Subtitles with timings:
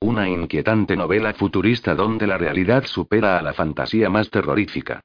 [0.00, 5.00] Una inquietante novela futurista donde la realidad supera a la fantasía más terrorífica.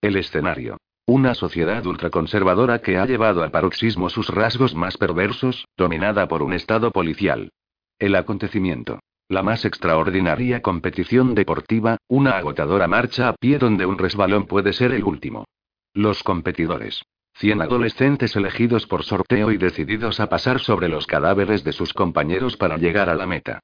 [0.00, 0.76] El escenario.
[1.04, 6.52] Una sociedad ultraconservadora que ha llevado al paroxismo sus rasgos más perversos, dominada por un
[6.52, 7.50] Estado policial.
[7.98, 9.00] El acontecimiento.
[9.28, 14.92] La más extraordinaria competición deportiva, una agotadora marcha a pie donde un resbalón puede ser
[14.92, 15.44] el último.
[15.92, 17.02] Los competidores.
[17.34, 22.56] Cien adolescentes elegidos por sorteo y decididos a pasar sobre los cadáveres de sus compañeros
[22.56, 23.60] para llegar a la meta.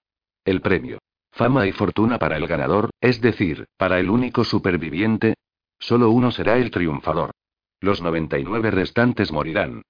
[0.51, 0.99] El premio.
[1.31, 5.35] Fama y fortuna para el ganador, es decir, para el único superviviente.
[5.79, 7.31] Solo uno será el triunfador.
[7.81, 9.83] Los 99 restantes morirán.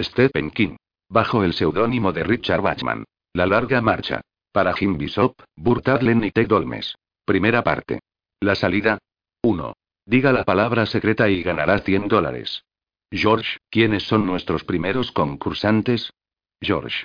[0.00, 0.76] Stephen King.
[1.08, 3.02] Bajo el seudónimo de Richard Bachman.
[3.32, 4.20] La larga marcha.
[4.52, 6.94] Para Jim Bishop, Burt Adlen y Ted Dolmes.
[7.24, 7.98] Primera parte.
[8.38, 8.98] La salida.
[9.42, 9.72] 1.
[10.06, 12.62] Diga la palabra secreta y ganará 100 dólares.
[13.10, 16.12] George, ¿quiénes son nuestros primeros concursantes?
[16.60, 17.02] George.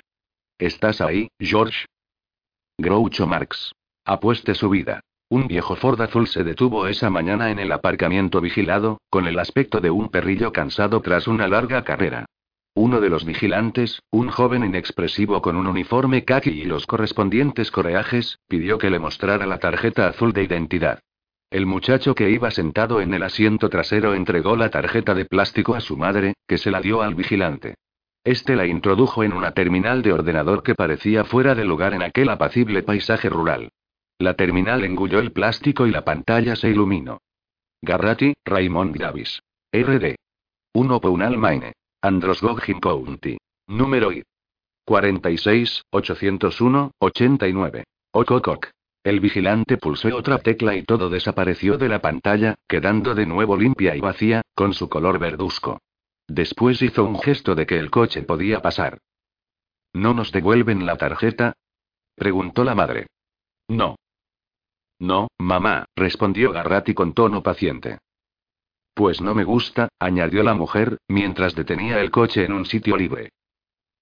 [0.60, 1.86] ¿Estás ahí, George?
[2.80, 3.72] Groucho Marx.
[4.04, 5.00] Apueste su vida.
[5.28, 9.80] Un viejo Ford azul se detuvo esa mañana en el aparcamiento vigilado, con el aspecto
[9.80, 12.26] de un perrillo cansado tras una larga carrera.
[12.74, 18.38] Uno de los vigilantes, un joven inexpresivo con un uniforme khaki y los correspondientes correajes,
[18.46, 21.00] pidió que le mostrara la tarjeta azul de identidad.
[21.50, 25.80] El muchacho que iba sentado en el asiento trasero entregó la tarjeta de plástico a
[25.80, 27.74] su madre, que se la dio al vigilante.
[28.24, 32.28] Este la introdujo en una terminal de ordenador que parecía fuera de lugar en aquel
[32.28, 33.70] apacible paisaje rural.
[34.18, 37.20] La terminal engulló el plástico y la pantalla se iluminó.
[37.80, 39.40] Garrati, Raymond Davis.
[39.72, 40.16] RD.
[40.74, 41.72] 1 Pounal Maine.
[42.02, 43.38] Andros Gogin County.
[43.68, 44.24] Número I.
[44.84, 47.84] 46, 801, 89.
[48.12, 48.66] Okokok.
[49.04, 53.94] El vigilante pulsó otra tecla y todo desapareció de la pantalla, quedando de nuevo limpia
[53.94, 55.78] y vacía, con su color verduzco.
[56.28, 58.98] Después hizo un gesto de que el coche podía pasar.
[59.94, 61.54] ¿No nos devuelven la tarjeta?
[62.14, 63.06] preguntó la madre.
[63.68, 63.96] No.
[64.98, 67.98] No, mamá, respondió Garrati con tono paciente.
[68.94, 73.30] Pues no me gusta, añadió la mujer, mientras detenía el coche en un sitio libre.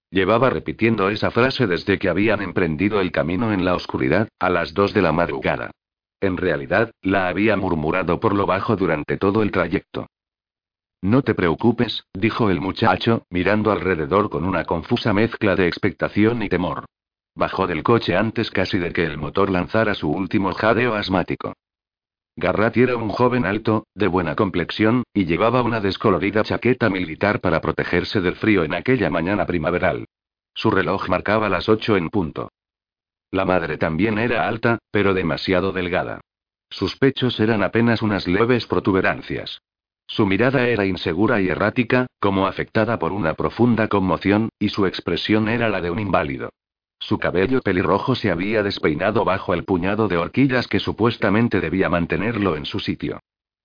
[0.09, 4.73] Llevaba repitiendo esa frase desde que habían emprendido el camino en la oscuridad, a las
[4.73, 5.71] dos de la madrugada.
[6.19, 10.07] En realidad, la había murmurado por lo bajo durante todo el trayecto.
[11.01, 16.49] No te preocupes, dijo el muchacho, mirando alrededor con una confusa mezcla de expectación y
[16.49, 16.85] temor.
[17.35, 21.53] Bajó del coche antes casi de que el motor lanzara su último jadeo asmático.
[22.35, 27.61] Garrat era un joven alto, de buena complexión, y llevaba una descolorida chaqueta militar para
[27.61, 30.05] protegerse del frío en aquella mañana primaveral.
[30.53, 32.49] Su reloj marcaba las ocho en punto.
[33.29, 36.21] La madre también era alta, pero demasiado delgada.
[36.69, 39.61] Sus pechos eran apenas unas leves protuberancias.
[40.07, 45.49] Su mirada era insegura y errática, como afectada por una profunda conmoción, y su expresión
[45.49, 46.49] era la de un inválido.
[46.99, 52.55] Su cabello pelirrojo se había despeinado bajo el puñado de horquillas que supuestamente debía mantenerlo
[52.55, 53.19] en su sitio.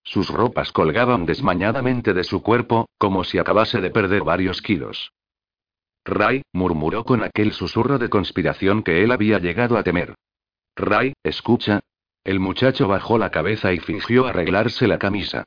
[0.05, 5.13] Sus ropas colgaban desmañadamente de su cuerpo, como si acabase de perder varios kilos.
[6.05, 10.17] Ray, murmuró con aquel susurro de conspiración que él había llegado a temer.
[10.75, 11.81] Ray, escucha.
[12.25, 15.45] El muchacho bajó la cabeza y fingió arreglarse la camisa.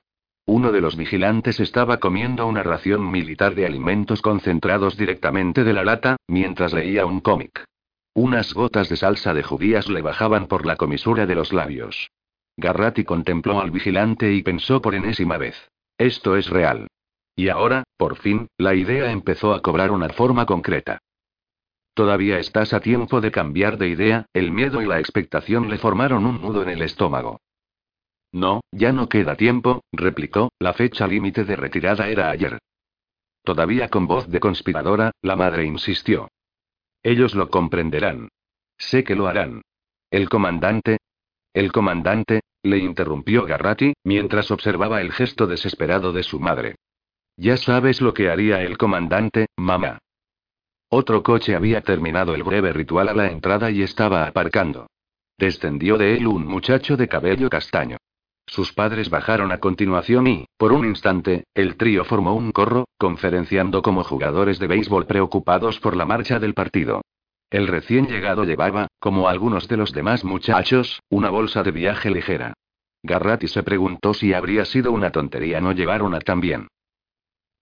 [0.48, 5.84] Uno de los vigilantes estaba comiendo una ración militar de alimentos concentrados directamente de la
[5.84, 7.66] lata, mientras leía un cómic.
[8.14, 12.12] Unas gotas de salsa de judías le bajaban por la comisura de los labios.
[12.58, 15.56] Garrati contempló al vigilante y pensó por enésima vez.
[15.98, 16.88] Esto es real.
[17.36, 21.00] Y ahora, por fin, la idea empezó a cobrar una forma concreta.
[21.96, 26.26] Todavía estás a tiempo de cambiar de idea, el miedo y la expectación le formaron
[26.26, 27.40] un nudo en el estómago.
[28.36, 32.60] No, ya no queda tiempo, replicó, la fecha límite de retirada era ayer.
[33.46, 36.28] Todavía con voz de conspiradora, la madre insistió.
[37.02, 38.28] Ellos lo comprenderán.
[38.78, 39.62] Sé que lo harán.
[40.12, 40.98] El comandante.
[41.54, 46.76] El comandante, le interrumpió Garrati, mientras observaba el gesto desesperado de su madre.
[47.38, 50.00] Ya sabes lo que haría el comandante, mamá.
[50.90, 54.88] Otro coche había terminado el breve ritual a la entrada y estaba aparcando.
[55.38, 57.96] Descendió de él un muchacho de cabello castaño.
[58.48, 63.82] Sus padres bajaron a continuación y, por un instante, el trío formó un corro, conferenciando
[63.82, 67.02] como jugadores de béisbol preocupados por la marcha del partido.
[67.50, 72.54] El recién llegado llevaba, como algunos de los demás muchachos, una bolsa de viaje ligera.
[73.04, 76.68] Garrati se preguntó si habría sido una tontería no llevar una también.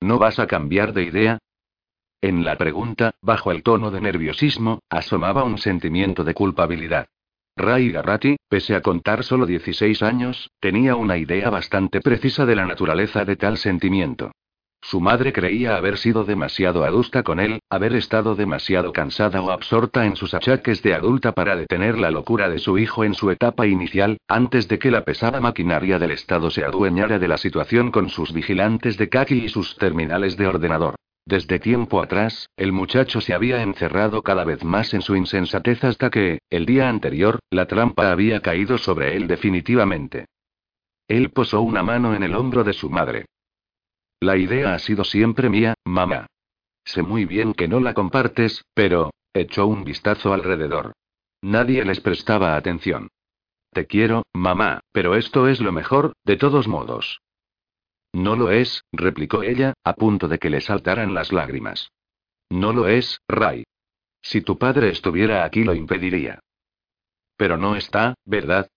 [0.01, 1.39] ¿No vas a cambiar de idea?
[2.21, 7.07] En la pregunta, bajo el tono de nerviosismo, asomaba un sentimiento de culpabilidad.
[7.56, 12.66] Ray Garratti, pese a contar solo 16 años, tenía una idea bastante precisa de la
[12.66, 14.32] naturaleza de tal sentimiento.
[14.82, 20.06] Su madre creía haber sido demasiado adusta con él, haber estado demasiado cansada o absorta
[20.06, 23.68] en sus achaques de adulta para detener la locura de su hijo en su etapa
[23.68, 28.10] inicial, antes de que la pesada maquinaria del Estado se adueñara de la situación con
[28.10, 30.96] sus vigilantes de kaki y sus terminales de ordenador.
[31.25, 36.10] Desde tiempo atrás, el muchacho se había encerrado cada vez más en su insensatez hasta
[36.10, 40.25] que, el día anterior, la trampa había caído sobre él definitivamente.
[41.08, 43.25] Él posó una mano en el hombro de su madre.
[44.20, 46.28] La idea ha sido siempre mía, mamá.
[46.86, 50.94] Sé muy bien que no la compartes, pero, echó un vistazo alrededor.
[51.42, 53.10] Nadie les prestaba atención.
[53.72, 57.22] Te quiero, mamá, pero esto es lo mejor, de todos modos.
[58.13, 61.92] No lo es, replicó ella, a punto de que le saltaran las lágrimas.
[62.50, 63.63] No lo es, Ray.
[64.21, 66.39] Si tu padre estuviera aquí lo impediría.
[67.36, 68.69] Pero no está, ¿verdad?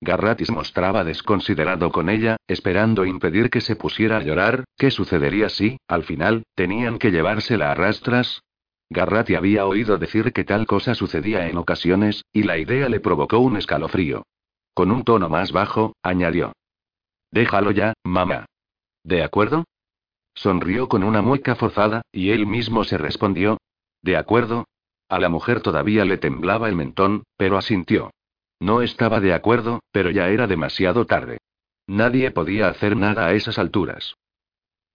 [0.00, 4.64] Garratis mostraba desconsiderado con ella, esperando impedir que se pusiera a llorar.
[4.76, 8.42] ¿Qué sucedería si, al final, tenían que llevársela a rastras?
[8.90, 13.38] Garrati había oído decir que tal cosa sucedía en ocasiones, y la idea le provocó
[13.38, 14.24] un escalofrío.
[14.74, 16.52] Con un tono más bajo, añadió.
[17.34, 18.46] Déjalo ya, mamá.
[19.02, 19.64] ¿De acuerdo?
[20.36, 23.58] Sonrió con una mueca forzada, y él mismo se respondió.
[24.02, 24.68] ¿De acuerdo?
[25.08, 28.12] A la mujer todavía le temblaba el mentón, pero asintió.
[28.60, 31.38] No estaba de acuerdo, pero ya era demasiado tarde.
[31.88, 34.14] Nadie podía hacer nada a esas alturas.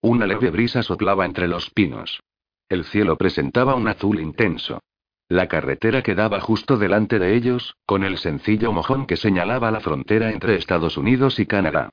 [0.01, 2.21] Una leve brisa soplaba entre los pinos.
[2.69, 4.80] El cielo presentaba un azul intenso.
[5.27, 10.31] La carretera quedaba justo delante de ellos, con el sencillo mojón que señalaba la frontera
[10.31, 11.89] entre Estados Unidos y Canadá.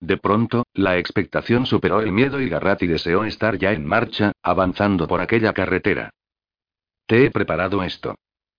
[0.00, 5.06] De pronto, la expectación superó el miedo y Garratti deseó estar ya en marcha, avanzando
[5.06, 6.10] por aquella carretera.
[7.06, 8.14] Te he preparado esto.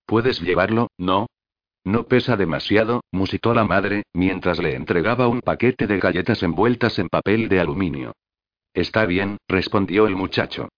[0.06, 1.26] ¿Puedes llevarlo, no?
[1.84, 7.08] No pesa demasiado, musitó la madre, mientras le entregaba un paquete de galletas envueltas en
[7.08, 8.12] papel de aluminio.
[8.72, 10.68] Está bien, respondió el muchacho.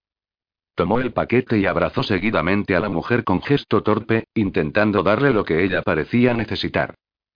[0.74, 5.44] Tomó el paquete y abrazó seguidamente a la mujer con gesto torpe, intentando darle lo
[5.44, 6.94] que ella parecía necesitar.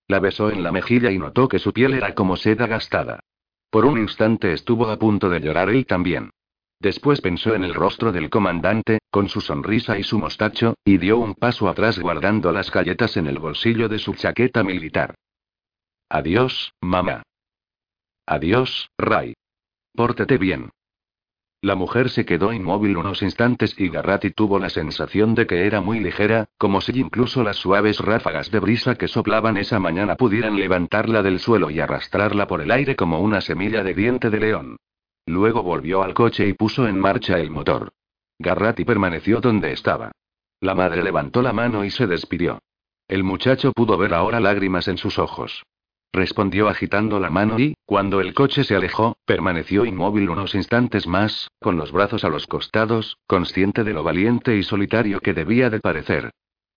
[0.08, 3.20] La besó en la mejilla y notó que su piel era como seda gastada.
[3.70, 6.30] Por un instante estuvo a punto de llorar él también.
[6.80, 11.18] Después pensó en el rostro del comandante, con su sonrisa y su mostacho, y dio
[11.18, 15.14] un paso atrás guardando las galletas en el bolsillo de su chaqueta militar.
[16.08, 17.22] Adiós, mamá.
[18.26, 19.34] Adiós, Ray.
[19.94, 20.70] Pórtate bien.
[21.60, 25.80] La mujer se quedó inmóvil unos instantes y Garratti tuvo la sensación de que era
[25.80, 30.56] muy ligera, como si incluso las suaves ráfagas de brisa que soplaban esa mañana pudieran
[30.56, 34.76] levantarla del suelo y arrastrarla por el aire como una semilla de diente de león.
[35.26, 37.90] Luego volvió al coche y puso en marcha el motor.
[38.38, 40.12] Garratti permaneció donde estaba.
[40.60, 42.60] La madre levantó la mano y se despidió.
[43.08, 45.64] El muchacho pudo ver ahora lágrimas en sus ojos.
[46.12, 51.50] Respondió agitando la mano y, cuando el coche se alejó, permaneció inmóvil unos instantes más,
[51.60, 55.80] con los brazos a los costados, consciente de lo valiente y solitario que debía de
[55.80, 56.30] parecer.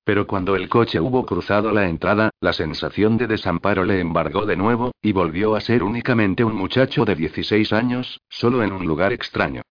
[0.04, 4.58] Pero cuando el coche hubo cruzado la entrada, la sensación de desamparo le embargó de
[4.58, 9.14] nuevo, y volvió a ser únicamente un muchacho de 16 años, solo en un lugar
[9.14, 9.62] extraño.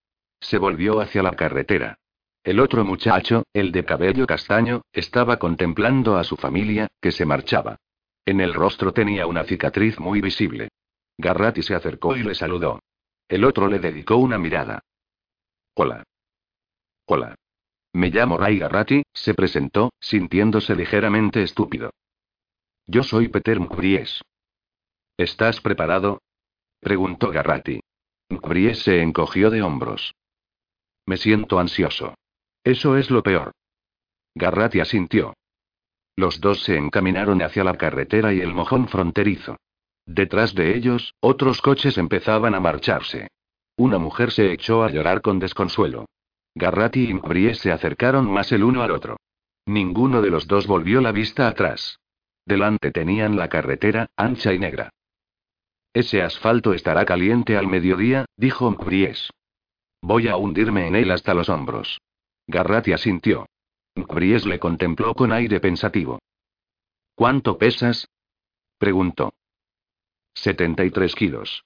[0.41, 1.99] Se volvió hacia la carretera.
[2.43, 7.77] El otro muchacho, el de cabello castaño, estaba contemplando a su familia, que se marchaba.
[8.25, 10.69] En el rostro tenía una cicatriz muy visible.
[11.19, 12.81] Garratti se acercó y le saludó.
[13.29, 14.81] El otro le dedicó una mirada.
[15.75, 16.05] Hola.
[17.07, 17.35] Hola.
[17.93, 21.91] Me llamo Ray Garratti, se presentó, sintiéndose ligeramente estúpido.
[22.87, 24.23] Yo soy Peter Mkbries.
[25.17, 26.23] ¿Estás preparado?
[26.81, 27.81] preguntó Garratti.
[28.31, 30.15] Mkbries se encogió de hombros.
[31.07, 32.15] Me siento ansioso.
[32.65, 33.53] Eso es lo peor.
[34.35, 35.35] Garratti asintió.
[36.21, 39.57] Los dos se encaminaron hacia la carretera y el mojón fronterizo.
[40.05, 43.29] Detrás de ellos, otros coches empezaban a marcharse.
[43.79, 46.05] Una mujer se echó a llorar con desconsuelo.
[46.55, 49.17] Garratti y Mbrie se acercaron más el uno al otro.
[49.65, 51.99] Ninguno de los dos volvió la vista atrás.
[52.45, 54.91] Delante tenían la carretera, ancha y negra.
[55.95, 59.31] Ese asfalto estará caliente al mediodía, dijo Mbries.
[60.03, 61.99] Voy a hundirme en él hasta los hombros.
[62.47, 63.47] Garratti asintió.
[64.07, 66.21] Bries le contempló con aire pensativo.
[67.15, 68.09] ¿Cuánto pesas?
[68.79, 69.35] preguntó.
[70.35, 71.65] 73 kilos.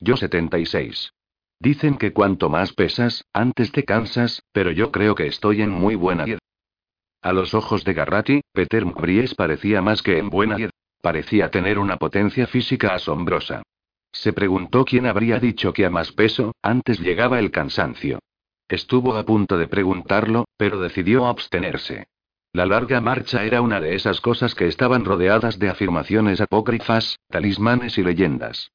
[0.00, 1.12] Yo 76.
[1.58, 5.94] Dicen que cuanto más pesas, antes te cansas, pero yo creo que estoy en muy
[5.94, 6.42] buena dieta.
[7.22, 10.56] A los ojos de Garratti, Peter Bries parecía más que en buena.
[11.00, 13.62] Parecía tener una potencia física asombrosa.
[14.12, 18.18] Se preguntó quién habría dicho que a más peso, antes llegaba el cansancio.
[18.72, 22.06] Estuvo a punto de preguntarlo, pero decidió abstenerse.
[22.54, 27.98] La larga marcha era una de esas cosas que estaban rodeadas de afirmaciones apócrifas, talismanes
[27.98, 28.72] y leyendas.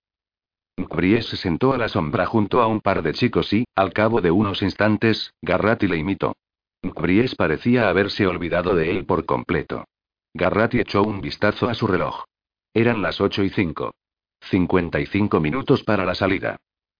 [0.78, 4.22] Brie se sentó a la sombra junto a un par de chicos y, al cabo
[4.22, 6.36] de unos instantes, Garratti le imitó.
[6.84, 9.86] Bries parecía haberse olvidado de él por completo.
[10.32, 12.24] Garratti echó un vistazo a su reloj.
[12.72, 13.96] Eran las ocho y cinco.
[14.42, 16.58] 55 minutos para la salida.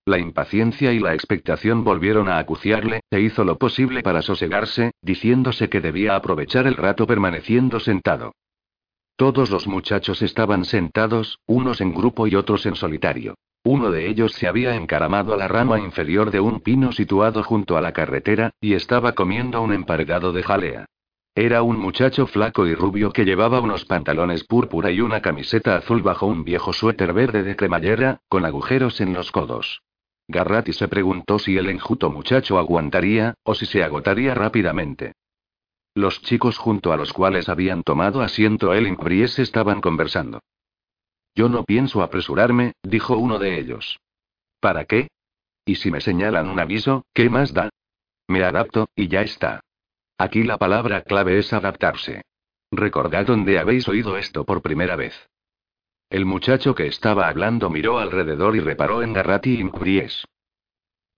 [0.08, 5.68] La impaciencia y la expectación volvieron a acuciarle, e hizo lo posible para sosegarse, diciéndose
[5.68, 8.32] que debía aprovechar el rato permaneciendo sentado.
[9.18, 13.36] Todos los muchachos estaban sentados, unos en grupo y otros en solitario.
[13.66, 17.76] Uno de ellos se había encaramado a la rama inferior de un pino situado junto
[17.76, 20.86] a la carretera, y estaba comiendo un emparedado de jalea.
[21.36, 26.02] Era un muchacho flaco y rubio que llevaba unos pantalones púrpura y una camiseta azul
[26.02, 29.82] bajo un viejo suéter verde de cremallera, con agujeros en los codos.
[30.28, 35.14] Garratti se preguntó si el enjuto muchacho aguantaría, o si se agotaría rápidamente.
[35.96, 40.42] Los chicos junto a los cuales habían tomado asiento él y Bries estaban conversando.
[41.34, 44.00] Yo no pienso apresurarme, dijo uno de ellos.
[44.60, 45.08] ¿Para qué?
[45.66, 47.70] ¿Y si me señalan un aviso, qué más da?
[48.28, 49.62] Me adapto, y ya está.
[50.18, 52.24] Aquí la palabra clave es adaptarse.
[52.72, 55.30] Recordad dónde habéis oído esto por primera vez.
[56.10, 60.26] El muchacho que estaba hablando miró alrededor y reparó en Garratti y Mbries.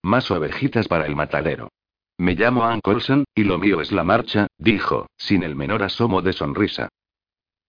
[0.01, 1.69] Más ovejitas para el matadero.
[2.17, 6.21] Me llamo Ann Colson, y lo mío es la marcha, dijo, sin el menor asomo
[6.21, 6.89] de sonrisa.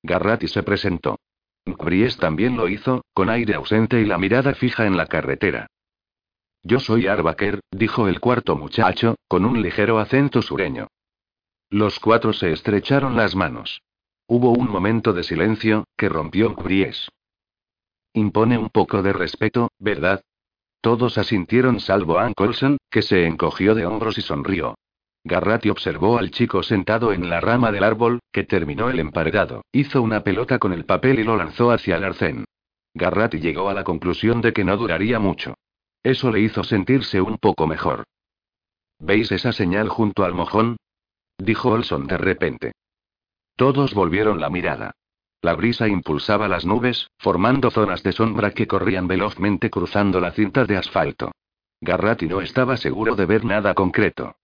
[0.02, 1.18] Garratti se presentó.
[1.66, 5.66] Bries también lo hizo, con aire ausente y la mirada fija en la carretera.
[6.62, 10.88] Yo soy Arbaker, dijo el cuarto muchacho, con un ligero acento sureño.
[11.68, 13.82] Los cuatro se estrecharon las manos.
[14.32, 17.10] Hubo un momento de silencio, que rompió Bries.
[18.14, 20.22] Impone un poco de respeto, ¿verdad?
[20.80, 24.76] Todos asintieron salvo Ann Colson, que se encogió de hombros y sonrió.
[25.24, 30.00] Garratti observó al chico sentado en la rama del árbol, que terminó el emparedado, hizo
[30.00, 32.44] una pelota con el papel y lo lanzó hacia el arcén.
[32.94, 35.54] Garratti llegó a la conclusión de que no duraría mucho.
[36.04, 38.04] Eso le hizo sentirse un poco mejor.
[39.00, 40.76] ¿Veis esa señal junto al mojón?
[41.36, 42.72] dijo Olson de repente.
[43.56, 44.92] Todos volvieron la mirada.
[45.42, 50.64] La brisa impulsaba las nubes, formando zonas de sombra que corrían velozmente cruzando la cinta
[50.64, 51.32] de asfalto.
[51.80, 54.36] Garratti no estaba seguro de ver nada concreto.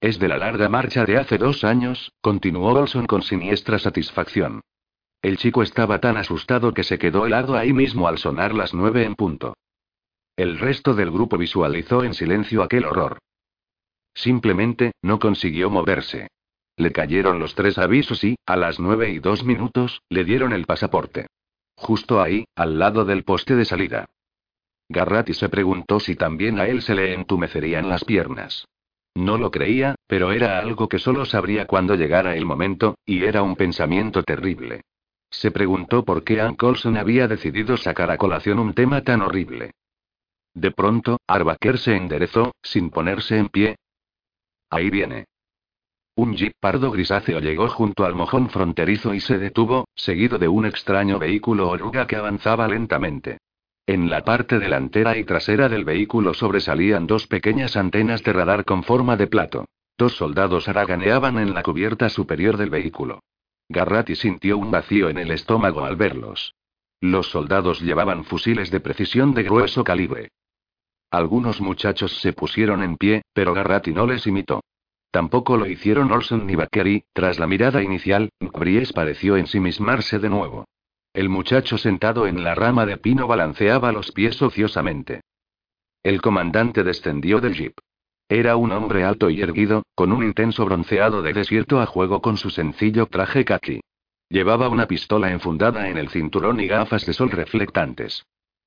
[0.00, 4.60] Es de la larga marcha de hace dos años, continuó Olson con siniestra satisfacción.
[5.22, 9.04] El chico estaba tan asustado que se quedó helado ahí mismo al sonar las nueve
[9.04, 9.54] en punto.
[10.36, 13.18] El resto del grupo visualizó en silencio aquel horror.
[14.12, 16.28] Simplemente, no consiguió moverse.
[16.76, 20.66] Le cayeron los tres avisos y, a las nueve y dos minutos, le dieron el
[20.66, 21.26] pasaporte.
[21.76, 24.06] Justo ahí, al lado del poste de salida.
[24.88, 28.66] Garratti se preguntó si también a él se le entumecerían las piernas.
[29.14, 33.42] No lo creía, pero era algo que solo sabría cuando llegara el momento, y era
[33.42, 34.82] un pensamiento terrible.
[35.30, 39.72] Se preguntó por qué Ann Colson había decidido sacar a colación un tema tan horrible.
[40.54, 43.76] De pronto, Arbaker se enderezó, sin ponerse en pie.
[44.70, 45.26] Ahí viene.
[46.16, 50.64] Un jeep pardo grisáceo llegó junto al mojón fronterizo y se detuvo, seguido de un
[50.64, 53.38] extraño vehículo oruga que avanzaba lentamente.
[53.86, 58.84] En la parte delantera y trasera del vehículo sobresalían dos pequeñas antenas de radar con
[58.84, 59.66] forma de plato.
[59.98, 63.20] Dos soldados haraganeaban en la cubierta superior del vehículo.
[63.68, 66.54] Garratti sintió un vacío en el estómago al verlos.
[67.00, 70.30] Los soldados llevaban fusiles de precisión de grueso calibre.
[71.10, 74.62] Algunos muchachos se pusieron en pie, pero Garratti no les imitó.
[75.14, 80.64] Tampoco lo hicieron Olson ni Bakeri, tras la mirada inicial, Bries pareció ensimismarse de nuevo.
[81.12, 85.20] El muchacho sentado en la rama de pino balanceaba los pies ociosamente.
[86.02, 87.74] El comandante descendió del jeep.
[88.28, 92.36] Era un hombre alto y erguido, con un intenso bronceado de desierto a juego con
[92.36, 93.82] su sencillo traje kaki.
[94.28, 98.24] Llevaba una pistola enfundada en el cinturón y gafas de sol reflectantes.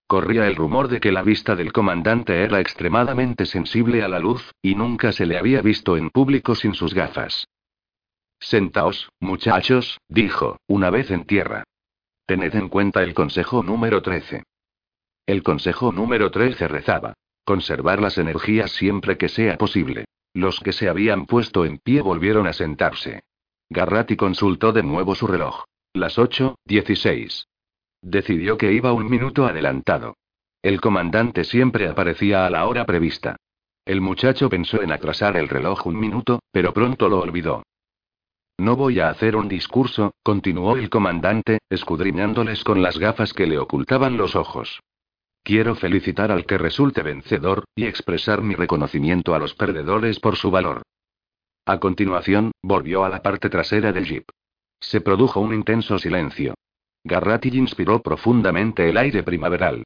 [0.07, 4.53] Corría el rumor de que la vista del comandante era extremadamente sensible a la luz,
[4.61, 7.47] y nunca se le había visto en público sin sus gafas.
[8.39, 11.65] Sentaos, muchachos, dijo, una vez en tierra.
[12.25, 14.43] Tened en cuenta el consejo número 13.
[15.25, 17.13] El consejo número 13 rezaba.
[17.43, 20.05] Conservar las energías siempre que sea posible.
[20.33, 23.23] Los que se habían puesto en pie volvieron a sentarse.
[23.69, 25.65] Garratti consultó de nuevo su reloj.
[25.93, 27.45] Las 8.16.
[28.01, 30.15] Decidió que iba un minuto adelantado.
[30.61, 33.35] El comandante siempre aparecía a la hora prevista.
[33.85, 37.63] El muchacho pensó en atrasar el reloj un minuto, pero pronto lo olvidó.
[38.59, 43.59] No voy a hacer un discurso, continuó el comandante, escudriñándoles con las gafas que le
[43.59, 44.81] ocultaban los ojos.
[45.43, 50.51] Quiero felicitar al que resulte vencedor, y expresar mi reconocimiento a los perdedores por su
[50.51, 50.81] valor.
[51.65, 54.25] A continuación, volvió a la parte trasera del jeep.
[54.79, 56.55] Se produjo un intenso silencio.
[57.07, 59.83] Garratti inspiró profundamente el aire primaveral.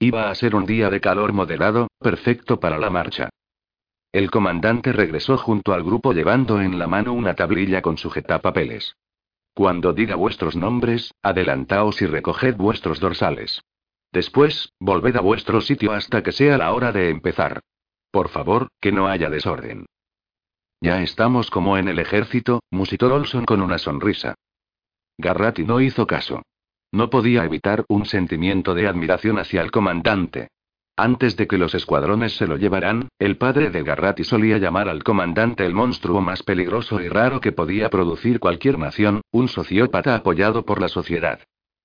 [0.00, 3.30] Iba a ser un día de calor moderado, perfecto para la marcha.
[4.12, 8.96] El comandante regresó junto al grupo llevando en la mano una tablilla con sujetapapeles.
[9.54, 13.62] Cuando diga vuestros nombres, adelantaos y recoged vuestros dorsales.
[14.12, 17.60] Después, volved a vuestro sitio hasta que sea la hora de empezar.
[18.10, 19.86] Por favor, que no haya desorden.
[20.80, 24.34] Ya estamos como en el ejército, musitó Olson con una sonrisa.
[25.18, 26.42] Garratti no hizo caso.
[26.94, 30.50] No podía evitar un sentimiento de admiración hacia el comandante.
[30.96, 35.02] Antes de que los escuadrones se lo llevaran, el padre de Garratti solía llamar al
[35.02, 40.64] comandante el monstruo más peligroso y raro que podía producir cualquier nación, un sociópata apoyado
[40.64, 41.40] por la sociedad.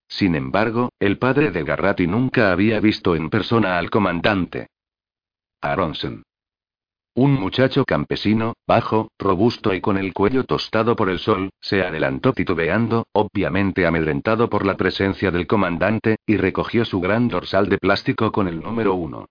[0.07, 4.67] Sin embargo, el padre de Garratti nunca había visto en persona al comandante.
[5.59, 6.21] Aronson.
[7.19, 12.31] Un muchacho campesino, bajo, robusto y con el cuello tostado por el sol, se adelantó
[12.31, 18.31] titubeando, obviamente amedrentado por la presencia del comandante, y recogió su gran dorsal de plástico
[18.31, 19.25] con el número uno.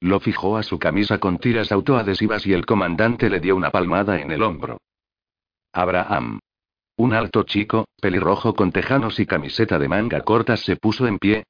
[0.00, 4.18] Lo fijó a su camisa con tiras autoadhesivas y el comandante le dio una palmada
[4.22, 4.78] en el hombro.
[5.70, 6.38] Abraham.
[6.96, 11.44] Un alto chico, pelirrojo con tejanos y camiseta de manga corta se puso en pie,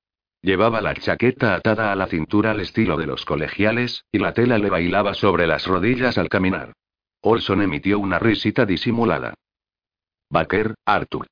[0.44, 4.58] Llevaba la chaqueta atada a la cintura al estilo de los colegiales, y la tela
[4.58, 6.74] le bailaba sobre las rodillas al caminar.
[7.22, 9.32] Olson emitió una risita disimulada.
[10.28, 11.28] Baker, Arthur.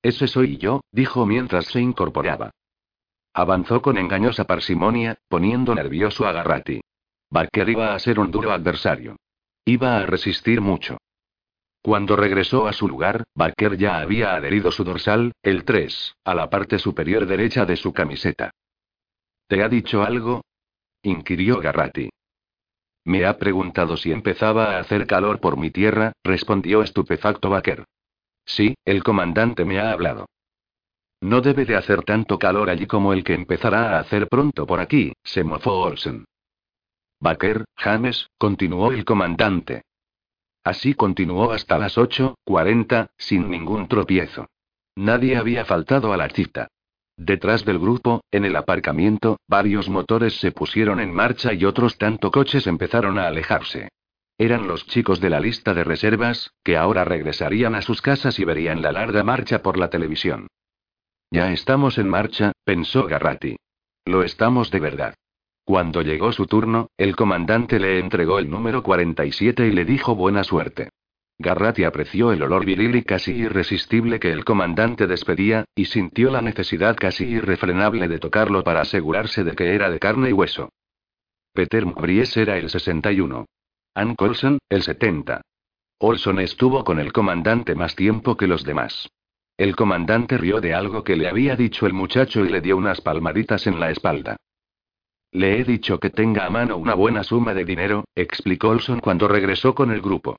[0.00, 2.52] Ese soy yo, dijo mientras se incorporaba.
[3.34, 6.80] Avanzó con engañosa parsimonia, poniendo nervioso a Garratti.
[7.28, 9.16] Baker iba a ser un duro adversario.
[9.66, 10.96] Iba a resistir mucho.
[11.86, 16.50] Cuando regresó a su lugar, Baker ya había adherido su dorsal, el 3, a la
[16.50, 18.50] parte superior derecha de su camiseta.
[19.46, 20.42] ¿Te ha dicho algo?
[21.02, 22.10] inquirió Garratti.
[23.04, 27.84] Me ha preguntado si empezaba a hacer calor por mi tierra, respondió estupefacto Baker.
[28.44, 30.26] Sí, el comandante me ha hablado.
[31.20, 34.80] No debe de hacer tanto calor allí como el que empezará a hacer pronto por
[34.80, 36.24] aquí, se mofó Olsen.
[37.20, 39.82] Baker, James, continuó el comandante.
[40.66, 44.48] Así continuó hasta las 8.40, sin ningún tropiezo.
[44.96, 46.66] Nadie había faltado a la cita.
[47.16, 52.32] Detrás del grupo, en el aparcamiento, varios motores se pusieron en marcha y otros tanto
[52.32, 53.90] coches empezaron a alejarse.
[54.38, 58.44] Eran los chicos de la lista de reservas, que ahora regresarían a sus casas y
[58.44, 60.48] verían la larga marcha por la televisión.
[61.30, 63.56] Ya estamos en marcha, pensó Garratti.
[64.04, 65.14] Lo estamos de verdad.
[65.66, 70.44] Cuando llegó su turno, el comandante le entregó el número 47 y le dijo buena
[70.44, 70.90] suerte.
[71.40, 76.40] Garratti apreció el olor viril y casi irresistible que el comandante despedía, y sintió la
[76.40, 80.68] necesidad casi irrefrenable de tocarlo para asegurarse de que era de carne y hueso.
[81.52, 83.46] Peter Mbries era el 61.
[83.96, 85.42] Ann Colson, el 70.
[85.98, 89.08] Olson estuvo con el comandante más tiempo que los demás.
[89.56, 93.00] El comandante rió de algo que le había dicho el muchacho y le dio unas
[93.00, 94.36] palmaditas en la espalda.
[95.32, 99.28] Le he dicho que tenga a mano una buena suma de dinero, explicó Olson cuando
[99.28, 100.38] regresó con el grupo.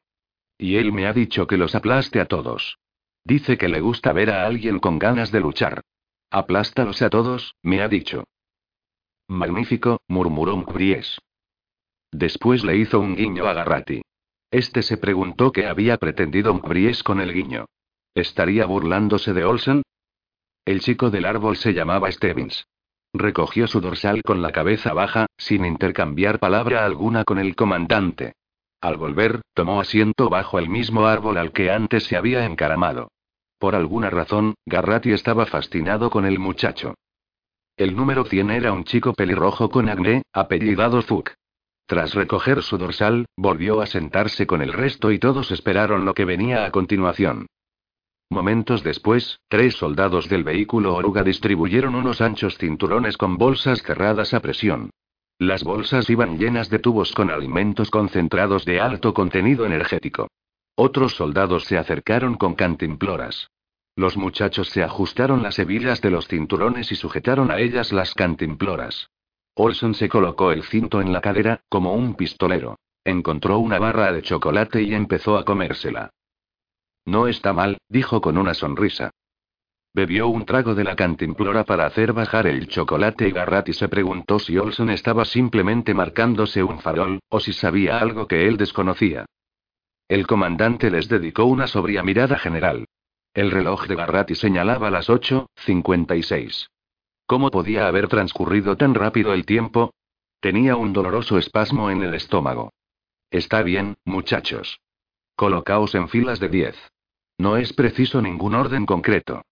[0.58, 2.78] Y él me ha dicho que los aplaste a todos.
[3.24, 5.82] Dice que le gusta ver a alguien con ganas de luchar.
[6.32, 8.24] Aplástalos a todos, me ha dicho.
[9.28, 11.20] Magnífico, murmuró Mbries.
[12.12, 14.02] Después le hizo un guiño a Garratti.
[14.50, 17.66] Este se preguntó qué había pretendido Mbries con el guiño.
[18.16, 19.84] ¿Estaría burlándose de Olson?
[20.66, 22.66] El chico del árbol se llamaba Stevens.
[23.18, 28.34] Recogió su dorsal con la cabeza baja, sin intercambiar palabra alguna con el comandante.
[28.80, 33.10] Al volver, tomó asiento bajo el mismo árbol al que antes se había encaramado.
[33.58, 36.94] Por alguna razón, Garratti estaba fascinado con el muchacho.
[37.76, 41.32] El número 100 era un chico pelirrojo con acné, apellidado Zuck.
[41.88, 46.26] Tras recoger su dorsal, volvió a sentarse con el resto y todos esperaron lo que
[46.26, 47.48] venía a continuación.
[48.30, 54.42] Momentos después, tres soldados del vehículo oruga distribuyeron unos anchos cinturones con bolsas cerradas a
[54.42, 54.90] presión.
[55.40, 60.28] Las bolsas iban llenas de tubos con alimentos concentrados de alto contenido energético.
[60.76, 63.50] Otros soldados se acercaron con cantimploras.
[63.96, 69.10] Los muchachos se ajustaron las hebillas de los cinturones y sujetaron a ellas las cantimploras.
[69.56, 72.78] Olson se colocó el cinto en la cadera, como un pistolero.
[73.04, 76.12] Encontró una barra de chocolate y empezó a comérsela.
[77.08, 79.12] No está mal, dijo con una sonrisa.
[79.94, 84.40] Bebió un trago de la cantimplora para hacer bajar el chocolate y Garratti se preguntó
[84.40, 89.26] si Olson estaba simplemente marcándose un farol, o si sabía algo que él desconocía.
[90.10, 92.86] El comandante les dedicó una sobria mirada general.
[93.34, 96.68] El reloj de Garratti señalaba las 8.56.
[97.26, 99.94] ¿Cómo podía haber transcurrido tan rápido el tiempo?
[100.42, 102.74] Tenía un doloroso espasmo en el estómago.
[103.32, 104.82] Está bien, muchachos.
[105.38, 106.76] Colocaos en filas de diez.
[107.38, 109.44] No es preciso ningún orden concreto.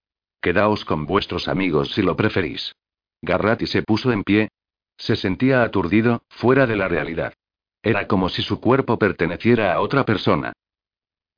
[0.41, 2.75] Quedaos con vuestros amigos si lo preferís.
[3.21, 4.49] Garratti se puso en pie.
[4.97, 7.33] Se sentía aturdido, fuera de la realidad.
[7.83, 10.53] Era como si su cuerpo perteneciera a otra persona.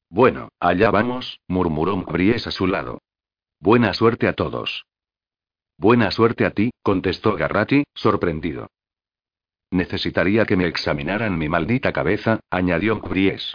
[0.09, 3.01] Bueno, allá vamos, murmuró Mbries a su lado.
[3.59, 4.85] Buena suerte a todos.
[5.77, 8.67] Buena suerte a ti, contestó Garrati, sorprendido.
[9.71, 13.53] Necesitaría que me examinaran mi maldita cabeza, añadió Mbries.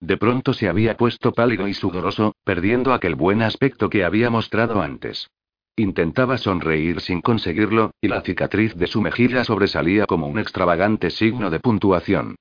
[0.00, 4.80] De pronto se había puesto pálido y sudoroso, perdiendo aquel buen aspecto que había mostrado
[4.80, 5.28] antes.
[5.76, 11.50] Intentaba sonreír sin conseguirlo, y la cicatriz de su mejilla sobresalía como un extravagante signo
[11.50, 12.36] de puntuación.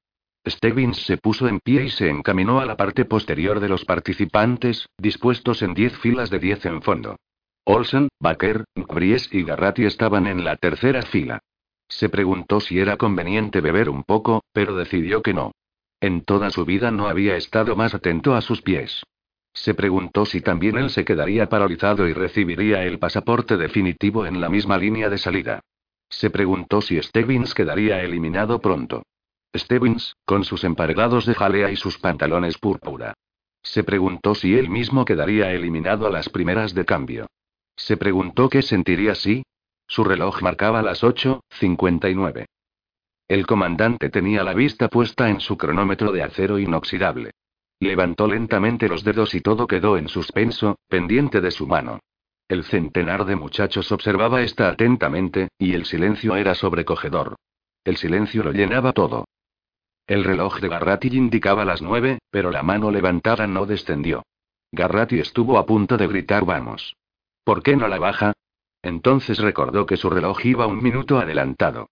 [0.48, 4.88] Stebbins se puso en pie y se encaminó a la parte posterior de los participantes,
[4.98, 7.18] dispuestos en diez filas de diez en fondo.
[7.66, 11.40] Olsen, Baker, Bries y Garratti estaban en la tercera fila.
[11.88, 15.52] Se preguntó si era conveniente beber un poco, pero decidió que no.
[16.02, 19.04] En toda su vida no había estado más atento a sus pies.
[19.54, 24.50] Se preguntó si también él se quedaría paralizado y recibiría el pasaporte definitivo en la
[24.50, 25.62] misma línea de salida.
[26.10, 29.04] Se preguntó si Stebbins quedaría eliminado pronto.
[29.56, 33.14] Stebbins, con sus emparedados de jalea y sus pantalones púrpura.
[33.62, 37.28] Se preguntó si él mismo quedaría eliminado a las primeras de cambio.
[37.76, 39.44] Se preguntó qué sentiría si.
[39.88, 42.46] Su reloj marcaba las 8.59.
[43.30, 47.30] El comandante tenía la vista puesta en su cronómetro de acero inoxidable.
[47.80, 52.00] Levantó lentamente los dedos y todo quedó en suspenso, pendiente de su mano.
[52.48, 57.36] El centenar de muchachos observaba esta atentamente, y el silencio era sobrecogedor.
[57.84, 59.26] El silencio lo llenaba todo.
[60.08, 64.24] El reloj de Garratti indicaba las nueve, pero la mano levantada no descendió.
[64.72, 66.96] Garratti estuvo a punto de gritar vamos.
[67.44, 68.34] ¿Por qué no la baja?
[68.82, 71.90] Entonces recordó que su reloj iba un minuto adelantado.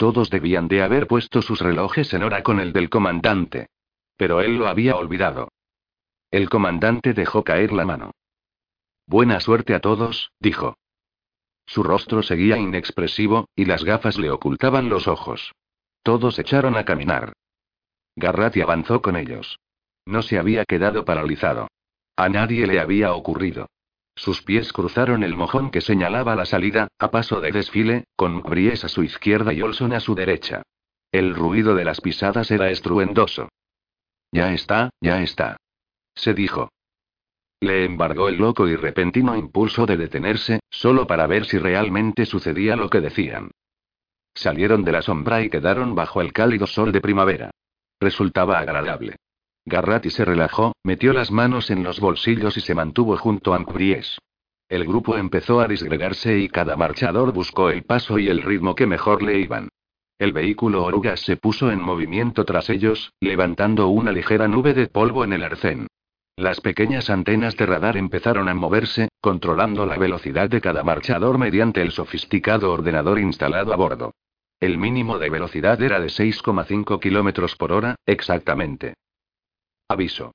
[0.00, 3.66] Todos debían de haber puesto sus relojes en hora con el del comandante.
[4.16, 5.50] Pero él lo había olvidado.
[6.30, 8.12] El comandante dejó caer la mano.
[9.06, 10.78] Buena suerte a todos, dijo.
[11.66, 15.52] Su rostro seguía inexpresivo, y las gafas le ocultaban los ojos.
[16.02, 17.34] Todos echaron a caminar.
[18.16, 19.60] Garratti avanzó con ellos.
[20.06, 21.68] No se había quedado paralizado.
[22.16, 23.68] A nadie le había ocurrido.
[24.14, 28.84] Sus pies cruzaron el mojón que señalaba la salida, a paso de desfile, con Bries
[28.84, 30.62] a su izquierda y Olson a su derecha.
[31.12, 33.48] El ruido de las pisadas era estruendoso.
[34.32, 35.56] Ya está, ya está.
[36.14, 36.70] Se dijo.
[37.60, 42.76] Le embargó el loco y repentino impulso de detenerse, solo para ver si realmente sucedía
[42.76, 43.50] lo que decían.
[44.34, 47.50] Salieron de la sombra y quedaron bajo el cálido sol de primavera.
[48.00, 49.16] Resultaba agradable.
[49.64, 54.18] Garratti se relajó, metió las manos en los bolsillos y se mantuvo junto a Ampries.
[54.68, 58.86] El grupo empezó a disgregarse y cada marchador buscó el paso y el ritmo que
[58.86, 59.68] mejor le iban.
[60.18, 65.24] El vehículo oruga se puso en movimiento tras ellos, levantando una ligera nube de polvo
[65.24, 65.86] en el arcén.
[66.36, 71.82] Las pequeñas antenas de radar empezaron a moverse, controlando la velocidad de cada marchador mediante
[71.82, 74.12] el sofisticado ordenador instalado a bordo.
[74.60, 78.94] El mínimo de velocidad era de 6,5 km por hora, exactamente.
[79.90, 80.30] Aviso.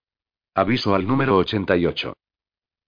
[0.54, 2.14] Aviso al número 88.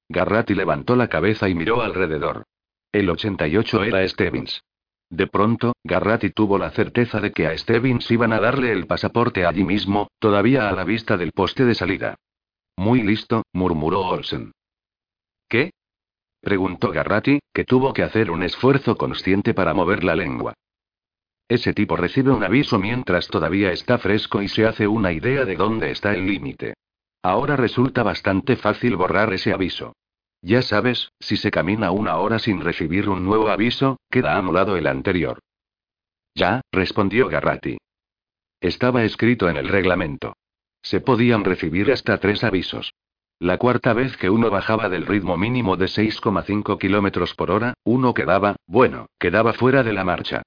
[0.09, 2.43] Garratti levantó la cabeza y miró alrededor.
[2.91, 4.61] El 88 era Stebbins.
[5.09, 9.45] De pronto, Garratti tuvo la certeza de que a Stebbins iban a darle el pasaporte
[9.45, 12.15] allí mismo, todavía a la vista del poste de salida.
[12.75, 14.51] Muy listo, murmuró Olsen.
[15.47, 15.71] ¿Qué?
[16.41, 20.53] preguntó Garratti, que tuvo que hacer un esfuerzo consciente para mover la lengua.
[21.49, 25.55] Ese tipo recibe un aviso mientras todavía está fresco y se hace una idea de
[25.55, 26.73] dónde está el límite.
[27.23, 29.93] Ahora resulta bastante fácil borrar ese aviso.
[30.41, 34.87] Ya sabes, si se camina una hora sin recibir un nuevo aviso, queda anulado el
[34.87, 35.39] anterior.
[36.35, 37.77] Ya, respondió Garratti.
[38.59, 40.35] Estaba escrito en el reglamento.
[40.81, 42.93] Se podían recibir hasta tres avisos.
[43.39, 48.13] La cuarta vez que uno bajaba del ritmo mínimo de 6,5 kilómetros por hora, uno
[48.13, 50.43] quedaba, bueno, quedaba fuera de la marcha.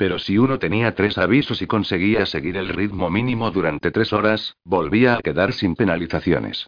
[0.00, 4.56] Pero si uno tenía tres avisos y conseguía seguir el ritmo mínimo durante tres horas,
[4.64, 6.66] volvía a quedar sin penalizaciones.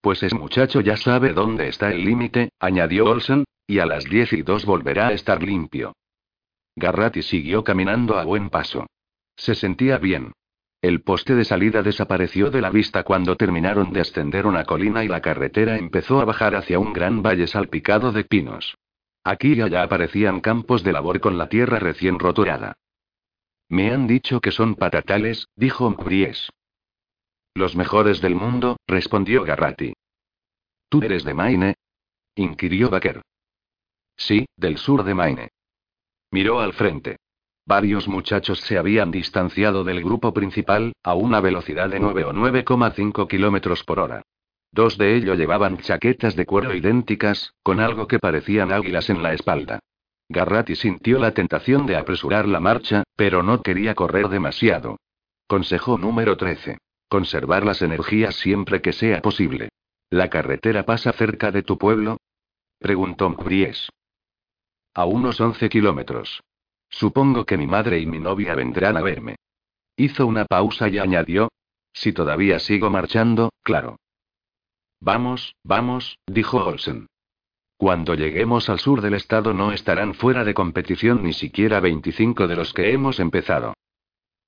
[0.00, 4.32] Pues ese muchacho ya sabe dónde está el límite, añadió Olsen, y a las diez
[4.32, 5.96] y dos volverá a estar limpio.
[6.76, 8.86] Garratti siguió caminando a buen paso.
[9.34, 10.30] Se sentía bien.
[10.80, 15.08] El poste de salida desapareció de la vista cuando terminaron de ascender una colina y
[15.08, 18.76] la carretera empezó a bajar hacia un gran valle salpicado de pinos.
[19.24, 22.76] Aquí y allá aparecían campos de labor con la tierra recién roturada.
[23.68, 26.50] Me han dicho que son patatales, dijo Mbries.
[27.54, 29.92] Los mejores del mundo, respondió Garratti.
[30.88, 31.74] ¿Tú eres de Maine?
[32.34, 33.22] inquirió Baker.
[34.16, 35.48] Sí, del sur de Maine.
[36.30, 37.18] Miró al frente.
[37.66, 43.28] Varios muchachos se habían distanciado del grupo principal, a una velocidad de 9 o 9,5
[43.28, 44.22] kilómetros por hora.
[44.70, 49.32] Dos de ellos llevaban chaquetas de cuero idénticas, con algo que parecían águilas en la
[49.32, 49.80] espalda.
[50.28, 54.98] Garratti sintió la tentación de apresurar la marcha, pero no quería correr demasiado.
[55.46, 56.78] Consejo número 13.
[57.08, 59.70] Conservar las energías siempre que sea posible.
[60.10, 62.18] ¿La carretera pasa cerca de tu pueblo?
[62.78, 63.88] Preguntó Mbries.
[64.94, 66.42] A unos 11 kilómetros.
[66.90, 69.36] Supongo que mi madre y mi novia vendrán a verme.
[69.96, 71.48] Hizo una pausa y añadió.
[71.92, 73.96] Si todavía sigo marchando, claro.
[75.00, 77.06] Vamos, vamos, dijo Olsen.
[77.76, 82.56] Cuando lleguemos al sur del estado no estarán fuera de competición ni siquiera 25 de
[82.56, 83.74] los que hemos empezado.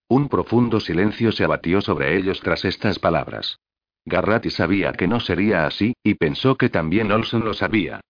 [0.09, 3.61] Un profundo silencio se abatió sobre ellos tras estas palabras.
[4.05, 8.01] Garratti sabía que no sería así, y pensó que también Olsen lo sabía.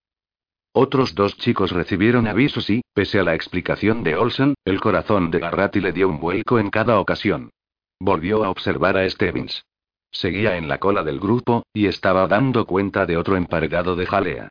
[0.72, 5.40] Otros dos chicos recibieron avisos y, pese a la explicación de Olsen, el corazón de
[5.40, 7.50] Garratti le dio un vuelco en cada ocasión.
[7.98, 9.64] Volvió a observar a Stevens.
[10.10, 14.48] Seguía en la cola del grupo, y estaba dando cuenta de otro emparedado de jalea.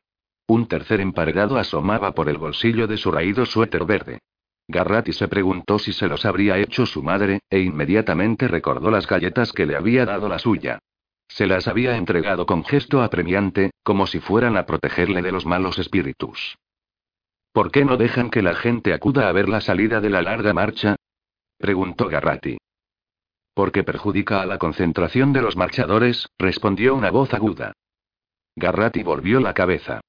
[0.47, 4.19] Un tercer emparedado asomaba por el bolsillo de su raído suéter verde.
[4.67, 9.51] Garratti se preguntó si se los habría hecho su madre, e inmediatamente recordó las galletas
[9.51, 10.79] que le había dado la suya.
[11.27, 15.77] Se las había entregado con gesto apremiante, como si fueran a protegerle de los malos
[15.77, 16.57] espíritus.
[17.51, 20.53] ¿Por qué no dejan que la gente acuda a ver la salida de la larga
[20.53, 20.95] marcha?
[21.57, 22.57] preguntó Garratti.
[23.59, 27.73] Porque perjudica a la concentración de los marchadores, respondió una voz aguda.
[28.55, 29.99] Garratti volvió la cabeza.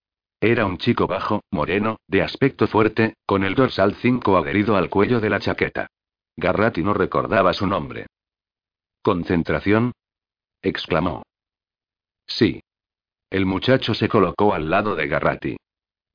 [0.40, 5.18] Era un chico bajo, moreno, de aspecto fuerte, con el dorsal 5 adherido al cuello
[5.18, 5.88] de la chaqueta.
[6.36, 8.06] Garratti no recordaba su nombre.
[9.02, 9.94] ¿Concentración?
[10.62, 11.24] exclamó.
[12.28, 12.62] Sí.
[13.30, 15.56] El muchacho se colocó al lado de Garratti.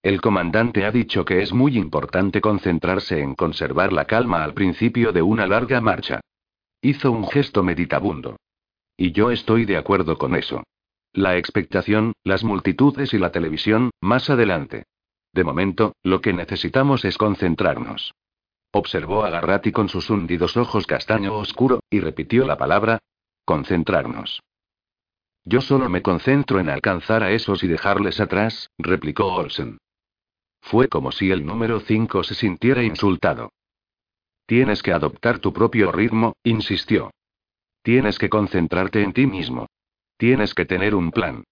[0.01, 5.11] El comandante ha dicho que es muy importante concentrarse en conservar la calma al principio
[5.11, 6.21] de una larga marcha.
[6.85, 8.37] Hizo un gesto meditabundo.
[8.95, 10.61] Y yo estoy de acuerdo con eso.
[11.13, 14.83] La expectación, las multitudes y la televisión, más adelante.
[15.33, 18.13] De momento, lo que necesitamos es concentrarnos.
[18.71, 22.99] Observó a con sus hundidos ojos castaño oscuro, y repitió la palabra.
[23.45, 24.43] Concentrarnos.
[25.43, 29.79] Yo solo me concentro en alcanzar a esos y dejarles atrás, replicó Olsen.
[30.61, 33.49] Fue como si el número 5 se sintiera insultado.
[34.45, 37.12] Tienes que adoptar tu propio ritmo, insistió.
[37.81, 39.67] Tienes que concentrarte en ti mismo.
[40.17, 41.43] Tienes que tener un plan.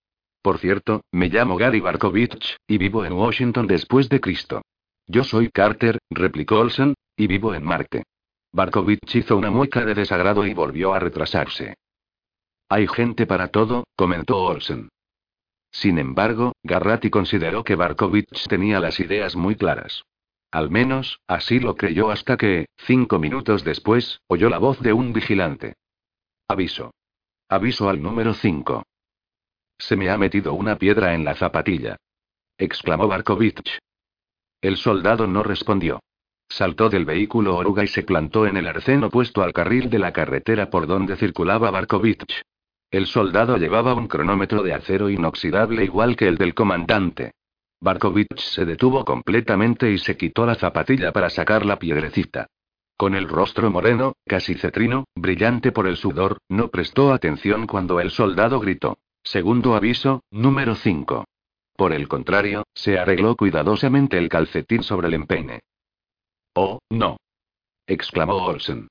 [0.41, 4.61] Por cierto, me llamo Gary Barkovich, y vivo en Washington después de Cristo.
[5.07, 8.03] Yo soy Carter, replicó Olsen, y vivo en Marte.
[8.51, 11.75] Barkovich hizo una mueca de desagrado y volvió a retrasarse.
[12.69, 14.89] Hay gente para todo, comentó Olsen.
[15.71, 20.03] Sin embargo, Garratti consideró que Barkovich tenía las ideas muy claras.
[20.53, 25.11] Al menos, así lo creyó hasta que, cinco minutos después, oyó la voz de un
[25.11, 25.73] vigilante.
[26.47, 26.93] Aviso.
[27.49, 28.83] Aviso al número 5.
[29.79, 31.97] Se me ha metido una piedra en la zapatilla.
[32.55, 33.79] exclamó Barkovich.
[34.61, 36.01] El soldado no respondió.
[36.47, 40.13] Saltó del vehículo oruga y se plantó en el arcén opuesto al carril de la
[40.13, 42.43] carretera por donde circulaba Barkovich.
[42.91, 47.31] El soldado llevaba un cronómetro de acero inoxidable igual que el del comandante.
[47.83, 52.47] Barkovich se detuvo completamente y se quitó la zapatilla para sacar la piedrecita.
[52.95, 58.11] Con el rostro moreno, casi cetrino, brillante por el sudor, no prestó atención cuando el
[58.11, 58.99] soldado gritó.
[59.21, 61.25] Segundo aviso, número 5.
[61.75, 65.59] Por el contrario, se arregló cuidadosamente el calcetín sobre el empeine.
[66.55, 67.17] Oh, no.
[67.85, 68.87] exclamó Olsen.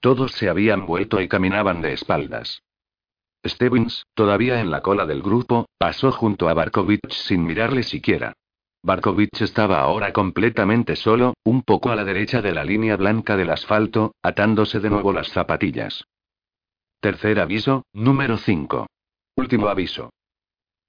[0.00, 2.60] Todos se habían vuelto y caminaban de espaldas.
[3.46, 8.34] Stevens, todavía en la cola del grupo, pasó junto a Barkovich sin mirarle siquiera.
[8.82, 13.50] Barkovich estaba ahora completamente solo, un poco a la derecha de la línea blanca del
[13.50, 16.04] asfalto, atándose de nuevo las zapatillas.
[17.00, 18.86] Tercer aviso, número 5.
[19.36, 20.10] Último aviso.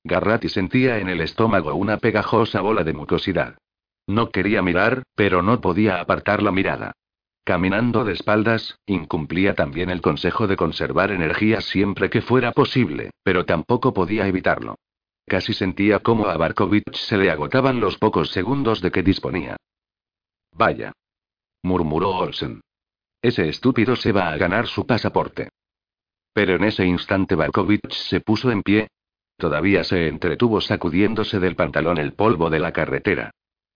[0.04, 3.58] Garratti sentía en el estómago una pegajosa bola de mucosidad.
[4.08, 6.94] No quería mirar, pero no podía apartar la mirada.
[7.44, 13.46] Caminando de espaldas, incumplía también el consejo de conservar energía siempre que fuera posible, pero
[13.46, 14.76] tampoco podía evitarlo.
[15.26, 19.58] Casi sentía cómo a Barkovich se le agotaban los pocos segundos de que disponía.
[20.52, 20.92] Vaya.
[21.64, 22.62] murmuró Olsen.
[23.22, 25.50] Ese estúpido se va a ganar su pasaporte.
[26.34, 28.88] Pero en ese instante Barkovich se puso en pie.
[29.38, 33.32] Todavía se entretuvo sacudiéndose del pantalón el polvo de la carretera.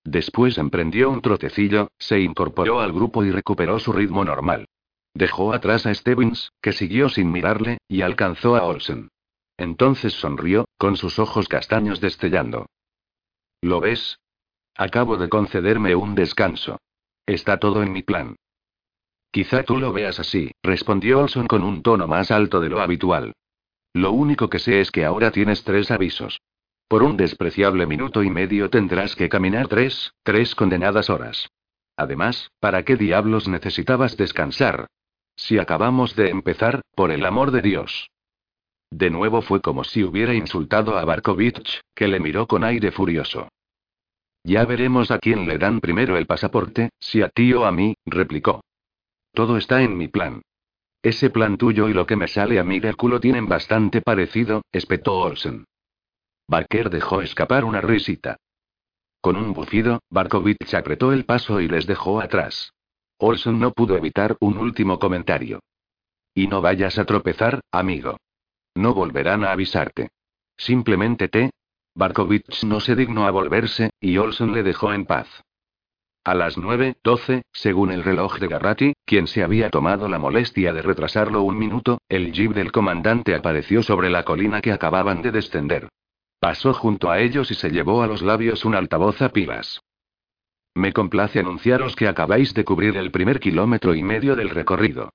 [0.06, 4.68] Después emprendió un trotecillo, se incorporó al grupo y recuperó su ritmo normal.
[5.15, 9.10] Dejó atrás a Stevens, que siguió sin mirarle, y alcanzó a Olsen.
[9.58, 12.68] Entonces sonrió, con sus ojos castaños destellando.
[13.62, 14.20] ¿Lo ves?
[14.76, 16.78] Acabo de concederme un descanso.
[17.26, 18.36] Está todo en mi plan.
[19.32, 23.34] Quizá tú lo veas así, respondió Olson con un tono más alto de lo habitual.
[23.94, 26.41] Lo único que sé es que ahora tienes tres avisos.
[26.88, 31.50] Por un despreciable minuto y medio tendrás que caminar tres, tres condenadas horas.
[31.98, 34.88] Además, ¿para qué diablos necesitabas descansar?
[35.36, 38.10] Si acabamos de empezar, por el amor de Dios.
[38.91, 43.50] De nuevo fue como si hubiera insultado a Barkovich, que le miró con aire furioso.
[44.43, 47.95] Ya veremos a quién le dan primero el pasaporte, si a ti o a mí,
[48.06, 48.63] replicó.
[49.34, 50.43] Todo está en mi plan.
[51.02, 54.62] Ese plan tuyo y lo que me sale a mí del culo tienen bastante parecido,
[54.71, 55.65] espetó Olsen.
[56.47, 58.38] Barker dejó escapar una risita.
[59.19, 62.73] Con un bufido, Barkovich apretó el paso y les dejó atrás.
[63.17, 65.62] Olsen no pudo evitar un último comentario.
[66.36, 68.17] Y no vayas a tropezar, amigo.
[68.75, 70.10] No volverán a avisarte.
[70.58, 71.51] Simplemente te.
[71.95, 75.27] Barkovich no se dignó a volverse, y Olsen le dejó en paz.
[76.25, 80.81] A las 9.12, según el reloj de Garratti, quien se había tomado la molestia de
[80.81, 85.89] retrasarlo un minuto, el jeep del comandante apareció sobre la colina que acababan de descender.
[86.39, 89.82] Pasó junto a ellos y se llevó a los labios un altavoz a pilas.
[90.76, 95.10] Me complace anunciaros que acabáis de cubrir el primer kilómetro y medio del recorrido.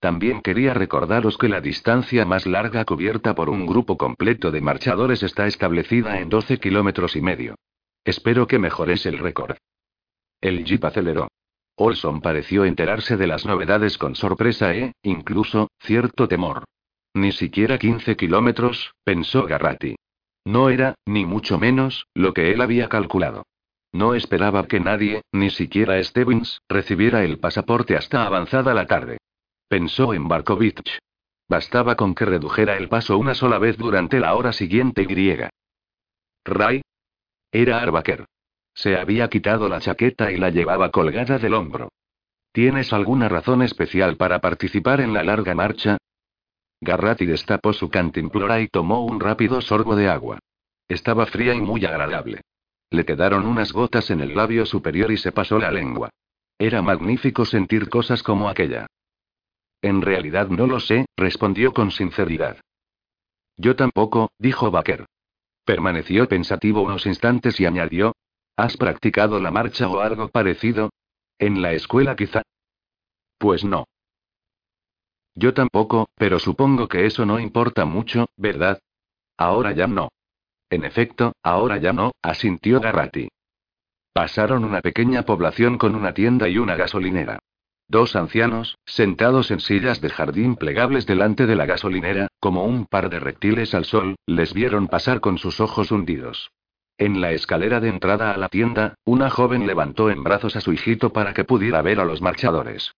[0.00, 5.22] También quería recordaros que la distancia más larga cubierta por un grupo completo de marchadores
[5.22, 7.54] está establecida en 12 kilómetros y medio.
[8.04, 9.56] Espero que mejores el récord.
[10.40, 11.28] El jeep aceleró.
[11.76, 16.64] Olson pareció enterarse de las novedades con sorpresa e, incluso, cierto temor.
[17.14, 19.96] Ni siquiera 15 kilómetros, pensó Garratti.
[20.44, 23.44] No era, ni mucho menos, lo que él había calculado.
[23.92, 29.18] No esperaba que nadie, ni siquiera Stevens, recibiera el pasaporte hasta avanzada la tarde.
[29.68, 30.98] Pensó en Barkovich.
[31.48, 35.38] Bastaba con que redujera el paso una sola vez durante la hora siguiente y.
[36.44, 36.82] Ray.
[37.52, 38.26] Era Arbaker.
[38.74, 41.90] Se había quitado la chaqueta y la llevaba colgada del hombro.
[42.52, 45.98] ¿Tienes alguna razón especial para participar en la larga marcha?
[46.84, 50.38] Garratti destapó su cantimplora y tomó un rápido sorbo de agua.
[50.86, 52.42] Estaba fría y muy agradable.
[52.90, 56.10] Le quedaron unas gotas en el labio superior y se pasó la lengua.
[56.58, 58.86] Era magnífico sentir cosas como aquella.
[59.82, 62.58] En realidad no lo sé, respondió con sinceridad.
[63.56, 65.06] Yo tampoco, dijo Baker.
[65.64, 68.12] Permaneció pensativo unos instantes y añadió,
[68.56, 70.90] ¿Has practicado la marcha o algo parecido?
[71.38, 72.42] ¿En la escuela quizá?
[73.38, 73.86] Pues no.
[75.34, 78.80] Yo tampoco, pero supongo que eso no importa mucho, ¿verdad?
[79.36, 80.10] Ahora ya no.
[80.70, 83.28] En efecto, ahora ya no, asintió Garratti.
[84.12, 87.40] Pasaron una pequeña población con una tienda y una gasolinera.
[87.88, 93.10] Dos ancianos, sentados en sillas de jardín plegables delante de la gasolinera, como un par
[93.10, 96.50] de reptiles al sol, les vieron pasar con sus ojos hundidos.
[96.96, 100.72] En la escalera de entrada a la tienda, una joven levantó en brazos a su
[100.72, 102.94] hijito para que pudiera ver a los marchadores.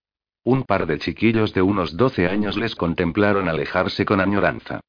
[0.47, 4.79] Un par de chiquillos de unos 12 años les contemplaron alejarse con añoranza.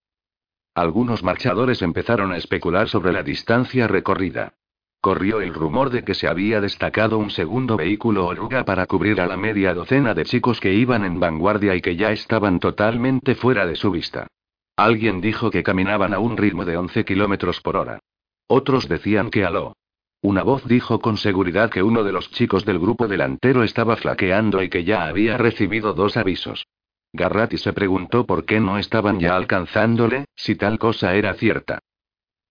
[0.72, 4.52] Algunos marchadores empezaron a especular sobre la distancia recorrida.
[5.00, 9.26] Corrió el rumor de que se había destacado un segundo vehículo oruga para cubrir a
[9.26, 13.66] la media docena de chicos que iban en vanguardia y que ya estaban totalmente fuera
[13.66, 14.28] de su vista.
[14.76, 17.98] Alguien dijo que caminaban a un ritmo de 11 kilómetros por hora.
[18.46, 19.72] Otros decían que aló.
[20.20, 24.62] Una voz dijo con seguridad que uno de los chicos del grupo delantero estaba flaqueando
[24.62, 26.66] y que ya había recibido dos avisos.
[27.12, 31.78] Garratti se preguntó por qué no estaban ya alcanzándole, si tal cosa era cierta.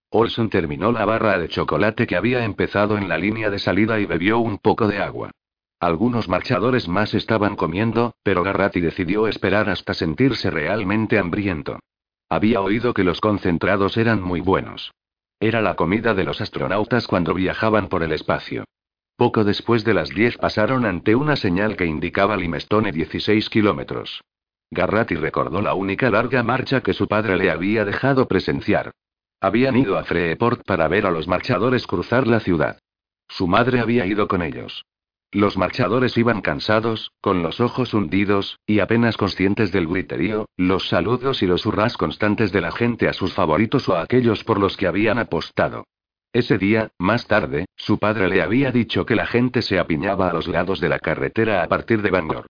[0.09, 4.05] Olson terminó la barra de chocolate que había empezado en la línea de salida y
[4.05, 5.31] bebió un poco de agua.
[5.79, 11.79] Algunos marchadores más estaban comiendo, pero Garratti decidió esperar hasta sentirse realmente hambriento.
[12.29, 14.91] Había oído que los concentrados eran muy buenos.
[15.39, 18.63] Era la comida de los astronautas cuando viajaban por el espacio.
[19.15, 24.23] Poco después de las 10 pasaron ante una señal que indicaba Limestone 16 kilómetros.
[24.71, 28.91] Garratti recordó la única larga marcha que su padre le había dejado presenciar.
[29.39, 32.79] Habían ido a Freeport para ver a los marchadores cruzar la ciudad.
[33.27, 34.85] Su madre había ido con ellos.
[35.31, 41.43] Los marchadores iban cansados, con los ojos hundidos, y apenas conscientes del griterío, los saludos
[41.43, 44.77] y los hurras constantes de la gente a sus favoritos o a aquellos por los
[44.77, 45.85] que habían apostado.
[46.31, 50.33] Ese día, más tarde, su padre le había dicho que la gente se apiñaba a
[50.33, 52.45] los lados de la carretera a partir de Bangor.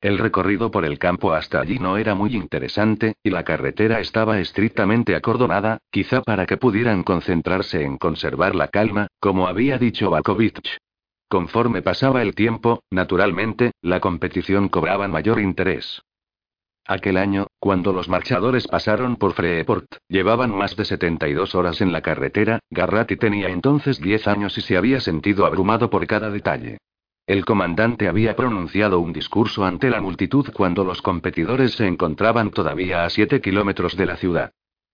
[0.00, 4.40] El recorrido por el campo hasta allí no era muy interesante, y la carretera estaba
[4.40, 10.78] estrictamente acordonada, quizá para que pudieran concentrarse en conservar la calma, como había dicho Bakovich.
[11.32, 16.02] Conforme pasaba el tiempo, naturalmente, la competición cobraba mayor interés.
[16.86, 22.02] Aquel año, cuando los marchadores pasaron por Freeport, llevaban más de 72 horas en la
[22.02, 26.76] carretera, Garratti tenía entonces 10 años y se había sentido abrumado por cada detalle.
[27.26, 33.06] El comandante había pronunciado un discurso ante la multitud cuando los competidores se encontraban todavía
[33.06, 34.52] a 7 kilómetros de la ciudad.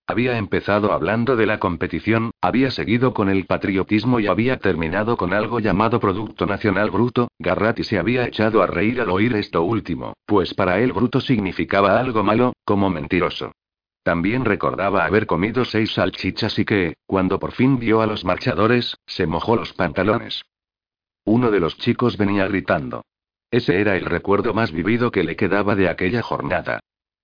[0.09, 5.35] Había empezado hablando de la competición, había seguido con el patriotismo y había terminado con
[5.35, 7.27] algo llamado Producto Nacional Bruto.
[7.37, 11.99] Garratti se había echado a reír al oír esto último, pues para él bruto significaba
[11.99, 13.51] algo malo, como mentiroso.
[14.01, 18.97] También recordaba haber comido seis salchichas y que, cuando por fin vio a los marchadores,
[19.05, 20.41] se mojó los pantalones.
[21.23, 23.03] Uno de los chicos venía gritando.
[23.51, 26.79] Ese era el recuerdo más vivido que le quedaba de aquella jornada.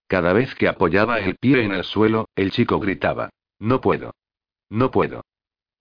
[0.07, 3.29] Cada vez que apoyaba el pie en el suelo, el chico gritaba.
[3.59, 4.13] No puedo.
[4.69, 5.23] No puedo.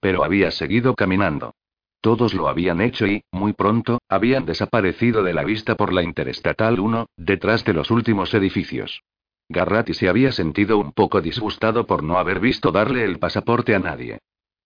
[0.01, 1.55] Pero había seguido caminando.
[2.01, 6.79] Todos lo habían hecho y, muy pronto, habían desaparecido de la vista por la Interestatal
[6.79, 9.03] 1, detrás de los últimos edificios.
[9.49, 13.79] Garratti se había sentido un poco disgustado por no haber visto darle el pasaporte a
[13.79, 14.19] nadie.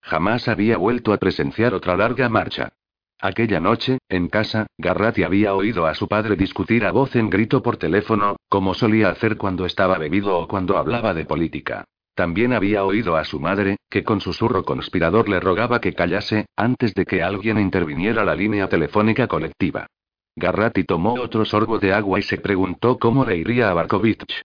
[0.02, 2.72] Jamás había vuelto a presenciar otra larga marcha.
[3.20, 7.62] Aquella noche, en casa, Garratti había oído a su padre discutir a voz en grito
[7.62, 11.84] por teléfono, como solía hacer cuando estaba bebido o cuando hablaba de política.
[12.14, 16.94] También había oído a su madre, que con susurro conspirador le rogaba que callase, antes
[16.94, 19.88] de que alguien interviniera la línea telefónica colectiva.
[20.36, 24.42] Garratti tomó otro sorbo de agua y se preguntó cómo le iría a Barkovich.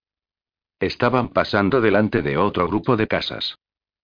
[0.80, 3.56] Estaban pasando delante de otro grupo de casas.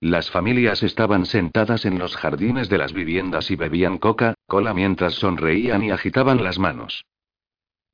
[0.02, 5.16] Las familias estaban sentadas en los jardines de las viviendas y bebían coca, cola mientras
[5.16, 7.04] sonreían y agitaban las manos.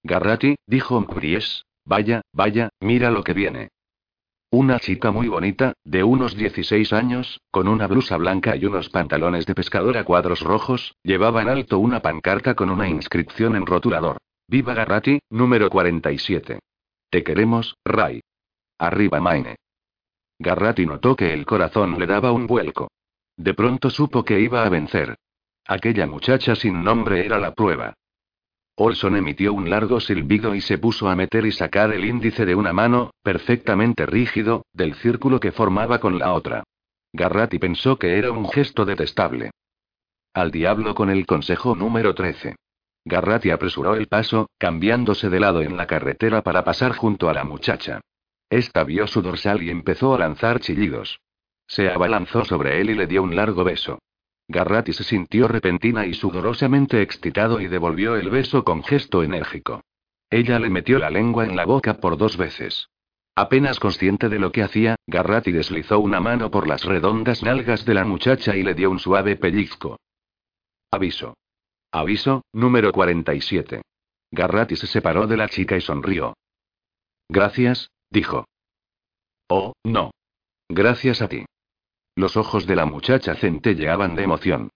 [0.04, 3.70] Garratti, dijo Mpries, vaya, vaya, mira lo que viene.
[4.52, 9.48] Una chica muy bonita, de unos 16 años, con una blusa blanca y unos pantalones
[9.48, 14.18] de pescador a cuadros rojos, llevaba en alto una pancarta con una inscripción en rotulador.
[14.48, 16.60] Viva Garratti, número 47.
[17.10, 18.22] Te queremos, Ray.
[18.78, 19.56] Arriba Maine.
[20.40, 22.90] Garratti notó que el corazón le daba un vuelco.
[23.38, 25.16] De pronto supo que iba a vencer.
[25.66, 27.94] Aquella muchacha sin nombre era la prueba.
[28.78, 32.56] Olson emitió un largo silbido y se puso a meter y sacar el índice de
[32.56, 36.64] una mano, perfectamente rígido, del círculo que formaba con la otra.
[37.14, 39.52] Garratti pensó que era un gesto detestable.
[40.34, 42.58] Al diablo con el consejo número 13.
[43.06, 47.46] Garratti apresuró el paso, cambiándose de lado en la carretera para pasar junto a la
[47.46, 48.02] muchacha.
[48.50, 51.20] Esta vio su dorsal y empezó a lanzar chillidos.
[51.68, 54.00] Se abalanzó sobre él y le dio un largo beso.
[54.48, 59.82] Garratti se sintió repentina y sudorosamente excitado y devolvió el beso con gesto enérgico.
[60.30, 62.90] Ella le metió la lengua en la boca por dos veces.
[63.36, 67.94] Apenas consciente de lo que hacía, Garratti deslizó una mano por las redondas nalgas de
[67.94, 70.00] la muchacha y le dio un suave pellizco.
[70.92, 71.36] Aviso.
[71.92, 73.82] Aviso, número 47.
[74.32, 76.36] Garratti se separó de la chica y sonrió.
[77.28, 78.48] Gracias, dijo.
[79.50, 80.12] Oh, no.
[80.70, 81.46] Gracias a ti.
[82.16, 84.70] Los ojos de la muchacha centelleaban de emoción.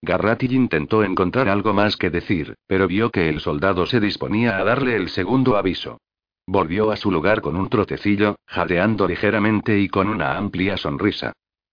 [0.00, 4.64] Garratti intentó encontrar algo más que decir, pero vio que el soldado se disponía a
[4.64, 5.98] darle el segundo aviso.
[6.46, 11.32] Volvió a su lugar con un trotecillo, jadeando ligeramente y con una amplia sonrisa.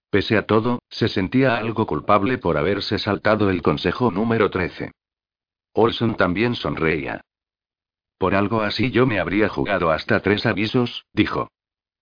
[0.10, 4.92] Pese a todo, se sentía algo culpable por haberse saltado el consejo número 13.
[5.74, 7.22] Olson también sonreía.
[8.22, 11.49] Por algo así yo me habría jugado hasta tres avisos, dijo.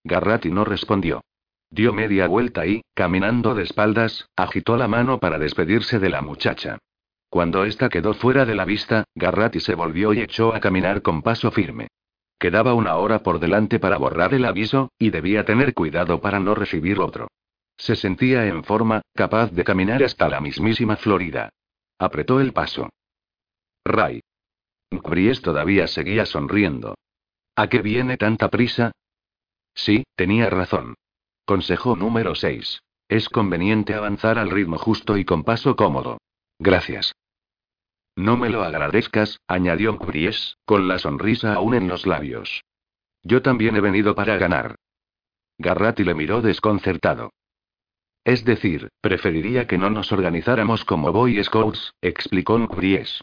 [0.04, 1.22] Garratti no respondió.
[1.70, 6.78] Dio media vuelta y, caminando de espaldas, agitó la mano para despedirse de la muchacha.
[7.30, 11.22] Cuando ésta quedó fuera de la vista, Garratti se volvió y echó a caminar con
[11.22, 11.88] paso firme.
[12.38, 16.54] Quedaba una hora por delante para borrar el aviso, y debía tener cuidado para no
[16.54, 17.30] recibir otro.
[17.78, 21.48] Se sentía en forma, capaz de caminar hasta la mismísima Florida.
[21.98, 22.90] Apretó el paso.
[23.86, 24.20] Ray.
[24.92, 26.96] Bries todavía seguía sonriendo.
[27.56, 28.92] ¿A qué viene tanta prisa?
[29.74, 30.96] Sí, tenía razón.
[31.46, 32.82] Consejo número 6.
[33.08, 36.20] Es conveniente avanzar al ritmo justo y con paso cómodo.
[36.60, 37.14] Gracias.
[38.16, 42.64] No me lo agradezcas, añadió Bries, con la sonrisa aún en los labios.
[43.24, 44.76] Yo también he venido para ganar.
[45.58, 47.32] Garratti le miró desconcertado.
[48.24, 53.22] Es decir, preferiría que no nos organizáramos como Boy Scouts, explicó Bries.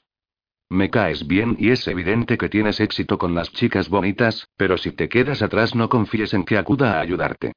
[0.68, 4.90] Me caes bien y es evidente que tienes éxito con las chicas bonitas, pero si
[4.92, 7.52] te quedas atrás no confíes en que acuda a ayudarte.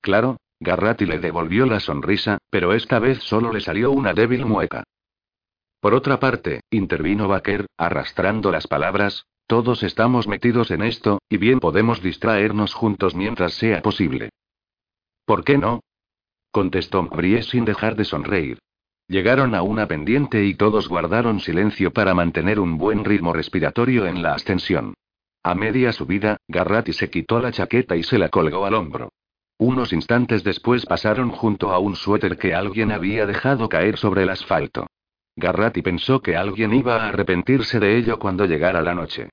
[0.00, 4.84] Claro, Garratti le devolvió la sonrisa, pero esta vez solo le salió una débil mueca.
[5.80, 11.60] Por otra parte, intervino Baker, arrastrando las palabras, todos estamos metidos en esto, y bien
[11.60, 14.30] podemos distraernos juntos mientras sea posible.
[15.24, 15.80] ¿Por qué no?
[16.50, 18.58] contestó Brie sin dejar de sonreír.
[19.10, 24.22] Llegaron a una pendiente y todos guardaron silencio para mantener un buen ritmo respiratorio en
[24.22, 24.92] la ascensión.
[25.42, 29.08] A media subida, Garratti se quitó la chaqueta y se la colgó al hombro.
[29.56, 34.28] Unos instantes después pasaron junto a un suéter que alguien había dejado caer sobre el
[34.28, 34.86] asfalto.
[35.36, 39.30] Garratti pensó que alguien iba a arrepentirse de ello cuando llegara la noche.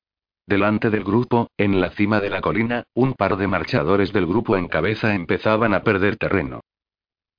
[0.48, 4.56] Delante del grupo, en la cima de la colina, un par de marchadores del grupo
[4.56, 6.62] en cabeza empezaban a perder terreno.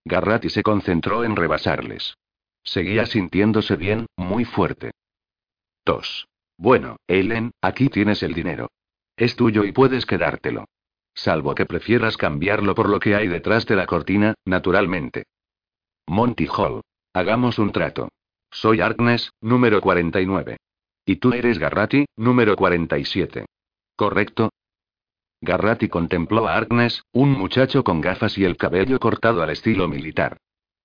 [0.05, 2.15] Garratti se concentró en rebasarles.
[2.67, 4.91] Seguía sintiéndose bien, muy fuerte.
[5.85, 6.27] Tos.
[6.59, 8.71] Bueno, Ellen, aquí tienes el dinero.
[9.17, 10.67] Es tuyo y puedes quedártelo.
[11.15, 15.25] Salvo que prefieras cambiarlo por lo que hay detrás de la cortina, naturalmente.
[16.07, 16.83] Monty Hall.
[17.15, 18.09] Hagamos un trato.
[18.51, 20.59] Soy Arkness, número 49.
[21.07, 23.47] Y tú eres Garratti, número 47.
[23.95, 24.51] ¿Correcto?
[25.41, 30.39] Garratti contempló a Arkness, un muchacho con gafas y el cabello cortado al estilo militar.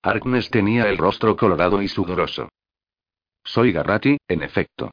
[0.04, 2.48] Arkness tenía el rostro colorado y sudoroso.
[3.44, 4.90] Soy Garratti, en efecto.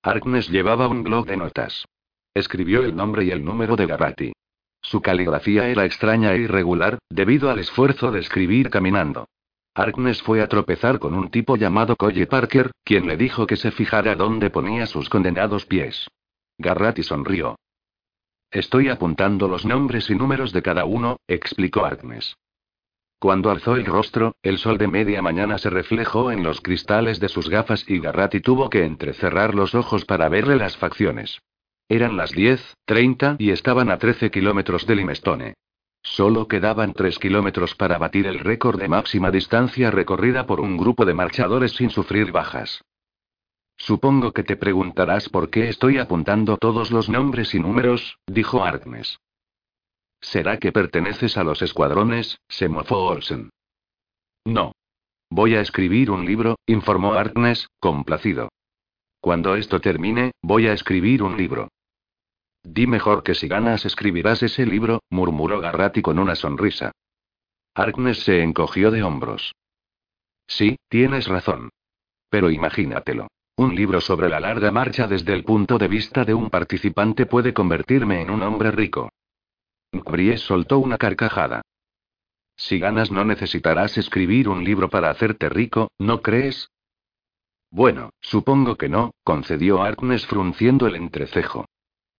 [0.00, 1.84] Arkness llevaba un blog de notas.
[2.32, 4.32] Escribió el nombre y el número de Garratti.
[4.80, 9.26] Su caligrafía era extraña e irregular, debido al esfuerzo de escribir caminando.
[9.74, 13.72] Arkness fue a tropezar con un tipo llamado Colle Parker, quien le dijo que se
[13.72, 16.06] fijara dónde ponía sus condenados pies.
[16.58, 17.56] Garratti sonrió.
[18.52, 22.36] Estoy apuntando los nombres y números de cada uno, explicó Arkness.
[23.22, 27.28] Cuando alzó el rostro, el sol de media mañana se reflejó en los cristales de
[27.28, 31.40] sus gafas y Garratti tuvo que entrecerrar los ojos para verle las facciones.
[31.88, 35.54] Eran las 10:30 y estaban a 13 kilómetros de Limestone.
[36.02, 41.04] Solo quedaban 3 kilómetros para batir el récord de máxima distancia recorrida por un grupo
[41.04, 42.82] de marchadores sin sufrir bajas.
[43.76, 49.20] Supongo que te preguntarás por qué estoy apuntando todos los nombres y números, dijo Arkness.
[50.22, 52.40] ¿Será que perteneces a los escuadrones?
[52.48, 53.50] se mofó Olsen.
[54.44, 54.72] No.
[55.28, 58.48] Voy a escribir un libro, informó Arkness, complacido.
[59.20, 61.68] Cuando esto termine, voy a escribir un libro.
[62.62, 66.92] Di mejor que si ganas escribirás ese libro, murmuró Garratti con una sonrisa.
[67.74, 69.54] Arkness se encogió de hombros.
[70.46, 71.70] Sí, tienes razón.
[72.28, 73.28] Pero imagínatelo.
[73.56, 77.52] Un libro sobre la larga marcha desde el punto de vista de un participante puede
[77.52, 79.10] convertirme en un hombre rico.
[79.92, 81.62] Brie soltó una carcajada.
[82.56, 86.70] Si ganas no necesitarás escribir un libro para hacerte rico, ¿no crees?
[87.70, 91.64] Bueno, supongo que no, concedió Arkness frunciendo el entrecejo.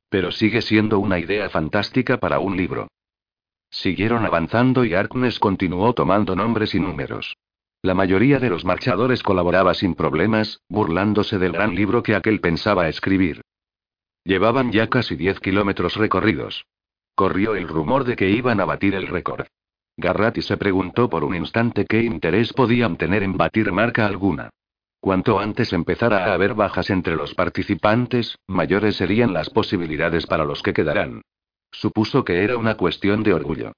[0.09, 2.88] Pero sigue siendo una idea fantástica para un libro.
[3.69, 7.36] Siguieron avanzando y Arkness continuó tomando nombres y números.
[7.82, 12.88] La mayoría de los marchadores colaboraba sin problemas, burlándose del gran libro que aquel pensaba
[12.88, 13.41] escribir.
[14.24, 16.65] Llevaban ya casi 10 kilómetros recorridos.
[17.16, 19.45] Corrió el rumor de que iban a batir el récord.
[19.97, 24.49] Garratti se preguntó por un instante qué interés podían tener en batir marca alguna.
[24.99, 30.64] Cuanto antes empezara a haber bajas entre los participantes, mayores serían las posibilidades para los
[30.64, 31.22] que quedarán.
[31.72, 33.74] Supuso que era una cuestión de orgullo.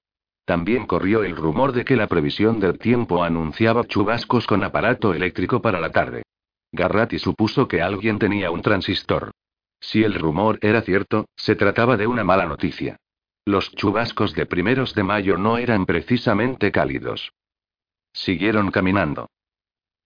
[0.46, 5.62] También corrió el rumor de que la previsión del tiempo anunciaba chubascos con aparato eléctrico
[5.62, 6.24] para la tarde.
[6.72, 9.32] Garratti supuso que alguien tenía un transistor.
[9.82, 12.98] Si el rumor era cierto, se trataba de una mala noticia.
[13.48, 17.32] Los chubascos de primeros de mayo no eran precisamente cálidos.
[18.12, 19.30] Siguieron caminando.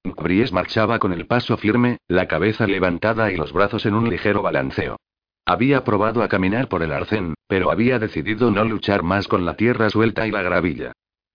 [0.04, 4.42] Bries marchaba con el paso firme, la cabeza levantada y los brazos en un ligero
[4.42, 4.98] balanceo.
[5.46, 9.56] Había probado a caminar por el arcén, pero había decidido no luchar más con la
[9.56, 10.92] tierra suelta y la gravilla.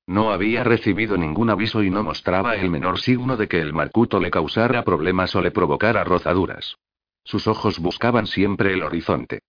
[0.06, 4.20] No había recibido ningún aviso y no mostraba el menor signo de que el marcuto
[4.20, 6.76] le causara problemas o le provocara rozaduras.
[7.24, 9.40] Sus ojos buscaban siempre el horizonte.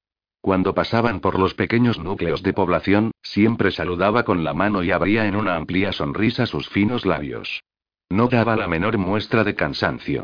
[0.46, 5.26] Cuando pasaban por los pequeños núcleos de población, siempre saludaba con la mano y abría
[5.26, 7.64] en una amplia sonrisa sus finos labios.
[8.12, 10.22] No daba la menor muestra de cansancio.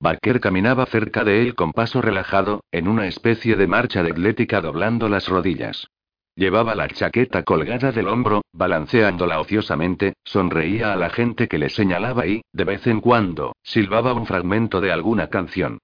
[0.00, 4.60] Barker caminaba cerca de él con paso relajado, en una especie de marcha de atlética
[4.60, 5.86] doblando las rodillas.
[6.34, 12.26] Llevaba la chaqueta colgada del hombro, balanceándola ociosamente, sonreía a la gente que le señalaba
[12.26, 15.78] y, de vez en cuando, silbaba un fragmento de alguna canción.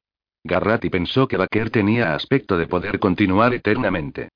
[0.45, 4.29] Garratti pensó que Baker tenía aspecto de poder continuar eternamente.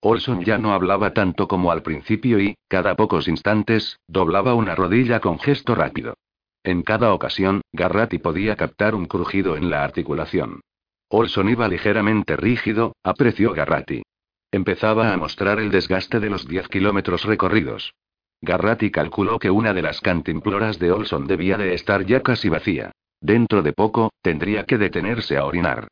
[0.00, 5.18] Olson ya no hablaba tanto como al principio y, cada pocos instantes, doblaba una rodilla
[5.18, 6.14] con gesto rápido.
[6.62, 10.60] En cada ocasión, Garratti podía captar un crujido en la articulación.
[11.08, 14.02] Olson iba ligeramente rígido, apreció Garratti.
[14.52, 17.94] Empezaba a mostrar el desgaste de los 10 kilómetros recorridos.
[18.40, 22.92] Garratti calculó que una de las cantimploras de Olson debía de estar ya casi vacía.
[23.24, 25.88] Dentro de poco, tendría que detenerse a orinar.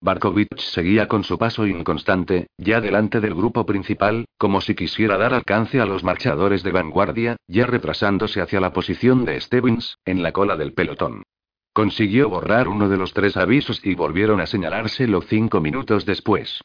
[0.00, 5.34] Barkovich seguía con su paso inconstante, ya delante del grupo principal, como si quisiera dar
[5.34, 10.30] alcance a los marchadores de vanguardia, ya retrasándose hacia la posición de Stevens, en la
[10.30, 11.24] cola del pelotón.
[11.72, 16.60] Consiguió borrar uno de los tres avisos y volvieron a señalárselo cinco minutos después.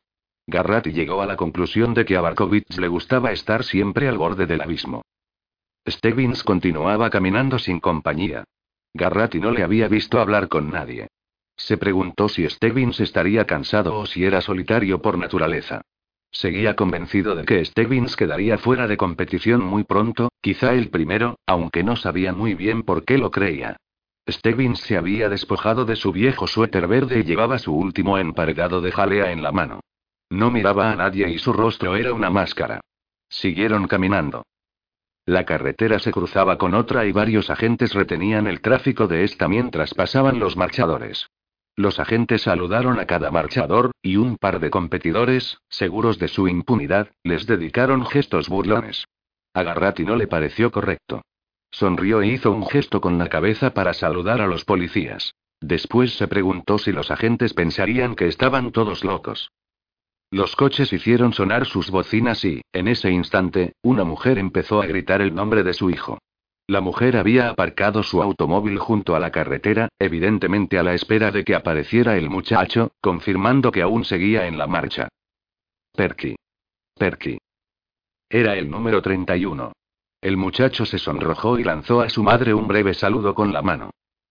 [0.45, 4.45] Garratti llegó a la conclusión de que a Barkovich le gustaba estar siempre al borde
[4.45, 5.01] del abismo.
[5.87, 8.43] Stevens continuaba caminando sin compañía.
[8.93, 11.07] Garratti no le había visto hablar con nadie.
[11.55, 15.81] Se preguntó si Stebbins estaría cansado o si era solitario por naturaleza.
[16.31, 21.83] Seguía convencido de que Stebbins quedaría fuera de competición muy pronto, quizá el primero, aunque
[21.83, 23.77] no sabía muy bien por qué lo creía.
[24.27, 28.91] Stebbins se había despojado de su viejo suéter verde y llevaba su último emparedado de
[28.91, 29.81] jalea en la mano.
[30.29, 32.81] No miraba a nadie y su rostro era una máscara.
[33.27, 34.43] Siguieron caminando.
[35.25, 39.93] La carretera se cruzaba con otra y varios agentes retenían el tráfico de esta mientras
[39.93, 41.29] pasaban los marchadores.
[41.75, 47.11] Los agentes saludaron a cada marchador, y un par de competidores, seguros de su impunidad,
[47.23, 49.05] les dedicaron gestos burlones.
[49.53, 51.21] A Garratti no le pareció correcto.
[51.71, 55.35] Sonrió e hizo un gesto con la cabeza para saludar a los policías.
[55.61, 59.51] Después se preguntó si los agentes pensarían que estaban todos locos.
[60.31, 65.21] Los coches hicieron sonar sus bocinas y, en ese instante, una mujer empezó a gritar
[65.21, 66.19] el nombre de su hijo.
[66.67, 71.43] La mujer había aparcado su automóvil junto a la carretera, evidentemente a la espera de
[71.43, 75.07] que apareciera el muchacho, confirmando que aún seguía en la marcha.
[75.95, 76.35] Perky.
[76.95, 77.39] Perky.
[78.29, 79.71] Era el número 31.
[80.21, 83.89] El muchacho se sonrojó y lanzó a su madre un breve saludo con la mano.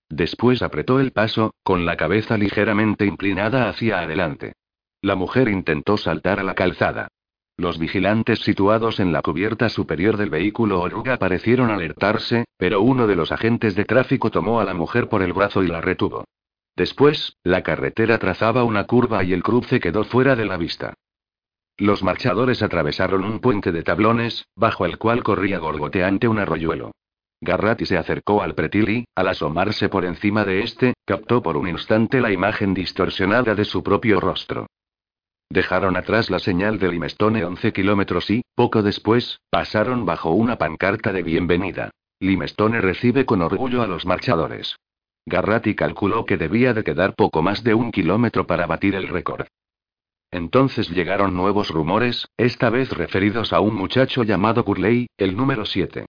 [0.08, 4.52] Después apretó el paso, con la cabeza ligeramente inclinada hacia adelante.
[5.00, 7.08] La mujer intentó saltar a la calzada.
[7.56, 13.14] Los vigilantes situados en la cubierta superior del vehículo oruga parecieron alertarse, pero uno de
[13.14, 16.24] los agentes de tráfico tomó a la mujer por el brazo y la retuvo.
[16.74, 20.94] Después, la carretera trazaba una curva y el cruce quedó fuera de la vista.
[21.76, 26.90] Los marchadores atravesaron un puente de tablones, bajo el cual corría gorgoteante un arroyuelo.
[27.40, 31.68] Garratti se acercó al pretil y, al asomarse por encima de este, captó por un
[31.68, 34.66] instante la imagen distorsionada de su propio rostro.
[35.50, 41.10] Dejaron atrás la señal de Limestone 11 kilómetros y, poco después, pasaron bajo una pancarta
[41.10, 41.90] de bienvenida.
[42.20, 44.76] Limestone recibe con orgullo a los marchadores.
[45.24, 49.46] Garratti calculó que debía de quedar poco más de un kilómetro para batir el récord.
[50.30, 56.04] Entonces llegaron nuevos rumores, esta vez referidos a un muchacho llamado Curley, el número 7.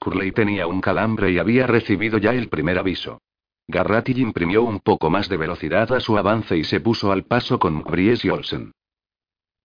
[0.00, 3.20] Curley tenía un calambre y había recibido ya el primer aviso.
[3.68, 7.60] Garratti imprimió un poco más de velocidad a su avance y se puso al paso
[7.60, 8.72] con Bries y Olsen.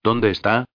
[0.06, 0.66] ¿Dónde está?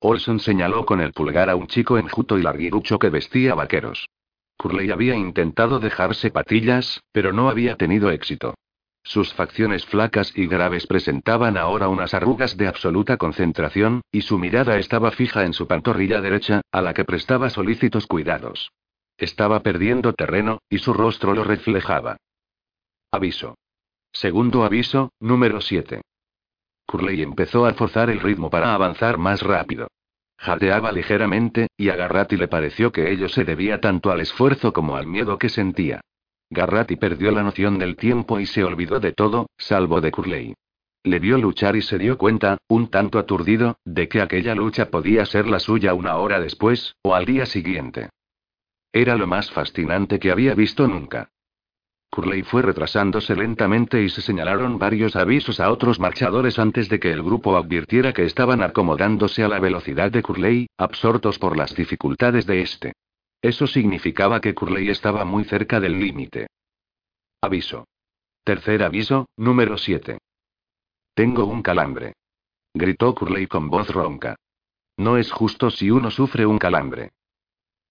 [0.00, 4.08] Olsen señaló con el pulgar a un chico enjuto y larguirucho que vestía vaqueros.
[4.56, 8.56] Curley había intentado dejarse patillas, pero no había tenido éxito.
[9.04, 14.78] Sus facciones flacas y graves presentaban ahora unas arrugas de absoluta concentración, y su mirada
[14.78, 18.72] estaba fija en su pantorrilla derecha, a la que prestaba solícitos cuidados.
[19.16, 22.16] Estaba perdiendo terreno, y su rostro lo reflejaba.
[23.12, 23.54] Aviso.
[24.10, 26.02] Segundo aviso, número 7.
[26.90, 29.86] Curley empezó a forzar el ritmo para avanzar más rápido.
[30.38, 34.96] Jadeaba ligeramente, y a Garratti le pareció que ello se debía tanto al esfuerzo como
[34.96, 36.00] al miedo que sentía.
[36.50, 40.54] Garratti perdió la noción del tiempo y se olvidó de todo, salvo de Curley.
[41.04, 45.24] Le vio luchar y se dio cuenta, un tanto aturdido, de que aquella lucha podía
[45.26, 48.10] ser la suya una hora después, o al día siguiente.
[48.92, 51.30] Era lo más fascinante que había visto nunca.
[52.10, 57.12] Curley fue retrasándose lentamente y se señalaron varios avisos a otros marchadores antes de que
[57.12, 62.46] el grupo advirtiera que estaban acomodándose a la velocidad de Curley, absortos por las dificultades
[62.46, 62.92] de este.
[63.40, 66.48] Eso significaba que Curley estaba muy cerca del límite.
[67.40, 67.86] Aviso.
[68.42, 70.18] Tercer aviso, número 7.
[71.14, 72.14] Tengo un calambre.
[72.74, 74.36] Gritó Curley con voz ronca.
[74.96, 77.10] No es justo si uno sufre un calambre.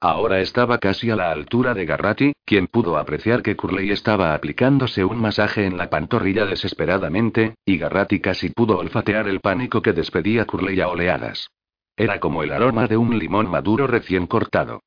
[0.02, 5.04] Ahora estaba casi a la altura de Garratti, quien pudo apreciar que Curley estaba aplicándose
[5.04, 10.46] un masaje en la pantorrilla desesperadamente, y Garratti casi pudo olfatear el pánico que despedía
[10.46, 11.50] Curley a oleadas.
[11.98, 14.82] Era como el aroma de un limón maduro recién cortado.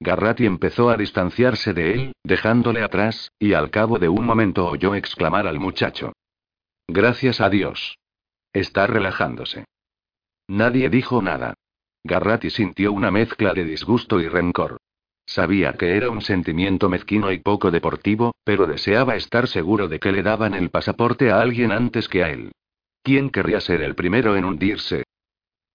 [0.00, 4.94] Garratti empezó a distanciarse de él, dejándole atrás, y al cabo de un momento oyó
[4.94, 6.12] exclamar al muchacho.
[6.86, 7.96] Gracias a Dios.
[8.52, 9.64] Está relajándose.
[10.46, 11.54] Nadie dijo nada.
[12.06, 14.78] Garratti sintió una mezcla de disgusto y rencor.
[15.26, 20.12] Sabía que era un sentimiento mezquino y poco deportivo, pero deseaba estar seguro de que
[20.12, 22.52] le daban el pasaporte a alguien antes que a él.
[23.02, 25.04] ¿Quién querría ser el primero en hundirse?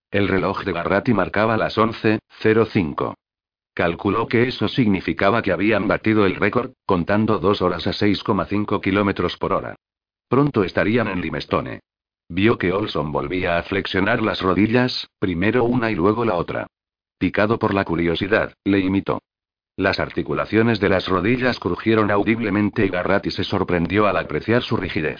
[0.10, 3.14] El reloj de Garratti marcaba las 11.05.
[3.74, 9.38] Calculó que eso significaba que habían batido el récord, contando dos horas a 6,5 kilómetros
[9.38, 9.76] por hora.
[10.28, 11.80] Pronto estarían en Limestone.
[12.34, 16.68] Vio que Olson volvía a flexionar las rodillas, primero una y luego la otra.
[17.18, 19.22] Picado por la curiosidad, le imitó.
[19.76, 25.20] Las articulaciones de las rodillas crujieron audiblemente y Garratti se sorprendió al apreciar su rigidez.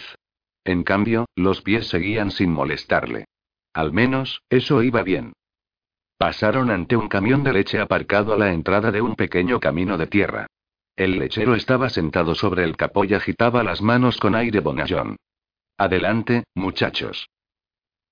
[0.64, 3.26] En cambio, los pies seguían sin molestarle.
[3.74, 5.34] Al menos, eso iba bien.
[6.16, 10.06] Pasaron ante un camión de leche aparcado a la entrada de un pequeño camino de
[10.06, 10.46] tierra.
[10.96, 15.18] El lechero estaba sentado sobre el capó y agitaba las manos con aire bonachón.
[15.78, 17.28] Adelante, muchachos.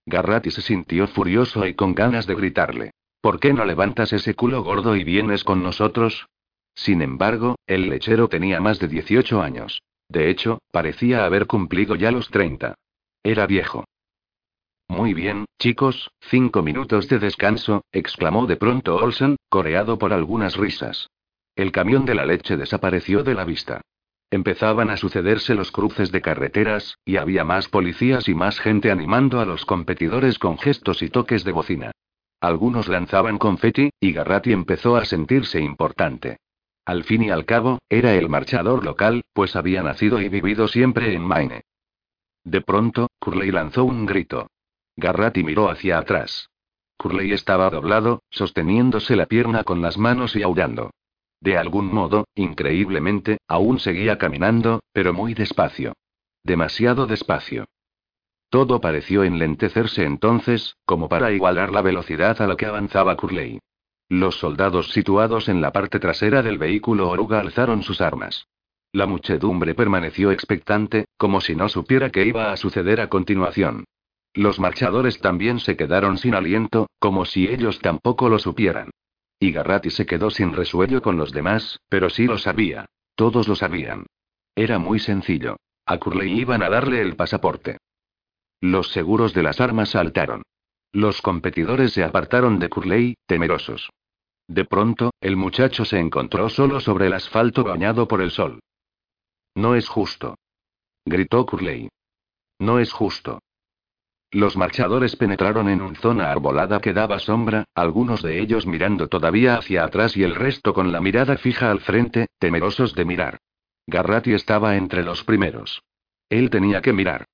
[0.06, 2.90] Garratti se sintió furioso y con ganas de gritarle.
[3.20, 6.26] ¿Por qué no levantas ese culo gordo y vienes con nosotros?
[6.74, 9.82] Sin embargo, el lechero tenía más de 18 años.
[10.08, 12.74] De hecho, parecía haber cumplido ya los 30.
[13.22, 13.84] Era viejo.
[14.88, 21.08] Muy bien, chicos, cinco minutos de descanso, exclamó de pronto Olsen, coreado por algunas risas.
[21.54, 23.82] El camión de la leche desapareció de la vista.
[24.30, 29.40] Empezaban a sucederse los cruces de carreteras, y había más policías y más gente animando
[29.40, 31.92] a los competidores con gestos y toques de bocina.
[32.40, 36.38] Algunos lanzaban confeti, y Garratti empezó a sentirse importante.
[36.84, 41.12] Al fin y al cabo, era el marchador local, pues había nacido y vivido siempre
[41.12, 41.62] en Maine.
[42.44, 44.48] De pronto, Curley lanzó un grito.
[44.96, 46.48] Garratti miró hacia atrás.
[46.96, 50.90] Curley estaba doblado, sosteniéndose la pierna con las manos y aullando.
[51.40, 55.94] De algún modo, increíblemente, aún seguía caminando, pero muy despacio.
[56.44, 57.66] Demasiado despacio.
[58.50, 63.60] Todo pareció enlentecerse entonces, como para igualar la velocidad a la que avanzaba Curley.
[64.08, 68.48] Los soldados situados en la parte trasera del vehículo oruga alzaron sus armas.
[68.92, 73.84] La muchedumbre permaneció expectante, como si no supiera qué iba a suceder a continuación.
[74.34, 78.89] Los marchadores también se quedaron sin aliento, como si ellos tampoco lo supieran.
[79.40, 82.84] Y Garratti se quedó sin resuello con los demás, pero sí lo sabía.
[83.14, 84.06] Todos lo sabían.
[84.54, 85.56] Era muy sencillo.
[85.86, 87.78] A Curley iban a darle el pasaporte.
[88.60, 90.42] Los seguros de las armas saltaron.
[90.92, 93.88] Los competidores se apartaron de Curley, temerosos.
[94.46, 98.60] De pronto, el muchacho se encontró solo sobre el asfalto bañado por el sol.
[99.54, 100.36] No es justo.
[101.06, 101.88] Gritó Curley.
[102.58, 103.40] No es justo.
[104.32, 109.56] Los marchadores penetraron en una zona arbolada que daba sombra, algunos de ellos mirando todavía
[109.56, 113.38] hacia atrás y el resto con la mirada fija al frente, temerosos de mirar.
[113.88, 115.82] Garratti estaba entre los primeros.
[116.28, 117.24] Él tenía que mirar.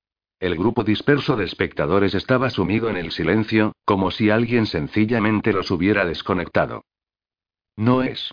[0.41, 5.71] El grupo disperso de espectadores estaba sumido en el silencio, como si alguien sencillamente los
[5.71, 6.85] hubiera desconectado.
[7.77, 8.33] No es.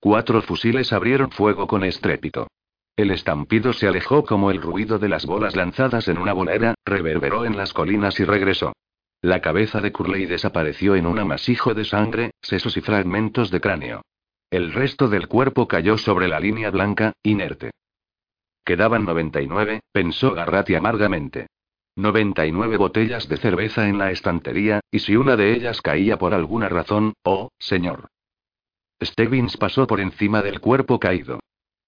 [0.00, 2.48] Cuatro fusiles abrieron fuego con estrépito.
[2.96, 7.44] El estampido se alejó como el ruido de las bolas lanzadas en una bolera, reverberó
[7.44, 8.72] en las colinas y regresó.
[9.22, 14.02] La cabeza de Curley desapareció en un amasijo de sangre, sesos y fragmentos de cráneo.
[14.50, 17.70] El resto del cuerpo cayó sobre la línea blanca, inerte.
[18.64, 21.48] Quedaban 99, pensó Garratti amargamente.
[21.96, 26.68] 99 botellas de cerveza en la estantería, y si una de ellas caía por alguna
[26.68, 28.08] razón, oh, señor.
[29.02, 31.40] Stebbins pasó por encima del cuerpo caído.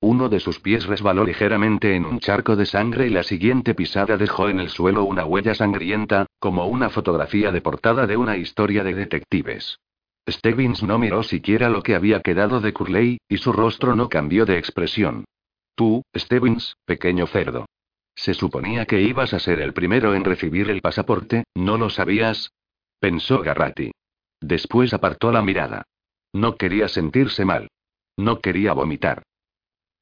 [0.05, 4.17] Uno de sus pies resbaló ligeramente en un charco de sangre y la siguiente pisada
[4.17, 8.83] dejó en el suelo una huella sangrienta, como una fotografía de portada de una historia
[8.83, 9.79] de detectives.
[10.29, 14.45] Stebbins no miró siquiera lo que había quedado de Curley, y su rostro no cambió
[14.45, 15.25] de expresión.
[15.77, 17.67] Tú, Stebbins, pequeño cerdo.
[18.17, 22.51] Se suponía que ibas a ser el primero en recibir el pasaporte, ¿no lo sabías?
[22.99, 23.93] Pensó Garratti.
[24.41, 25.85] Después apartó la mirada.
[26.33, 27.69] No quería sentirse mal.
[28.17, 29.23] No quería vomitar.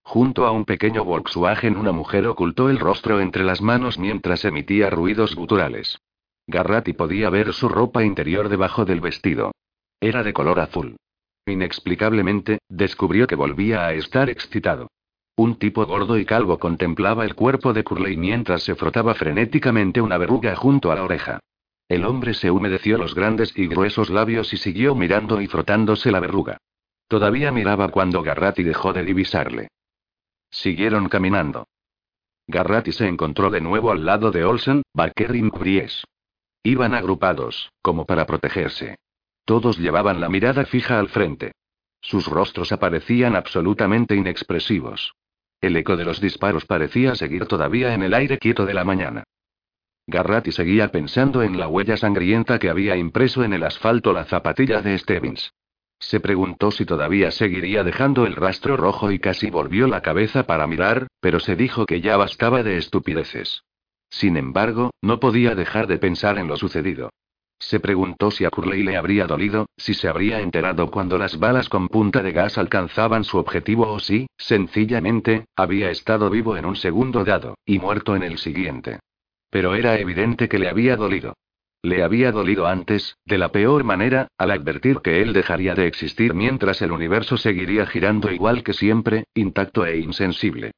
[0.02, 4.90] Junto a un pequeño Volkswagen una mujer ocultó el rostro entre las manos mientras emitía
[4.90, 5.98] ruidos guturales.
[6.46, 9.52] Garratti podía ver su ropa interior debajo del vestido.
[10.00, 10.96] Era de color azul.
[11.46, 14.88] Inexplicablemente, descubrió que volvía a estar excitado.
[15.36, 20.18] Un tipo gordo y calvo contemplaba el cuerpo de Curley mientras se frotaba frenéticamente una
[20.18, 21.40] verruga junto a la oreja.
[21.88, 26.20] El hombre se humedeció los grandes y gruesos labios y siguió mirando y frotándose la
[26.20, 26.58] verruga.
[27.08, 29.68] Todavía miraba cuando Garratti dejó de divisarle.
[30.50, 31.68] Siguieron caminando.
[32.46, 36.04] Garratti se encontró de nuevo al lado de Olsen, y Mbries.
[36.62, 38.96] Iban agrupados, como para protegerse.
[39.44, 41.52] Todos llevaban la mirada fija al frente.
[42.00, 45.14] Sus rostros aparecían absolutamente inexpresivos.
[45.60, 49.24] El eco de los disparos parecía seguir todavía en el aire quieto de la mañana.
[50.06, 54.82] Garratti seguía pensando en la huella sangrienta que había impreso en el asfalto la zapatilla
[54.82, 55.52] de Stevens.
[56.00, 60.66] Se preguntó si todavía seguiría dejando el rastro rojo y casi volvió la cabeza para
[60.66, 63.62] mirar, pero se dijo que ya bastaba de estupideces.
[64.08, 67.10] Sin embargo, no podía dejar de pensar en lo sucedido.
[67.60, 71.68] Se preguntó si a Curley le habría dolido, si se habría enterado cuando las balas
[71.68, 76.76] con punta de gas alcanzaban su objetivo o si, sencillamente, había estado vivo en un
[76.76, 79.00] segundo dado, y muerto en el siguiente.
[79.50, 81.34] Pero era evidente que le había dolido.
[81.82, 86.34] Le había dolido antes, de la peor manera, al advertir que él dejaría de existir
[86.34, 90.72] mientras el universo seguiría girando igual que siempre, intacto e insensible.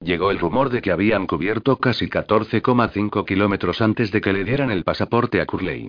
[0.00, 4.70] Llegó el rumor de que habían cubierto casi 14,5 kilómetros antes de que le dieran
[4.70, 5.88] el pasaporte a Curley.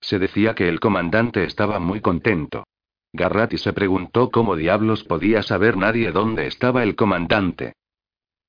[0.00, 2.64] Se decía que el comandante estaba muy contento.
[3.12, 7.72] Garratti se preguntó cómo diablos podía saber nadie dónde estaba el comandante.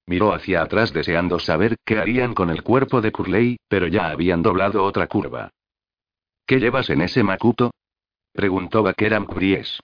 [0.10, 4.42] Miró hacia atrás deseando saber qué harían con el cuerpo de Curley, pero ya habían
[4.42, 5.52] doblado otra curva.
[6.48, 7.70] ¿Qué llevas en ese macuto?
[8.34, 9.80] preguntó Bakeram Cries.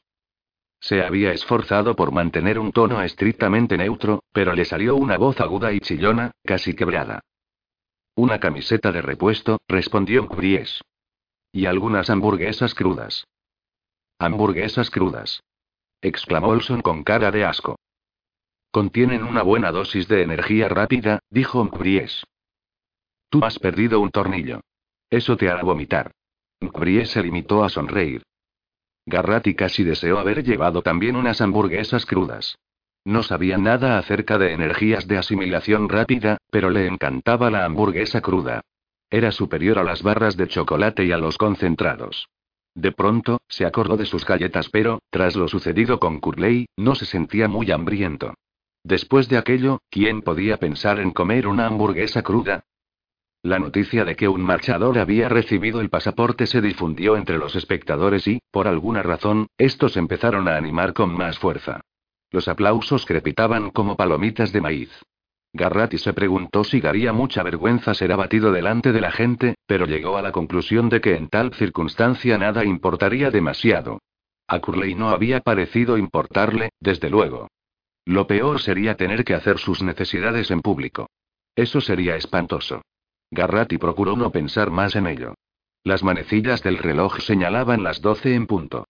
[0.79, 5.71] Se había esforzado por mantener un tono estrictamente neutro, pero le salió una voz aguda
[5.71, 7.21] y chillona, casi quebrada.
[8.15, 10.81] Una camiseta de repuesto, respondió Cries.
[11.51, 13.27] Y algunas hamburguesas crudas.
[14.17, 15.43] Hamburguesas crudas.
[16.01, 17.75] exclamó Olson con cara de asco.
[18.75, 22.25] Contienen una buena dosis de energía rápida, dijo Mkbries.
[23.29, 24.59] Tú has perdido un tornillo.
[25.09, 26.11] Eso te hará vomitar.
[26.59, 28.23] Mkbries se limitó a sonreír.
[29.05, 32.57] Garratti casi deseó haber llevado también unas hamburguesas crudas.
[33.05, 38.59] No sabía nada acerca de energías de asimilación rápida, pero le encantaba la hamburguesa cruda.
[39.09, 42.27] Era superior a las barras de chocolate y a los concentrados.
[42.73, 47.05] De pronto, se acordó de sus galletas, pero, tras lo sucedido con Curley, no se
[47.05, 48.33] sentía muy hambriento.
[48.85, 52.65] Después de aquello, ¿quién podía pensar en comer una hamburguesa cruda?
[53.41, 58.27] La noticia de que un marchador había recibido el pasaporte se difundió entre los espectadores
[58.27, 61.81] y, por alguna razón, estos empezaron a animar con más fuerza.
[62.29, 64.91] Los aplausos crepitaban como palomitas de maíz.
[65.51, 70.15] Garratti se preguntó si daría mucha vergüenza ser abatido delante de la gente, pero llegó
[70.15, 73.97] a la conclusión de que en tal circunstancia nada importaría demasiado.
[74.47, 77.47] A Curley no había parecido importarle, desde luego.
[78.05, 81.09] Lo peor sería tener que hacer sus necesidades en público.
[81.55, 82.83] Eso sería espantoso.
[83.31, 85.33] Garratti procuró no pensar más en ello.
[85.83, 88.85] Las manecillas del reloj señalaban las doce en punto.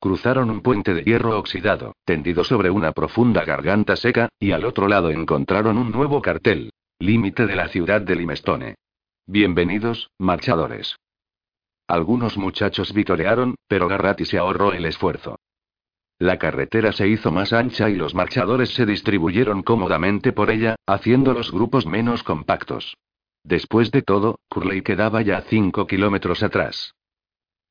[0.00, 4.88] Cruzaron un puente de hierro oxidado, tendido sobre una profunda garganta seca, y al otro
[4.88, 6.72] lado encontraron un nuevo cartel.
[6.98, 8.76] Límite de la ciudad de Limestone.
[9.26, 10.96] Bienvenidos, marchadores.
[11.86, 15.38] Algunos muchachos vitorearon, pero Garratti se ahorró el esfuerzo.
[16.20, 21.32] La carretera se hizo más ancha y los marchadores se distribuyeron cómodamente por ella, haciendo
[21.32, 22.98] los grupos menos compactos.
[23.42, 26.94] Después de todo, Curley quedaba ya cinco kilómetros atrás.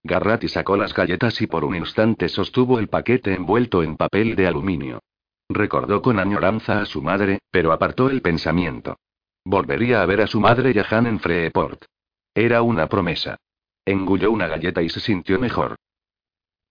[0.02, 4.48] Garratti sacó las galletas y por un instante sostuvo el paquete envuelto en papel de
[4.48, 5.04] aluminio.
[5.48, 8.98] Recordó con añoranza a su madre, pero apartó el pensamiento.
[9.46, 11.86] Volvería a ver a su madre y a Han en Freeport.
[12.34, 13.38] Era una promesa.
[13.86, 15.76] Engulló una galleta y se sintió mejor.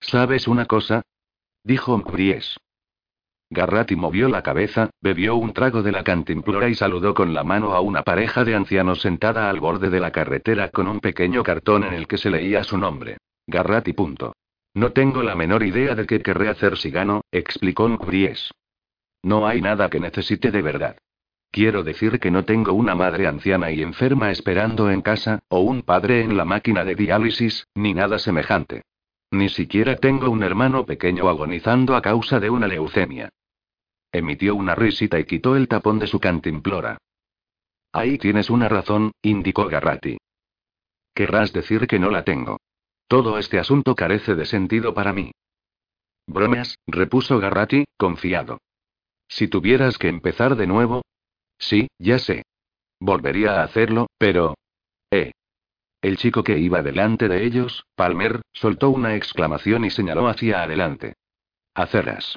[0.00, 1.02] ¿Sabes una cosa?
[1.68, 2.56] Dijo Mkries.
[3.50, 7.74] Garratti movió la cabeza, bebió un trago de la cantimplora y saludó con la mano
[7.74, 11.84] a una pareja de ancianos sentada al borde de la carretera con un pequeño cartón
[11.84, 13.18] en el que se leía su nombre.
[13.46, 13.92] Garratti.
[13.92, 14.34] Punto.
[14.72, 18.50] No tengo la menor idea de qué querré hacer si gano, explicó Nkries.
[19.22, 20.96] No hay nada que necesite de verdad.
[21.50, 25.82] Quiero decir que no tengo una madre anciana y enferma esperando en casa, o un
[25.82, 28.84] padre en la máquina de diálisis, ni nada semejante.
[29.30, 33.30] Ni siquiera tengo un hermano pequeño agonizando a causa de una leucemia.
[34.10, 36.98] Emitió una risita y quitó el tapón de su cantimplora.
[37.92, 40.18] Ahí tienes una razón, indicó Garratti.
[41.14, 42.58] Querrás decir que no la tengo.
[43.06, 45.32] Todo este asunto carece de sentido para mí.
[46.26, 48.58] Bromas, repuso Garratti, confiado.
[49.28, 51.02] Si tuvieras que empezar de nuevo.
[51.58, 52.44] Sí, ya sé.
[53.00, 54.54] Volvería a hacerlo, pero...
[56.00, 61.14] El chico que iba delante de ellos, Palmer, soltó una exclamación y señaló hacia adelante.
[61.74, 62.36] Aceras.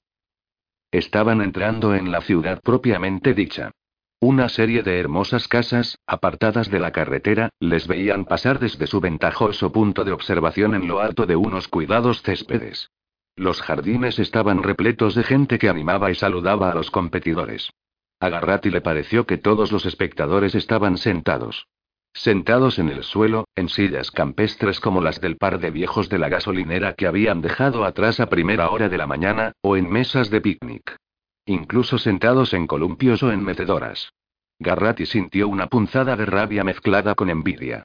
[0.92, 3.72] Estaban entrando en la ciudad propiamente dicha.
[4.20, 9.72] Una serie de hermosas casas, apartadas de la carretera, les veían pasar desde su ventajoso
[9.72, 12.92] punto de observación en lo alto de unos cuidados céspedes.
[13.36, 17.72] Los jardines estaban repletos de gente que animaba y saludaba a los competidores.
[18.20, 21.68] A Garratti le pareció que todos los espectadores estaban sentados.
[22.14, 26.30] Sentados en el suelo, en sillas campestres como las del par de viejos de la
[26.30, 30.42] gasolinera que habían dejado atrás a primera hora de la mañana, o en mesas de
[30.42, 30.98] picnic.
[31.46, 34.14] Incluso sentados en columpios o en mecedoras.
[34.60, 37.84] Garratti sintió una punzada de rabia mezclada con envidia.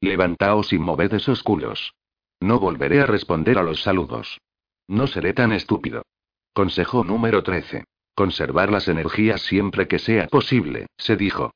[0.00, 1.94] Levantaos y moved esos culos.
[2.40, 4.38] No volveré a responder a los saludos.
[4.88, 6.02] No seré tan estúpido.
[6.52, 7.84] Consejo número 13.
[8.14, 11.52] Conservar las energías siempre que sea posible, se dijo.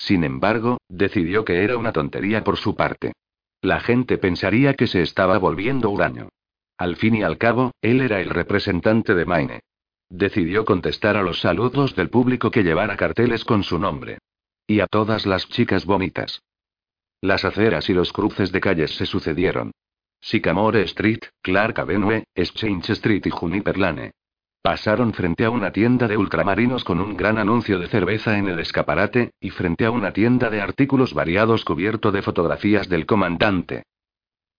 [0.00, 3.12] Sin embargo, decidió que era una tontería por su parte.
[3.60, 6.30] La gente pensaría que se estaba volviendo huraño.
[6.78, 9.60] Al fin y al cabo, él era el representante de Maine.
[10.08, 14.16] Decidió contestar a los saludos del público que llevara carteles con su nombre.
[14.66, 16.40] Y a todas las chicas bonitas.
[17.20, 19.70] Las aceras y los cruces de calles se sucedieron.
[20.22, 24.12] Sycamore Street, Clark Avenue, Exchange Street y Juniper Lane.
[24.62, 28.58] Pasaron frente a una tienda de ultramarinos con un gran anuncio de cerveza en el
[28.60, 33.84] escaparate, y frente a una tienda de artículos variados cubierto de fotografías del comandante.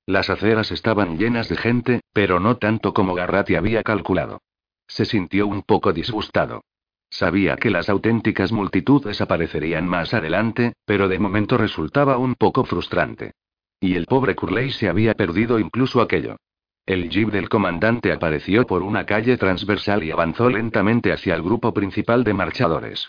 [0.08, 4.42] Las aceras estaban llenas de gente, pero no tanto como Garratti había calculado.
[4.88, 6.64] Se sintió un poco disgustado.
[7.12, 13.34] Sabía que las auténticas multitudes aparecerían más adelante, pero de momento resultaba un poco frustrante.
[13.80, 16.38] Y el pobre Curley se había perdido incluso aquello.
[16.86, 21.74] El jeep del comandante apareció por una calle transversal y avanzó lentamente hacia el grupo
[21.74, 23.08] principal de marchadores.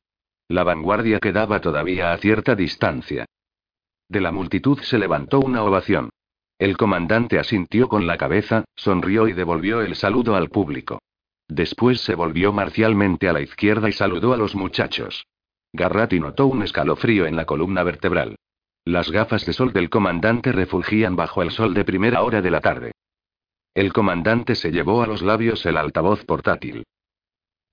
[0.48, 3.24] La vanguardia quedaba todavía a cierta distancia.
[4.08, 6.10] De la multitud se levantó una ovación.
[6.58, 11.00] El comandante asintió con la cabeza, sonrió y devolvió el saludo al público.
[11.48, 15.24] Después se volvió marcialmente a la izquierda y saludó a los muchachos.
[15.72, 18.36] Garratti notó un escalofrío en la columna vertebral.
[18.84, 22.60] Las gafas de sol del comandante refulgían bajo el sol de primera hora de la
[22.60, 22.92] tarde.
[23.74, 26.84] El comandante se llevó a los labios el altavoz portátil.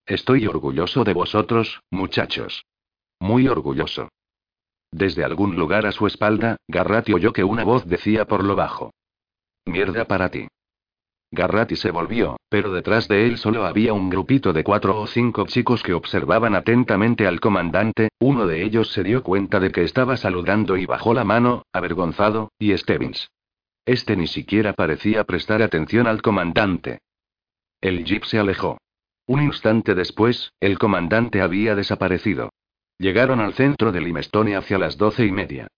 [0.06, 2.66] Estoy orgulloso de vosotros, muchachos.
[3.20, 4.08] Muy orgulloso.
[4.92, 8.92] Desde algún lugar a su espalda, Garratti oyó que una voz decía por lo bajo.
[9.66, 10.48] Mierda para ti.
[11.32, 15.46] Garratti se volvió, pero detrás de él solo había un grupito de cuatro o cinco
[15.46, 20.18] chicos que observaban atentamente al comandante, uno de ellos se dio cuenta de que estaba
[20.18, 23.30] saludando y bajó la mano, avergonzado, y Stevens.
[23.90, 27.00] Este ni siquiera parecía prestar atención al comandante.
[27.82, 28.78] El jeep se alejó.
[29.26, 32.52] Un instante después, el comandante había desaparecido.
[33.00, 35.70] Llegaron al centro de Limestone hacia las doce y media.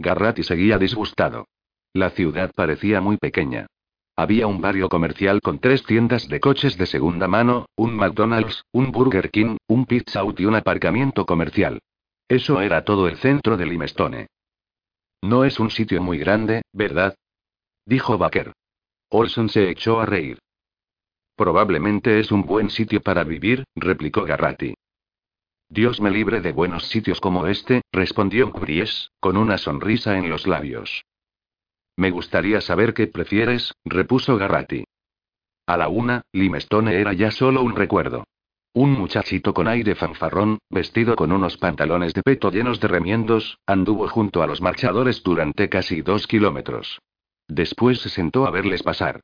[0.00, 1.46] Garratti seguía disgustado.
[1.92, 3.68] La ciudad parecía muy pequeña.
[4.16, 8.90] Había un barrio comercial con tres tiendas de coches de segunda mano, un McDonald's, un
[8.90, 11.78] Burger King, un Pizza Hut y un aparcamiento comercial.
[12.26, 14.26] Eso era todo el centro de Limestone.
[15.22, 17.14] No es un sitio muy grande, ¿verdad?
[17.90, 18.52] Dijo Baker.
[19.10, 20.38] Olson se echó a reír.
[21.34, 24.74] Probablemente es un buen sitio para vivir, replicó Garratti.
[25.68, 30.46] Dios me libre de buenos sitios como este, respondió Bries, con una sonrisa en los
[30.46, 31.02] labios.
[31.96, 34.84] Me gustaría saber qué prefieres, repuso Garratti.
[35.66, 38.22] A la una, Limestone era ya solo un recuerdo.
[38.72, 44.06] Un muchachito con aire fanfarrón, vestido con unos pantalones de peto llenos de remiendos, anduvo
[44.06, 47.00] junto a los marchadores durante casi dos kilómetros.
[47.50, 49.22] Después se sentó a verles pasar.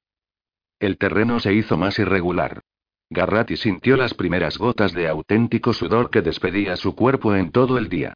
[0.80, 2.60] El terreno se hizo más irregular.
[3.08, 7.88] Garratti sintió las primeras gotas de auténtico sudor que despedía su cuerpo en todo el
[7.88, 8.14] día.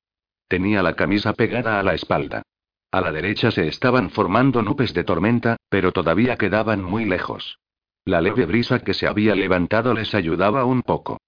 [0.49, 2.43] Tenía la camisa pegada a la espalda.
[2.91, 7.61] A la derecha se estaban formando nubes de tormenta, pero todavía quedaban muy lejos.
[8.05, 11.21] La leve brisa que se había levantado les ayudaba un poco.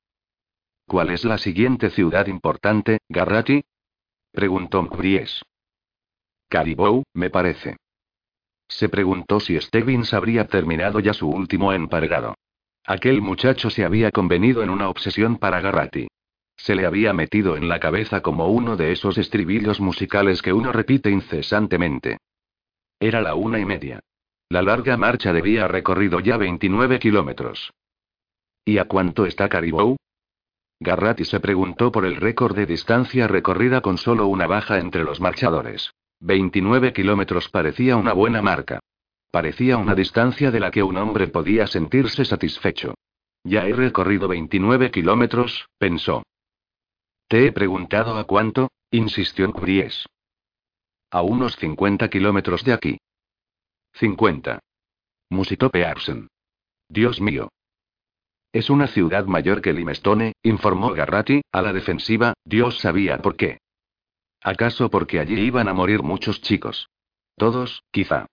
[0.89, 3.63] ¿Cuál es la siguiente ciudad importante, Garratti?
[4.33, 5.41] preguntó Bries.
[6.49, 7.77] Caribou, me parece.
[8.69, 12.35] Se preguntó si Stebbins habría terminado ya su último emparedado.
[12.85, 16.09] Aquel muchacho se había convenido en una obsesión para Garratti.
[16.57, 20.73] Se le había metido en la cabeza como uno de esos estribillos musicales que uno
[20.73, 22.19] repite incesantemente.
[22.99, 24.01] Era la una y media.
[24.49, 27.73] La larga marcha debía recorrido ya 29 kilómetros.
[28.65, 29.97] ¿Y a cuánto está Caribou?
[30.79, 35.21] Garratti se preguntó por el récord de distancia recorrida con solo una baja entre los
[35.21, 35.93] marchadores.
[36.23, 38.79] 29 kilómetros parecía una buena marca.
[39.33, 42.95] Parecía una distancia de la que un hombre podía sentirse satisfecho.
[43.43, 46.23] Ya he recorrido 29 kilómetros, pensó.
[47.27, 50.07] Te he preguntado a cuánto, insistió Bries.
[51.11, 52.99] A unos 50 kilómetros de aquí.
[53.95, 54.61] 50.
[55.31, 56.29] Musitó Pearson.
[56.89, 57.49] Dios mío.
[58.53, 63.59] Es una ciudad mayor que Limestone, informó Garratti, a la defensiva, Dios sabía por qué.
[64.43, 66.89] ¿Acaso porque allí iban a morir muchos chicos?
[67.37, 68.27] Todos, quizá.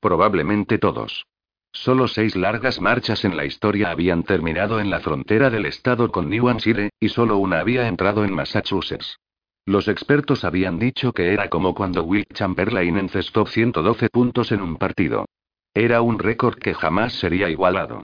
[0.00, 1.26] Probablemente todos.
[1.72, 6.30] Solo seis largas marchas en la historia habían terminado en la frontera del estado con
[6.30, 9.18] New Hampshire, y solo una había entrado en Massachusetts.
[9.66, 14.76] Los expertos habían dicho que era como cuando Will Chamberlain encestó 112 puntos en un
[14.76, 15.26] partido.
[15.74, 18.02] Era un récord que jamás sería igualado.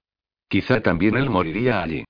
[0.49, 2.05] Quizá también él moriría allí.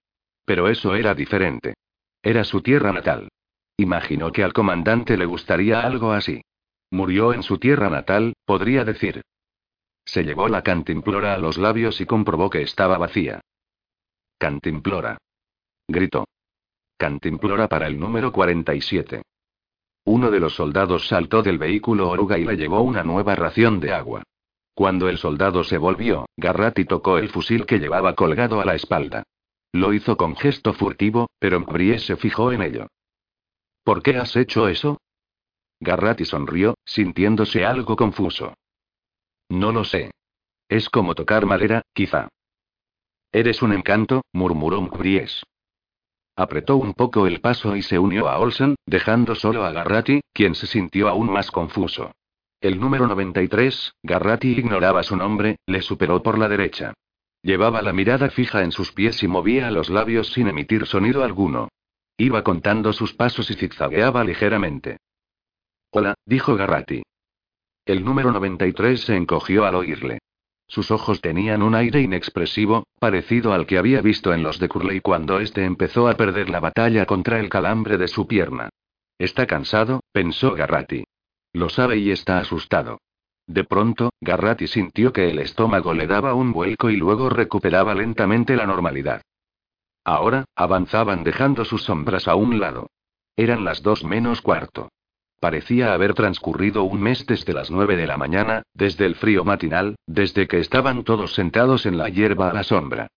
[0.44, 1.74] Pero eso era diferente.
[2.22, 3.28] Era su tierra natal.
[3.76, 6.42] Imaginó que al comandante le gustaría algo así.
[6.90, 9.22] Murió en su tierra natal, podría decir.
[10.04, 13.40] Se llevó la cantimplora a los labios y comprobó que estaba vacía.
[14.38, 15.18] Cantimplora.
[15.88, 16.26] Gritó.
[16.98, 19.22] Cantimplora para el número 47.
[20.04, 23.92] Uno de los soldados saltó del vehículo oruga y le llevó una nueva ración de
[23.92, 24.22] agua.
[24.74, 29.22] Cuando el soldado se volvió, Garratti tocó el fusil que llevaba colgado a la espalda.
[29.72, 32.88] Lo hizo con gesto furtivo, pero Brie se fijó en ello.
[33.84, 35.00] ¿Por qué has hecho eso?
[35.80, 38.54] Garratti sonrió, sintiéndose algo confuso.
[39.48, 40.12] No lo sé.
[40.68, 42.28] Es como tocar madera, quizá.
[43.32, 45.42] Eres un encanto, murmuró Mbries.
[46.36, 50.54] Apretó un poco el paso y se unió a Olsen, dejando solo a Garratti, quien
[50.54, 52.12] se sintió aún más confuso.
[52.60, 56.94] El número 93, Garratti ignoraba su nombre, le superó por la derecha.
[57.42, 61.68] Llevaba la mirada fija en sus pies y movía los labios sin emitir sonido alguno.
[62.16, 64.98] Iba contando sus pasos y zigzagueaba ligeramente.
[65.90, 67.02] Hola, dijo Garratti.
[67.84, 70.18] El número 93 se encogió al oírle.
[70.66, 75.00] Sus ojos tenían un aire inexpresivo, parecido al que había visto en los de Curley
[75.00, 78.70] cuando éste empezó a perder la batalla contra el calambre de su pierna.
[79.18, 81.04] Está cansado, pensó Garratti.
[81.52, 82.98] Lo sabe y está asustado.
[83.46, 88.56] De pronto, Garratti sintió que el estómago le daba un vuelco y luego recuperaba lentamente
[88.56, 89.22] la normalidad.
[90.04, 92.90] Ahora, avanzaban dejando sus sombras a un lado.
[93.36, 94.90] Eran las dos menos cuarto.
[95.40, 99.96] Parecía haber transcurrido un mes desde las nueve de la mañana, desde el frío matinal,
[100.06, 103.08] desde que estaban todos sentados en la hierba a la sombra.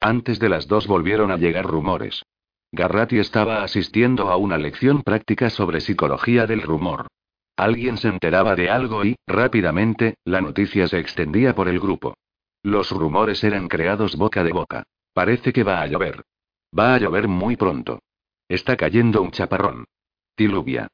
[0.00, 2.22] Antes de las dos volvieron a llegar rumores.
[2.72, 7.06] Garratti estaba asistiendo a una lección práctica sobre psicología del rumor.
[7.56, 12.14] Alguien se enteraba de algo y, rápidamente, la noticia se extendía por el grupo.
[12.62, 14.84] Los rumores eran creados boca de boca.
[15.12, 16.22] Parece que va a llover.
[16.78, 18.00] Va a llover muy pronto.
[18.48, 19.84] Está cayendo un chaparrón.
[20.36, 20.88] Diluvia.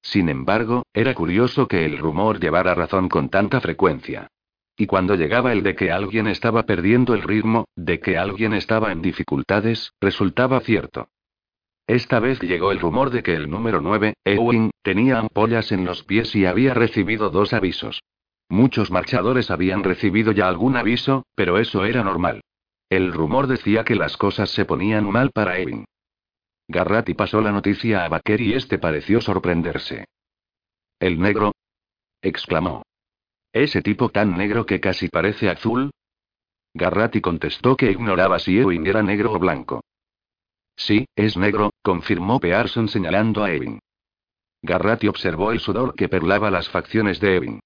[0.00, 4.28] Sin embargo, era curioso que el rumor llevara razón con tanta frecuencia.
[4.76, 8.92] Y cuando llegaba el de que alguien estaba perdiendo el ritmo, de que alguien estaba
[8.92, 11.08] en dificultades, resultaba cierto.
[11.86, 16.04] Esta vez llegó el rumor de que el número 9, Ewing, tenía ampollas en los
[16.04, 18.02] pies y había recibido dos avisos.
[18.48, 22.42] Muchos marchadores habían recibido ya algún aviso, pero eso era normal.
[22.90, 25.84] El rumor decía que las cosas se ponían mal para Ewing.
[26.68, 30.06] Garratti pasó la noticia a Baker y este pareció sorprenderse.
[30.98, 31.52] ¿El negro?
[32.22, 32.82] exclamó.
[33.52, 35.90] ¿Ese tipo tan negro que casi parece azul?
[36.74, 39.80] Garratti contestó que ignoraba si Ewing era negro o blanco.
[40.78, 43.80] Sí, es negro, confirmó Pearson señalando a Evin.
[44.62, 47.60] Garratti observó el sudor que perlaba las facciones de Evin.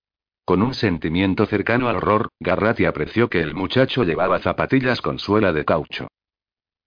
[0.44, 5.52] Con un sentimiento cercano al horror, Garratti apreció que el muchacho llevaba zapatillas con suela
[5.52, 6.08] de caucho.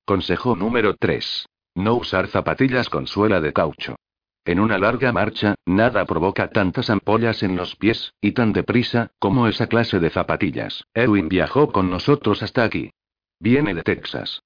[0.05, 1.47] Consejo número 3.
[1.75, 3.95] No usar zapatillas con suela de caucho.
[4.43, 9.47] En una larga marcha, nada provoca tantas ampollas en los pies, y tan deprisa, como
[9.47, 10.83] esa clase de zapatillas.
[10.93, 12.91] Erwin viajó con nosotros hasta aquí.
[13.39, 14.41] Viene de Texas.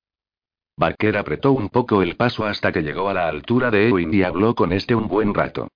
[0.78, 4.24] Barker apretó un poco el paso hasta que llegó a la altura de Ewing y
[4.24, 5.68] habló con este un buen rato.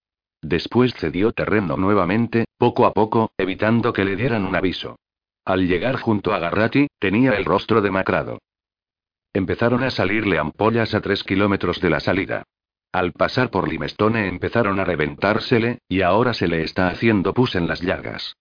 [0.44, 5.00] Después cedió terreno nuevamente, poco a poco, evitando que le dieran un aviso.
[5.46, 8.40] Al llegar junto a Garratti, tenía el rostro demacrado.
[9.32, 12.44] Empezaron a salirle ampollas a tres kilómetros de la salida.
[12.92, 17.66] Al pasar por Limestone empezaron a reventársele, y ahora se le está haciendo pus en
[17.66, 18.36] las llagas.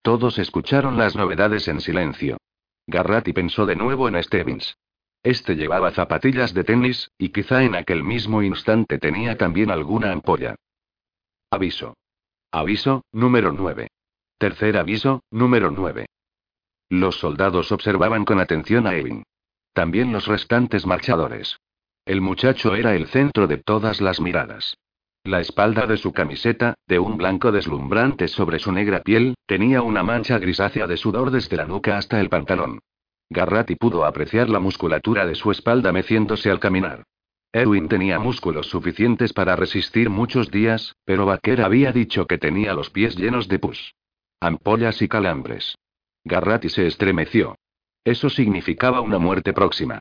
[0.00, 2.38] Todos escucharon las novedades en silencio.
[2.86, 4.78] Garratti pensó de nuevo en Stevens.
[5.22, 10.56] Este llevaba zapatillas de tenis, y quizá en aquel mismo instante tenía también alguna ampolla.
[11.50, 11.96] Aviso.
[12.52, 13.88] Aviso, número 9.
[14.36, 16.06] Tercer aviso, número 9.
[16.90, 19.22] Los soldados observaban con atención a Evin.
[19.72, 21.58] También los restantes marchadores.
[22.04, 24.76] El muchacho era el centro de todas las miradas.
[25.24, 30.02] La espalda de su camiseta, de un blanco deslumbrante sobre su negra piel, tenía una
[30.02, 32.80] mancha grisácea de sudor desde la nuca hasta el pantalón.
[33.30, 37.04] Garratti pudo apreciar la musculatura de su espalda meciéndose al caminar.
[37.52, 42.90] Edwin tenía músculos suficientes para resistir muchos días, pero Baker había dicho que tenía los
[42.90, 43.94] pies llenos de pus.
[44.40, 45.76] Ampollas y calambres.
[46.24, 47.56] Garratti se estremeció.
[48.04, 50.00] Eso significaba una muerte próxima.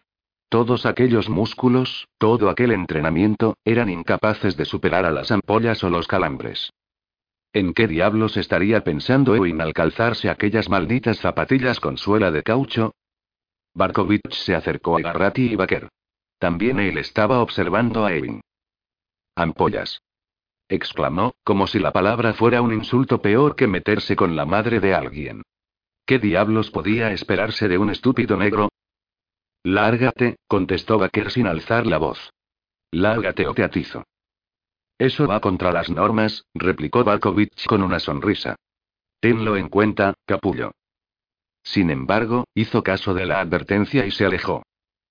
[0.49, 6.07] Todos aquellos músculos, todo aquel entrenamiento, eran incapaces de superar a las ampollas o los
[6.07, 6.71] calambres.
[7.53, 12.93] ¿En qué diablos estaría pensando Ewing al calzarse aquellas malditas zapatillas con suela de caucho?
[13.73, 15.89] Barkovich se acercó a Garratti y Baker.
[16.39, 18.41] También él estaba observando a Evin.
[19.35, 20.01] Ampollas.
[20.69, 24.93] exclamó, como si la palabra fuera un insulto peor que meterse con la madre de
[24.93, 25.43] alguien.
[26.05, 28.69] ¿Qué diablos podía esperarse de un estúpido negro?
[29.63, 32.31] Lárgate, contestó Baker sin alzar la voz.
[32.91, 34.03] Lárgate o te atizo.
[34.97, 38.55] Eso va contra las normas, replicó Barkovich con una sonrisa.
[39.19, 40.71] Tenlo en cuenta, capullo.
[41.63, 44.63] Sin embargo, hizo caso de la advertencia y se alejó.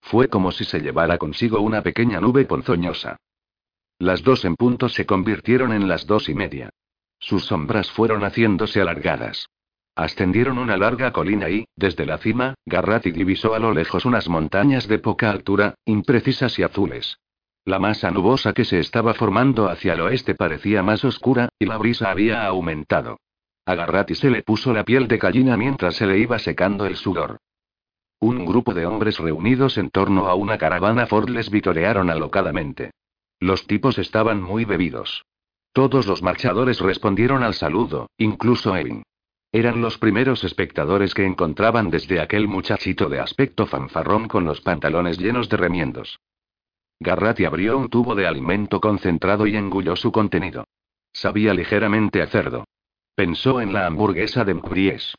[0.06, 3.16] Fue como si se llevara consigo una pequeña nube ponzoñosa.
[3.98, 6.70] Las dos en punto se convirtieron en las dos y media.
[7.18, 9.48] Sus sombras fueron haciéndose alargadas.
[9.96, 14.86] Ascendieron una larga colina y, desde la cima, Garratti divisó a lo lejos unas montañas
[14.86, 17.18] de poca altura, imprecisas y azules.
[17.64, 21.78] La masa nubosa que se estaba formando hacia el oeste parecía más oscura, y la
[21.78, 23.18] brisa había aumentado.
[23.64, 26.94] A Garratti se le puso la piel de gallina mientras se le iba secando el
[26.94, 27.38] sudor.
[28.20, 32.92] Un grupo de hombres reunidos en torno a una caravana Ford les vitorearon alocadamente.
[33.40, 35.24] Los tipos estaban muy bebidos.
[35.72, 39.02] Todos los marchadores respondieron al saludo, incluso Evin.
[39.52, 45.18] Eran los primeros espectadores que encontraban desde aquel muchachito de aspecto fanfarrón con los pantalones
[45.18, 46.18] llenos de remiendos.
[46.98, 50.64] Garratti abrió un tubo de alimento concentrado y engulló su contenido.
[51.12, 52.64] Sabía ligeramente a cerdo.
[53.14, 55.14] Pensó en la hamburguesa de Mbries.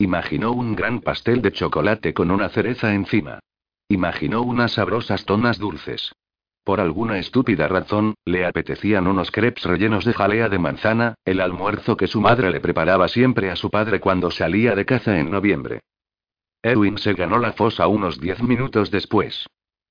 [0.00, 3.40] Imaginó un gran pastel de chocolate con una cereza encima.
[3.86, 6.12] Imaginó unas sabrosas tonas dulces.
[6.64, 11.98] Por alguna estúpida razón, le apetecían unos crepes rellenos de jalea de manzana, el almuerzo
[11.98, 15.80] que su madre le preparaba siempre a su padre cuando salía de caza en noviembre.
[16.62, 19.48] Edwin se ganó la fosa unos diez minutos después.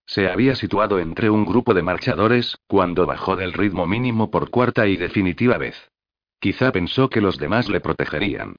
[0.07, 4.87] Se había situado entre un grupo de marchadores, cuando bajó del ritmo mínimo por cuarta
[4.87, 5.91] y definitiva vez.
[6.39, 8.55] Quizá pensó que los demás le protegerían.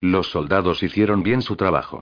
[0.00, 2.00] Los soldados hicieron bien su trabajo.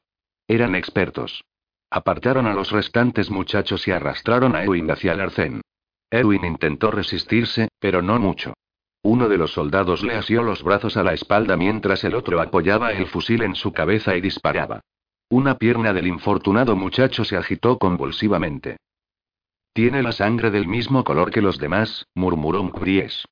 [0.48, 1.44] Eran expertos.
[1.90, 5.60] Apartaron a los restantes muchachos y arrastraron a Edwin hacia el arcén.
[6.10, 8.55] Edwin intentó resistirse, pero no mucho.
[9.02, 12.93] Uno de los soldados le asió los brazos a la espalda mientras el otro apoyaba
[12.93, 14.81] el fusil en su cabeza y disparaba.
[15.28, 18.77] Una pierna del infortunado muchacho se agitó convulsivamente.
[19.73, 23.24] Tiene la sangre del mismo color que los demás, murmuró Mbries.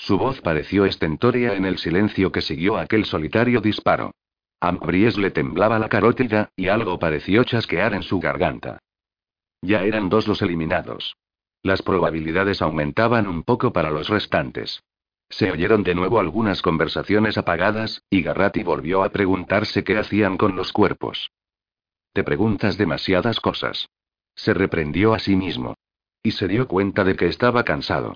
[0.00, 4.14] Su voz pareció estentórea en el silencio que siguió aquel solitario disparo.
[4.58, 8.78] A le temblaba la carótida, y algo pareció chasquear en su garganta.
[9.60, 11.16] Ya eran dos los eliminados.
[11.62, 14.82] Las probabilidades aumentaban un poco para los restantes.
[15.28, 20.56] Se oyeron de nuevo algunas conversaciones apagadas, y Garratti volvió a preguntarse qué hacían con
[20.56, 21.30] los cuerpos.
[22.14, 23.90] Te preguntas demasiadas cosas.
[24.34, 25.74] Se reprendió a sí mismo.
[26.22, 28.14] Y se dio cuenta de que estaba cansado.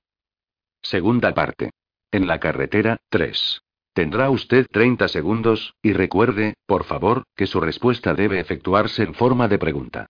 [0.84, 1.70] Segunda parte.
[2.12, 3.62] En la carretera, 3.
[3.94, 9.48] Tendrá usted 30 segundos, y recuerde, por favor, que su respuesta debe efectuarse en forma
[9.48, 10.06] de pregunta.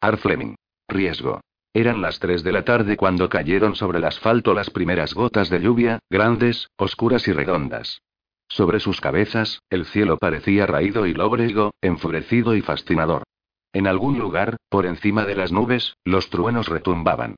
[0.00, 0.54] Art Fleming.
[0.86, 1.40] Riesgo.
[1.72, 5.60] Eran las 3 de la tarde cuando cayeron sobre el asfalto las primeras gotas de
[5.60, 8.02] lluvia, grandes, oscuras y redondas.
[8.48, 13.22] Sobre sus cabezas, el cielo parecía raído y lóbrego, enfurecido y fascinador.
[13.72, 17.36] En algún lugar, por encima de las nubes, los truenos retumbaban.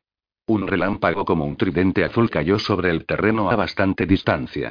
[0.48, 4.70] Un relámpago como un tridente azul cayó sobre el terreno a bastante distancia.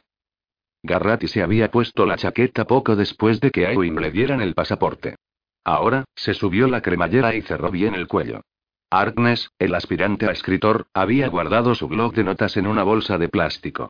[0.81, 4.55] Garratti se había puesto la chaqueta poco después de que a Ewing le dieran el
[4.55, 5.17] pasaporte.
[5.63, 8.41] Ahora, se subió la cremallera y cerró bien el cuello.
[8.89, 13.29] Harkness, el aspirante a escritor, había guardado su blog de notas en una bolsa de
[13.29, 13.89] plástico.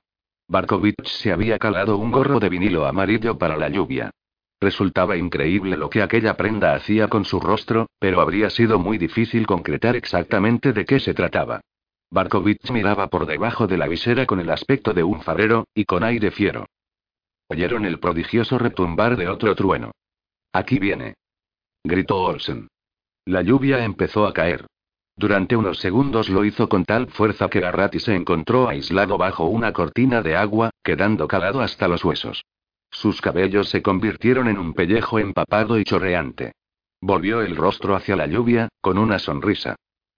[0.50, 4.12] Barkovich se había calado un gorro de vinilo amarillo para la lluvia.
[4.60, 9.48] Resultaba increíble lo que aquella prenda hacía con su rostro, pero habría sido muy difícil
[9.48, 11.62] concretar exactamente de qué se trataba.
[12.10, 16.04] Barkovich miraba por debajo de la visera con el aspecto de un farero, y con
[16.04, 16.66] aire fiero.
[17.50, 19.92] Oyeron el prodigioso retumbar de otro trueno.
[20.54, 21.16] Aquí viene.
[21.84, 22.68] Gritó Olsen.
[23.26, 24.66] La lluvia empezó a caer.
[25.16, 29.74] Durante unos segundos lo hizo con tal fuerza que Garratti se encontró aislado bajo una
[29.74, 32.46] cortina de agua, quedando calado hasta los huesos.
[32.92, 36.54] Sus cabellos se convirtieron en un pellejo empapado y chorreante.
[37.02, 39.76] Volvió el rostro hacia la lluvia, con una sonrisa.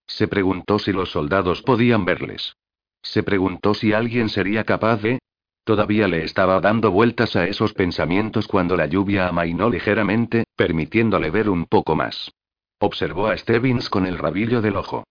[0.10, 2.58] Se preguntó si los soldados podían verles.
[3.02, 5.20] Se preguntó si alguien sería capaz de
[5.64, 11.48] Todavía le estaba dando vueltas a esos pensamientos cuando la lluvia amainó ligeramente, permitiéndole ver
[11.48, 12.32] un poco más.
[12.80, 15.04] Observó a Stebbins con el rabillo del ojo.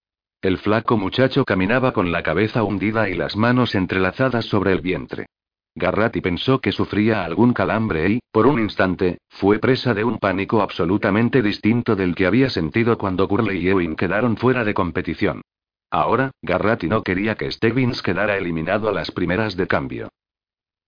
[0.42, 5.26] El flaco muchacho caminaba con la cabeza hundida y las manos entrelazadas sobre el vientre.
[5.74, 10.60] Garratti pensó que sufría algún calambre y, por un instante, fue presa de un pánico
[10.60, 15.42] absolutamente distinto del que había sentido cuando Curley y Ewing quedaron fuera de competición.
[15.90, 20.08] Ahora, Garratti no quería que Stebbins quedara eliminado a las primeras de cambio.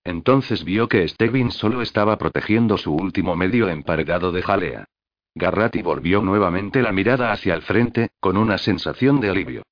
[0.04, 4.84] Entonces vio que Stebbins solo estaba protegiendo su último medio emparedado de jalea.
[5.34, 9.62] Garratti volvió nuevamente la mirada hacia el frente, con una sensación de alivio.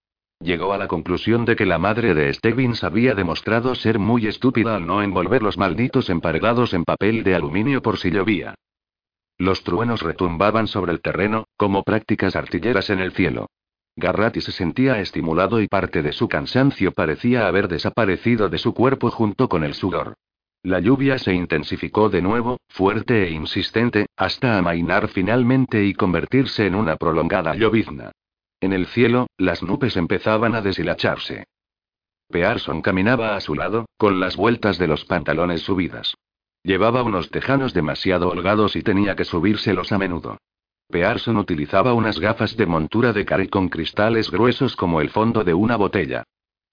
[0.41, 4.77] Llegó a la conclusión de que la madre de Stebbins había demostrado ser muy estúpida
[4.77, 8.55] al no envolver los malditos emparedados en papel de aluminio por si llovía.
[9.37, 13.49] Los truenos retumbaban sobre el terreno, como prácticas artilleras en el cielo.
[13.97, 19.11] Garratti se sentía estimulado y parte de su cansancio parecía haber desaparecido de su cuerpo
[19.11, 20.15] junto con el sudor.
[20.63, 26.77] La lluvia se intensificó de nuevo, fuerte e insistente, hasta amainar finalmente y convertirse en
[26.77, 28.13] una prolongada llovizna.
[28.61, 31.45] En el cielo, las nubes empezaban a deshilacharse.
[32.29, 36.15] Pearson caminaba a su lado, con las vueltas de los pantalones subidas.
[36.63, 40.39] Llevaba unos tejanos demasiado holgados y tenía que subírselos a menudo.
[40.89, 45.55] Pearson utilizaba unas gafas de montura de carey con cristales gruesos como el fondo de
[45.55, 46.25] una botella.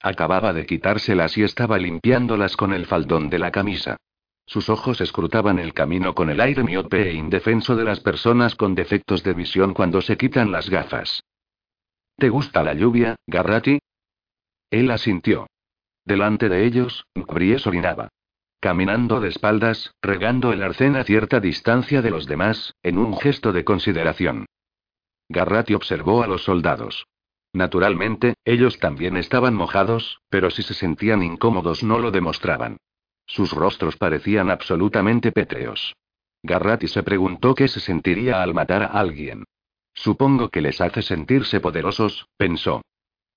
[0.02, 3.98] Acababa de quitárselas y estaba limpiándolas con el faldón de la camisa.
[4.46, 8.76] Sus ojos escrutaban el camino con el aire miope e indefenso de las personas con
[8.76, 11.24] defectos de visión cuando se quitan las gafas.
[12.18, 13.80] ¿Te gusta la lluvia, Garratti?
[14.72, 15.48] Él asintió.
[16.06, 18.10] Delante de ellos, Bries orinaba.
[18.62, 23.52] Caminando de espaldas, regando el arcén a cierta distancia de los demás, en un gesto
[23.52, 24.46] de consideración.
[25.28, 27.06] Garratti observó a los soldados.
[27.54, 32.78] Naturalmente, ellos también estaban mojados, pero si se sentían incómodos no lo demostraban.
[33.26, 35.96] Sus rostros parecían absolutamente pétreos.
[36.44, 39.46] Garratti se preguntó qué se sentiría al matar a alguien.
[39.96, 42.82] Supongo que les hace sentirse poderosos, pensó.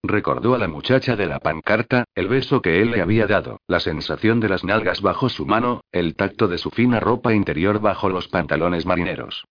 [0.02, 3.80] Recordó a la muchacha de la pancarta, el beso que él le había dado, la
[3.80, 8.08] sensación de las nalgas bajo su mano, el tacto de su fina ropa interior bajo
[8.08, 9.44] los pantalones marineros.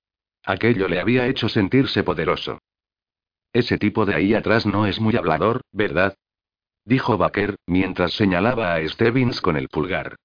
[0.44, 2.60] Aquello le había hecho sentirse poderoso.
[3.52, 6.16] Ese tipo de ahí atrás no es muy hablador, ¿verdad?
[6.86, 10.16] Dijo Baker, mientras señalaba a Stevens con el pulgar.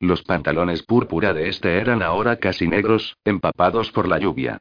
[0.00, 4.60] Los pantalones púrpura de este eran ahora casi negros, empapados por la lluvia.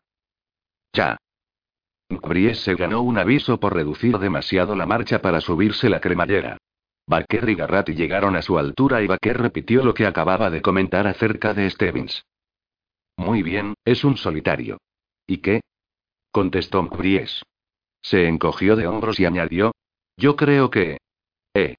[0.93, 1.17] Ya.
[2.09, 6.57] Bries se ganó un aviso por reducir demasiado la marcha para subirse la cremallera.
[7.05, 11.07] Baker y Garratti llegaron a su altura y Baker repitió lo que acababa de comentar
[11.07, 12.25] acerca de Stevens.
[13.17, 14.77] Muy bien, es un solitario.
[15.25, 15.61] ¿Y qué?
[16.31, 17.43] contestó Bries.
[18.01, 19.71] Se encogió de hombros y añadió.
[20.17, 20.97] Yo creo que.
[21.53, 21.77] Eh.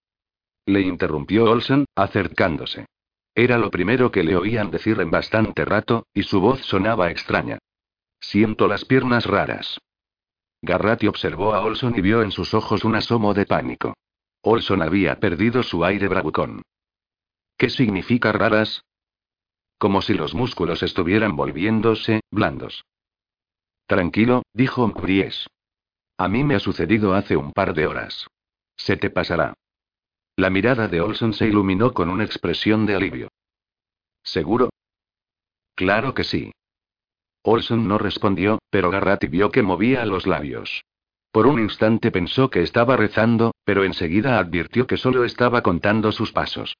[0.66, 2.86] Le interrumpió Olsen, acercándose.
[3.34, 7.58] Era lo primero que le oían decir en bastante rato, y su voz sonaba extraña.
[8.20, 9.78] Siento las piernas raras.
[10.62, 13.94] Garratti observó a Olson y vio en sus ojos un asomo de pánico.
[14.42, 16.62] Olson había perdido su aire bravucón.
[17.56, 18.84] ¿Qué significa raras?
[19.78, 22.84] Como si los músculos estuvieran volviéndose blandos.
[23.86, 25.46] Tranquilo, dijo Bries.
[26.18, 28.26] A mí me ha sucedido hace un par de horas.
[28.76, 29.54] Se te pasará.
[30.36, 33.28] La mirada de Olson se iluminó con una expresión de alivio.
[34.22, 34.70] ¿Seguro?
[35.74, 36.52] Claro que sí.
[37.42, 40.84] Olson no respondió, pero Garratti vio que movía los labios.
[41.30, 46.32] Por un instante pensó que estaba rezando, pero enseguida advirtió que solo estaba contando sus
[46.32, 46.76] pasos.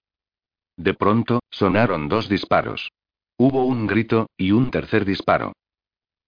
[0.76, 2.90] De pronto, sonaron dos disparos.
[3.36, 5.52] Hubo un grito, y un tercer disparo.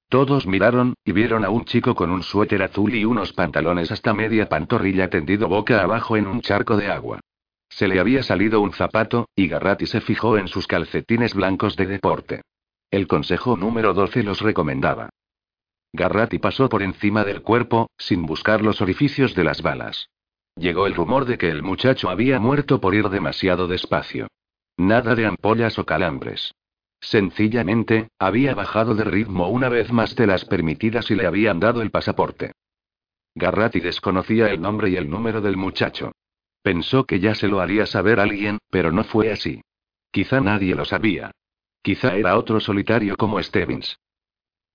[0.08, 4.12] Todos miraron, y vieron a un chico con un suéter azul y unos pantalones hasta
[4.12, 7.20] media pantorrilla tendido boca abajo en un charco de agua.
[7.68, 11.86] Se le había salido un zapato, y Garratti se fijó en sus calcetines blancos de
[11.86, 12.42] deporte.
[12.90, 15.10] El consejo número 12 los recomendaba.
[15.92, 20.08] Garratti pasó por encima del cuerpo, sin buscar los orificios de las balas.
[20.56, 24.26] Llegó el rumor de que el muchacho había muerto por ir demasiado despacio.
[24.76, 26.52] Nada de ampollas o calambres.
[27.00, 31.82] Sencillamente, había bajado de ritmo una vez más de las permitidas y le habían dado
[31.82, 32.52] el pasaporte.
[33.34, 36.12] Garratti desconocía el nombre y el número del muchacho.
[36.62, 39.62] Pensó que ya se lo haría saber alguien, pero no fue así.
[40.10, 41.30] Quizá nadie lo sabía.
[41.82, 43.98] Quizá era otro solitario como Stevens.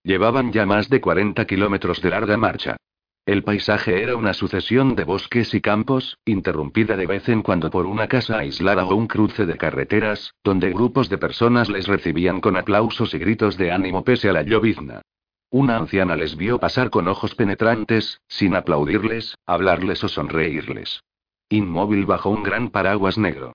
[0.03, 2.77] Llevaban ya más de 40 kilómetros de larga marcha.
[3.25, 7.87] El paisaje era una sucesión de bosques y campos, interrumpida de vez en cuando por
[7.87, 12.55] una casa aislada o un cruce de carreteras, donde grupos de personas les recibían con
[12.55, 15.01] aplausos y gritos de ánimo pese a la llovizna.
[15.49, 21.01] Una anciana les vio pasar con ojos penetrantes, sin aplaudirles, hablarles o sonreírles.
[21.49, 23.53] Inmóvil bajo un gran paraguas negro.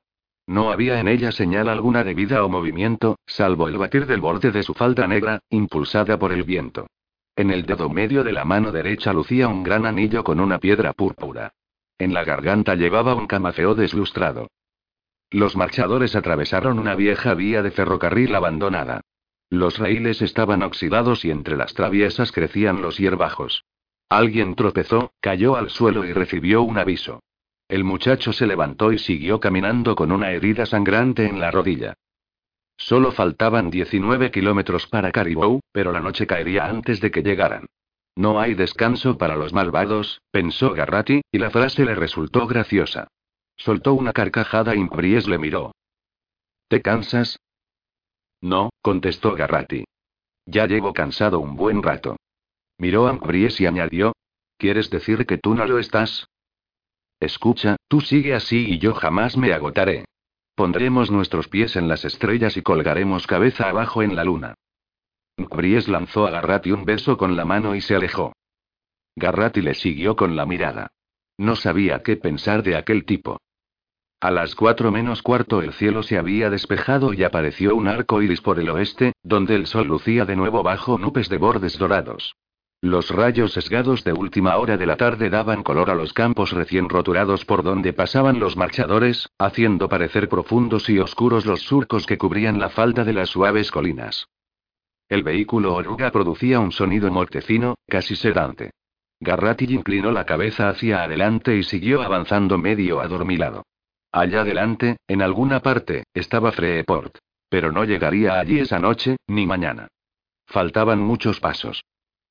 [0.50, 4.50] No había en ella señal alguna de vida o movimiento, salvo el batir del borde
[4.50, 6.88] de su falda negra, impulsada por el viento.
[7.36, 10.92] En el dedo medio de la mano derecha lucía un gran anillo con una piedra
[10.92, 11.52] púrpura.
[11.98, 14.48] En la garganta llevaba un camafeo deslustrado.
[15.30, 19.02] Los marchadores atravesaron una vieja vía de ferrocarril abandonada.
[19.50, 23.66] Los raíles estaban oxidados y entre las traviesas crecían los hierbajos.
[24.08, 27.20] Alguien tropezó, cayó al suelo y recibió un aviso.
[27.70, 31.94] El muchacho se levantó y siguió caminando con una herida sangrante en la rodilla.
[32.76, 37.66] Solo faltaban 19 kilómetros para Caribou, pero la noche caería antes de que llegaran.
[38.16, 43.06] No hay descanso para los malvados, pensó Garratti, y la frase le resultó graciosa.
[43.56, 45.70] Soltó una carcajada y Bries le miró.
[46.66, 47.38] ¿Te cansas?
[48.40, 49.84] No, contestó Garratti.
[50.44, 52.16] Ya llevo cansado un buen rato.
[52.78, 54.12] Miró a Bries y añadió.
[54.58, 56.26] ¿Quieres decir que tú no lo estás?
[57.20, 60.06] Escucha, tú sigue así y yo jamás me agotaré.
[60.54, 64.54] Pondremos nuestros pies en las estrellas y colgaremos cabeza abajo en la luna.
[65.36, 68.32] Bries lanzó a Garratti un beso con la mano y se alejó.
[69.16, 70.88] Garratti le siguió con la mirada.
[71.38, 73.38] No sabía qué pensar de aquel tipo.
[74.20, 78.42] A las cuatro menos cuarto el cielo se había despejado y apareció un arco iris
[78.42, 82.36] por el oeste, donde el sol lucía de nuevo bajo nubes de bordes dorados.
[82.82, 86.88] Los rayos sesgados de última hora de la tarde daban color a los campos recién
[86.88, 92.58] roturados por donde pasaban los marchadores, haciendo parecer profundos y oscuros los surcos que cubrían
[92.58, 94.28] la falda de las suaves colinas.
[95.10, 98.70] El vehículo oruga producía un sonido mortecino, casi sedante.
[99.20, 103.66] Garratti inclinó la cabeza hacia adelante y siguió avanzando medio adormilado.
[104.10, 107.18] Allá adelante, en alguna parte, estaba Freeport.
[107.50, 109.88] Pero no llegaría allí esa noche, ni mañana.
[110.46, 111.82] Faltaban muchos pasos.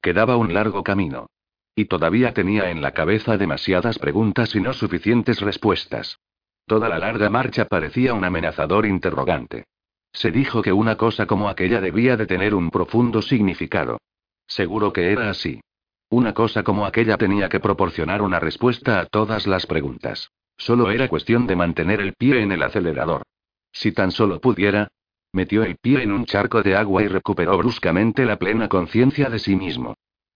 [0.01, 1.27] Quedaba un largo camino.
[1.75, 6.19] Y todavía tenía en la cabeza demasiadas preguntas y no suficientes respuestas.
[6.65, 9.65] Toda la larga marcha parecía un amenazador interrogante.
[10.11, 13.99] Se dijo que una cosa como aquella debía de tener un profundo significado.
[14.47, 15.61] Seguro que era así.
[16.09, 20.31] Una cosa como aquella tenía que proporcionar una respuesta a todas las preguntas.
[20.57, 23.23] Solo era cuestión de mantener el pie en el acelerador.
[23.71, 24.89] Si tan solo pudiera,
[25.31, 29.39] Metió el pie en un charco de agua y recuperó bruscamente la plena conciencia de
[29.39, 29.95] sí mismo.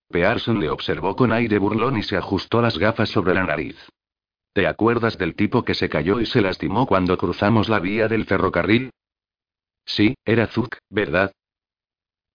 [0.09, 3.75] Pearson le observó con aire burlón y se ajustó las gafas sobre la nariz.
[4.53, 8.25] ¿Te acuerdas del tipo que se cayó y se lastimó cuando cruzamos la vía del
[8.25, 8.91] ferrocarril?
[9.85, 11.31] Sí, era Zuck, ¿verdad?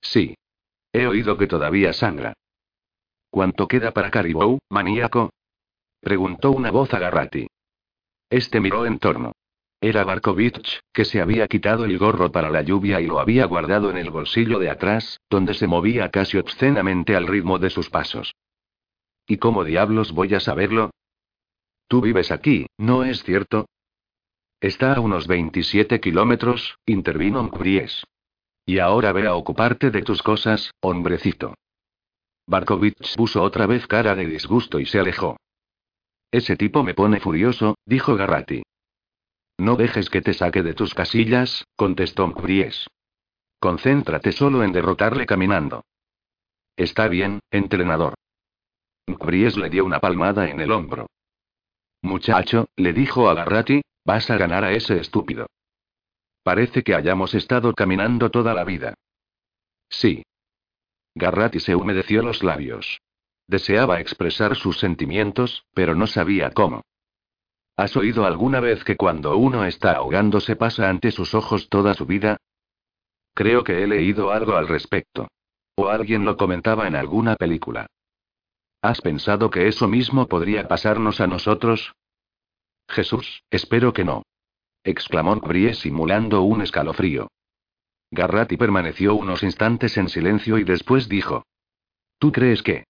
[0.01, 0.35] Sí.
[0.93, 2.35] He oído que todavía sangra.
[3.31, 5.31] ¿Cuánto queda para Caribou, maníaco?
[6.01, 7.47] Preguntó una voz a Garrati.
[8.31, 9.33] Este miró en torno.
[9.81, 13.91] Era Barkovich, que se había quitado el gorro para la lluvia y lo había guardado
[13.91, 18.35] en el bolsillo de atrás, donde se movía casi obscenamente al ritmo de sus pasos.
[19.27, 20.91] ¿Y cómo diablos voy a saberlo?
[21.87, 23.67] Tú vives aquí, ¿no es cierto?
[24.61, 28.05] Está a unos 27 kilómetros, intervino Mkries.
[28.67, 31.55] Y ahora ve a ocuparte de tus cosas, hombrecito.
[32.49, 35.37] Barkovich puso otra vez cara de disgusto y se alejó.
[36.33, 38.63] Ese tipo me pone furioso, dijo Garrati.
[39.59, 42.87] No dejes que te saque de tus casillas, contestó Mkries.
[43.59, 45.85] Concéntrate solo en derrotarle caminando.
[46.77, 48.15] Está bien, entrenador.
[49.09, 51.09] Mkries le dio una palmada en el hombro.
[52.03, 55.49] Muchacho, le dijo a Garrati, vas a ganar a ese estúpido.
[56.45, 58.95] Parece que hayamos estado caminando toda la vida.
[59.91, 60.23] Sí.
[61.17, 63.01] Garrati se humedeció los labios.
[63.49, 66.83] Deseaba expresar sus sentimientos, pero no sabía cómo.
[67.79, 72.07] ¿Has oído alguna vez que cuando uno está ahogándose pasa ante sus ojos toda su
[72.07, 72.37] vida?
[73.35, 75.29] Creo que he leído algo al respecto.
[75.77, 77.87] O alguien lo comentaba en alguna película.
[78.83, 81.93] ¿Has pensado que eso mismo podría pasarnos a nosotros?
[82.89, 84.25] Jesús, espero que no.
[84.83, 87.29] exclamó Brie simulando un escalofrío.
[88.11, 91.45] Garrati permaneció unos instantes en silencio y después dijo:
[92.19, 92.87] ¿Tú crees que?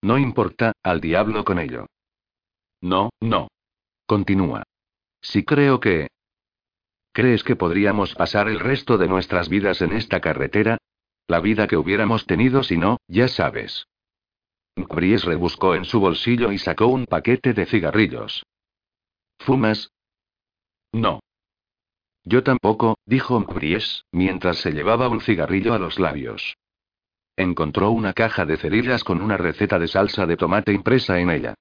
[0.00, 1.86] No importa, al diablo con ello.
[2.80, 3.48] No, no.
[4.08, 4.62] Continúa.
[5.20, 6.08] Si creo que...
[7.12, 10.78] ¿Crees que podríamos pasar el resto de nuestras vidas en esta carretera?
[11.26, 13.86] La vida que hubiéramos tenido si no, ya sabes.
[14.76, 18.46] Bries rebuscó en su bolsillo y sacó un paquete de cigarrillos.
[19.40, 19.90] ¿Fumas?
[20.90, 21.20] No.
[22.24, 26.56] Yo tampoco, dijo Bries, mientras se llevaba un cigarrillo a los labios.
[27.36, 31.54] Encontró una caja de cerillas con una receta de salsa de tomate impresa en ella.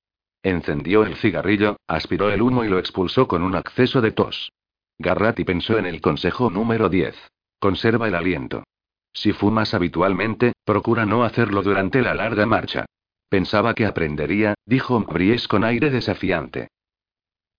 [0.47, 4.53] Encendió el cigarrillo, aspiró el humo y lo expulsó con un acceso de tos.
[4.97, 7.17] Garrati pensó en el consejo número 10.
[7.59, 8.63] Conserva el aliento.
[9.11, 12.85] Si fumas habitualmente, procura no hacerlo durante la larga marcha.
[13.27, 16.69] Pensaba que aprendería, dijo Bries con aire desafiante.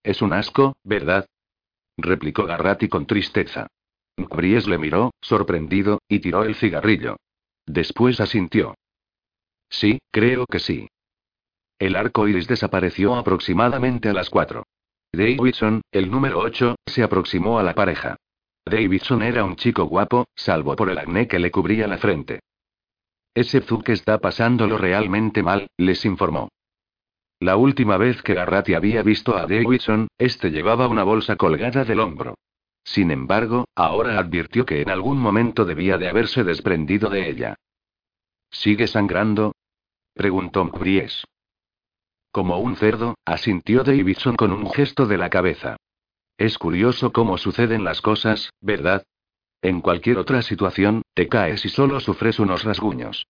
[0.02, 1.26] Es un asco, ¿verdad?
[1.98, 3.66] replicó Garrati con tristeza.
[4.16, 7.16] Bries le miró, sorprendido, y tiró el cigarrillo.
[7.66, 8.76] Después asintió.
[9.68, 10.88] Sí, creo que sí.
[11.78, 14.64] El arco iris desapareció aproximadamente a las 4.
[15.12, 18.16] Davidson, el número 8, se aproximó a la pareja.
[18.66, 22.40] Davidson era un chico guapo, salvo por el acné que le cubría la frente.
[23.32, 26.48] Ese Zuck está pasándolo realmente mal, les informó.
[27.40, 32.00] La última vez que Garrati había visto a Davidson, este llevaba una bolsa colgada del
[32.00, 32.34] hombro.
[32.82, 37.54] Sin embargo, ahora advirtió que en algún momento debía de haberse desprendido de ella.
[38.50, 39.52] ¿Sigue sangrando?
[40.14, 41.24] preguntó Bries.
[42.30, 45.76] Como un cerdo, asintió Davidson con un gesto de la cabeza.
[46.36, 49.04] Es curioso cómo suceden las cosas, ¿verdad?
[49.60, 53.26] En cualquier otra situación, te caes y solo sufres unos rasguños.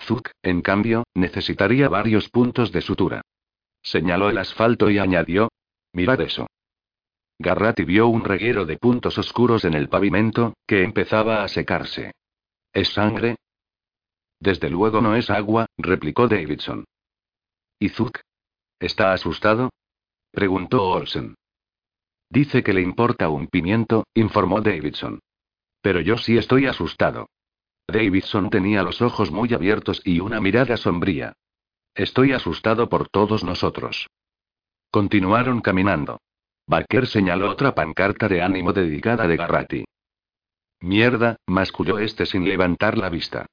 [0.00, 3.22] Zuck, en cambio, necesitaría varios puntos de sutura.
[3.82, 5.48] Señaló el asfalto y añadió:
[5.92, 6.46] Mirad eso.
[7.38, 12.12] Garrati vio un reguero de puntos oscuros en el pavimento, que empezaba a secarse.
[12.72, 13.36] ¿Es sangre?
[14.38, 16.84] Desde luego no es agua, replicó Davidson.
[17.80, 18.20] ¿Y Zuck?
[18.82, 19.70] ¿Está asustado?
[20.32, 21.36] preguntó Olsen.
[22.28, 25.20] Dice que le importa un pimiento, informó Davidson.
[25.80, 27.28] Pero yo sí estoy asustado.
[27.86, 31.34] Davidson tenía los ojos muy abiertos y una mirada sombría.
[31.94, 34.08] Estoy asustado por todos nosotros.
[34.90, 36.20] Continuaron caminando.
[36.66, 39.84] Barker señaló otra pancarta de ánimo dedicada de Garrati.
[40.80, 43.46] Mierda, masculló este sin levantar la vista.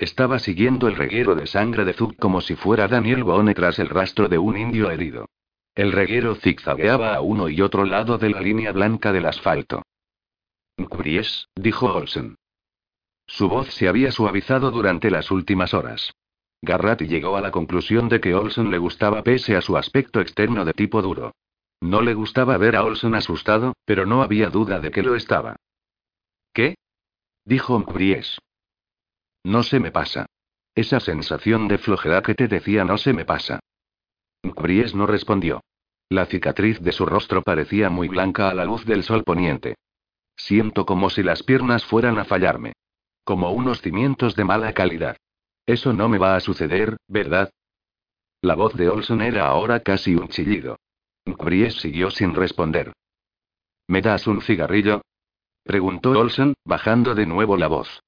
[0.00, 3.90] Estaba siguiendo el reguero de sangre de Zug como si fuera Daniel Boone tras el
[3.90, 5.28] rastro de un indio herido.
[5.74, 9.82] El reguero zigzagueaba a uno y otro lado de la línea blanca del asfalto.
[10.78, 12.36] Bries, dijo Olsen.
[13.26, 16.14] Su voz se había suavizado durante las últimas horas.
[16.62, 20.64] Garratti llegó a la conclusión de que Olsen le gustaba pese a su aspecto externo
[20.64, 21.34] de tipo duro.
[21.82, 25.56] No le gustaba ver a Olsen asustado, pero no había duda de que lo estaba.
[26.54, 26.76] ¿Qué?
[27.44, 28.38] dijo Bries.
[29.44, 30.26] No se me pasa.
[30.74, 33.60] Esa sensación de flojedad que te decía no se me pasa.
[34.42, 35.60] Bries no respondió.
[36.08, 39.76] La cicatriz de su rostro parecía muy blanca a la luz del sol poniente.
[40.36, 42.72] Siento como si las piernas fueran a fallarme.
[43.24, 45.16] Como unos cimientos de mala calidad.
[45.66, 47.50] Eso no me va a suceder, ¿verdad?
[48.42, 50.78] La voz de Olson era ahora casi un chillido.
[51.26, 52.92] Bries siguió sin responder.
[53.86, 55.02] ¿Me das un cigarrillo?
[55.62, 58.00] preguntó Olson, bajando de nuevo la voz.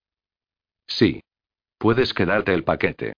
[0.97, 1.23] Sí.
[1.78, 3.14] Puedes quedarte el paquete.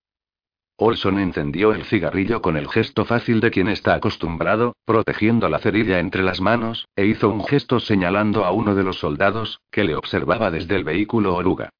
[0.76, 6.00] Olson encendió el cigarrillo con el gesto fácil de quien está acostumbrado, protegiendo la cerilla
[6.00, 9.94] entre las manos, e hizo un gesto señalando a uno de los soldados, que le
[9.94, 11.70] observaba desde el vehículo oruga.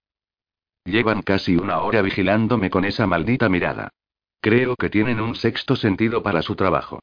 [0.84, 3.90] Llevan casi una hora vigilándome con esa maldita mirada.
[4.40, 7.00] Creo que tienen un sexto sentido para su trabajo.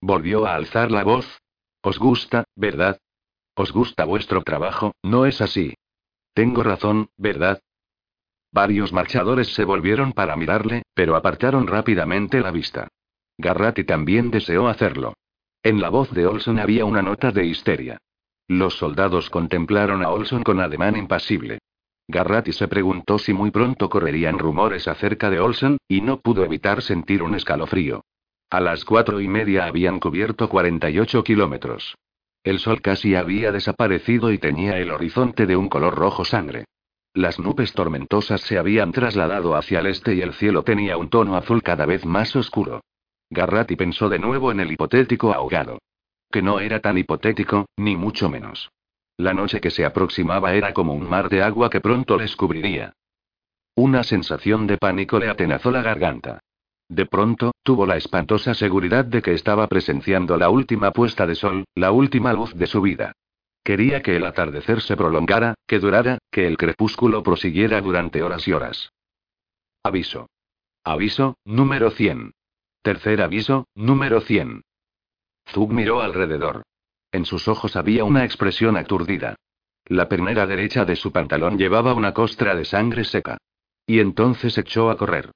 [0.00, 1.40] Volvió a alzar la voz.
[1.82, 2.98] Os gusta, ¿verdad?
[3.54, 5.74] Os gusta vuestro trabajo, ¿no es así?
[6.34, 7.60] Tengo razón, ¿verdad?
[8.54, 12.86] Varios marchadores se volvieron para mirarle, pero apartaron rápidamente la vista.
[13.36, 15.14] Garratti también deseó hacerlo.
[15.64, 17.98] En la voz de Olson había una nota de histeria.
[18.46, 21.58] Los soldados contemplaron a Olson con ademán impasible.
[22.06, 26.80] Garratti se preguntó si muy pronto correrían rumores acerca de Olsen, y no pudo evitar
[26.80, 28.04] sentir un escalofrío.
[28.50, 31.96] A las cuatro y media habían cubierto 48 kilómetros.
[32.44, 36.66] El sol casi había desaparecido y tenía el horizonte de un color rojo sangre.
[37.14, 41.36] Las nubes tormentosas se habían trasladado hacia el este y el cielo tenía un tono
[41.36, 42.82] azul cada vez más oscuro.
[43.30, 45.78] Garratti pensó de nuevo en el hipotético ahogado.
[46.28, 48.68] Que no era tan hipotético, ni mucho menos.
[49.16, 52.92] La noche que se aproximaba era como un mar de agua que pronto les cubriría.
[53.76, 56.40] Una sensación de pánico le atenazó la garganta.
[56.88, 61.64] De pronto, tuvo la espantosa seguridad de que estaba presenciando la última puesta de sol,
[61.76, 63.12] la última luz de su vida.
[63.64, 68.52] Quería que el atardecer se prolongara, que durara, que el crepúsculo prosiguiera durante horas y
[68.52, 68.92] horas.
[69.82, 70.28] Aviso.
[70.84, 72.32] Aviso, número 100.
[72.82, 74.62] Tercer aviso, número 100.
[75.48, 76.62] Zug miró alrededor.
[77.10, 79.36] En sus ojos había una expresión aturdida.
[79.86, 83.38] La pernera derecha de su pantalón llevaba una costra de sangre seca.
[83.86, 85.30] Y entonces echó a correr.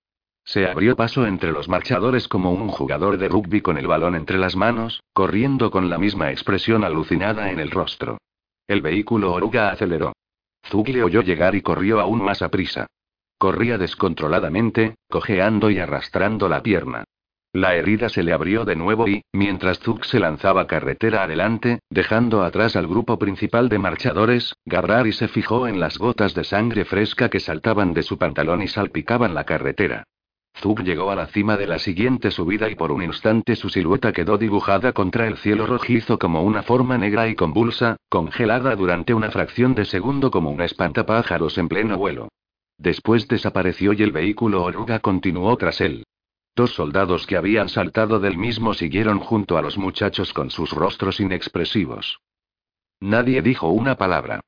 [0.49, 4.39] Se abrió paso entre los marchadores como un jugador de rugby con el balón entre
[4.39, 8.17] las manos, corriendo con la misma expresión alucinada en el rostro.
[8.67, 10.15] El vehículo oruga aceleró.
[10.67, 12.87] Zug le oyó llegar y corrió aún más a prisa.
[13.37, 17.05] Corría descontroladamente, cojeando y arrastrando la pierna.
[17.53, 22.43] La herida se le abrió de nuevo y, mientras Zug se lanzaba carretera adelante, dejando
[22.43, 27.29] atrás al grupo principal de marchadores, Garrari se fijó en las gotas de sangre fresca
[27.29, 30.05] que saltaban de su pantalón y salpicaban la carretera.
[30.61, 34.13] Zug llegó a la cima de la siguiente subida y por un instante su silueta
[34.13, 39.31] quedó dibujada contra el cielo rojizo como una forma negra y convulsa, congelada durante una
[39.31, 42.29] fracción de segundo como un espantapájaros en pleno vuelo.
[42.77, 46.05] Después desapareció y el vehículo oruga continuó tras él.
[46.57, 51.21] Dos soldados que habían saltado del mismo siguieron junto a los muchachos con sus rostros
[51.21, 52.19] inexpresivos.
[52.99, 54.41] Nadie dijo una palabra.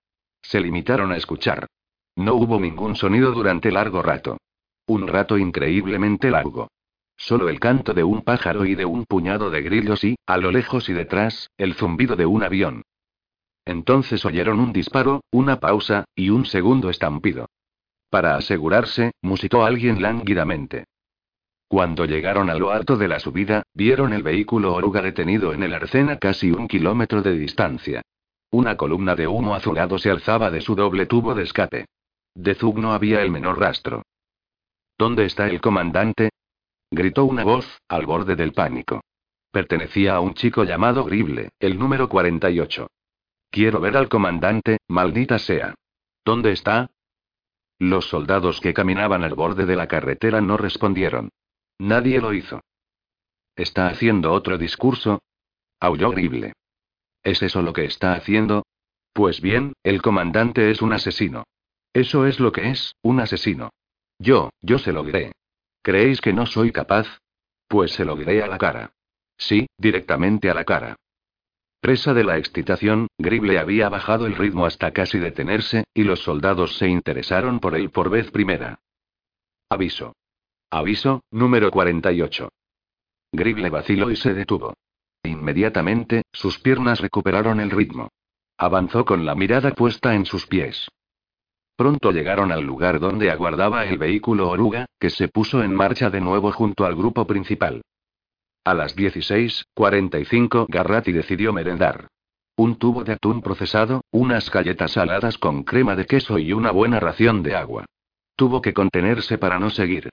[0.43, 1.69] Se limitaron a escuchar.
[2.17, 4.39] No hubo ningún sonido durante largo rato.
[4.91, 6.67] Un rato increíblemente largo.
[7.17, 10.51] Solo el canto de un pájaro y de un puñado de grillos y, a lo
[10.51, 12.83] lejos y detrás, el zumbido de un avión.
[13.65, 17.47] Entonces oyeron un disparo, una pausa, y un segundo estampido.
[18.11, 20.87] Para asegurarse, musitó alguien lánguidamente.
[21.69, 25.73] Cuando llegaron a lo alto de la subida, vieron el vehículo oruga detenido en el
[25.73, 28.03] arcén a casi un kilómetro de distancia.
[28.51, 31.87] Una columna de humo azulado se alzaba de su doble tubo de escape.
[32.35, 34.03] De Zug no había el menor rastro.
[35.01, 36.29] ¿Dónde está el comandante?
[36.91, 39.01] gritó una voz, al borde del pánico.
[39.51, 42.87] Pertenecía a un chico llamado Grible, el número 48.
[43.51, 45.75] Quiero ver al comandante, maldita sea.
[46.23, 46.91] ¿Dónde está?
[47.79, 51.31] Los soldados que caminaban al borde de la carretera no respondieron.
[51.79, 52.61] Nadie lo hizo.
[53.57, 55.23] ¿Está haciendo otro discurso?
[55.81, 56.53] Aulló horrible.
[57.23, 58.67] ¿Es eso lo que está haciendo?
[59.15, 61.45] Pues bien, el comandante es un asesino.
[61.95, 63.71] Eso es lo que es, un asesino.
[64.21, 65.33] Yo, yo se lo diré.
[65.83, 67.07] ¿Creéis que no soy capaz?
[67.67, 68.93] Pues se lo diré a la cara.
[69.39, 70.97] Sí, directamente a la cara.
[71.81, 76.77] Presa de la excitación, Grible había bajado el ritmo hasta casi detenerse, y los soldados
[76.77, 78.81] se interesaron por él por vez primera.
[79.71, 80.15] Aviso.
[80.71, 82.51] Aviso, número 48.
[83.33, 84.75] Grible vaciló y se detuvo.
[85.23, 88.11] Inmediatamente, sus piernas recuperaron el ritmo.
[88.59, 90.91] Avanzó con la mirada puesta en sus pies.
[91.81, 96.21] Pronto llegaron al lugar donde aguardaba el vehículo oruga, que se puso en marcha de
[96.21, 97.81] nuevo junto al grupo principal.
[98.67, 102.09] A las 16:45 Garratti decidió merendar.
[102.55, 107.01] Un tubo de atún procesado, unas galletas saladas con crema de queso y una buena
[107.01, 107.87] ración de agua.
[108.37, 110.11] Tuvo que contenerse para no seguir.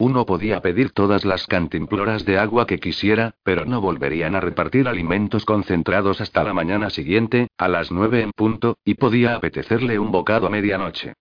[0.00, 4.88] Uno podía pedir todas las cantimploras de agua que quisiera, pero no volverían a repartir
[4.88, 10.10] alimentos concentrados hasta la mañana siguiente, a las nueve en punto, y podía apetecerle un
[10.10, 11.12] bocado a medianoche.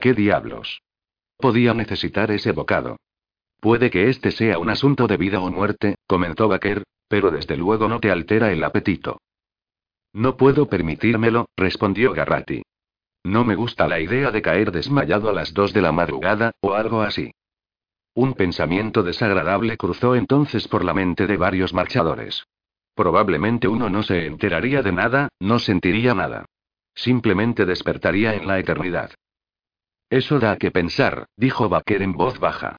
[0.00, 0.82] ¿Qué diablos?
[1.36, 2.96] Podía necesitar ese bocado.
[3.60, 7.86] Puede que este sea un asunto de vida o muerte, comentó Baker, pero desde luego
[7.86, 9.20] no te altera el apetito.
[10.12, 12.64] No puedo permitírmelo, respondió Garratti.
[13.22, 16.74] No me gusta la idea de caer desmayado a las dos de la madrugada, o
[16.74, 17.30] algo así.
[18.14, 22.46] Un pensamiento desagradable cruzó entonces por la mente de varios marchadores.
[22.94, 26.46] Probablemente uno no se enteraría de nada, no sentiría nada.
[26.94, 29.10] Simplemente despertaría en la eternidad.
[30.10, 32.76] Eso da que pensar, dijo Baker en voz baja.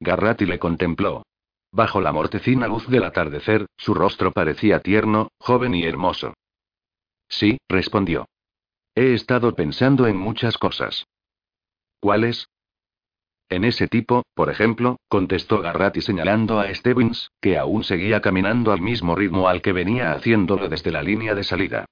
[0.00, 1.22] Garratti le contempló.
[1.70, 6.32] Bajo la mortecina luz del atardecer, su rostro parecía tierno, joven y hermoso.
[7.28, 8.26] Sí, respondió.
[8.94, 11.04] He estado pensando en muchas cosas.
[12.00, 12.48] ¿Cuáles?
[13.50, 18.82] En ese tipo, por ejemplo, contestó Garratti señalando a Stevens, que aún seguía caminando al
[18.82, 21.86] mismo ritmo al que venía haciéndolo desde la línea de salida.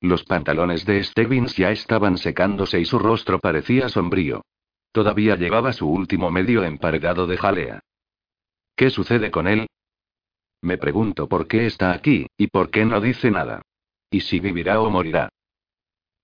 [0.00, 4.42] Los pantalones de Stevens ya estaban secándose y su rostro parecía sombrío.
[4.92, 7.80] Todavía llevaba su último medio emparedado de jalea.
[8.74, 9.66] ¿Qué sucede con él?
[10.62, 13.60] Me pregunto por qué está aquí, y por qué no dice nada.
[14.10, 15.28] Y si vivirá o morirá.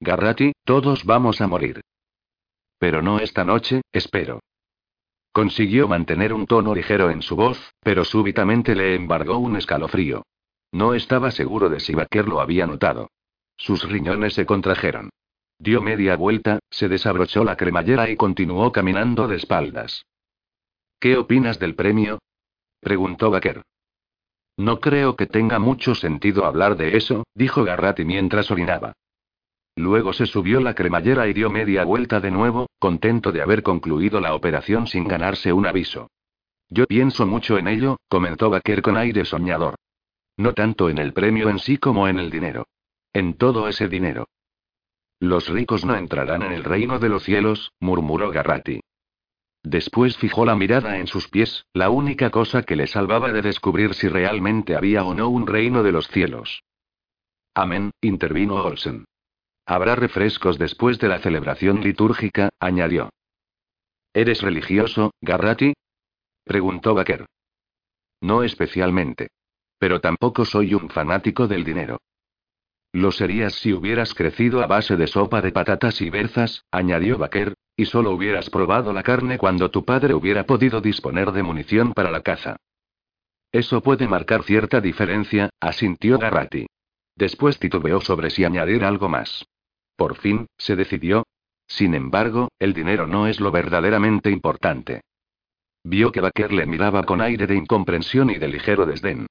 [0.01, 1.83] Garratti, todos vamos a morir.
[2.79, 4.41] Pero no esta noche, espero.
[5.37, 10.23] Consiguió mantener un tono ligero en su voz, pero súbitamente le embargó un escalofrío.
[10.73, 13.11] No estaba seguro de si Baker lo había notado.
[13.59, 15.11] Sus riñones se contrajeron.
[15.59, 20.07] Dio media vuelta, se desabrochó la cremallera y continuó caminando de espaldas.
[20.99, 22.19] ¿Qué opinas del premio?
[22.81, 23.61] preguntó Baker.
[24.57, 28.95] No creo que tenga mucho sentido hablar de eso, dijo Garratti mientras orinaba.
[29.77, 34.21] Luego se subió la cremallera y dio media vuelta de nuevo, contento de haber concluido
[34.21, 36.11] la operación sin ganarse un aviso.
[36.71, 39.75] Yo pienso mucho en ello, comentó Baker con aire soñador.
[40.39, 42.67] No tanto en el premio en sí como en el dinero.
[43.13, 44.27] En todo ese dinero.
[45.21, 48.81] Los ricos no entrarán en el reino de los cielos, murmuró Garratti.
[49.63, 53.95] Después fijó la mirada en sus pies, la única cosa que le salvaba de descubrir
[53.95, 56.63] si realmente había o no un reino de los cielos.
[57.55, 59.07] Amén, intervino Olsen.
[59.67, 63.11] Habrá refrescos después de la celebración litúrgica, añadió.
[64.15, 65.75] ¿Eres religioso, Garratti?
[66.45, 67.27] preguntó Baker.
[68.21, 69.29] No especialmente.
[69.79, 71.99] Pero tampoco soy un fanático del dinero.
[72.93, 77.55] Lo serías si hubieras crecido a base de sopa de patatas y berzas, añadió Baker,
[77.77, 82.11] y solo hubieras probado la carne cuando tu padre hubiera podido disponer de munición para
[82.11, 82.57] la caza.
[83.53, 86.67] Eso puede marcar cierta diferencia, asintió Garratti.
[87.17, 89.45] Después titubeó sobre si añadir algo más.
[89.97, 91.27] Por fin, se decidió.
[91.67, 95.01] Sin embargo, el dinero no es lo verdaderamente importante.
[95.83, 99.27] Vio que Baker le miraba con aire de incomprensión y de ligero desdén.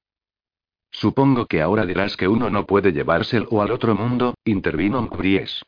[0.91, 5.61] Supongo que ahora dirás que uno no puede llevárselo al otro mundo, intervino Mcbries.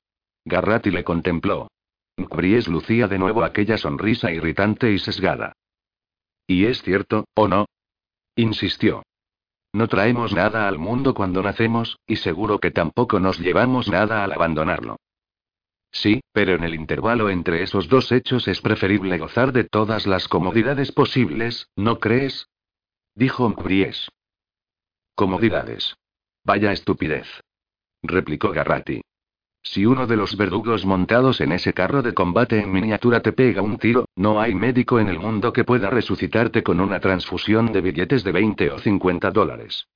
[0.45, 1.67] Garratti le contempló.
[2.15, 5.53] Mcbries lucía de nuevo aquella sonrisa irritante y sesgada.
[6.47, 7.65] ¿Y es cierto, o no?
[8.35, 9.03] insistió.
[9.77, 14.31] No traemos nada al mundo cuando nacemos, y seguro que tampoco nos llevamos nada al
[14.31, 14.97] abandonarlo.
[15.91, 20.27] Sí, pero en el intervalo entre esos dos hechos es preferible gozar de todas las
[20.27, 22.47] comodidades posibles, ¿no crees?
[23.13, 24.09] Dijo Mcbries.
[25.13, 25.95] Comodidades.
[26.43, 27.27] Vaya estupidez.
[28.01, 29.01] Replicó Garratti.
[29.69, 33.61] Si uno de los verdugos montados en ese carro de combate en miniatura te pega
[33.61, 37.81] un tiro, no hay médico en el mundo que pueda resucitarte con una transfusión de
[37.81, 39.89] billetes de 20 o 50 dólares.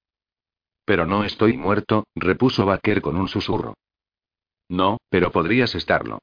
[0.83, 3.75] Pero no estoy muerto, repuso Baker con un susurro.
[4.67, 6.19] No, pero podrías estarlo.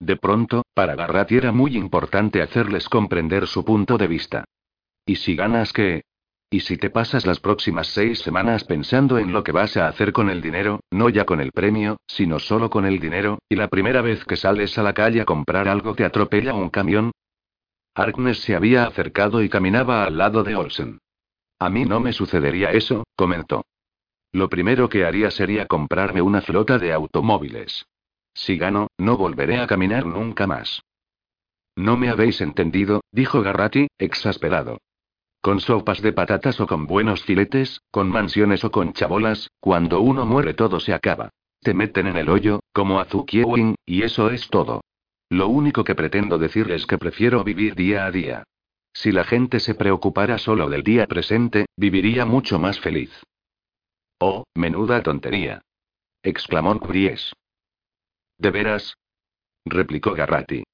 [0.00, 4.44] De pronto, para Garratti era muy importante hacerles comprender su punto de vista.
[5.06, 6.02] ¿Y si ganas qué?
[6.52, 10.12] Y si te pasas las próximas seis semanas pensando en lo que vas a hacer
[10.12, 13.68] con el dinero, no ya con el premio, sino solo con el dinero, y la
[13.68, 17.12] primera vez que sales a la calle a comprar algo te atropella un camión.
[17.94, 20.98] Harkness se había acercado y caminaba al lado de Olsen.
[21.60, 23.64] A mí no me sucedería eso, comentó.
[24.32, 27.86] Lo primero que haría sería comprarme una flota de automóviles.
[28.34, 30.82] Si gano, no volveré a caminar nunca más.
[31.76, 34.78] No me habéis entendido, dijo Garratti, exasperado.
[35.40, 40.26] Con sopas de patatas o con buenos filetes, con mansiones o con chabolas, cuando uno
[40.26, 41.30] muere todo se acaba.
[41.60, 44.82] Te meten en el hoyo, como a Zukiewin, y eso es todo.
[45.28, 48.44] Lo único que pretendo decir es que prefiero vivir día a día.
[48.92, 53.10] Si la gente se preocupara solo del día presente, viviría mucho más feliz.
[54.18, 55.62] Oh, menuda tontería.
[56.22, 57.32] exclamó Bries.
[58.38, 58.96] ¿De veras?
[59.64, 60.64] replicó Garrati.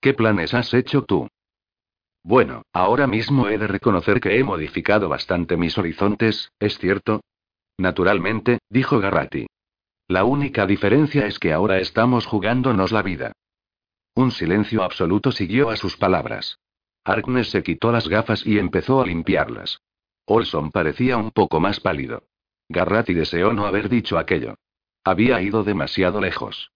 [0.00, 1.28] ¿Qué planes has hecho tú?
[2.24, 7.20] Bueno, ahora mismo he de reconocer que he modificado bastante mis horizontes, ¿es cierto?
[7.76, 9.46] Naturalmente, dijo Garrati.
[10.08, 13.32] La única diferencia es que ahora estamos jugándonos la vida.
[14.14, 16.58] Un silencio absoluto siguió a sus palabras.
[17.04, 19.80] Harkness se quitó las gafas y empezó a limpiarlas.
[20.26, 22.24] Olson parecía un poco más pálido.
[22.70, 24.54] Garrati deseó no haber dicho aquello.
[25.04, 26.70] Había ido demasiado lejos.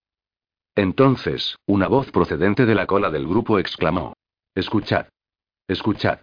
[0.75, 4.15] Entonces, una voz procedente de la cola del grupo exclamó.
[4.55, 5.07] Escuchad.
[5.69, 6.21] Escuchad.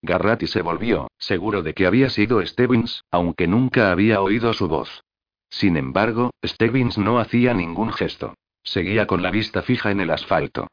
[0.00, 5.04] Garrati se volvió, seguro de que había sido Stebbins, aunque nunca había oído su voz.
[5.50, 8.34] Sin embargo, Stebbins no hacía ningún gesto.
[8.62, 10.68] Seguía con la vista fija en el asfalto.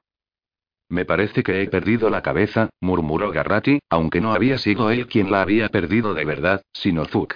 [0.88, 5.30] Me parece que he perdido la cabeza, murmuró Garrati, aunque no había sido él quien
[5.30, 7.36] la había perdido de verdad, sino Zuck.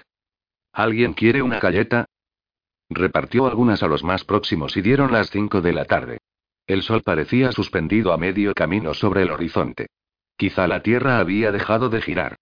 [0.72, 2.06] ¿Alguien quiere una galleta?
[2.90, 6.20] Repartió algunas a los más próximos y dieron las cinco de la tarde.
[6.68, 9.88] El sol parecía suspendido a medio camino sobre el horizonte.
[10.38, 12.36] Quizá la Tierra había dejado de girar.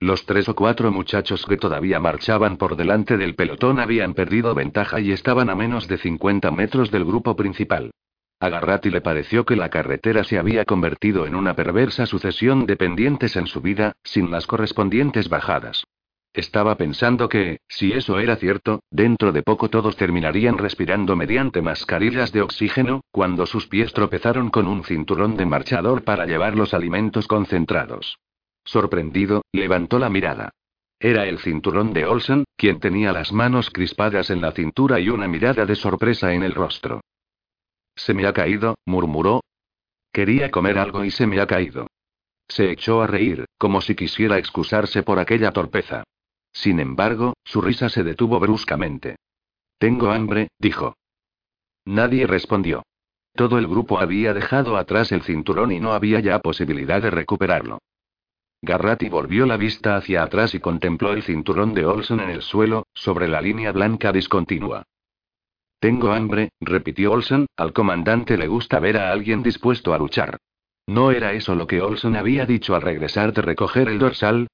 [0.00, 5.00] Los tres o cuatro muchachos que todavía marchaban por delante del pelotón habían perdido ventaja
[5.00, 7.92] y estaban a menos de 50 metros del grupo principal.
[8.40, 12.76] A Garrati le pareció que la carretera se había convertido en una perversa sucesión de
[12.76, 15.84] pendientes en su vida, sin las correspondientes bajadas.
[16.34, 22.32] Estaba pensando que, si eso era cierto, dentro de poco todos terminarían respirando mediante mascarillas
[22.32, 27.28] de oxígeno, cuando sus pies tropezaron con un cinturón de marchador para llevar los alimentos
[27.28, 28.18] concentrados.
[28.64, 30.52] Sorprendido, levantó la mirada.
[30.98, 35.28] Era el cinturón de Olsen, quien tenía las manos crispadas en la cintura y una
[35.28, 37.02] mirada de sorpresa en el rostro.
[37.94, 39.42] Se me ha caído, murmuró.
[40.12, 41.88] Quería comer algo y se me ha caído.
[42.48, 46.04] Se echó a reír, como si quisiera excusarse por aquella torpeza.
[46.52, 49.16] Sin embargo, su risa se detuvo bruscamente.
[49.78, 50.96] Tengo hambre, dijo.
[51.84, 52.82] Nadie respondió.
[53.34, 57.78] Todo el grupo había dejado atrás el cinturón y no había ya posibilidad de recuperarlo.
[58.60, 62.86] Garrati volvió la vista hacia atrás y contempló el cinturón de Olson en el suelo,
[62.94, 64.84] sobre la línea blanca discontinua.
[65.80, 70.38] Tengo hambre, repitió Olson, al comandante le gusta ver a alguien dispuesto a luchar.
[70.86, 74.46] ¿No era eso lo que Olson había dicho al regresar de recoger el dorsal?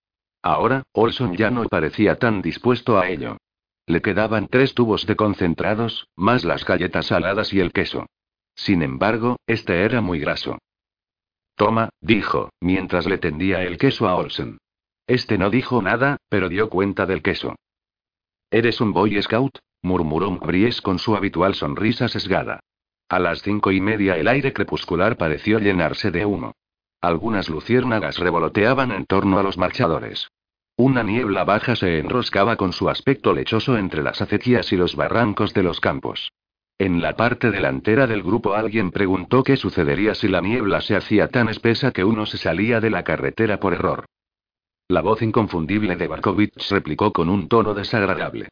[0.42, 3.38] Ahora, Olson ya no parecía tan dispuesto a ello.
[3.86, 8.06] Le quedaban tres tubos de concentrados, más las galletas saladas y el queso.
[8.54, 10.58] Sin embargo, este era muy graso.
[11.54, 14.58] Toma, dijo, mientras le tendía el queso a Olson.
[15.06, 17.56] Este no dijo nada, pero dio cuenta del queso.
[18.50, 19.58] ¿Eres un Boy Scout?
[19.82, 22.60] murmuró Mbries con su habitual sonrisa sesgada.
[23.08, 26.52] A las cinco y media el aire crepuscular pareció llenarse de humo.
[27.00, 30.28] Algunas luciérnagas revoloteaban en torno a los marchadores.
[30.76, 35.54] Una niebla baja se enroscaba con su aspecto lechoso entre las acequias y los barrancos
[35.54, 36.32] de los campos.
[36.78, 41.28] En la parte delantera del grupo alguien preguntó qué sucedería si la niebla se hacía
[41.28, 44.04] tan espesa que uno se salía de la carretera por error.
[44.86, 48.48] La voz inconfundible de Barkovich replicó con un tono desagradable.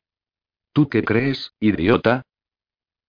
[0.72, 2.22] ¿Tú qué crees, idiota?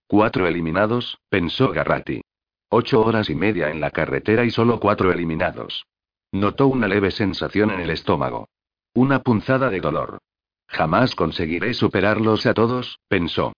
[0.06, 2.22] Cuatro eliminados, pensó Garrati.
[2.70, 5.86] Ocho horas y media en la carretera y solo cuatro eliminados.
[6.32, 8.48] Notó una leve sensación en el estómago.
[8.94, 10.18] Una punzada de dolor.
[10.66, 13.54] Jamás conseguiré superarlos a todos, pensó.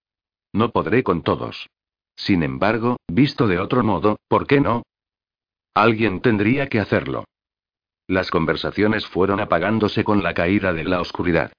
[0.52, 1.68] No podré con todos.
[2.14, 4.82] Sin embargo, visto de otro modo, ¿por qué no?
[5.74, 7.24] Alguien tendría que hacerlo.
[8.06, 11.52] Las conversaciones fueron apagándose con la caída de la oscuridad.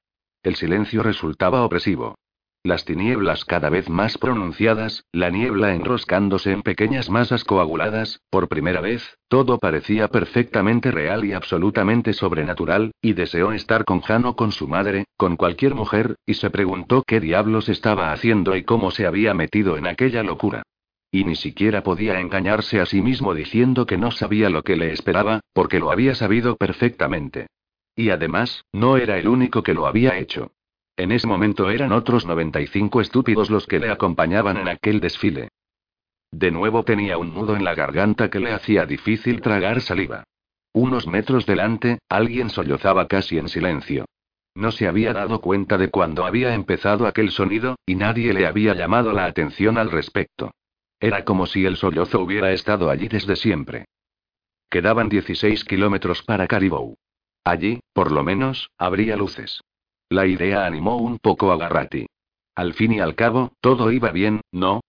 [0.44, 2.15] El silencio resultaba opresivo.
[2.64, 8.82] Las tinieblas cada vez más pronunciadas, la niebla enroscándose en pequeñas masas coaguladas, por primera
[8.82, 14.68] vez, todo parecía perfectamente real y absolutamente sobrenatural, y deseó estar con Jano con su
[14.68, 19.34] madre, con cualquier mujer, y se preguntó qué diablos estaba haciendo y cómo se había
[19.34, 20.62] metido en aquella locura.
[21.10, 24.94] Y ni siquiera podía engañarse a sí mismo diciendo que no sabía lo que le
[24.94, 27.48] esperaba, porque lo había sabido perfectamente.
[27.96, 30.52] Y además, no era el único que lo había hecho.
[31.02, 35.48] En ese momento eran otros 95 estúpidos los que le acompañaban en aquel desfile.
[36.30, 40.26] De nuevo tenía un nudo en la garganta que le hacía difícil tragar saliva.
[40.73, 44.06] Unos metros delante, alguien sollozaba casi en silencio.
[44.53, 48.76] No se había dado cuenta de cuando había empezado aquel sonido, y nadie le había
[48.76, 50.52] llamado la atención al respecto.
[50.99, 53.86] Era como si el sollozo hubiera estado allí desde siempre.
[54.69, 56.95] Quedaban 16 kilómetros para Caribou.
[57.44, 59.64] Allí, por lo menos, habría luces.
[60.12, 62.06] La idea animó un poco a Garrati.
[62.54, 64.82] Al fin y al cabo, todo iba bien, ¿no?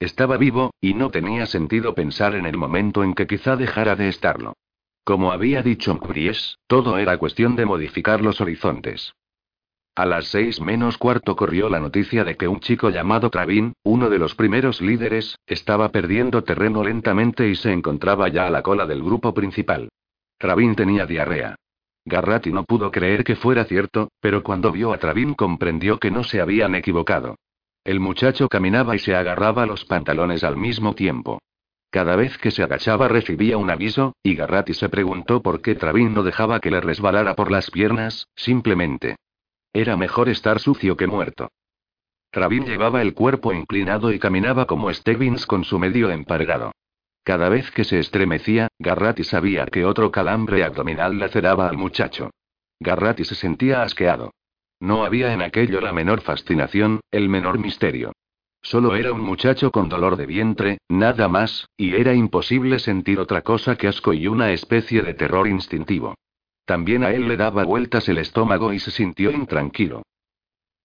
[0.00, 4.08] Estaba vivo, y no tenía sentido pensar en el momento en que quizá dejara de
[4.08, 4.54] estarlo.
[5.04, 9.12] Como había dicho Mkries, todo era cuestión de modificar los horizontes.
[9.94, 14.08] A las seis menos cuarto corrió la noticia de que un chico llamado Travin, uno
[14.08, 18.86] de los primeros líderes, estaba perdiendo terreno lentamente y se encontraba ya a la cola
[18.86, 19.90] del grupo principal.
[20.38, 21.56] Travin tenía diarrea.
[22.04, 26.24] Garratti no pudo creer que fuera cierto, pero cuando vio a Travin comprendió que no
[26.24, 27.36] se habían equivocado.
[27.84, 31.40] El muchacho caminaba y se agarraba los pantalones al mismo tiempo.
[31.90, 36.14] Cada vez que se agachaba recibía un aviso, y Garratti se preguntó por qué Travin
[36.14, 39.16] no dejaba que le resbalara por las piernas, simplemente.
[39.72, 41.50] Era mejor estar sucio que muerto.
[42.30, 46.72] Travin llevaba el cuerpo inclinado y caminaba como Stebbins con su medio empargado.
[47.24, 52.30] Cada vez que se estremecía, Garratti sabía que otro calambre abdominal laceraba al muchacho.
[52.80, 54.32] Garratti se sentía asqueado.
[54.80, 58.12] No había en aquello la menor fascinación, el menor misterio.
[58.60, 63.42] Solo era un muchacho con dolor de vientre, nada más, y era imposible sentir otra
[63.42, 66.14] cosa que asco y una especie de terror instintivo.
[66.64, 70.02] También a él le daba vueltas el estómago y se sintió intranquilo.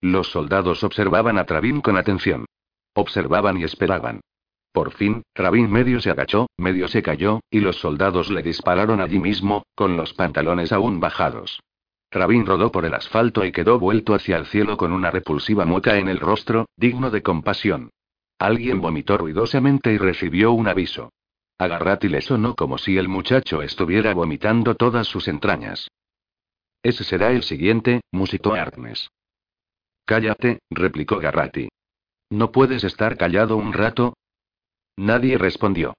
[0.01, 2.45] Los soldados observaban a Travin con atención.
[2.93, 4.21] Observaban y esperaban.
[4.71, 9.19] Por fin, Travin medio se agachó, medio se cayó, y los soldados le dispararon allí
[9.19, 11.59] mismo, con los pantalones aún bajados.
[12.11, 15.97] Rabin rodó por el asfalto y quedó vuelto hacia el cielo con una repulsiva mueca
[15.97, 17.89] en el rostro, digno de compasión.
[18.39, 21.11] Alguien vomitó ruidosamente y recibió un aviso.
[21.57, 25.89] A Garrati le sonó como si el muchacho estuviera vomitando todas sus entrañas.
[26.83, 29.09] Ese será el siguiente, musitó Arnes.
[30.05, 31.67] Cállate, replicó Garrati.
[32.29, 34.13] ¿No puedes estar callado un rato?
[34.97, 35.93] Nadie respondió.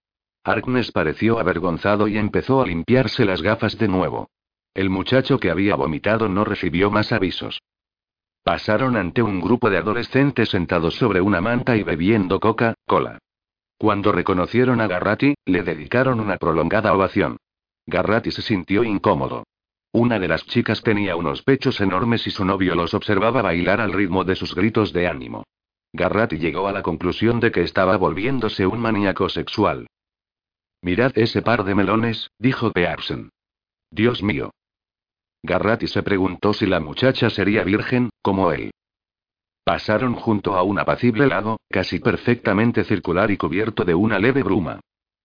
[0.44, 4.28] Arnes pareció avergonzado y empezó a limpiarse las gafas de nuevo.
[4.74, 7.60] El muchacho que había vomitado no recibió más avisos.
[8.42, 13.18] Pasaron ante un grupo de adolescentes sentados sobre una manta y bebiendo Coca-Cola.
[13.76, 17.36] Cuando reconocieron a Garrati, le dedicaron una prolongada ovación.
[17.86, 19.44] Garrati se sintió incómodo.
[19.92, 23.92] Una de las chicas tenía unos pechos enormes y su novio los observaba bailar al
[23.92, 25.44] ritmo de sus gritos de ánimo.
[25.93, 29.86] Garrati llegó a la conclusión de que estaba volviéndose un maníaco sexual.
[30.82, 33.31] Mirad ese par de melones, dijo Pearson.
[33.90, 34.51] Dios mío.
[35.43, 38.70] Garratti se preguntó si la muchacha sería virgen, como él.
[39.65, 44.81] Pasaron junto a un apacible lago, casi perfectamente circular y cubierto de una leve bruma.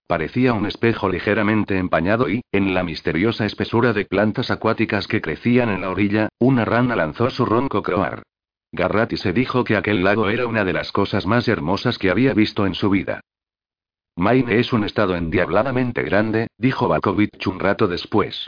[0.07, 5.69] Parecía un espejo ligeramente empañado y, en la misteriosa espesura de plantas acuáticas que crecían
[5.69, 8.23] en la orilla, una rana lanzó su ronco croar.
[8.73, 12.33] Garratti se dijo que aquel lago era una de las cosas más hermosas que había
[12.33, 13.21] visto en su vida.
[14.15, 18.47] Maine es un estado endiabladamente grande, dijo Bakovich un rato después.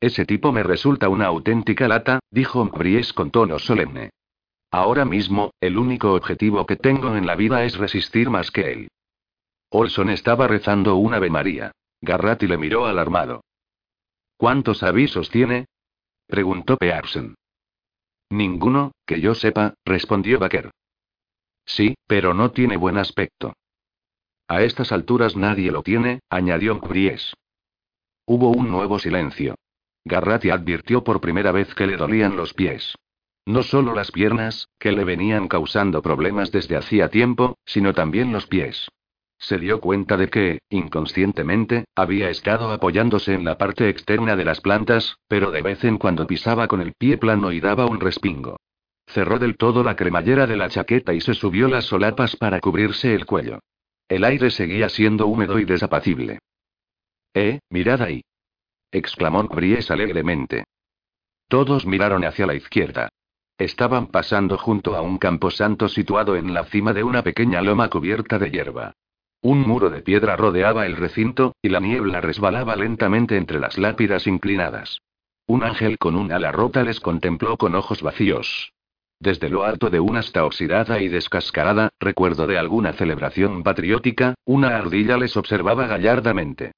[0.00, 4.10] Ese tipo me resulta una auténtica lata, dijo Mbries con tono solemne.
[4.72, 8.88] Ahora mismo, el único objetivo que tengo en la vida es resistir más que él.
[9.70, 11.70] Olson estaba rezando un Ave María.
[12.00, 13.44] Garratti le miró alarmado.
[14.36, 15.66] ¿Cuántos avisos tiene?
[16.26, 17.36] preguntó Pearson.
[18.30, 20.70] Ninguno, que yo sepa, respondió Baker.
[21.66, 23.52] Sí, pero no tiene buen aspecto.
[24.48, 27.34] A estas alturas nadie lo tiene, añadió Mbries.
[28.26, 29.56] Hubo un nuevo silencio.
[30.04, 32.94] Garratti advirtió por primera vez que le dolían los pies.
[33.46, 38.46] No solo las piernas, que le venían causando problemas desde hacía tiempo, sino también los
[38.46, 38.88] pies.
[39.40, 44.60] Se dio cuenta de que, inconscientemente, había estado apoyándose en la parte externa de las
[44.60, 48.60] plantas, pero de vez en cuando pisaba con el pie plano y daba un respingo.
[49.08, 53.14] Cerró del todo la cremallera de la chaqueta y se subió las solapas para cubrirse
[53.14, 53.58] el cuello.
[54.08, 56.38] El aire seguía siendo húmedo y desapacible.
[57.34, 58.22] Eh, mirad ahí
[58.92, 60.64] exclamó Bries alegremente.
[61.48, 63.08] Todos miraron hacia la izquierda.
[63.58, 68.38] Estaban pasando junto a un camposanto situado en la cima de una pequeña loma cubierta
[68.38, 68.94] de hierba.
[69.42, 74.26] Un muro de piedra rodeaba el recinto, y la niebla resbalaba lentamente entre las lápidas
[74.26, 75.00] inclinadas.
[75.46, 78.72] Un ángel con un ala rota les contempló con ojos vacíos.
[79.18, 84.76] Desde lo alto de una asta oxidada y descascarada, recuerdo de alguna celebración patriótica, una
[84.76, 86.72] ardilla les observaba gallardamente.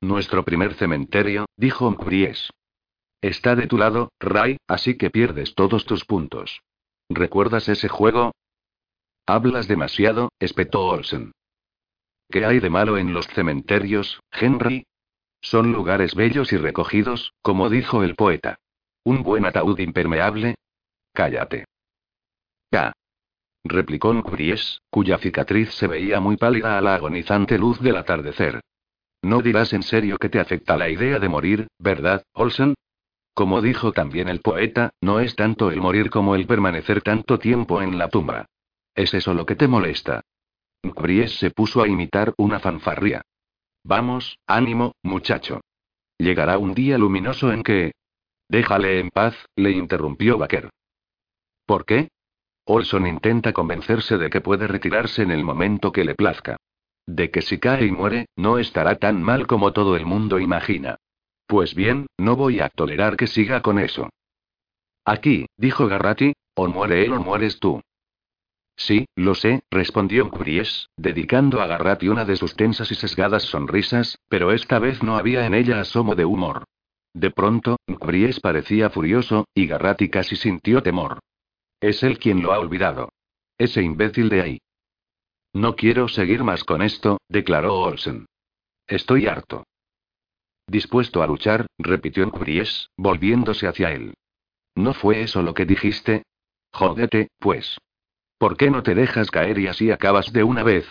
[0.00, 2.50] Nuestro primer cementerio, dijo Mbries.
[3.20, 6.60] Está de tu lado, Ray, así que pierdes todos tus puntos.
[7.08, 8.32] ¿Recuerdas ese juego?
[9.26, 11.32] Hablas demasiado, espetó Olsen.
[12.34, 14.88] ¿Qué hay de malo en los cementerios, Henry?
[15.40, 18.56] Son lugares bellos y recogidos, como dijo el poeta.
[19.04, 20.56] Un buen ataúd impermeable.
[21.12, 21.66] Cállate.
[22.72, 22.92] Ya.
[23.62, 28.60] Replicó Mbries, cuya cicatriz se veía muy pálida a la agonizante luz del atardecer.
[29.22, 32.74] No dirás en serio que te afecta la idea de morir, ¿verdad, Olsen?
[33.32, 37.80] Como dijo también el poeta, no es tanto el morir como el permanecer tanto tiempo
[37.80, 38.46] en la tumba.
[38.96, 40.22] ¿Es eso lo que te molesta?
[40.92, 43.22] Bries se puso a imitar una fanfarria.
[43.84, 45.60] Vamos, ánimo, muchacho.
[46.18, 47.92] Llegará un día luminoso en que...
[48.48, 50.70] Déjale en paz, le interrumpió Baker.
[51.66, 52.08] ¿Por qué?
[52.66, 56.56] Olson intenta convencerse de que puede retirarse en el momento que le plazca.
[57.06, 60.96] De que si cae y muere, no estará tan mal como todo el mundo imagina.
[61.46, 64.08] Pues bien, no voy a tolerar que siga con eso.
[65.04, 67.82] Aquí, dijo Garratti, o muere él o mueres tú.
[68.76, 74.18] Sí, lo sé, respondió Bries, dedicando a Garratti una de sus tensas y sesgadas sonrisas,
[74.28, 76.64] pero esta vez no había en ella asomo de humor.
[77.12, 81.20] De pronto, Bries parecía furioso, y Garratti casi sintió temor.
[81.80, 83.10] Es él quien lo ha olvidado.
[83.56, 84.58] Ese imbécil de ahí.
[85.52, 88.26] No quiero seguir más con esto, declaró Olsen.
[88.88, 89.64] Estoy harto.
[90.66, 94.14] Dispuesto a luchar, repitió Bries, volviéndose hacia él.
[94.74, 96.24] ¿No fue eso lo que dijiste?
[96.72, 97.78] Jódete, pues.
[98.44, 100.86] ¿Por qué no te dejas caer y así acabas de una vez?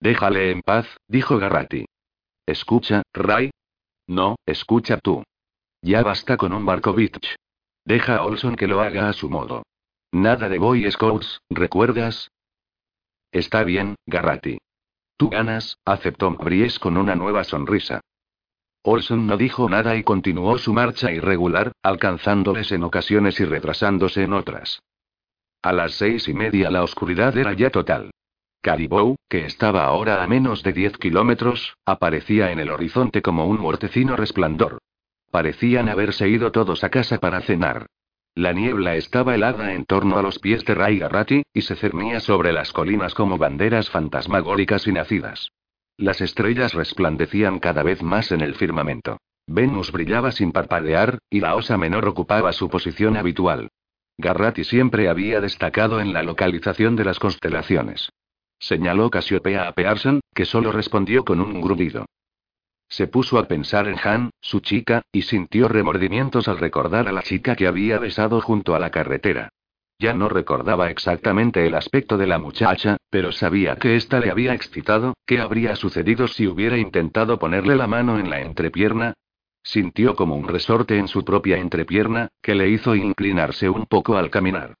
[0.00, 1.86] Déjale en paz, dijo Garratti.
[2.44, 3.52] Escucha, Ray.
[4.06, 5.24] No, escucha tú.
[5.80, 7.36] Ya basta con un Markovich.
[7.86, 9.62] Deja a Olson que lo haga a su modo.
[10.12, 12.30] Nada de Boy Scouts, ¿recuerdas?
[13.30, 14.58] Está bien, Garratti.
[15.16, 18.02] Tú ganas, aceptó Bries con una nueva sonrisa.
[18.82, 24.34] Olson no dijo nada y continuó su marcha irregular, alcanzándoles en ocasiones y retrasándose en
[24.34, 24.82] otras.
[25.62, 28.10] A las seis y media la oscuridad era ya total.
[28.62, 33.60] Caribou, que estaba ahora a menos de diez kilómetros, aparecía en el horizonte como un
[33.60, 34.78] muertecino resplandor.
[35.30, 37.86] Parecían haberse ido todos a casa para cenar.
[38.34, 42.18] La niebla estaba helada en torno a los pies de Ray Garratti, y se cernía
[42.18, 45.52] sobre las colinas como banderas fantasmagóricas y nacidas.
[45.96, 49.18] Las estrellas resplandecían cada vez más en el firmamento.
[49.46, 53.68] Venus brillaba sin parpadear, y la osa menor ocupaba su posición habitual.
[54.18, 58.10] Garratti siempre había destacado en la localización de las constelaciones.
[58.58, 62.06] Señaló Casiopea a Pearson, que solo respondió con un grudido.
[62.88, 67.22] Se puso a pensar en Han, su chica, y sintió remordimientos al recordar a la
[67.22, 69.48] chica que había besado junto a la carretera.
[69.98, 74.52] Ya no recordaba exactamente el aspecto de la muchacha, pero sabía que ésta le había
[74.52, 79.14] excitado, qué habría sucedido si hubiera intentado ponerle la mano en la entrepierna.
[79.62, 84.30] Sintió como un resorte en su propia entrepierna, que le hizo inclinarse un poco al
[84.30, 84.74] caminar.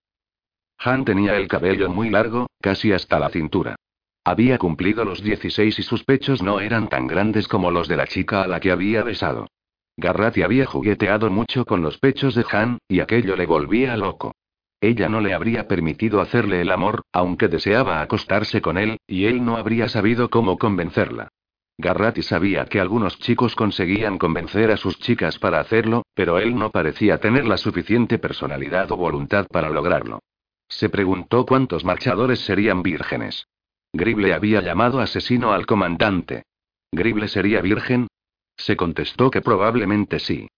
[0.78, 3.76] Han tenía el cabello muy largo, casi hasta la cintura.
[4.24, 8.06] Había cumplido los 16 y sus pechos no eran tan grandes como los de la
[8.06, 9.48] chica a la que había besado.
[9.96, 14.32] Garratti había jugueteado mucho con los pechos de Han, y aquello le volvía loco.
[14.80, 19.44] Ella no le habría permitido hacerle el amor, aunque deseaba acostarse con él, y él
[19.44, 21.28] no habría sabido cómo convencerla.
[21.78, 26.70] Garratti sabía que algunos chicos conseguían convencer a sus chicas para hacerlo, pero él no
[26.70, 30.20] parecía tener la suficiente personalidad o voluntad para lograrlo.
[30.68, 33.46] Se preguntó cuántos marchadores serían vírgenes.
[33.92, 36.44] Grible había llamado asesino al comandante.
[36.92, 38.08] ¿Grible sería virgen?
[38.56, 40.48] Se contestó que probablemente sí.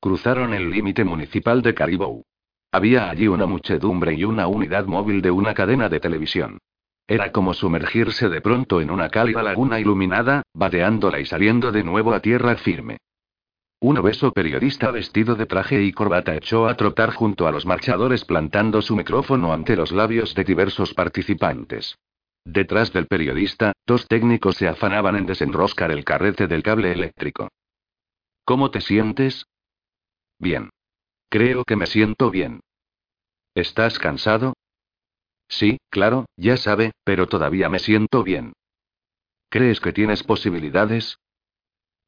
[0.00, 2.24] Cruzaron el límite municipal de Caribou.
[2.72, 6.58] Había allí una muchedumbre y una unidad móvil de una cadena de televisión.
[7.10, 12.14] Era como sumergirse de pronto en una cálida laguna iluminada, bateándola y saliendo de nuevo
[12.14, 12.98] a tierra firme.
[13.80, 18.24] Un obeso periodista vestido de traje y corbata echó a trotar junto a los marchadores
[18.24, 21.98] plantando su micrófono ante los labios de diversos participantes.
[22.44, 27.48] Detrás del periodista, dos técnicos se afanaban en desenroscar el carrete del cable eléctrico.
[28.44, 29.46] ¿Cómo te sientes?
[30.38, 30.70] Bien.
[31.28, 32.60] Creo que me siento bien.
[33.56, 34.54] ¿Estás cansado?
[35.50, 38.54] Sí, claro, ya sabe, pero todavía me siento bien.
[39.50, 41.18] ¿Crees que tienes posibilidades?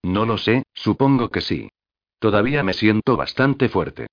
[0.02, 1.68] No lo sé, supongo que sí.
[2.20, 4.06] Todavía me siento bastante fuerte.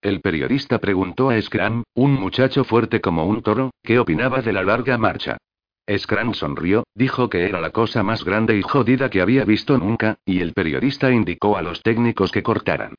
[0.00, 4.62] El periodista preguntó a Scram, un muchacho fuerte como un toro, qué opinaba de la
[4.62, 5.36] larga marcha.
[5.90, 10.16] Scram sonrió, dijo que era la cosa más grande y jodida que había visto nunca,
[10.24, 12.94] y el periodista indicó a los técnicos que cortaran.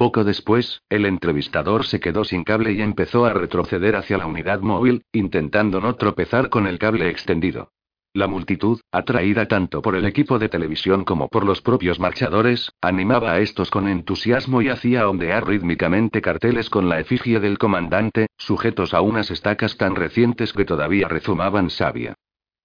[0.00, 4.60] Poco después, el entrevistador se quedó sin cable y empezó a retroceder hacia la unidad
[4.60, 7.72] móvil, intentando no tropezar con el cable extendido.
[8.14, 13.32] La multitud, atraída tanto por el equipo de televisión como por los propios marchadores, animaba
[13.32, 18.94] a estos con entusiasmo y hacía ondear rítmicamente carteles con la efigie del comandante, sujetos
[18.94, 22.14] a unas estacas tan recientes que todavía rezumaban savia.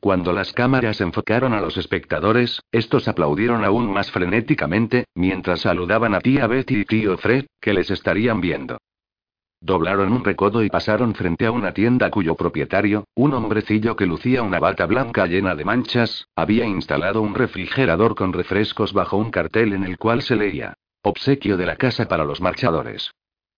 [0.06, 6.20] Cuando las cámaras enfocaron a los espectadores, estos aplaudieron aún más frenéticamente, mientras saludaban a
[6.20, 8.78] tía Betty y tío Fred, que les estarían viendo.
[9.60, 14.44] Doblaron un recodo y pasaron frente a una tienda cuyo propietario, un hombrecillo que lucía
[14.44, 19.74] una bata blanca llena de manchas, había instalado un refrigerador con refrescos bajo un cartel
[19.74, 23.10] en el cual se leía: Obsequio de la casa para los marchadores.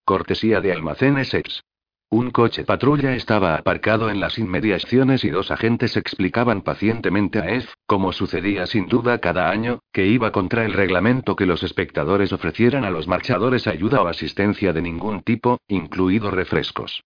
[0.05, 1.61] Cortesía de almacenes ex.
[2.09, 7.65] Un coche patrulla estaba aparcado en las inmediaciones y dos agentes explicaban pacientemente a Ed,
[7.85, 12.85] como sucedía sin duda cada año, que iba contra el reglamento que los espectadores ofrecieran
[12.85, 17.03] a los marchadores ayuda o asistencia de ningún tipo, incluidos refrescos.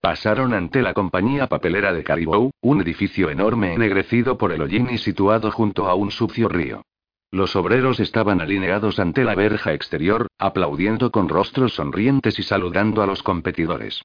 [0.00, 4.98] Pasaron ante la compañía papelera de Caribou, un edificio enorme ennegrecido por el hollín y
[4.98, 6.84] situado junto a un sucio río.
[7.32, 13.06] Los obreros estaban alineados ante la verja exterior, aplaudiendo con rostros sonrientes y saludando a
[13.06, 14.02] los competidores.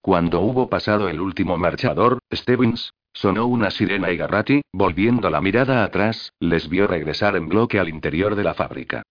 [0.00, 5.84] Cuando hubo pasado el último marchador, Stevens, sonó una sirena y Garratti, volviendo la mirada
[5.84, 9.02] atrás, les vio regresar en bloque al interior de la fábrica.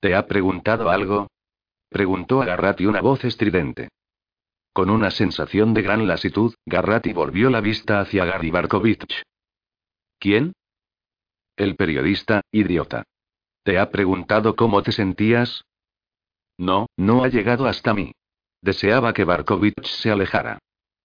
[0.00, 1.28] ¿Te ha preguntado algo?
[1.88, 3.90] Preguntó a Garratti una voz estridente.
[4.72, 9.22] Con una sensación de gran lasitud, Garratti volvió la vista hacia Gary Barkovich.
[10.18, 10.52] ¿Quién?
[11.56, 13.04] El periodista, idiota.
[13.62, 15.64] ¿Te ha preguntado cómo te sentías?
[16.58, 18.12] No, no ha llegado hasta mí.
[18.60, 20.58] Deseaba que Barkovich se alejara.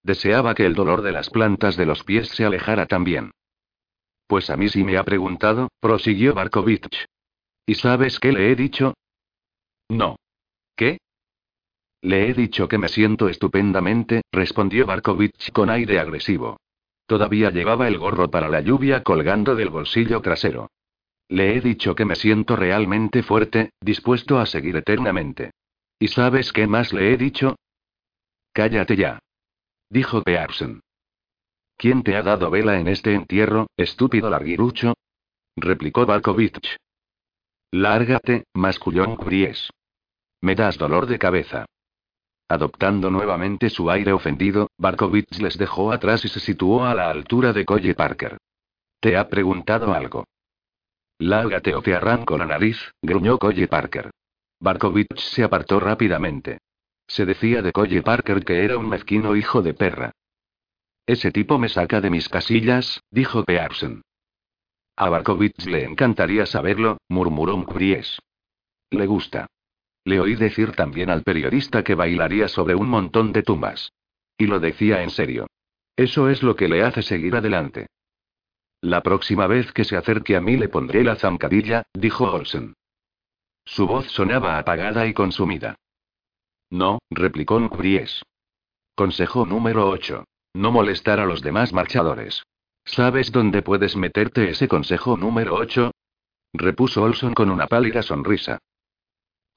[0.04, 3.32] Deseaba que el dolor de las plantas de los pies se alejara también.
[4.28, 7.06] Pues a mí sí me ha preguntado, prosiguió Barkovich.
[7.66, 8.94] ¿Y sabes qué le he dicho?
[9.90, 10.16] No.
[10.76, 11.00] ¿Qué?
[12.02, 16.58] Le he dicho que me siento estupendamente, respondió Barkovich con aire agresivo.
[17.10, 20.70] Todavía llevaba el gorro para la lluvia colgando del bolsillo trasero.
[21.28, 25.50] Le he dicho que me siento realmente fuerte, dispuesto a seguir eternamente.
[25.98, 27.56] ¿Y sabes qué más le he dicho?
[28.54, 29.18] Cállate ya.
[29.90, 30.82] Dijo Pearson.
[31.78, 34.94] ¿Quién te ha dado vela en este entierro, estúpido larguirucho?
[35.56, 36.78] replicó Barkovich.
[37.72, 39.72] Lárgate, mascullón Bries.
[40.42, 41.66] Me das dolor de cabeza.
[42.50, 47.54] Adoptando nuevamente su aire ofendido, Barkovich les dejó atrás y se situó a la altura
[47.54, 48.40] de Colle Parker.
[49.00, 50.26] ¿Te ha preguntado algo?
[51.20, 54.10] Lárgate o te arranco la nariz, gruñó Colle Parker.
[54.60, 56.58] Barkovich se apartó rápidamente.
[57.08, 60.12] Se decía de Colle Parker que era un mezquino hijo de perra.
[61.06, 64.02] Ese tipo me saca de mis casillas, dijo Pearson.
[64.96, 68.20] A Barkovich le encantaría saberlo, murmuró Mkries.
[68.90, 69.48] Le gusta.
[70.10, 73.94] Le oí decir también al periodista que bailaría sobre un montón de tumbas.
[74.40, 75.46] Y lo decía en serio.
[75.96, 77.86] Eso es lo que le hace seguir adelante.
[78.82, 82.74] La próxima vez que se acerque a mí le pondré la zancadilla, dijo Olsen.
[83.66, 85.76] Su voz sonaba apagada y consumida.
[86.72, 88.24] No, replicó Nbries.
[88.96, 90.24] Consejo número 8.
[90.56, 92.42] No molestar a los demás marchadores.
[92.84, 95.92] ¿Sabes dónde puedes meterte ese consejo número 8?
[96.54, 98.58] repuso Olson con una pálida sonrisa.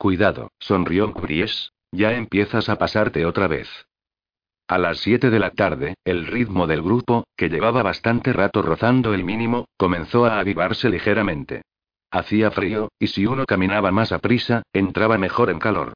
[0.03, 3.69] Cuidado, sonrió Nbries, ya empiezas a pasarte otra vez.
[4.67, 9.15] A las 7 de la tarde, el ritmo del grupo, que llevaba bastante rato rozando
[9.15, 11.63] el mínimo, comenzó a avivarse ligeramente.
[12.11, 15.93] Hacía frío, y si uno caminaba más a prisa, entraba mejor en calor.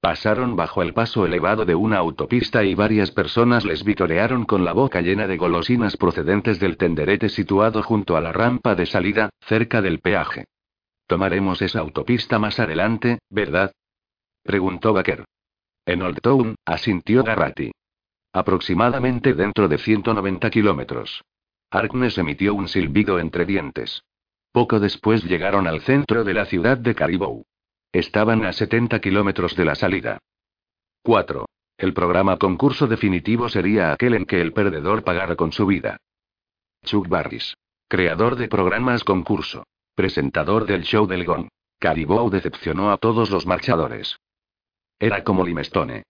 [0.00, 4.72] Pasaron bajo el paso elevado de una autopista y varias personas les vitorearon con la
[4.72, 9.82] boca llena de golosinas procedentes del tenderete situado junto a la rampa de salida, cerca
[9.82, 10.44] del peaje.
[11.08, 13.72] Tomaremos esa autopista más adelante, ¿verdad?
[14.42, 15.24] preguntó Baker.
[15.86, 17.72] En Old Town, asintió Garratti.
[18.34, 21.22] Aproximadamente dentro de 190 kilómetros.
[21.70, 24.02] Harkness emitió un silbido entre dientes.
[24.52, 27.46] Poco después llegaron al centro de la ciudad de Caribou.
[27.90, 30.18] Estaban a 70 kilómetros de la salida.
[31.04, 31.46] 4.
[31.78, 35.96] El programa concurso definitivo sería aquel en que el perdedor pagara con su vida.
[36.84, 37.54] Chuck Barris.
[37.88, 39.64] Creador de programas concurso.
[39.98, 41.48] Presentador del show del Gong.
[41.80, 44.16] Caribou decepcionó a todos los marchadores.
[45.00, 46.04] Era como Limestone.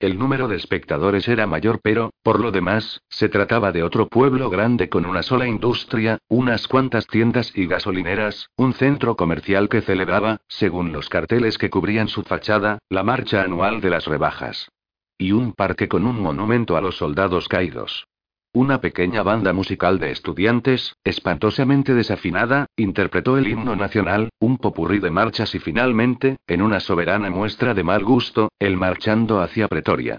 [0.00, 4.48] El número de espectadores era mayor, pero, por lo demás, se trataba de otro pueblo
[4.48, 10.40] grande con una sola industria, unas cuantas tiendas y gasolineras, un centro comercial que celebraba,
[10.48, 14.70] según los carteles que cubrían su fachada, la marcha anual de las rebajas.
[15.18, 18.06] Y un parque con un monumento a los soldados caídos.
[18.54, 25.10] Una pequeña banda musical de estudiantes, espantosamente desafinada, interpretó el himno nacional, un popurrí de
[25.10, 30.18] marchas y finalmente, en una soberana muestra de mal gusto, el marchando hacia Pretoria.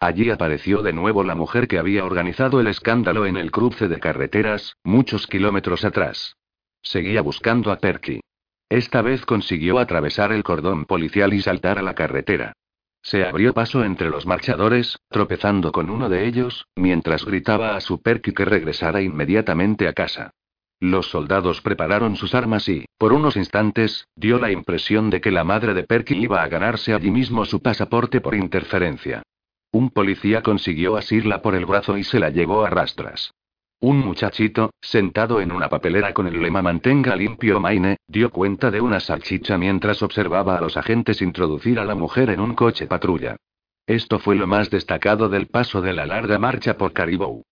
[0.00, 4.00] Allí apareció de nuevo la mujer que había organizado el escándalo en el cruce de
[4.00, 6.36] carreteras, muchos kilómetros atrás.
[6.80, 8.20] Seguía buscando a Perky.
[8.70, 12.54] Esta vez consiguió atravesar el cordón policial y saltar a la carretera.
[13.04, 18.00] Se abrió paso entre los marchadores, tropezando con uno de ellos, mientras gritaba a su
[18.00, 20.30] Perky que regresara inmediatamente a casa.
[20.80, 25.44] Los soldados prepararon sus armas y, por unos instantes, dio la impresión de que la
[25.44, 29.22] madre de Perky iba a ganarse allí mismo su pasaporte por interferencia.
[29.70, 33.34] Un policía consiguió asirla por el brazo y se la llevó a rastras.
[33.84, 38.80] Un muchachito, sentado en una papelera con el lema Mantenga limpio Maine, dio cuenta de
[38.80, 43.36] una salchicha mientras observaba a los agentes introducir a la mujer en un coche patrulla.
[43.86, 47.42] Esto fue lo más destacado del paso de la larga marcha por Caribou.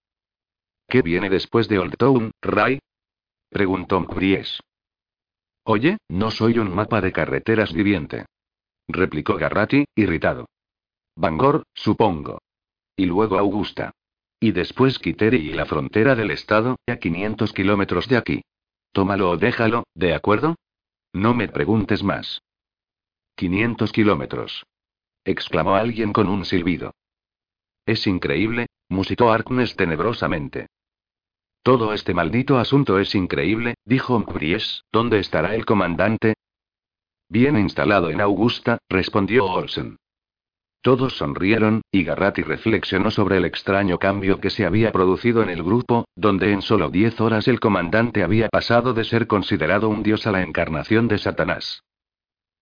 [0.89, 2.79] ¿Qué viene después de Old Town, Ray?
[3.51, 4.59] preguntó Mcries.
[5.65, 8.25] Oye, no soy un mapa de carreteras viviente.
[8.89, 10.49] Replicó Garratti, irritado.
[11.15, 12.41] Bangor, supongo.
[12.97, 13.93] Y luego Augusta.
[14.43, 18.43] Y después Kiteri y la frontera del estado, a 500 kilómetros de aquí.
[18.91, 20.57] Tómalo o déjalo, ¿de acuerdo?
[21.13, 22.43] No me preguntes más.
[23.37, 24.67] 500 kilómetros.
[25.25, 26.93] exclamó alguien con un silbido.
[27.87, 30.67] Es increíble, musitó Arknes tenebrosamente.
[31.63, 34.83] Todo este maldito asunto es increíble, dijo Mkries.
[34.91, 36.35] ¿Dónde estará el comandante?
[37.29, 39.99] Bien instalado en Augusta, respondió Olsen.
[40.83, 45.63] Todos sonrieron, y Garratti reflexionó sobre el extraño cambio que se había producido en el
[45.63, 50.27] grupo, donde en solo diez horas el comandante había pasado de ser considerado un dios
[50.27, 51.85] a la encarnación de Satanás.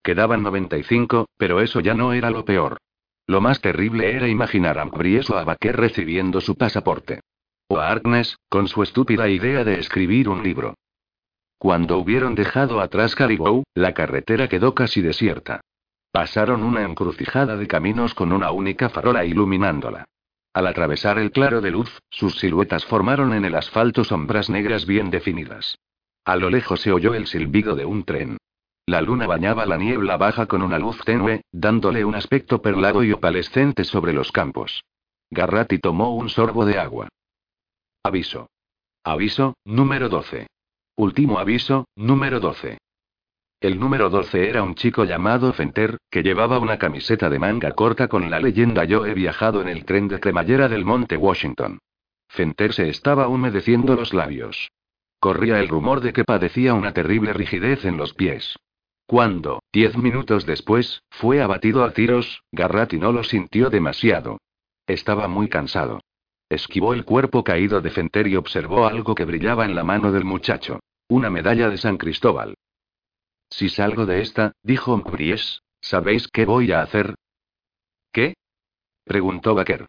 [0.03, 2.77] Quedaban 95, pero eso ya no era lo peor.
[3.27, 7.21] Lo más terrible era imaginar a Mbries o a Baquer recibiendo su pasaporte.
[7.69, 10.75] O a Arknes, con su estúpida idea de escribir un libro.
[11.57, 15.63] Cuando hubieron dejado atrás Caribou, la carretera quedó casi desierta.
[16.13, 20.07] Pasaron una encrucijada de caminos con una única farola iluminándola.
[20.53, 25.11] Al atravesar el claro de luz, sus siluetas formaron en el asfalto sombras negras bien
[25.11, 25.79] definidas.
[26.25, 28.39] A lo lejos se oyó el silbido de un tren.
[28.87, 33.13] La luna bañaba la niebla baja con una luz tenue, dándole un aspecto perlado y
[33.13, 34.83] opalescente sobre los campos.
[35.31, 37.09] Garratti tomó un sorbo de agua.
[38.03, 38.49] Aviso.
[39.05, 40.49] Aviso, número 12.
[40.97, 42.79] Último aviso, número 12.
[43.61, 48.09] El número 12 era un chico llamado Fenter, que llevaba una camiseta de manga corta
[48.09, 51.79] con la leyenda Yo he viajado en el tren de cremallera del Monte Washington.
[52.27, 54.71] Fenter se estaba humedeciendo los labios.
[55.19, 58.57] Corría el rumor de que padecía una terrible rigidez en los pies.
[59.05, 64.39] Cuando, diez minutos después, fue abatido a tiros, Garratti no lo sintió demasiado.
[64.87, 66.01] Estaba muy cansado.
[66.49, 70.25] Esquivó el cuerpo caído de Fenter y observó algo que brillaba en la mano del
[70.25, 70.81] muchacho.
[71.09, 72.55] Una medalla de San Cristóbal.
[73.51, 77.15] Si salgo de esta, dijo Mbries, ¿sabéis qué voy a hacer?
[78.13, 78.35] ¿Qué?
[79.05, 79.87] preguntó Baker.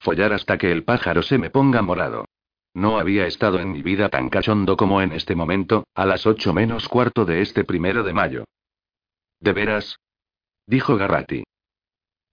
[0.00, 2.26] Follar hasta que el pájaro se me ponga morado.
[2.74, 6.52] No había estado en mi vida tan cachondo como en este momento, a las ocho
[6.52, 8.44] menos cuarto de este primero de mayo.
[9.40, 9.98] ¿De veras?
[10.66, 11.44] dijo Garratti.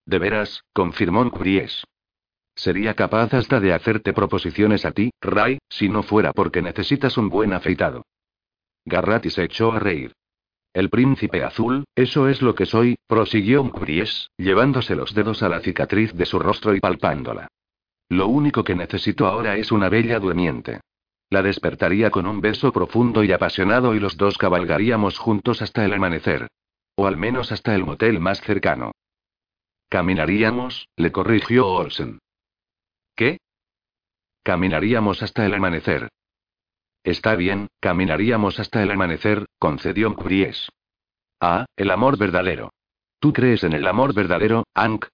[0.06, 1.84] De veras, confirmó Mbries.
[2.54, 7.30] Sería capaz hasta de hacerte proposiciones a ti, Ray, si no fuera porque necesitas un
[7.30, 8.04] buen afeitado.
[8.86, 10.14] Garratti se echó a reír.
[10.76, 15.62] El príncipe azul, eso es lo que soy, prosiguió Mkries, llevándose los dedos a la
[15.62, 17.48] cicatriz de su rostro y palpándola.
[18.10, 20.82] Lo único que necesito ahora es una bella durmiente.
[21.30, 25.94] La despertaría con un beso profundo y apasionado y los dos cabalgaríamos juntos hasta el
[25.94, 26.50] amanecer.
[26.98, 28.92] O al menos hasta el motel más cercano.
[29.88, 32.20] Caminaríamos, le corrigió Olsen.
[33.16, 33.38] ¿Qué?
[34.44, 36.10] Caminaríamos hasta el amanecer.
[37.06, 40.70] Está bien, caminaríamos hasta el amanecer, concedió Mkries.
[41.40, 42.72] Ah, el amor verdadero.
[43.20, 45.06] ¿Tú crees en el amor verdadero, Ank?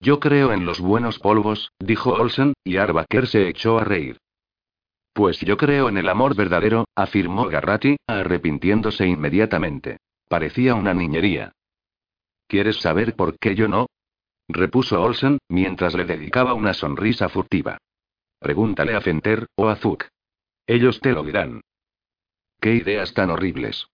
[0.00, 4.18] Yo creo en los buenos polvos, dijo Olsen, y Arbaker se echó a reír.
[5.14, 9.96] Pues yo creo en el amor verdadero, afirmó Garratti, arrepintiéndose inmediatamente.
[10.28, 11.52] Parecía una niñería.
[12.48, 13.86] ¿Quieres saber por qué yo no?
[14.46, 17.78] repuso Olsen, mientras le dedicaba una sonrisa furtiva.
[18.38, 20.12] Pregúntale a Fenter, o a Zuck.
[20.66, 21.60] Ellos te lo dirán.
[22.60, 23.86] Qué ideas tan horribles.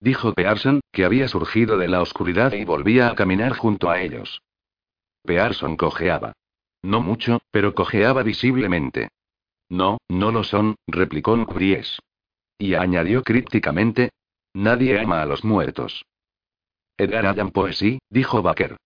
[0.00, 4.42] Dijo Pearson, que había surgido de la oscuridad y volvía a caminar junto a ellos.
[5.24, 6.34] Pearson cojeaba.
[6.82, 9.08] No mucho, pero cojeaba visiblemente.
[9.68, 11.98] No, no lo son, replicó Nkuries.
[12.58, 14.10] Y añadió crípticamente:
[14.52, 16.04] Nadie ama a los muertos.
[16.96, 18.76] Edgar Allan Poe sí, dijo Baker.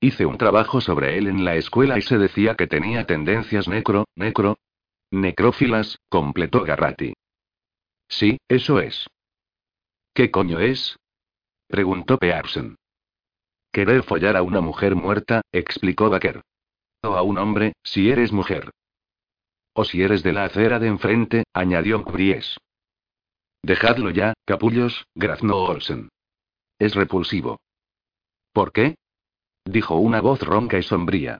[0.00, 4.06] Hice un trabajo sobre él en la escuela y se decía que tenía tendencias necro,
[4.14, 4.58] necro,
[5.10, 7.14] Necrófilas, completó Garratti.
[8.08, 9.06] Sí, eso es.
[10.14, 10.96] ¿Qué coño es?
[11.66, 12.76] preguntó Pearson.
[13.72, 16.42] Querer follar a una mujer muerta, explicó Baker.
[17.02, 18.70] O a un hombre, si eres mujer.
[19.74, 22.58] O si eres de la acera de enfrente, añadió Cubries.
[23.62, 26.08] Dejadlo ya, capullos, graznó Olsen.
[26.78, 27.60] Es repulsivo.
[28.52, 28.96] ¿Por qué?
[29.64, 31.38] dijo una voz ronca y sombría.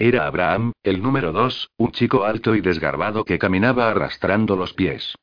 [0.00, 5.16] Era Abraham, el número dos, un chico alto y desgarbado que caminaba arrastrando los pies.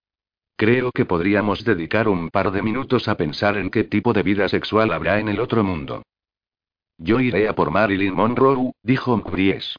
[0.57, 4.49] Creo que podríamos dedicar un par de minutos a pensar en qué tipo de vida
[4.49, 6.03] sexual habrá en el otro mundo.
[6.97, 9.77] Yo iré a por Marilyn Monroe, dijo Mbries.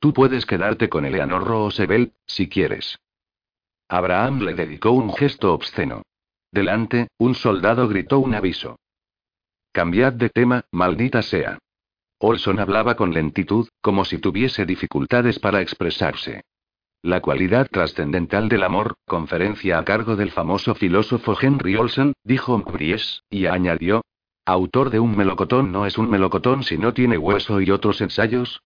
[0.00, 2.98] Tú puedes quedarte con Eleanor Roosevelt, si quieres.
[3.88, 6.02] Abraham le dedicó un gesto obsceno.
[6.50, 8.78] Delante, un soldado gritó un aviso.
[9.72, 11.58] Cambiad de tema, maldita sea.
[12.18, 16.42] Olson hablaba con lentitud, como si tuviese dificultades para expresarse.
[17.02, 23.22] La cualidad trascendental del amor, conferencia a cargo del famoso filósofo Henry Olson, dijo Mbries,
[23.30, 24.02] y añadió,
[24.44, 28.62] Autor de un melocotón no es un melocotón si no tiene hueso y otros ensayos.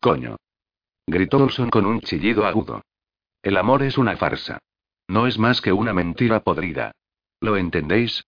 [0.00, 0.36] Coño.
[1.06, 2.82] Gritó Olson con un chillido agudo.
[3.42, 4.58] El amor es una farsa.
[5.06, 6.92] No es más que una mentira podrida.
[7.40, 8.24] ¿Lo entendéis?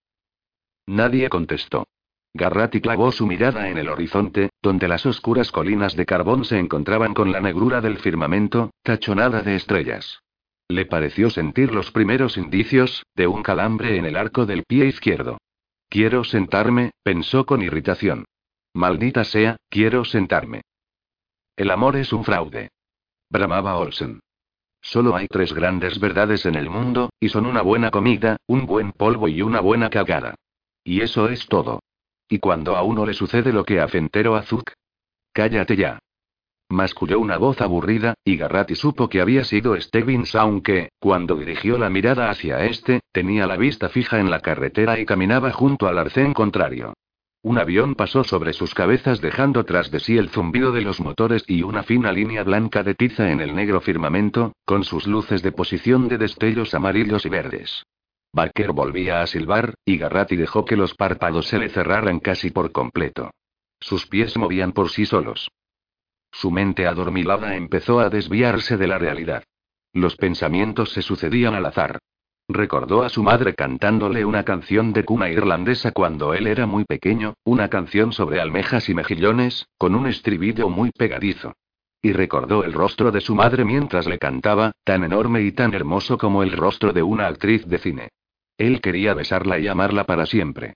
[0.86, 1.86] Nadie contestó.
[2.32, 7.12] Garratti clavó su mirada en el horizonte, donde las oscuras colinas de carbón se encontraban
[7.12, 10.20] con la negrura del firmamento, tachonada de estrellas.
[10.68, 15.38] Le pareció sentir los primeros indicios, de un calambre en el arco del pie izquierdo.
[15.88, 18.24] Quiero sentarme, pensó con irritación.
[18.74, 20.62] Maldita sea, quiero sentarme.
[21.56, 22.70] El amor es un fraude.
[23.28, 24.20] Bramaba Olsen.
[24.80, 28.92] Solo hay tres grandes verdades en el mundo, y son una buena comida, un buen
[28.92, 30.36] polvo y una buena cagada.
[30.84, 31.80] Y eso es todo.
[32.32, 34.70] ¿Y cuando a uno le sucede lo que a Fentero Azuk?
[35.32, 35.98] Cállate ya.
[36.68, 41.90] Masculló una voz aburrida, y Garratti supo que había sido Stebbins, aunque, cuando dirigió la
[41.90, 46.32] mirada hacia este, tenía la vista fija en la carretera y caminaba junto al arcén
[46.32, 46.94] contrario.
[47.42, 51.42] Un avión pasó sobre sus cabezas dejando tras de sí el zumbido de los motores
[51.48, 55.50] y una fina línea blanca de tiza en el negro firmamento, con sus luces de
[55.50, 57.82] posición de destellos amarillos y verdes.
[58.32, 62.70] Baker volvía a silbar, y Garratti dejó que los párpados se le cerraran casi por
[62.70, 63.30] completo.
[63.80, 65.50] Sus pies movían por sí solos.
[66.30, 69.42] Su mente adormilada empezó a desviarse de la realidad.
[69.92, 71.98] Los pensamientos se sucedían al azar.
[72.48, 77.34] Recordó a su madre cantándole una canción de cuna irlandesa cuando él era muy pequeño,
[77.44, 81.54] una canción sobre almejas y mejillones, con un estribillo muy pegadizo.
[82.02, 86.16] Y recordó el rostro de su madre mientras le cantaba, tan enorme y tan hermoso
[86.16, 88.08] como el rostro de una actriz de cine.
[88.60, 90.74] Él quería besarla y amarla para siempre.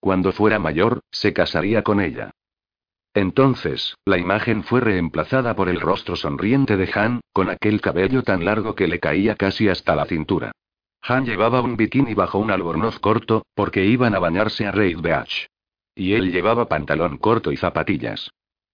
[0.00, 2.30] Cuando fuera mayor, se casaría con ella.
[3.12, 8.46] Entonces, la imagen fue reemplazada por el rostro sonriente de Han, con aquel cabello tan
[8.46, 10.52] largo que le caía casi hasta la cintura.
[11.02, 15.46] Han llevaba un bikini bajo un albornoz corto, porque iban a bañarse a Raid Beach.
[15.94, 18.30] Y él llevaba pantalón corto y zapatillas.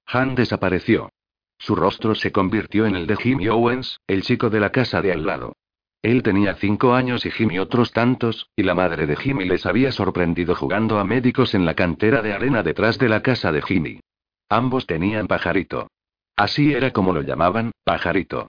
[0.07, 1.11] Han desapareció.
[1.59, 5.11] Su rostro se convirtió en el de Jimmy Owens, el chico de la casa de
[5.11, 5.57] al lado.
[6.03, 9.93] Él tenía cinco años y Jimmy otros tantos, y la madre de Jimmy les había
[9.93, 14.01] sorprendido jugando a médicos en la cantera de arena detrás de la casa de Jimmy.
[14.49, 15.89] Ambos tenían pajarito.
[16.35, 18.49] Así era como lo llamaban, pajarito.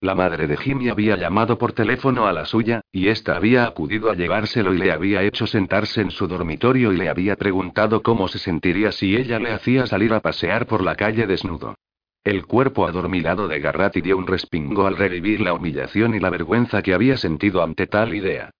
[0.00, 4.10] La madre de Jimmy había llamado por teléfono a la suya, y ésta había acudido
[4.10, 8.26] a llevárselo y le había hecho sentarse en su dormitorio y le había preguntado cómo
[8.28, 11.74] se sentiría si ella le hacía salir a pasear por la calle desnudo.
[12.24, 16.82] El cuerpo adormilado de Garratti dio un respingo al revivir la humillación y la vergüenza
[16.82, 18.50] que había sentido ante tal idea.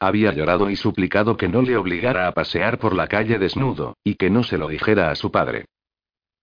[0.00, 4.14] Había llorado y suplicado que no le obligara a pasear por la calle desnudo, y
[4.14, 5.66] que no se lo dijera a su padre.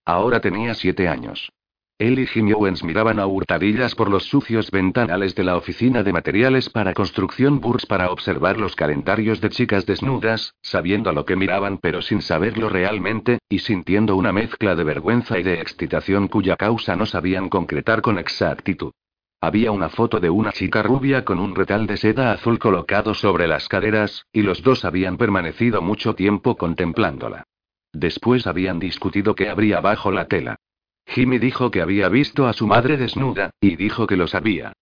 [0.05, 1.51] Ahora tenía siete años.
[1.97, 6.11] Él y Jimmy Owens miraban a hurtadillas por los sucios ventanales de la oficina de
[6.11, 11.37] materiales para construcción Burs para observar los calendarios de chicas desnudas, sabiendo a lo que
[11.37, 16.57] miraban pero sin saberlo realmente, y sintiendo una mezcla de vergüenza y de excitación cuya
[16.57, 18.91] causa no sabían concretar con exactitud.
[19.39, 23.47] Había una foto de una chica rubia con un retal de seda azul colocado sobre
[23.47, 27.45] las caderas, y los dos habían permanecido mucho tiempo contemplándola.
[27.93, 30.57] Después habían discutido qué habría bajo la tela.
[31.05, 34.73] Jimmy dijo que había visto a su madre desnuda, y dijo que lo sabía.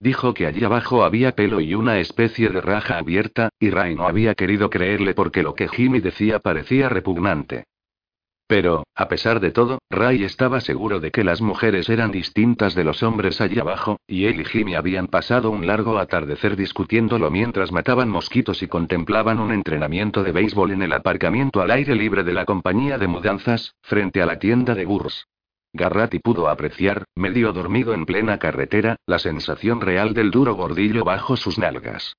[0.00, 4.08] Dijo que allí abajo había pelo y una especie de raja abierta, y Ray no
[4.08, 7.64] había querido creerle porque lo que Jimmy decía parecía repugnante.
[8.48, 12.84] Pero, a pesar de todo, Ray estaba seguro de que las mujeres eran distintas de
[12.84, 17.72] los hombres allí abajo, y él y Jimmy habían pasado un largo atardecer discutiéndolo mientras
[17.72, 22.32] mataban mosquitos y contemplaban un entrenamiento de béisbol en el aparcamiento al aire libre de
[22.34, 25.28] la compañía de mudanzas, frente a la tienda de Gurs.
[25.74, 31.36] Garratti pudo apreciar, medio dormido en plena carretera, la sensación real del duro bordillo bajo
[31.36, 32.14] sus nalgas.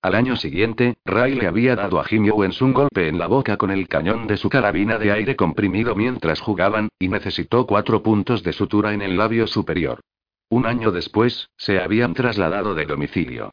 [0.00, 3.56] Al año siguiente, Ray le había dado a Jimmy Owens un golpe en la boca
[3.56, 8.44] con el cañón de su carabina de aire comprimido mientras jugaban, y necesitó cuatro puntos
[8.44, 10.00] de sutura en el labio superior.
[10.48, 13.50] Un año después, se habían trasladado de domicilio.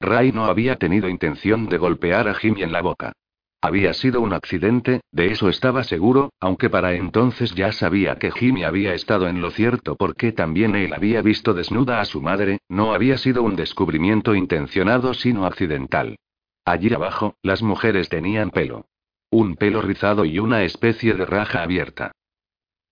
[0.00, 3.12] Ray no había tenido intención de golpear a Jimmy en la boca.
[3.60, 8.62] Había sido un accidente, de eso estaba seguro, aunque para entonces ya sabía que Jimmy
[8.62, 12.94] había estado en lo cierto porque también él había visto desnuda a su madre, no
[12.94, 16.16] había sido un descubrimiento intencionado sino accidental.
[16.64, 18.86] Allí abajo, las mujeres tenían pelo.
[19.30, 22.12] Un pelo rizado y una especie de raja abierta.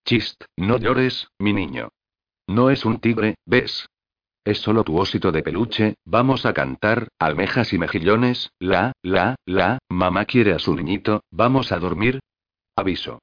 [0.04, 1.90] Chist, no llores, mi niño.
[2.48, 3.88] No es un tigre, ¿ves?
[4.46, 9.80] Es solo tu ósito de peluche, vamos a cantar, almejas y mejillones, la, la, la,
[9.88, 12.20] mamá quiere a su niñito, vamos a dormir.
[12.76, 13.18] Aviso.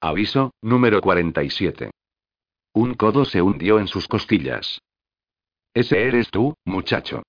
[0.00, 1.90] Aviso, número 47.
[2.74, 4.80] Un codo se hundió en sus costillas.
[5.74, 7.24] Ese eres tú, muchacho.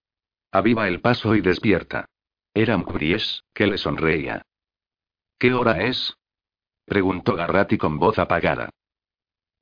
[0.51, 2.05] Aviva el paso y despierta.
[2.53, 4.43] Era Mkbries, que le sonreía.
[5.39, 6.13] ¿Qué hora es?
[6.85, 8.69] preguntó Garrati con voz apagada.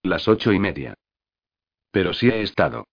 [0.04, 0.96] Las ocho y media.
[1.92, 2.84] Pero sí he estado.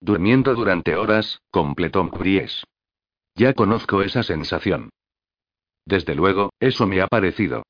[0.00, 2.64] Durmiendo durante horas, completó Mkbries.
[3.34, 4.90] Ya conozco esa sensación.
[5.84, 7.62] Desde luego, eso me ha parecido.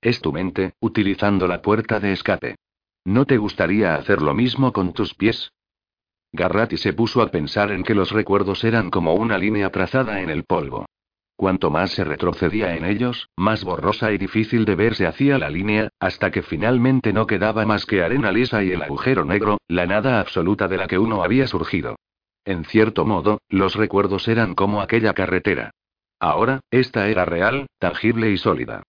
[0.00, 2.56] Es tu mente, utilizando la puerta de escape.
[3.04, 5.50] ¿No te gustaría hacer lo mismo con tus pies?
[6.32, 10.30] Garrati se puso a pensar en que los recuerdos eran como una línea trazada en
[10.30, 10.86] el polvo.
[11.36, 15.50] Cuanto más se retrocedía en ellos, más borrosa y difícil de ver se hacía la
[15.50, 19.86] línea, hasta que finalmente no quedaba más que arena lisa y el agujero negro, la
[19.86, 21.96] nada absoluta de la que uno había surgido.
[22.44, 25.70] En cierto modo, los recuerdos eran como aquella carretera.
[26.20, 28.82] Ahora, esta era real, tangible y sólida.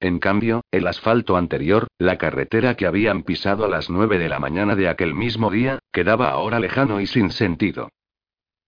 [0.00, 4.40] En cambio, el asfalto anterior, la carretera que habían pisado a las nueve de la
[4.40, 7.88] mañana de aquel mismo día, quedaba ahora lejano y sin sentido.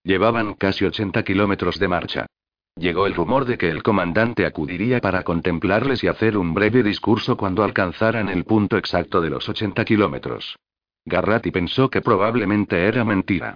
[0.05, 2.27] Llevaban casi 80 kilómetros de marcha.
[2.77, 7.37] Llegó el rumor de que el comandante acudiría para contemplarles y hacer un breve discurso
[7.37, 10.57] cuando alcanzaran el punto exacto de los 80 kilómetros.
[11.05, 13.55] Garratti pensó que probablemente era mentira.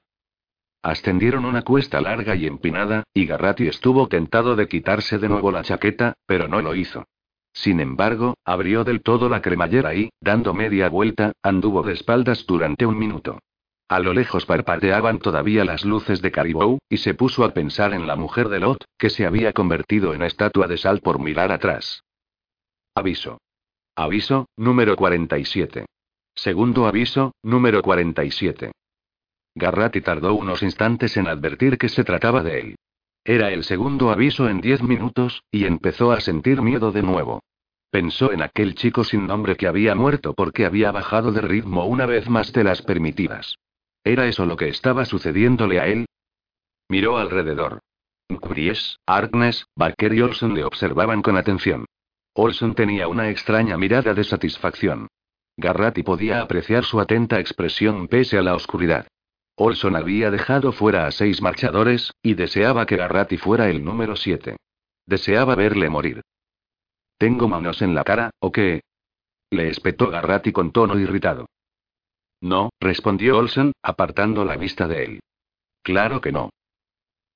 [0.82, 5.62] Ascendieron una cuesta larga y empinada, y Garratti estuvo tentado de quitarse de nuevo la
[5.62, 7.04] chaqueta, pero no lo hizo.
[7.52, 12.86] Sin embargo, abrió del todo la cremallera y, dando media vuelta, anduvo de espaldas durante
[12.86, 13.40] un minuto.
[13.88, 18.06] A lo lejos parpadeaban todavía las luces de Caribou, y se puso a pensar en
[18.06, 22.04] la mujer de Lot, que se había convertido en estatua de sal por mirar atrás.
[22.94, 23.40] Aviso.
[23.96, 25.86] Aviso, número 47.
[26.34, 28.72] Segundo aviso, número 47.
[29.54, 32.76] Garratti tardó unos instantes en advertir que se trataba de él.
[33.24, 37.42] Era el segundo aviso en diez minutos, y empezó a sentir miedo de nuevo.
[37.90, 42.04] Pensó en aquel chico sin nombre que había muerto porque había bajado de ritmo una
[42.04, 43.56] vez más de las permitidas.
[44.04, 46.06] ¿Era eso lo que estaba sucediéndole a él?
[46.88, 47.80] Miró alrededor.
[48.40, 51.86] Cries, Arknes, Barker y Olson le observaban con atención.
[52.34, 55.08] Olson tenía una extraña mirada de satisfacción.
[55.56, 59.08] Garratti podía apreciar su atenta expresión pese a la oscuridad.
[59.56, 64.56] Olson había dejado fuera a seis marchadores, y deseaba que Garratti fuera el número siete.
[65.04, 66.22] Deseaba verle morir.
[67.18, 68.82] ¿Tengo manos en la cara, o qué?
[69.50, 71.48] Le espetó Garratti con tono irritado.
[72.40, 75.20] No, respondió Olsen, apartando la vista de él.
[75.82, 76.50] Claro que no.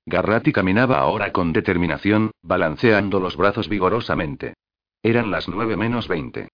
[0.07, 4.55] Garratti caminaba ahora con determinación, balanceando los brazos vigorosamente.
[5.03, 6.49] Eran las nueve menos veinte.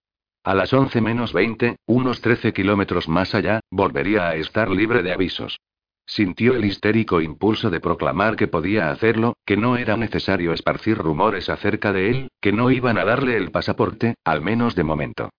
[0.44, 5.12] A las once menos veinte, unos trece kilómetros más allá, volvería a estar libre de
[5.12, 5.58] avisos.
[6.06, 11.50] Sintió el histérico impulso de proclamar que podía hacerlo, que no era necesario esparcir rumores
[11.50, 15.30] acerca de él, que no iban a darle el pasaporte, al menos de momento.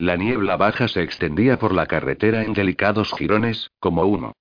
[0.00, 4.32] La niebla baja se extendía por la carretera en delicados jirones, como uno.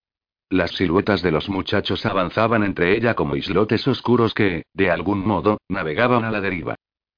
[0.50, 5.58] Las siluetas de los muchachos avanzaban entre ella como islotes oscuros que, de algún modo,
[5.68, 6.76] navegaban a la deriva.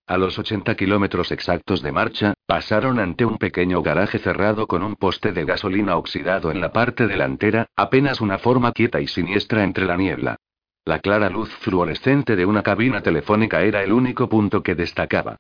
[0.08, 4.96] A los 80 kilómetros exactos de marcha, pasaron ante un pequeño garaje cerrado con un
[4.96, 9.86] poste de gasolina oxidado en la parte delantera, apenas una forma quieta y siniestra entre
[9.86, 10.38] la niebla.
[10.86, 15.36] La clara luz fluorescente de una cabina telefónica era el único punto que destacaba.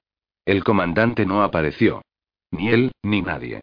[0.45, 2.01] El comandante no apareció.
[2.51, 3.61] Ni él, ni nadie.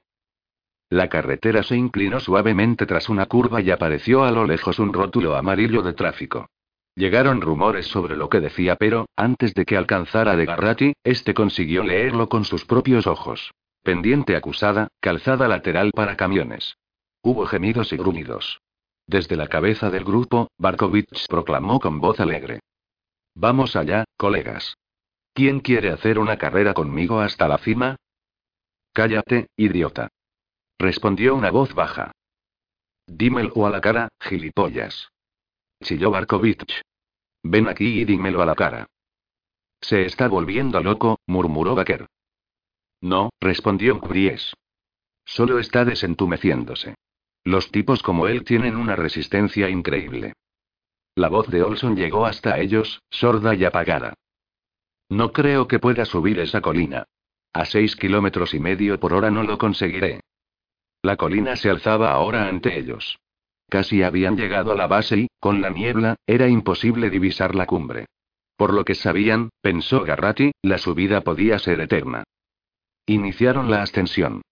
[0.89, 5.37] La carretera se inclinó suavemente tras una curva y apareció a lo lejos un rótulo
[5.37, 6.47] amarillo de tráfico.
[6.95, 11.83] Llegaron rumores sobre lo que decía, pero, antes de que alcanzara de Garratti, este consiguió
[11.83, 13.53] leerlo con sus propios ojos.
[13.83, 16.79] Pendiente acusada, calzada lateral para camiones.
[17.23, 18.61] Hubo gemidos y gruñidos.
[19.07, 22.61] Desde la cabeza del grupo, Barkovich proclamó con voz alegre.
[23.35, 24.77] Vamos allá, colegas.
[25.35, 27.97] ¿Quién quiere hacer una carrera conmigo hasta la cima?
[28.97, 30.09] Cállate, idiota.
[30.79, 32.13] Respondió una voz baja.
[33.07, 35.11] Dímelo a la cara, gilipollas.
[35.83, 36.81] Chilló Barkovich.
[37.43, 38.87] Ven aquí y dímelo a la cara.
[39.83, 42.07] Se está volviendo loco, murmuró Baker.
[43.03, 44.55] No, respondió Cubries.
[45.27, 46.95] Solo está desentumeciéndose.
[47.45, 50.33] Los tipos como él tienen una resistencia increíble.
[51.15, 54.15] La voz de Olson llegó hasta ellos, sorda y apagada.
[55.11, 57.05] No creo que pueda subir esa colina.
[57.57, 60.21] A seis kilómetros y medio por hora no lo conseguiré.
[61.01, 63.19] La colina se alzaba ahora ante ellos.
[63.71, 68.09] Casi habían llegado a la base y, con la niebla, era imposible divisar la cumbre.
[68.59, 72.25] Por lo que sabían, pensó Garratti, la subida podía ser eterna.
[73.07, 74.43] Iniciaron la ascensión.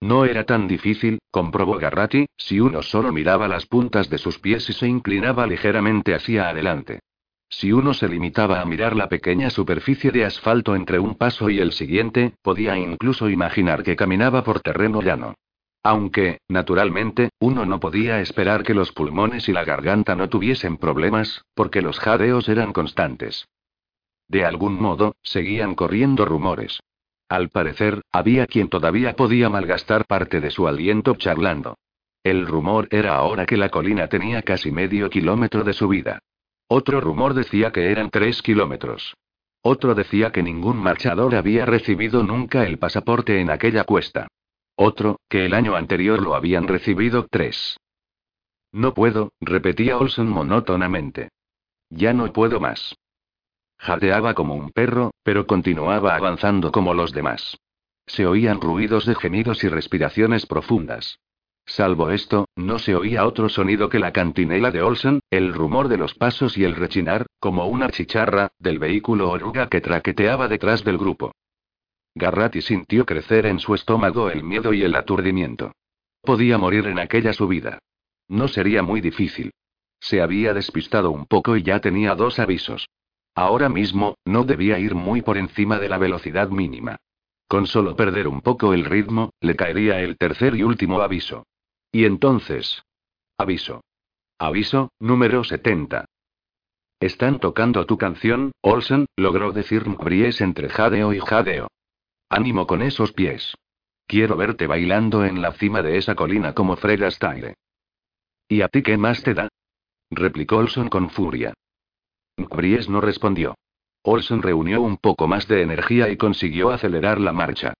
[0.00, 4.70] No era tan difícil, comprobó Garratti, si uno solo miraba las puntas de sus pies
[4.70, 7.00] y se inclinaba ligeramente hacia adelante.
[7.52, 11.60] Si uno se limitaba a mirar la pequeña superficie de asfalto entre un paso y
[11.60, 15.34] el siguiente, podía incluso imaginar que caminaba por terreno llano.
[15.82, 21.44] Aunque, naturalmente, uno no podía esperar que los pulmones y la garganta no tuviesen problemas,
[21.54, 23.46] porque los jadeos eran constantes.
[24.28, 26.80] De algún modo, seguían corriendo rumores.
[27.28, 31.76] Al parecer, había quien todavía podía malgastar parte de su aliento charlando.
[32.24, 36.20] El rumor era ahora que la colina tenía casi medio kilómetro de subida.
[36.68, 39.14] Otro rumor decía que eran tres kilómetros.
[39.62, 44.28] Otro decía que ningún marchador había recibido nunca el pasaporte en aquella cuesta.
[44.74, 47.76] Otro, que el año anterior lo habían recibido tres.
[48.72, 51.28] No puedo, repetía Olson monótonamente.
[51.90, 52.96] Ya no puedo más.
[53.78, 57.58] Jadeaba como un perro, pero continuaba avanzando como los demás.
[58.06, 61.18] Se oían ruidos de gemidos y respiraciones profundas.
[61.64, 65.96] Salvo esto, no se oía otro sonido que la cantinela de Olsen, el rumor de
[65.96, 70.98] los pasos y el rechinar, como una chicharra, del vehículo oruga que traqueteaba detrás del
[70.98, 71.32] grupo.
[72.14, 75.72] Garratti sintió crecer en su estómago el miedo y el aturdimiento.
[76.20, 77.78] Podía morir en aquella subida.
[78.28, 79.52] No sería muy difícil.
[79.98, 82.88] Se había despistado un poco y ya tenía dos avisos.
[83.34, 86.96] Ahora mismo, no debía ir muy por encima de la velocidad mínima.
[87.48, 91.46] Con solo perder un poco el ritmo, le caería el tercer y último aviso.
[91.92, 92.82] Y entonces.
[93.38, 93.82] Aviso.
[94.38, 96.06] Aviso, número 70.
[96.98, 101.68] Están tocando tu canción, Olsen, logró decir Mbries entre jadeo y jadeo.
[102.30, 103.54] Ánimo con esos pies.
[104.06, 107.56] Quiero verte bailando en la cima de esa colina como Fred Astaire.
[108.48, 109.48] ¿Y a ti qué más te da?
[110.10, 111.54] replicó Olson con furia.
[112.36, 113.54] Bries no respondió.
[114.02, 117.74] Olsen reunió un poco más de energía y consiguió acelerar la marcha.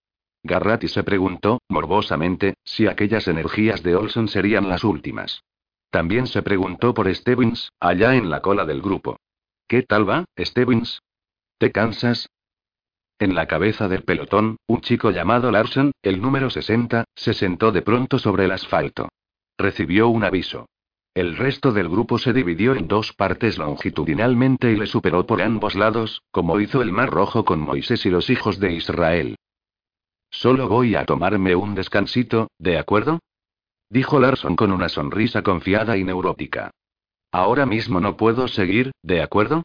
[0.45, 5.45] Garratti se preguntó, morbosamente, si aquellas energías de Olsen serían las últimas.
[5.91, 9.19] También se preguntó por Stevens, allá en la cola del grupo.
[9.69, 11.01] ¿Qué tal va, Stevens?
[11.59, 12.29] ¿Te cansas?
[13.19, 17.83] En la cabeza del pelotón, un chico llamado Larsen, el número 60, se sentó de
[17.83, 19.09] pronto sobre el asfalto.
[19.57, 20.67] Recibió un aviso.
[21.15, 25.75] El resto del grupo se dividió en dos partes longitudinalmente y le superó por ambos
[25.75, 29.37] lados, como hizo el Mar Rojo con Moisés y los hijos de Israel.
[30.33, 33.21] Solo voy a tomarme un descansito, ¿de acuerdo?
[33.91, 36.71] Dijo Larson con una sonrisa confiada y neurótica.
[37.31, 39.63] Ahora mismo no puedo seguir, ¿de acuerdo?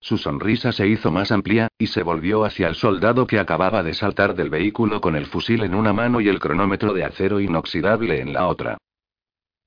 [0.00, 3.94] Su sonrisa se hizo más amplia, y se volvió hacia el soldado que acababa de
[3.94, 8.20] saltar del vehículo con el fusil en una mano y el cronómetro de acero inoxidable
[8.20, 8.78] en la otra.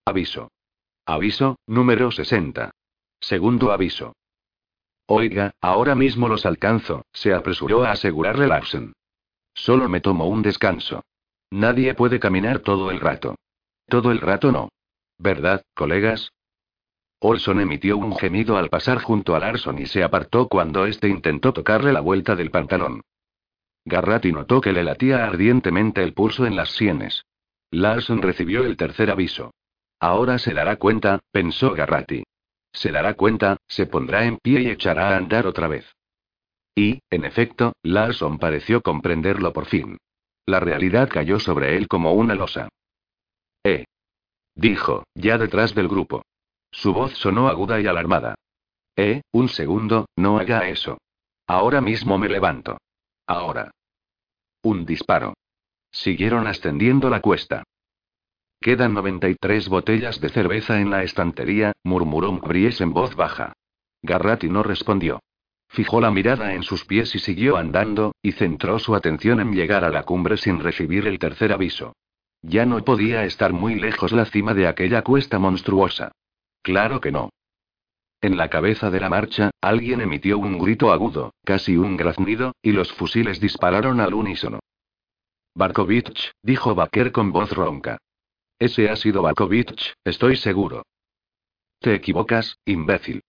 [0.06, 0.52] Aviso.
[1.06, 2.72] Aviso, número 60.
[3.20, 4.14] Segundo aviso.
[5.08, 8.94] Oiga, ahora mismo los alcanzo, se apresuró a asegurarle Larsen.
[9.54, 11.04] Solo me tomo un descanso.
[11.52, 13.36] Nadie puede caminar todo el rato.
[13.88, 14.70] Todo el rato no.
[15.18, 16.32] ¿Verdad, colegas?
[17.20, 21.54] Olson emitió un gemido al pasar junto a Larson y se apartó cuando éste intentó
[21.54, 23.02] tocarle la vuelta del pantalón.
[23.86, 27.26] Garratti notó que le latía ardientemente el pulso en las sienes.
[27.70, 29.54] Larson recibió el tercer aviso.
[30.00, 32.24] Ahora se dará cuenta, pensó Garratti.
[32.74, 35.86] Se dará cuenta, se pondrá en pie y echará a andar otra vez.
[36.76, 39.98] Y, en efecto, Larson pareció comprenderlo por fin.
[40.46, 42.70] La realidad cayó sobre él como una losa.
[43.64, 43.86] Eh.
[44.56, 46.24] Dijo, ya detrás del grupo.
[46.72, 48.36] Su voz sonó aguda y alarmada.
[48.96, 50.98] Eh, un segundo, no haga eso.
[51.48, 52.78] Ahora mismo me levanto.
[53.28, 53.72] Ahora.
[54.64, 55.34] Un disparo.
[55.92, 57.64] Siguieron ascendiendo la cuesta.
[58.62, 63.54] Quedan 93 botellas de cerveza en la estantería, murmuró Mbries en voz baja.
[64.04, 65.20] Garratti no respondió.
[65.72, 69.86] Fijó la mirada en sus pies y siguió andando, y centró su atención en llegar
[69.86, 71.94] a la cumbre sin recibir el tercer aviso.
[72.42, 76.12] Ya no podía estar muy lejos la cima de aquella cuesta monstruosa.
[76.62, 77.30] Claro que no.
[78.20, 82.74] En la cabeza de la marcha, alguien emitió un grito agudo, casi un graznido, y
[82.74, 84.60] los fusiles dispararon al unísono.
[85.56, 87.98] Barkovich, dijo Baker con voz ronca.
[88.60, 90.84] Ese ha sido Barkovich, estoy seguro.
[91.80, 93.22] Te equivocas, imbécil.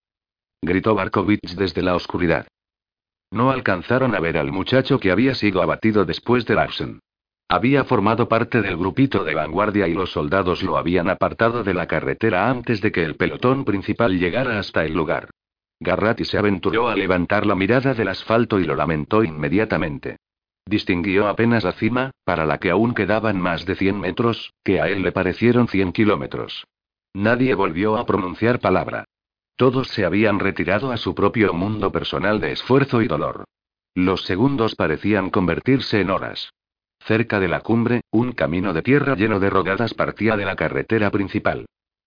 [0.64, 2.46] Gritó Barkovich desde la oscuridad.
[3.32, 7.00] No alcanzaron a ver al muchacho que había sido abatido después de Larsen.
[7.48, 11.88] Había formado parte del grupito de vanguardia y los soldados lo habían apartado de la
[11.88, 15.30] carretera antes de que el pelotón principal llegara hasta el lugar.
[15.80, 20.16] Garratti se aventuró a levantar la mirada del asfalto y lo lamentó inmediatamente.
[20.64, 24.88] Distinguió apenas la cima, para la que aún quedaban más de 100 metros, que a
[24.88, 26.64] él le parecieron 100 kilómetros.
[27.14, 29.04] Nadie volvió a pronunciar palabra.
[29.62, 33.44] Todos se habían retirado a su propio mundo personal de esfuerzo y dolor.
[33.94, 36.50] Los segundos parecían convertirse en horas.
[36.98, 41.12] Cerca de la cumbre, un camino de tierra lleno de rogadas partía de la carretera
[41.12, 41.66] principal.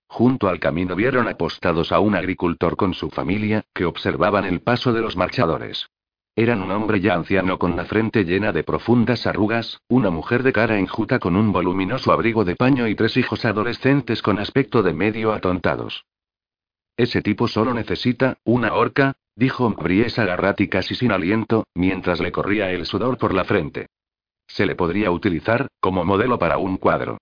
[0.10, 4.92] Junto al camino vieron apostados a un agricultor con su familia, que observaban el paso
[4.92, 5.88] de los marchadores.
[6.36, 10.52] Eran un hombre ya anciano con la frente llena de profundas arrugas, una mujer de
[10.52, 14.94] cara enjuta con un voluminoso abrigo de paño y tres hijos adolescentes con aspecto de
[14.94, 16.04] medio atontados.
[16.98, 22.32] Ese tipo solo necesita una horca, dijo Bries a Garratti casi sin aliento, mientras le
[22.32, 23.88] corría el sudor por la frente.
[24.48, 27.18] Se le podría utilizar como modelo para un cuadro.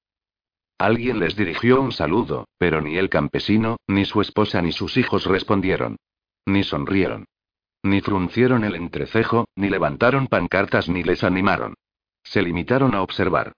[0.78, 5.26] Alguien les dirigió un saludo, pero ni el campesino, ni su esposa ni sus hijos
[5.26, 5.98] respondieron.
[6.46, 7.26] Ni sonrieron.
[7.84, 11.76] Ni fruncieron el entrecejo, ni levantaron pancartas ni les animaron.
[12.24, 13.54] Se limitaron a observar.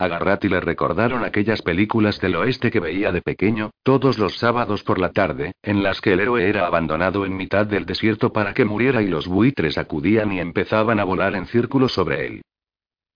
[0.00, 4.82] A Garratti le recordaron aquellas películas del oeste que veía de pequeño, todos los sábados
[4.82, 8.54] por la tarde, en las que el héroe era abandonado en mitad del desierto para
[8.54, 12.42] que muriera y los buitres acudían y empezaban a volar en círculos sobre él.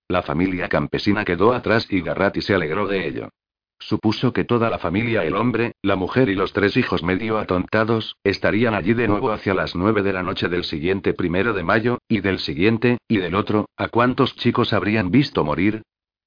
[0.08, 3.30] La familia campesina quedó atrás y Garratti se alegró de ello.
[3.78, 8.16] Supuso que toda la familia, el hombre, la mujer y los tres hijos medio atontados,
[8.24, 11.96] estarían allí de nuevo hacia las nueve de la noche del siguiente primero de mayo,
[12.08, 15.82] y del siguiente, y del otro, ¿a cuántos chicos habrían visto morir?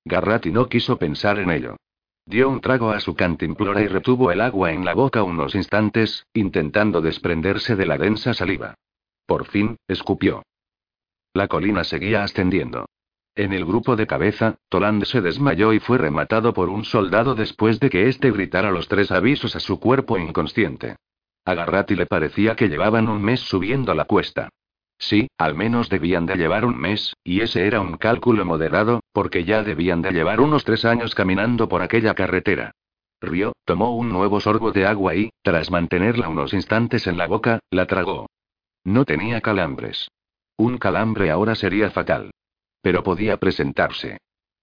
[0.07, 1.77] Garratti no quiso pensar en ello.
[2.25, 6.25] Dio un trago a su cantimplora y retuvo el agua en la boca unos instantes,
[6.33, 8.75] intentando desprenderse de la densa saliva.
[9.25, 10.43] Por fin, escupió.
[11.33, 12.85] La colina seguía ascendiendo.
[13.35, 17.79] En el grupo de cabeza, Toland se desmayó y fue rematado por un soldado después
[17.79, 20.95] de que éste gritara los tres avisos a su cuerpo inconsciente.
[21.45, 24.49] A Garratti le parecía que llevaban un mes subiendo la cuesta.
[24.99, 29.43] Sí, al menos debían de llevar un mes, y ese era un cálculo moderado, porque
[29.43, 32.71] ya debían de llevar unos tres años caminando por aquella carretera.
[33.21, 37.59] Rió, tomó un nuevo sorbo de agua y, tras mantenerla unos instantes en la boca,
[37.71, 38.27] la tragó.
[38.83, 40.09] No tenía calambres.
[40.55, 42.31] Un calambre ahora sería fatal.
[42.81, 44.17] Pero podía presentarse.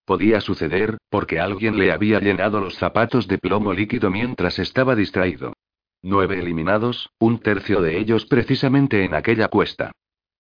[0.05, 5.55] Podía suceder, porque alguien le había llenado los zapatos de plomo líquido mientras estaba distraído.
[6.03, 9.93] Nueve eliminados, un tercio de ellos precisamente en aquella cuesta.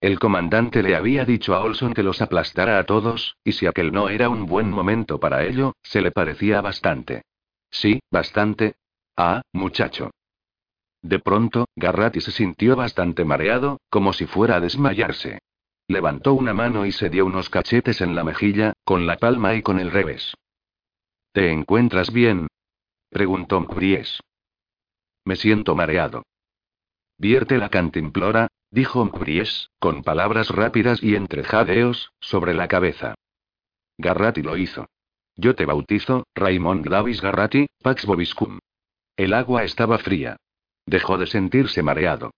[0.05, 3.90] El comandante le había dicho a Olson que los aplastara a todos, y si aquel
[3.90, 7.22] no era un buen momento para ello, se le parecía bastante.
[7.70, 8.74] Sí, bastante.
[9.16, 10.10] Ah, muchacho.
[11.01, 15.39] De pronto, Garratti se sintió bastante mareado, como si fuera a desmayarse.
[15.89, 19.62] Levantó una mano y se dio unos cachetes en la mejilla, con la palma y
[19.62, 20.35] con el revés.
[21.32, 22.48] ¿Te encuentras bien?
[23.09, 24.20] preguntó Bries.
[25.24, 26.24] Me siento mareado.
[27.16, 33.15] Vierte la cantimplora, dijo Bries, con palabras rápidas y entre jadeos, sobre la cabeza.
[33.99, 34.86] Garratti lo hizo.
[35.36, 38.59] Yo te bautizo, Raymond Davis Garratti, Pax Bobiscum.
[39.17, 40.36] El agua estaba fría.
[40.86, 42.33] Dejó de sentirse mareado.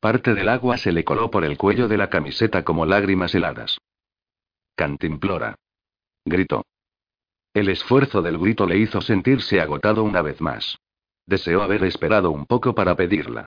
[0.00, 3.78] Parte del agua se le coló por el cuello de la camiseta como lágrimas heladas.
[4.74, 5.56] Cantimplora.
[6.24, 6.64] Gritó.
[7.52, 10.78] El esfuerzo del grito le hizo sentirse agotado una vez más.
[11.26, 13.44] Deseó haber esperado un poco para pedirla.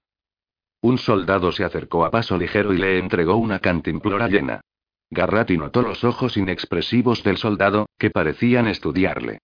[0.82, 4.62] Un soldado se acercó a paso ligero y le entregó una cantimplora llena.
[5.10, 9.40] Garratti notó los ojos inexpresivos del soldado, que parecían estudiarle.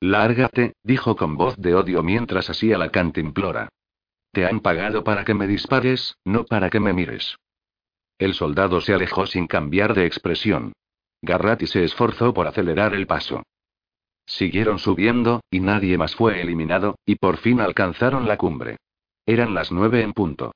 [0.00, 3.68] Lárgate, dijo con voz de odio mientras hacía la cantimplora.
[4.32, 7.36] Te han pagado para que me dispares, no para que me mires.
[8.18, 10.72] El soldado se alejó sin cambiar de expresión.
[11.22, 13.42] Garratti se esforzó por acelerar el paso.
[14.26, 18.76] Siguieron subiendo, y nadie más fue eliminado, y por fin alcanzaron la cumbre.
[19.24, 20.52] Eran las nueve en punto.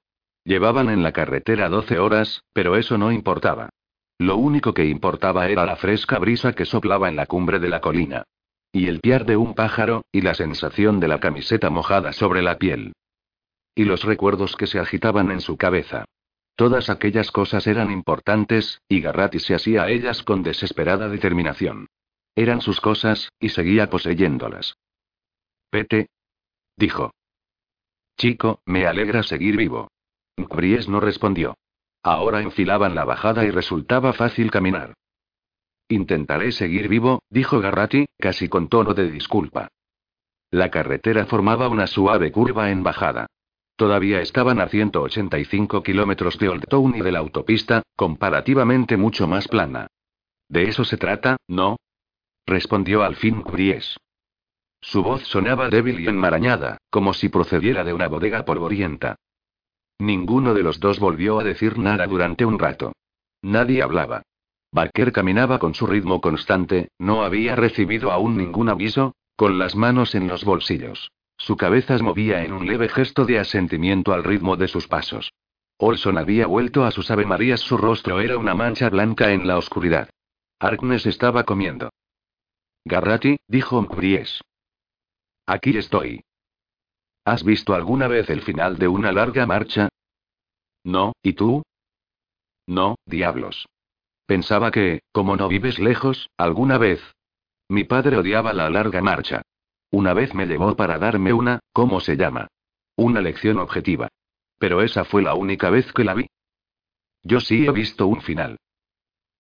[0.51, 3.69] Llevaban en la carretera doce horas, pero eso no importaba.
[4.19, 7.81] Lo único que importaba era la fresca brisa que soplaba en la cumbre de la
[7.81, 8.25] colina.
[8.73, 12.59] Y el piar de un pájaro, y la sensación de la camiseta mojada sobre la
[12.59, 12.95] piel.
[13.77, 16.05] Y los recuerdos que se agitaban en su cabeza.
[16.57, 21.87] Todas aquellas cosas eran importantes, y Garratti se hacía a ellas con desesperada determinación.
[22.35, 24.75] Eran sus cosas, y seguía poseyéndolas.
[25.71, 26.09] Pete.
[26.77, 27.13] Dijo.
[28.17, 29.87] Chico, me alegra seguir vivo.
[30.37, 31.57] Bries no respondió.
[32.03, 34.95] Ahora enfilaban la bajada y resultaba fácil caminar.
[35.89, 39.69] Intentaré seguir vivo, dijo Garratti, casi con tono de disculpa.
[40.51, 43.27] La carretera formaba una suave curva en bajada.
[43.77, 49.49] Todavía estaban a 185 kilómetros de Old Town y de la autopista, comparativamente mucho más
[49.49, 49.87] plana.
[50.49, 51.77] ¿De eso se trata, no?
[52.47, 53.97] respondió al fin Bries.
[54.81, 59.17] Su voz sonaba débil y enmarañada, como si procediera de una bodega polvorienta.
[60.01, 62.93] Ninguno de los dos volvió a decir nada durante un rato.
[63.43, 64.23] Nadie hablaba.
[64.73, 70.15] Barker caminaba con su ritmo constante, no había recibido aún ningún aviso, con las manos
[70.15, 71.11] en los bolsillos.
[71.37, 75.33] Su cabeza se movía en un leve gesto de asentimiento al ritmo de sus pasos.
[75.77, 80.09] Olson había vuelto a sus avemarías, su rostro era una mancha blanca en la oscuridad.
[80.61, 81.91] Harkness estaba comiendo.
[82.87, 84.41] Garrati, dijo Mbries.
[85.47, 86.23] Aquí estoy.
[87.25, 89.89] ¿Has visto alguna vez el final de una larga marcha?
[90.85, 91.63] No, ¿y tú?
[92.67, 93.67] No, diablos.
[94.27, 97.01] Pensaba que, como no vives lejos, alguna vez.
[97.69, 99.43] Mi padre odiaba la larga marcha.
[99.91, 102.49] Una vez me llevó para darme una, ¿cómo se llama?
[102.97, 104.09] Una lección objetiva.
[104.59, 106.27] Pero esa fue la única vez que la vi.
[107.23, 108.57] Yo sí he visto un final.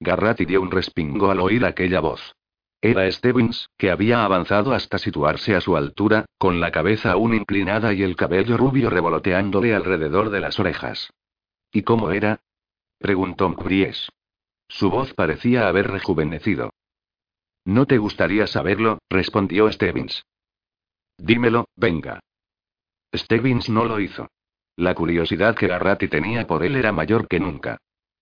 [0.00, 2.34] Garratti dio un respingo al oír aquella voz.
[2.82, 7.92] Era Stevens, que había avanzado hasta situarse a su altura, con la cabeza aún inclinada
[7.92, 11.12] y el cabello rubio revoloteándole alrededor de las orejas.
[11.72, 12.40] ¿Y cómo era?
[12.98, 14.08] preguntó Bries.
[14.66, 16.72] Su voz parecía haber rejuvenecido.
[17.66, 18.98] ¿No te gustaría saberlo?
[19.10, 20.24] respondió Stevens.
[21.18, 22.20] Dímelo, venga.
[23.14, 24.28] Stevens no lo hizo.
[24.76, 27.76] La curiosidad que Garratti tenía por él era mayor que nunca.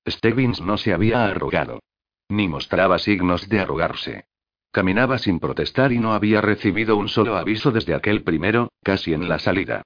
[0.08, 1.80] Stevens no se había arrugado.
[2.28, 4.24] Ni mostraba signos de arrugarse.
[4.70, 9.28] Caminaba sin protestar y no había recibido un solo aviso desde aquel primero, casi en
[9.28, 9.82] la salida.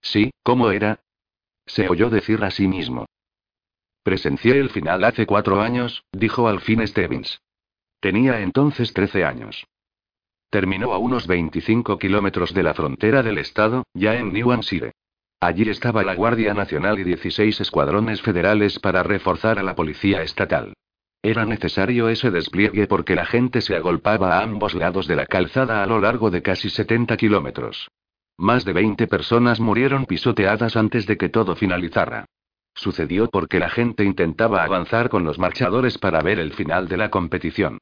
[0.00, 1.00] Sí, ¿cómo era?
[1.66, 3.06] Se oyó decir a sí mismo.
[4.02, 7.40] Presencié el final hace cuatro años, dijo al fin Stevens.
[8.00, 9.64] Tenía entonces trece años.
[10.50, 14.92] Terminó a unos 25 kilómetros de la frontera del estado, ya en New Hampshire.
[15.40, 20.74] Allí estaba la Guardia Nacional y 16 escuadrones federales para reforzar a la policía estatal.
[21.22, 25.84] Era necesario ese despliegue porque la gente se agolpaba a ambos lados de la calzada
[25.84, 27.88] a lo largo de casi 70 kilómetros.
[28.36, 32.26] Más de 20 personas murieron pisoteadas antes de que todo finalizara.
[32.74, 37.10] Sucedió porque la gente intentaba avanzar con los marchadores para ver el final de la
[37.10, 37.78] competición.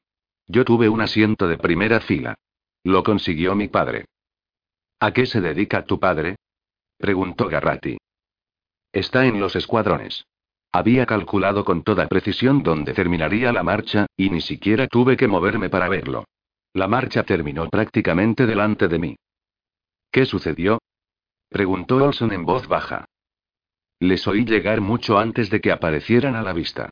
[0.47, 2.35] Yo tuve un asiento de primera fila.
[2.83, 4.05] Lo consiguió mi padre.
[4.99, 6.35] ¿A qué se dedica tu padre?
[6.97, 7.97] preguntó Garratti.
[8.91, 10.25] Está en los escuadrones.
[10.73, 15.69] Había calculado con toda precisión dónde terminaría la marcha, y ni siquiera tuve que moverme
[15.69, 16.25] para verlo.
[16.73, 19.15] La marcha terminó prácticamente delante de mí.
[20.11, 20.79] ¿Qué sucedió?
[21.49, 23.05] preguntó Olson en voz baja.
[23.99, 26.89] Les oí llegar mucho antes de que aparecieran a la vista.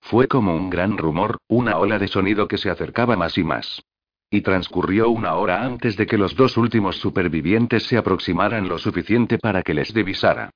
[0.00, 3.82] Fue como un gran rumor, una ola de sonido que se acercaba más y más.
[4.30, 9.38] Y transcurrió una hora antes de que los dos últimos supervivientes se aproximaran lo suficiente
[9.38, 10.50] para que les divisara.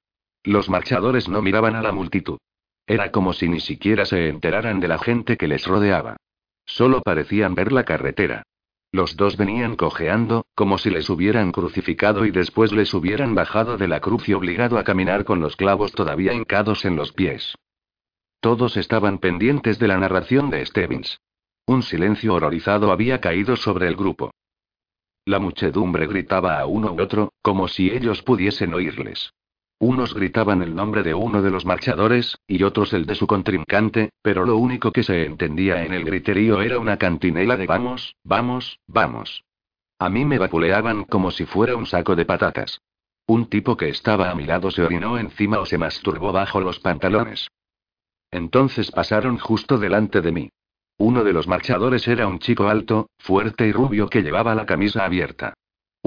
[0.45, 2.39] Los marchadores no miraban a la multitud.
[2.87, 6.17] Era como si ni siquiera se enteraran de la gente que les rodeaba.
[6.65, 8.45] Solo parecían ver la carretera.
[8.93, 13.89] Los dos venían cojeando, como si les hubieran crucificado y después les hubieran bajado de
[13.89, 17.55] la cruz y obligado a caminar con los clavos todavía hincados en los pies.
[18.41, 21.21] Todos estaban pendientes de la narración de Stevens.
[21.67, 24.31] Un silencio horrorizado había caído sobre el grupo.
[25.25, 29.33] La muchedumbre gritaba a uno u otro, como si ellos pudiesen oírles.
[29.79, 34.11] Unos gritaban el nombre de uno de los marchadores, y otros el de su contrincante,
[34.23, 38.81] pero lo único que se entendía en el griterío era una cantinela de vamos, vamos,
[38.87, 39.45] vamos.
[39.99, 42.81] A mí me vapuleaban como si fuera un saco de patatas.
[43.27, 46.81] Un tipo que estaba a mi lado se orinó encima o se masturbó bajo los
[46.81, 47.49] pantalones.
[48.31, 50.49] Entonces pasaron justo delante de mí.
[50.99, 55.05] Uno de los marchadores era un chico alto, fuerte y rubio que llevaba la camisa
[55.05, 55.55] abierta.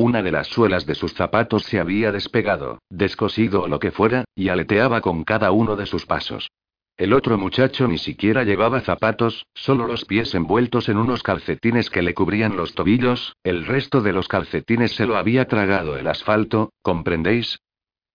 [0.01, 4.23] Una de las suelas de sus zapatos se había despegado, descosido o lo que fuera,
[4.33, 6.51] y aleteaba con cada uno de sus pasos.
[6.95, 12.01] El otro muchacho ni siquiera llevaba zapatos, solo los pies envueltos en unos calcetines que
[12.01, 16.71] le cubrían los tobillos, el resto de los calcetines se lo había tragado el asfalto,
[16.81, 17.59] ¿comprendéis?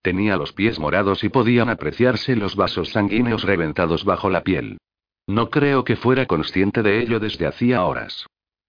[0.00, 4.78] Tenía los pies morados y podían apreciarse los vasos sanguíneos reventados bajo la piel.
[5.26, 8.24] No creo que fuera consciente de ello desde hacía horas.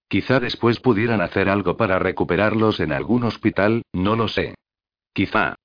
[0.07, 4.55] Quizá después pudieran hacer algo para recuperarlos en algún hospital, no lo sé.
[5.13, 5.55] Quizá.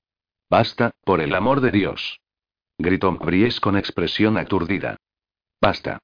[0.49, 2.21] Basta, por el amor de Dios.
[2.79, 4.97] Gritó Bries con expresión aturdida.
[5.61, 5.99] Basta.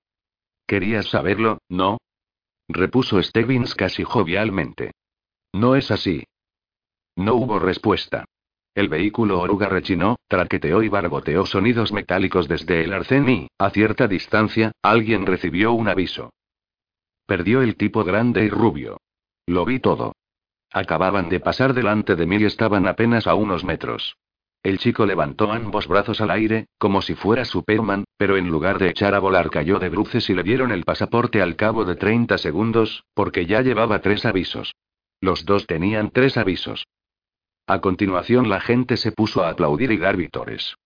[0.66, 1.98] Querías saberlo, ¿no?
[2.68, 4.92] Repuso Stevens casi jovialmente.
[5.52, 6.24] No es así.
[7.16, 8.24] No hubo respuesta.
[8.74, 14.06] El vehículo oruga rechinó, traqueteó y barboteó sonidos metálicos desde el arcén y, a cierta
[14.06, 16.30] distancia, alguien recibió un aviso.
[17.26, 18.98] Perdió el tipo grande y rubio.
[19.46, 20.12] Lo vi todo.
[20.72, 24.16] Acababan de pasar delante de mí y estaban apenas a unos metros.
[24.62, 28.88] El chico levantó ambos brazos al aire, como si fuera Superman, pero en lugar de
[28.88, 32.36] echar a volar cayó de bruces y le dieron el pasaporte al cabo de 30
[32.38, 34.74] segundos, porque ya llevaba tres avisos.
[35.20, 36.86] Los dos tenían tres avisos.
[37.66, 40.76] A continuación la gente se puso a aplaudir y dar vítores.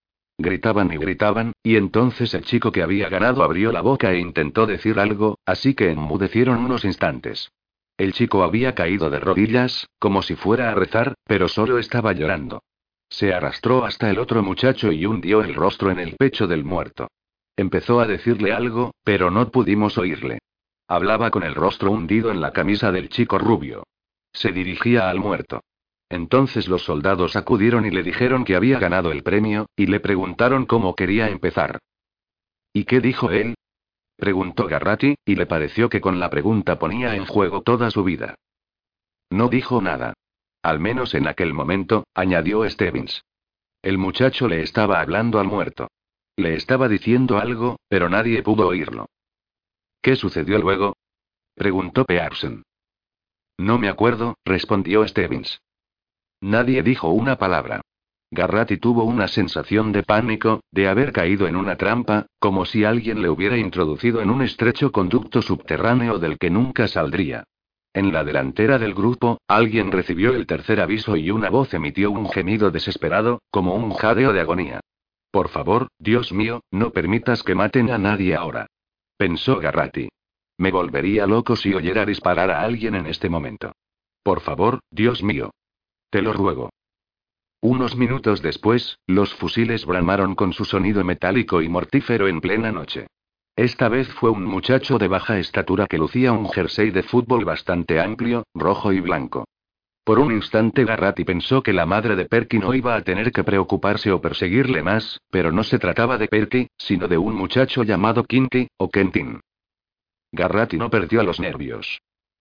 [0.43, 4.67] Gritaban y gritaban, y entonces el chico que había ganado abrió la boca e intentó
[4.67, 7.53] decir algo, así que enmudecieron unos instantes.
[7.99, 12.63] El chico había caído de rodillas, como si fuera a rezar, pero solo estaba llorando.
[13.11, 17.09] Se arrastró hasta el otro muchacho y hundió el rostro en el pecho del muerto.
[17.55, 20.39] Empezó a decirle algo, pero no pudimos oírle.
[20.89, 23.83] Hablaba con el rostro hundido en la camisa del chico rubio.
[24.33, 25.61] Se dirigía al muerto.
[26.11, 30.67] Entonces los soldados acudieron y le dijeron que había ganado el premio, y le preguntaron
[30.67, 31.79] cómo quería empezar.
[32.73, 33.55] ¿Y qué dijo él?
[34.17, 38.35] Preguntó Garratti, y le pareció que con la pregunta ponía en juego toda su vida.
[39.31, 40.15] No dijo nada.
[40.63, 43.23] Al menos en aquel momento, añadió Stevens.
[43.81, 45.89] El muchacho le estaba hablando al muerto.
[46.37, 49.07] Le estaba diciendo algo, pero nadie pudo oírlo.
[50.03, 50.97] ¿Qué sucedió luego?
[51.55, 52.65] preguntó Pearson.
[53.59, 55.61] No me acuerdo, respondió Stevens.
[56.41, 57.83] Nadie dijo una palabra.
[58.33, 63.23] Garratti tuvo una sensación de pánico, de haber caído en una trampa, como si alguien
[63.23, 67.45] le hubiera introducido en un estrecho conducto subterráneo del que nunca saldría.
[67.93, 72.31] En la delantera del grupo, alguien recibió el tercer aviso y una voz emitió un
[72.31, 74.81] gemido desesperado, como un jadeo de agonía.
[75.33, 78.67] Por favor, Dios mío, no permitas que maten a nadie ahora.
[79.17, 80.09] Pensó Garratti.
[80.57, 83.73] Me volvería loco si oyera disparar a alguien en este momento.
[84.23, 85.51] Por favor, Dios mío.
[86.11, 86.71] Te lo ruego.
[87.63, 93.07] Unos minutos después, los fusiles bramaron con su sonido metálico y mortífero en plena noche.
[93.55, 98.01] Esta vez fue un muchacho de baja estatura que lucía un jersey de fútbol bastante
[98.01, 99.45] amplio, rojo y blanco.
[100.03, 103.45] Por un instante Garratti pensó que la madre de Perky no iba a tener que
[103.45, 108.25] preocuparse o perseguirle más, pero no se trataba de Perky, sino de un muchacho llamado
[108.25, 109.41] Kinky, o Kentin.
[110.33, 112.01] Garratti no perdió los nervios.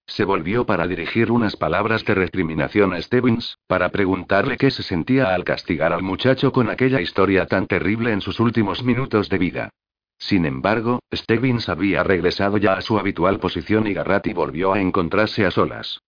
[0.09, 5.35] Se volvió para dirigir unas palabras de recriminación a Stevens, para preguntarle qué se sentía
[5.35, 9.69] al castigar al muchacho con aquella historia tan terrible en sus últimos minutos de vida.
[10.17, 15.45] Sin embargo, Stevens había regresado ya a su habitual posición y Garratti volvió a encontrarse
[15.45, 16.01] a solas.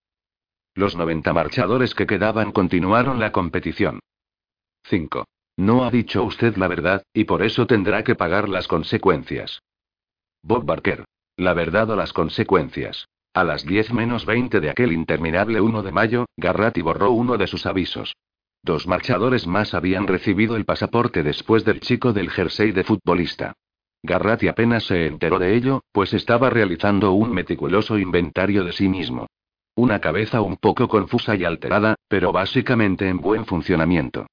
[0.74, 4.00] Los 90 marchadores que quedaban continuaron la competición.
[4.86, 5.24] 5.
[5.58, 9.62] No ha dicho usted la verdad, y por eso tendrá que pagar las consecuencias.
[10.42, 11.04] Bob Barker.
[11.36, 13.06] La verdad o las consecuencias.
[13.34, 17.46] A las 10 menos 20 de aquel interminable 1 de mayo, Garratti borró uno de
[17.46, 18.14] sus avisos.
[18.62, 23.54] Dos marchadores más habían recibido el pasaporte después del chico del jersey de futbolista.
[24.02, 29.28] Garratti apenas se enteró de ello, pues estaba realizando un meticuloso inventario de sí mismo.
[29.74, 34.26] Una cabeza un poco confusa y alterada, pero básicamente en buen funcionamiento.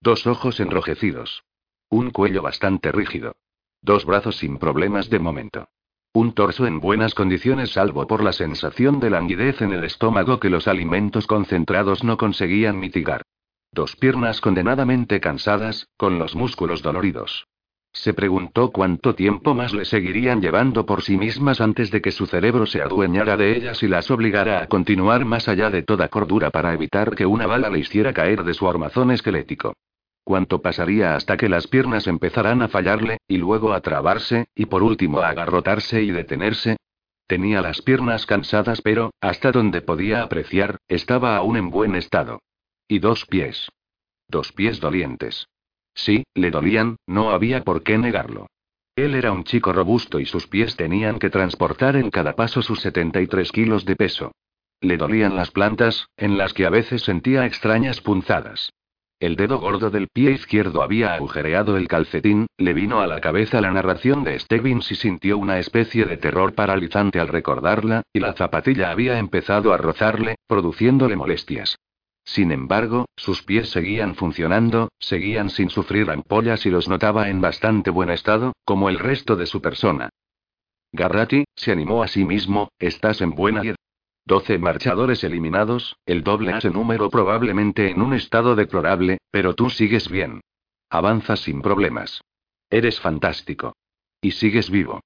[0.00, 1.42] Dos ojos enrojecidos.
[1.90, 3.36] Un cuello bastante rígido.
[3.82, 5.68] Dos brazos sin problemas de momento.
[6.16, 10.48] Un torso en buenas condiciones salvo por la sensación de languidez en el estómago que
[10.48, 13.20] los alimentos concentrados no conseguían mitigar.
[13.70, 17.46] Dos piernas condenadamente cansadas, con los músculos doloridos.
[17.92, 22.24] Se preguntó cuánto tiempo más le seguirían llevando por sí mismas antes de que su
[22.26, 26.48] cerebro se adueñara de ellas y las obligara a continuar más allá de toda cordura
[26.48, 29.74] para evitar que una bala le hiciera caer de su armazón esquelético.
[30.26, 34.82] Cuánto pasaría hasta que las piernas empezaran a fallarle, y luego a trabarse, y por
[34.82, 36.78] último a agarrotarse y detenerse.
[37.28, 42.40] Tenía las piernas cansadas, pero, hasta donde podía apreciar, estaba aún en buen estado.
[42.88, 43.68] Y dos pies.
[44.26, 45.46] Dos pies dolientes.
[45.94, 48.48] Sí, le dolían, no había por qué negarlo.
[48.96, 52.80] Él era un chico robusto y sus pies tenían que transportar en cada paso sus
[52.80, 54.32] 73 kilos de peso.
[54.80, 58.72] Le dolían las plantas, en las que a veces sentía extrañas punzadas.
[59.18, 63.62] El dedo gordo del pie izquierdo había agujereado el calcetín, le vino a la cabeza
[63.62, 68.34] la narración de Stevens y sintió una especie de terror paralizante al recordarla, y la
[68.34, 71.78] zapatilla había empezado a rozarle, produciéndole molestias.
[72.24, 77.88] Sin embargo, sus pies seguían funcionando, seguían sin sufrir ampollas y los notaba en bastante
[77.88, 80.10] buen estado, como el resto de su persona.
[80.92, 83.62] Garratti, se animó a sí mismo, estás en buena
[84.26, 90.10] 12 marchadores eliminados, el doble ese número probablemente en un estado deplorable, pero tú sigues
[90.10, 90.40] bien.
[90.90, 92.22] Avanzas sin problemas.
[92.68, 93.76] Eres fantástico.
[94.20, 95.00] Y sigues vivo.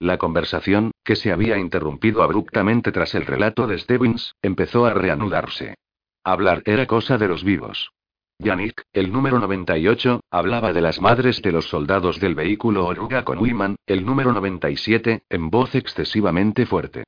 [0.00, 5.76] La conversación, que se había interrumpido abruptamente tras el relato de Stevens, empezó a reanudarse.
[6.24, 7.92] Hablar era cosa de los vivos.
[8.40, 13.38] Yannick, el número 98, hablaba de las madres de los soldados del vehículo oruga con
[13.38, 17.04] Wiman, el número 97, en voz excesivamente fuerte.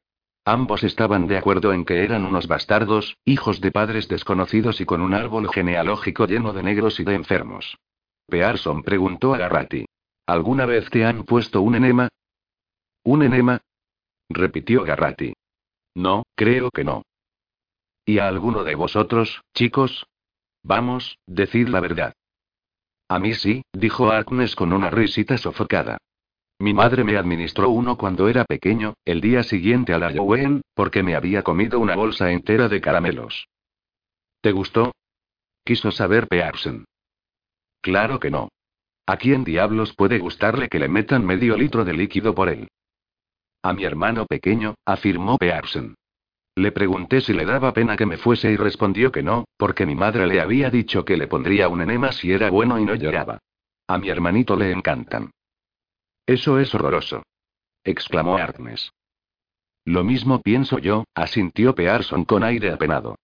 [0.47, 5.00] Ambos estaban de acuerdo en que eran unos bastardos, hijos de padres desconocidos y con
[5.00, 7.78] un árbol genealógico lleno de negros y de enfermos.
[8.26, 9.86] Pearson preguntó a Garratti.
[10.26, 12.08] ¿Alguna vez te han puesto un enema?
[13.05, 13.60] ¿Un enema?
[14.28, 15.34] repitió Garratti.
[15.94, 17.02] No, creo que no.
[18.05, 20.06] ¿Y a alguno de vosotros, chicos?
[20.62, 22.14] Vamos, decid la verdad.
[23.08, 25.98] A mí sí, dijo Agnes con una risita sofocada.
[26.58, 31.02] Mi madre me administró uno cuando era pequeño, el día siguiente a la Halloween, porque
[31.02, 33.49] me había comido una bolsa entera de caramelos.
[34.41, 34.92] ¿Te gustó?
[35.65, 36.84] Quiso saber Pearson.
[37.81, 38.49] Claro que no.
[39.07, 42.68] ¿A quién diablos puede gustarle que le metan medio litro de líquido por él?
[43.62, 45.94] A mi hermano pequeño, afirmó Pearson.
[46.57, 49.94] Le pregunté si le daba pena que me fuese y respondió que no, porque mi
[49.94, 53.39] madre le había dicho que le pondría un enema si era bueno y no lloraba.
[53.89, 55.31] A mi hermanito le encantan.
[56.26, 57.22] Eso es horroroso.
[57.84, 58.92] exclamó Arnes.
[59.84, 63.16] Lo mismo pienso yo, asintió Pearson con aire apenado.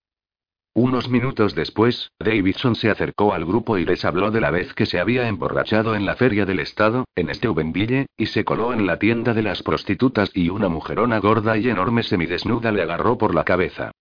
[0.75, 4.85] Unos minutos después, Davidson se acercó al grupo y les habló de la vez que
[4.85, 8.99] se había emborrachado en la feria del estado, en Steubenville, y se coló en la
[8.99, 13.45] tienda de las prostitutas y una mujerona gorda y enorme semidesnuda le agarró por la
[13.45, 13.93] cabeza.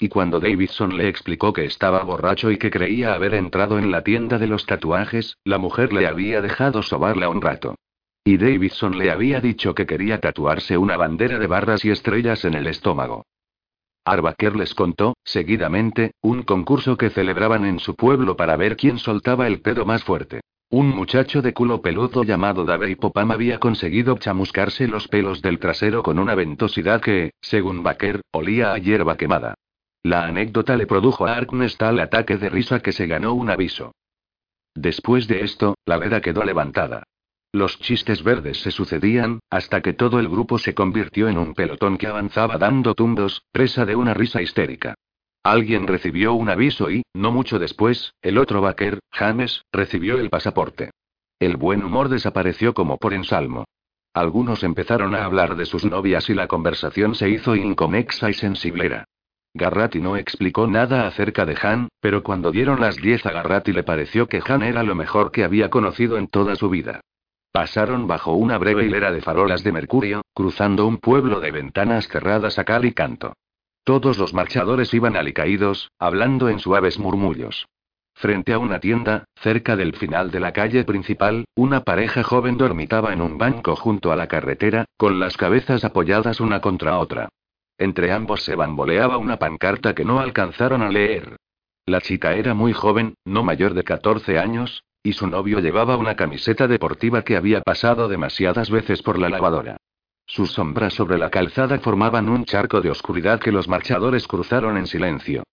[0.00, 4.02] Y cuando Davidson le explicó que estaba borracho y que creía haber entrado en la
[4.02, 7.76] tienda de los tatuajes, la mujer le había dejado sobarla un rato.
[8.28, 12.52] Y Davidson le había dicho que quería tatuarse una bandera de barras y estrellas en
[12.52, 13.24] el estómago.
[14.04, 19.46] Arbaker les contó, seguidamente, un concurso que celebraban en su pueblo para ver quién soltaba
[19.46, 20.42] el pedo más fuerte.
[20.68, 26.02] Un muchacho de culo peludo llamado Davey Popam había conseguido chamuscarse los pelos del trasero
[26.02, 29.54] con una ventosidad que, según Baker, olía a hierba quemada.
[30.02, 33.92] La anécdota le produjo a Arknes tal ataque de risa que se ganó un aviso.
[34.74, 37.04] Después de esto, la veda quedó levantada.
[37.58, 41.98] Los chistes verdes se sucedían, hasta que todo el grupo se convirtió en un pelotón
[41.98, 44.94] que avanzaba dando tumbos, presa de una risa histérica.
[45.42, 50.92] Alguien recibió un aviso y, no mucho después, el otro vaquer, James, recibió el pasaporte.
[51.40, 53.64] El buen humor desapareció como por ensalmo.
[54.14, 59.02] Algunos empezaron a hablar de sus novias y la conversación se hizo inconexa y sensiblera.
[59.52, 63.82] Garratti no explicó nada acerca de Han, pero cuando dieron las diez a Garratti le
[63.82, 67.00] pareció que Han era lo mejor que había conocido en toda su vida.
[67.52, 72.58] Pasaron bajo una breve hilera de farolas de mercurio, cruzando un pueblo de ventanas cerradas
[72.58, 73.34] a cal y canto.
[73.84, 77.66] Todos los marchadores iban alicaídos, hablando en suaves murmullos.
[78.14, 83.12] Frente a una tienda, cerca del final de la calle principal, una pareja joven dormitaba
[83.12, 87.28] en un banco junto a la carretera, con las cabezas apoyadas una contra otra.
[87.78, 91.36] Entre ambos se bamboleaba una pancarta que no alcanzaron a leer.
[91.86, 96.16] La chica era muy joven, no mayor de 14 años, y su novio llevaba una
[96.16, 99.78] camiseta deportiva que había pasado demasiadas veces por la lavadora.
[100.26, 104.86] Sus sombras sobre la calzada formaban un charco de oscuridad que los marchadores cruzaron en
[104.86, 105.44] silencio.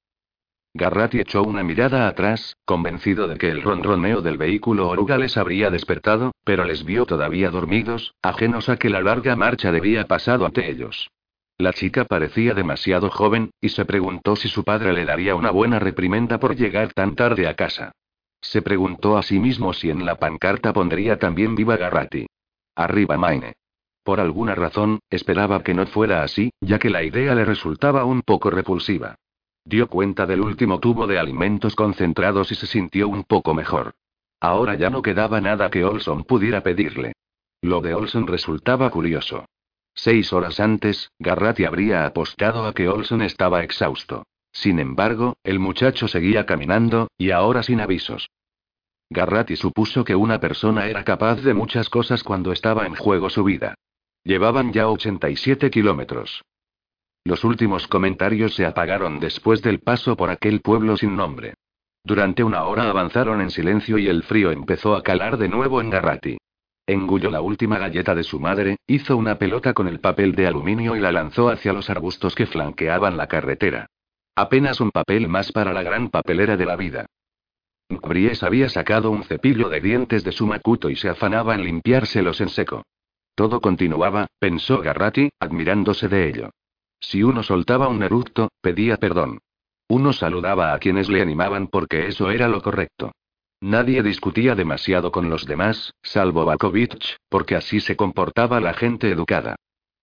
[0.74, 5.70] Garratti echó una mirada atrás, convencido de que el ronroneo del vehículo oruga les habría
[5.70, 10.70] despertado, pero les vio todavía dormidos, ajenos a que la larga marcha debía pasado ante
[10.70, 11.10] ellos.
[11.58, 15.80] La chica parecía demasiado joven, y se preguntó si su padre le daría una buena
[15.80, 17.94] reprimenda por llegar tan tarde a casa.
[18.46, 22.28] Se preguntó a sí mismo si en la pancarta pondría también Viva Garratti.
[22.76, 23.56] Arriba Maine.
[24.04, 28.22] Por alguna razón, esperaba que no fuera así, ya que la idea le resultaba un
[28.22, 29.16] poco repulsiva.
[29.66, 33.96] Dio cuenta del último tubo de alimentos concentrados y se sintió un poco mejor.
[34.40, 37.14] Ahora ya no quedaba nada que Olson pudiera pedirle.
[37.62, 39.46] Lo de Olson resultaba curioso.
[39.96, 44.24] Seis horas antes, Garratti habría apostado a que Olson estaba exhausto.
[44.56, 48.30] Sin embargo, el muchacho seguía caminando, y ahora sin avisos.
[49.10, 53.44] Garratti supuso que una persona era capaz de muchas cosas cuando estaba en juego su
[53.44, 53.76] vida.
[54.24, 56.42] Llevaban ya 87 kilómetros.
[57.26, 61.54] Los últimos comentarios se apagaron después del paso por aquel pueblo sin nombre.
[62.06, 65.90] Durante una hora avanzaron en silencio y el frío empezó a calar de nuevo en
[65.90, 66.38] Garratti.
[66.88, 70.96] Engulló la última galleta de su madre, hizo una pelota con el papel de aluminio
[70.96, 73.88] y la lanzó hacia los arbustos que flanqueaban la carretera.
[74.36, 77.06] Apenas un papel más para la gran papelera de la vida.
[77.90, 82.42] Bries había sacado un cepillo de dientes de su macuto y se afanaba en limpiárselos
[82.42, 82.84] en seco.
[83.36, 86.50] Todo continuaba, pensó Garratti, admirándose de ello.
[87.00, 89.40] Si uno soltaba un eructo, pedía perdón.
[89.88, 93.12] Uno saludaba a quienes le animaban porque eso era lo correcto.
[93.62, 99.56] Nadie discutía demasiado con los demás, salvo Bakovich, porque así se comportaba la gente educada.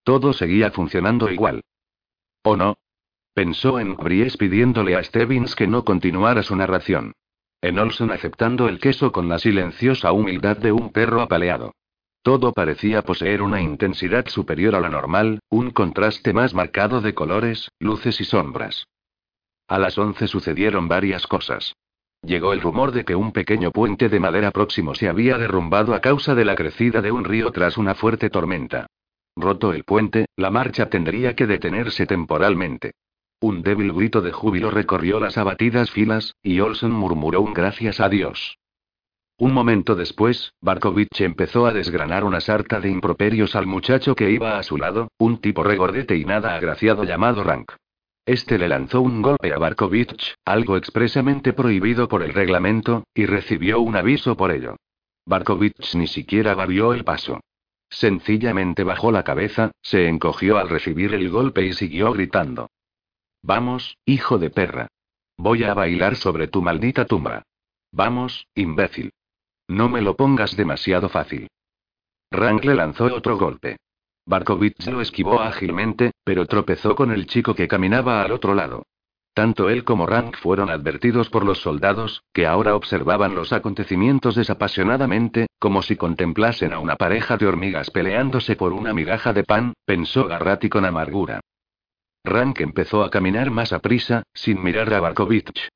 [0.04, 1.62] Todo seguía funcionando igual.
[2.42, 2.76] ¿O no?
[3.34, 7.12] Pensó en Bries pidiéndole a Stebbins que no continuara su narración.
[7.62, 11.72] En Olson aceptando el queso con la silenciosa humildad de un perro apaleado.
[12.22, 17.70] Todo parecía poseer una intensidad superior a la normal, un contraste más marcado de colores,
[17.80, 18.86] luces y sombras.
[19.66, 21.74] A las once sucedieron varias cosas.
[22.20, 26.00] Llegó el rumor de que un pequeño puente de madera próximo se había derrumbado a
[26.00, 28.86] causa de la crecida de un río tras una fuerte tormenta.
[29.34, 32.92] Roto el puente, la marcha tendría que detenerse temporalmente.
[33.42, 38.08] Un débil grito de júbilo recorrió las abatidas filas, y Olson murmuró un gracias a
[38.08, 38.56] Dios.
[39.36, 44.58] Un momento después, Barkovich empezó a desgranar una sarta de improperios al muchacho que iba
[44.58, 47.72] a su lado, un tipo regordete y nada agraciado llamado Rank.
[48.26, 53.80] Este le lanzó un golpe a Barkovich, algo expresamente prohibido por el reglamento, y recibió
[53.80, 54.76] un aviso por ello.
[55.26, 57.40] Barkovich ni siquiera varió el paso.
[57.90, 62.68] sencillamente bajó la cabeza, se encogió al recibir el golpe y siguió gritando.
[63.42, 64.88] Vamos, hijo de perra.
[65.36, 67.42] Voy a bailar sobre tu maldita tumba.
[67.90, 69.12] Vamos, imbécil.
[69.68, 71.48] No me lo pongas demasiado fácil.
[72.30, 73.76] Rank le lanzó otro golpe.
[74.24, 78.84] Barkovich lo esquivó ágilmente, pero tropezó con el chico que caminaba al otro lado.
[79.34, 85.46] Tanto él como Rank fueron advertidos por los soldados, que ahora observaban los acontecimientos desapasionadamente,
[85.58, 90.26] como si contemplasen a una pareja de hormigas peleándose por una migaja de pan, pensó
[90.26, 91.40] Garratti con amargura.
[92.24, 95.68] Rank empezó a caminar más a prisa, sin mirar a Barkovich.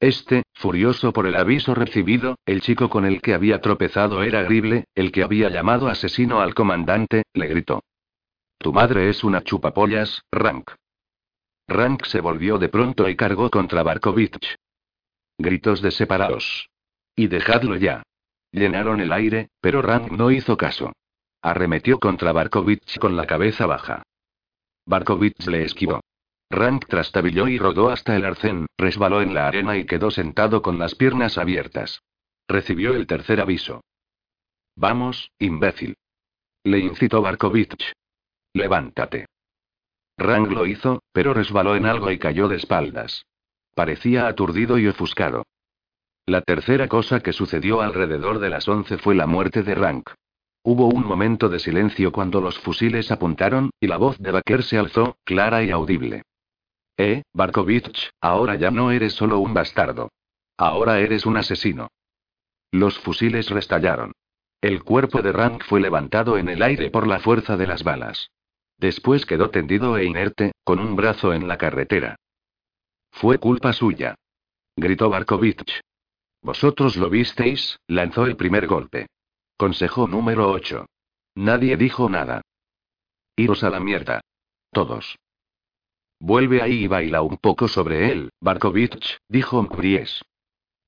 [0.00, 4.84] Este, furioso por el aviso recibido, el chico con el que había tropezado era Grible,
[4.94, 7.82] el que había llamado asesino al comandante, le gritó.
[8.58, 10.72] Tu madre es una chupapollas, Rank.
[11.68, 14.56] Rank se volvió de pronto y cargó contra Barkovich.
[15.38, 16.68] Gritos de separados.
[17.16, 18.02] Y dejadlo ya.
[18.52, 20.92] Llenaron el aire, pero Rank no hizo caso.
[21.40, 24.02] Arremetió contra Barkovich con la cabeza baja.
[24.86, 26.00] Barkovich le esquivó.
[26.50, 30.78] Rank trastabilló y rodó hasta el arcén, resbaló en la arena y quedó sentado con
[30.78, 32.02] las piernas abiertas.
[32.46, 33.82] Recibió el tercer aviso.
[34.76, 35.96] Vamos, imbécil.
[36.62, 37.92] Le incitó Barkovich.
[38.52, 39.26] Levántate.
[40.16, 43.26] Rank lo hizo, pero resbaló en algo y cayó de espaldas.
[43.74, 45.44] Parecía aturdido y ofuscado.
[46.26, 50.10] La tercera cosa que sucedió alrededor de las once fue la muerte de Rank.
[50.66, 54.78] Hubo un momento de silencio cuando los fusiles apuntaron, y la voz de Baker se
[54.78, 56.22] alzó, clara y audible.
[56.96, 60.10] Eh, Barkovich, ahora ya no eres solo un bastardo.
[60.56, 61.88] Ahora eres un asesino.
[62.72, 64.12] Los fusiles restallaron.
[64.62, 68.30] El cuerpo de Rank fue levantado en el aire por la fuerza de las balas.
[68.78, 72.16] Después quedó tendido e inerte, con un brazo en la carretera.
[73.10, 74.14] Fue culpa suya.
[74.76, 75.82] Gritó Barkovich.
[76.40, 79.08] Vosotros lo visteis, lanzó el primer golpe.
[79.56, 80.84] Consejo número 8.
[81.36, 82.42] Nadie dijo nada.
[83.36, 84.20] Iros a la mierda.
[84.72, 85.16] Todos.
[86.18, 90.24] Vuelve ahí y baila un poco sobre él, Barkovich, dijo Mkries.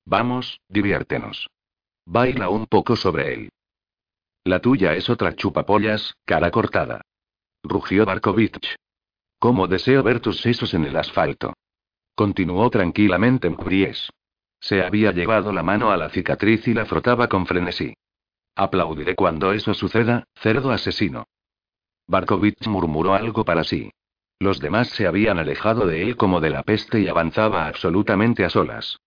[0.04, 1.48] Vamos, diviértenos.
[2.06, 3.50] Baila un poco sobre él.
[4.42, 7.02] La tuya es otra chupapollas, cara cortada.
[7.62, 8.74] Rugió Barkovich.
[9.38, 11.52] ¿Cómo deseo ver tus sesos en el asfalto?
[12.16, 14.10] Continuó tranquilamente Mkries.
[14.58, 17.94] Se había llevado la mano a la cicatriz y la frotaba con frenesí.
[18.56, 21.28] Aplaudiré cuando eso suceda, cerdo asesino.
[22.08, 23.90] Barkovich murmuró algo para sí.
[24.38, 28.50] Los demás se habían alejado de él como de la peste y avanzaba absolutamente a
[28.50, 28.98] solas.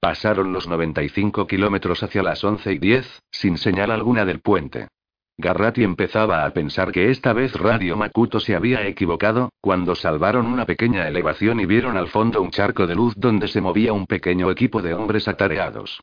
[0.00, 4.88] Pasaron los 95 kilómetros hacia las 11 y 10, sin señal alguna del puente.
[5.36, 10.66] Garratti empezaba a pensar que esta vez Radio Makuto se había equivocado, cuando salvaron una
[10.66, 14.50] pequeña elevación y vieron al fondo un charco de luz donde se movía un pequeño
[14.50, 16.00] equipo de hombres atareados.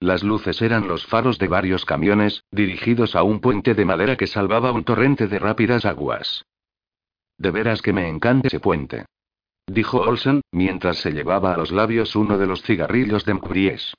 [0.00, 4.26] Las luces eran los faros de varios camiones, dirigidos a un puente de madera que
[4.26, 6.46] salvaba un torrente de rápidas aguas.
[7.36, 9.04] De veras que me encanta ese puente.
[9.66, 13.94] Dijo Olsen, mientras se llevaba a los labios uno de los cigarrillos de Mkries.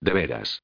[0.00, 0.62] De veras.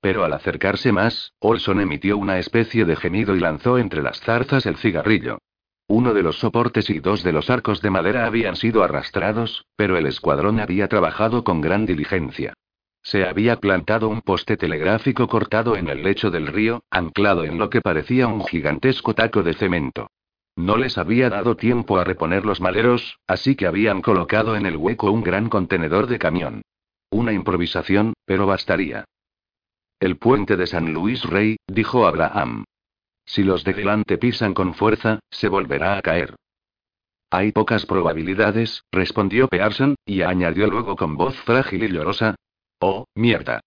[0.00, 4.64] Pero al acercarse más, Olson emitió una especie de gemido y lanzó entre las zarzas
[4.64, 5.38] el cigarrillo.
[5.86, 9.98] Uno de los soportes y dos de los arcos de madera habían sido arrastrados, pero
[9.98, 12.54] el escuadrón había trabajado con gran diligencia.
[13.02, 17.68] Se había plantado un poste telegráfico cortado en el lecho del río, anclado en lo
[17.68, 20.08] que parecía un gigantesco taco de cemento.
[20.54, 24.76] No les había dado tiempo a reponer los maleros, así que habían colocado en el
[24.76, 26.62] hueco un gran contenedor de camión.
[27.10, 29.04] Una improvisación, pero bastaría.
[29.98, 32.64] El puente de San Luis Rey, dijo Abraham.
[33.24, 36.34] Si los de delante pisan con fuerza, se volverá a caer.
[37.30, 42.34] Hay pocas probabilidades, respondió Pearson, y añadió luego con voz frágil y llorosa.
[42.84, 43.60] Oh, mierda.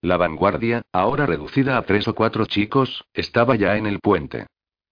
[0.00, 4.46] La vanguardia, ahora reducida a tres o cuatro chicos, estaba ya en el puente.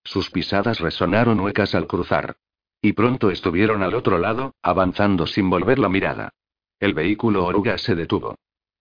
[0.04, 2.36] Sus pisadas resonaron huecas al cruzar.
[2.82, 6.34] Y pronto estuvieron al otro lado, avanzando sin volver la mirada.
[6.78, 8.34] El vehículo oruga se detuvo.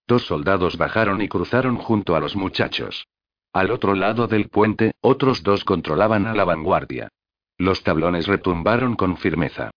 [0.06, 3.06] Dos soldados bajaron y cruzaron junto a los muchachos.
[3.54, 7.08] Al otro lado del puente, otros dos controlaban a la vanguardia.
[7.56, 9.70] Los tablones retumbaron con firmeza.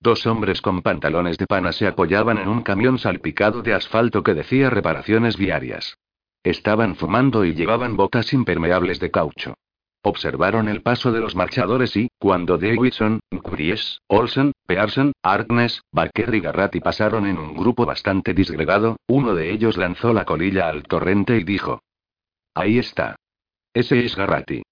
[0.00, 4.34] Dos hombres con pantalones de pana se apoyaban en un camión salpicado de asfalto que
[4.34, 5.96] decía reparaciones viarias.
[6.44, 9.54] Estaban fumando y llevaban botas impermeables de caucho.
[10.02, 16.40] Observaron el paso de los marchadores y, cuando Davidson, Gries, Olsen, Pearson, Arknes, Baker y
[16.40, 21.36] Garratti pasaron en un grupo bastante disgregado, uno de ellos lanzó la colilla al torrente
[21.36, 21.80] y dijo:
[22.54, 23.16] Ahí está.
[23.74, 24.62] Ese es Garratti.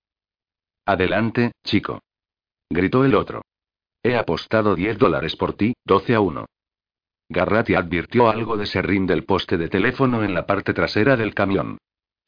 [0.86, 2.00] Adelante, chico.
[2.70, 3.42] Gritó el otro.
[4.06, 6.44] He apostado 10 dólares por ti, 12 a 1.
[7.30, 11.78] Garratti advirtió algo de serrín del poste de teléfono en la parte trasera del camión.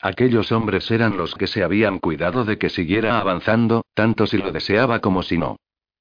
[0.01, 4.53] Aquellos hombres eran los que se habían cuidado de que siguiera avanzando, tanto si lo
[4.53, 5.57] deseaba como si no.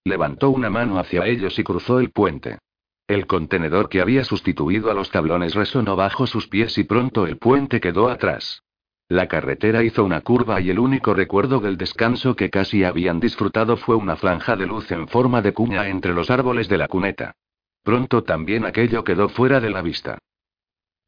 [0.06, 2.60] Levantó una mano hacia ellos y cruzó el puente.
[3.06, 7.38] El contenedor que había sustituido a los tablones resonó bajo sus pies y pronto el
[7.38, 8.64] puente quedó atrás.
[9.08, 13.78] La carretera hizo una curva y el único recuerdo del descanso que casi habían disfrutado
[13.78, 17.36] fue una franja de luz en forma de cuña entre los árboles de la cuneta.
[17.84, 20.18] Pronto también aquello quedó fuera de la vista.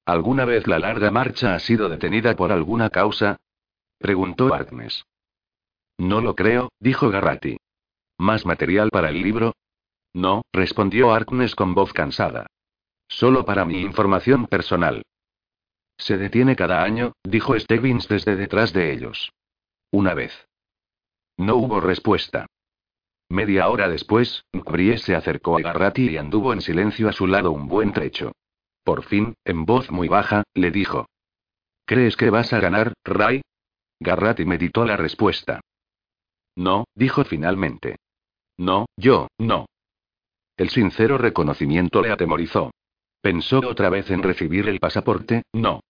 [0.05, 3.37] ¿Alguna vez la larga marcha ha sido detenida por alguna causa?
[3.97, 5.03] preguntó Agnes.
[5.97, 7.57] No lo creo, dijo Garratti.
[8.19, 9.55] ¿Más material para el libro?
[10.13, 12.45] No, respondió Arknes con voz cansada.
[13.07, 15.03] Solo para mi información personal.
[15.97, 19.31] Se detiene cada año, dijo Stebbins desde detrás de ellos.
[19.91, 20.47] Una vez.
[21.37, 22.45] No hubo respuesta.
[23.29, 27.51] Media hora después, Brie se acercó a Garratti y anduvo en silencio a su lado
[27.51, 28.31] un buen trecho.
[28.83, 31.07] Por fin, en voz muy baja, le dijo.
[31.85, 33.41] ¿Crees que vas a ganar, Ray?
[33.99, 35.61] Garratti meditó la respuesta.
[36.55, 37.97] No, dijo finalmente.
[38.57, 39.65] No, yo, no.
[40.55, 42.71] El sincero reconocimiento le atemorizó.
[43.21, 45.81] Pensó otra vez en recibir el pasaporte, no.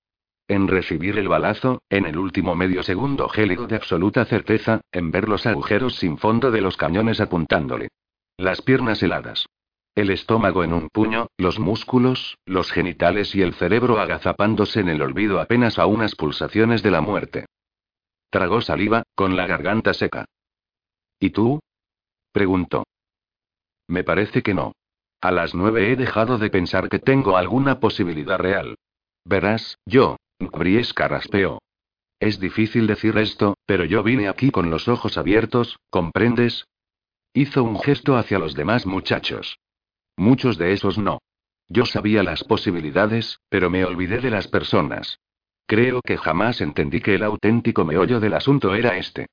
[0.47, 5.27] En recibir el balazo, en el último medio segundo gélido de absoluta certeza, en ver
[5.27, 7.89] los agujeros sin fondo de los cañones apuntándole.
[8.37, 9.45] Las piernas heladas.
[9.93, 15.01] El estómago en un puño, los músculos, los genitales y el cerebro agazapándose en el
[15.01, 17.45] olvido apenas a unas pulsaciones de la muerte.
[18.29, 20.25] Tragó saliva, con la garganta seca.
[21.19, 21.59] ¿Y tú?
[22.31, 22.83] preguntó.
[23.87, 24.73] Me parece que no.
[25.19, 28.75] A las nueve he dejado de pensar que tengo alguna posibilidad real.
[29.25, 31.59] Verás, yo, Bries carraspeó.
[32.19, 36.65] Es difícil decir esto, pero yo vine aquí con los ojos abiertos, ¿comprendes?
[37.33, 39.59] Hizo un gesto hacia los demás muchachos.
[40.15, 41.19] Muchos de esos no.
[41.67, 45.19] Yo sabía las posibilidades, pero me olvidé de las personas.
[45.67, 49.27] Creo que jamás entendí que el auténtico meollo del asunto era este.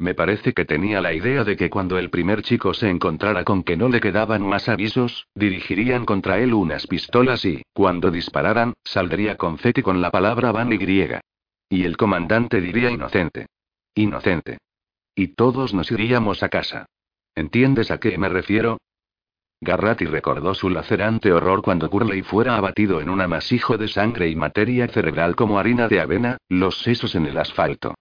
[0.00, 3.62] Me parece que tenía la idea de que cuando el primer chico se encontrara con
[3.62, 9.36] que no le quedaban más avisos, dirigirían contra él unas pistolas y, cuando dispararan, saldría
[9.36, 11.20] confeti con la palabra van y griega.
[11.68, 13.48] Y el comandante diría inocente.
[13.94, 14.56] Inocente.
[15.14, 16.86] Y todos nos iríamos a casa.
[17.34, 18.78] ¿Entiendes a qué me refiero?
[19.60, 24.34] Garratti recordó su lacerante horror cuando Curley fuera abatido en un amasijo de sangre y
[24.34, 27.96] materia cerebral como harina de avena, los sesos en el asfalto.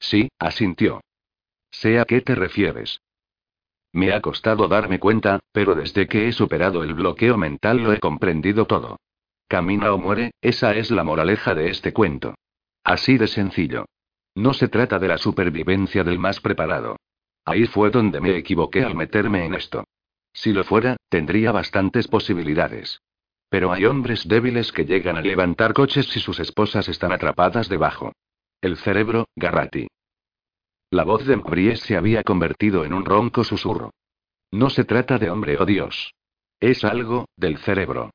[0.00, 1.00] Sí, asintió.
[1.70, 3.00] Sé a qué te refieres.
[3.92, 8.00] Me ha costado darme cuenta, pero desde que he superado el bloqueo mental lo he
[8.00, 8.98] comprendido todo.
[9.48, 12.34] Camina o muere, esa es la moraleja de este cuento.
[12.84, 13.86] Así de sencillo.
[14.34, 16.96] No se trata de la supervivencia del más preparado.
[17.44, 19.84] Ahí fue donde me equivoqué al meterme en esto.
[20.32, 23.00] Si lo fuera, tendría bastantes posibilidades.
[23.48, 28.12] Pero hay hombres débiles que llegan a levantar coches si sus esposas están atrapadas debajo.
[28.62, 29.88] El cerebro, Garratti.
[30.90, 33.94] La voz de Mbries se había convertido en un ronco susurro.
[34.50, 36.12] No se trata de hombre o Dios.
[36.60, 38.10] Es algo, del cerebro.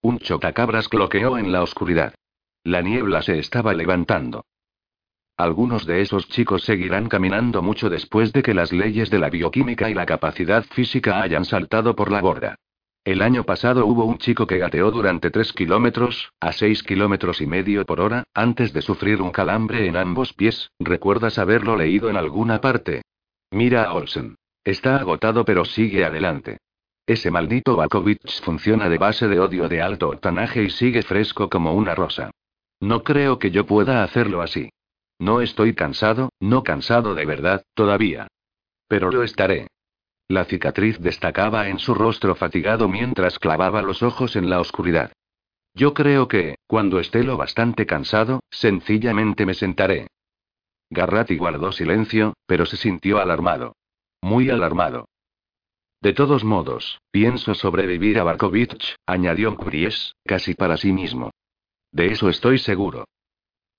[0.00, 2.14] Un chotacabras cloqueó en la oscuridad.
[2.64, 4.46] La niebla se estaba levantando.
[5.36, 9.90] Algunos de esos chicos seguirán caminando mucho después de que las leyes de la bioquímica
[9.90, 12.56] y la capacidad física hayan saltado por la borda.
[13.04, 17.46] El año pasado hubo un chico que gateó durante 3 kilómetros, a 6 kilómetros y
[17.46, 22.16] medio por hora, antes de sufrir un calambre en ambos pies, ¿recuerdas haberlo leído en
[22.16, 23.02] alguna parte?
[23.50, 24.36] Mira a Olsen.
[24.64, 26.58] Está agotado pero sigue adelante.
[27.06, 31.74] Ese maldito Bakovich funciona de base de odio de alto octanaje y sigue fresco como
[31.74, 32.30] una rosa.
[32.80, 34.70] No creo que yo pueda hacerlo así.
[35.18, 38.28] No estoy cansado, no cansado de verdad, todavía.
[38.88, 39.68] Pero lo estaré.
[40.30, 45.12] La cicatriz destacaba en su rostro fatigado mientras clavaba los ojos en la oscuridad.
[45.74, 50.06] Yo creo que, cuando esté lo bastante cansado, sencillamente me sentaré.
[50.88, 53.74] Garratti guardó silencio, pero se sintió alarmado.
[54.22, 55.08] Muy alarmado.
[56.00, 61.32] De todos modos, pienso sobrevivir a Barkovich, añadió Kries, casi para sí mismo.
[61.90, 63.08] De eso estoy seguro.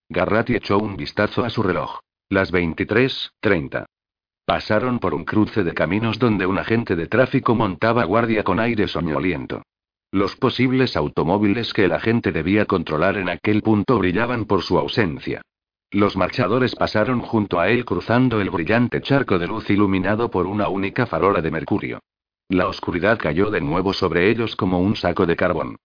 [0.09, 1.99] Garratti echó un vistazo a su reloj.
[2.27, 3.85] Las 23:30.
[4.45, 8.88] Pasaron por un cruce de caminos donde un agente de tráfico montaba guardia con aire
[8.88, 9.64] soñoliento.
[10.11, 15.42] Los posibles automóviles que el agente debía controlar en aquel punto brillaban por su ausencia.
[15.90, 20.70] Los marchadores pasaron junto a él cruzando el brillante charco de luz iluminado por una
[20.70, 22.00] única farola de mercurio.
[22.50, 25.78] La oscuridad cayó de nuevo sobre ellos como un saco de carbón.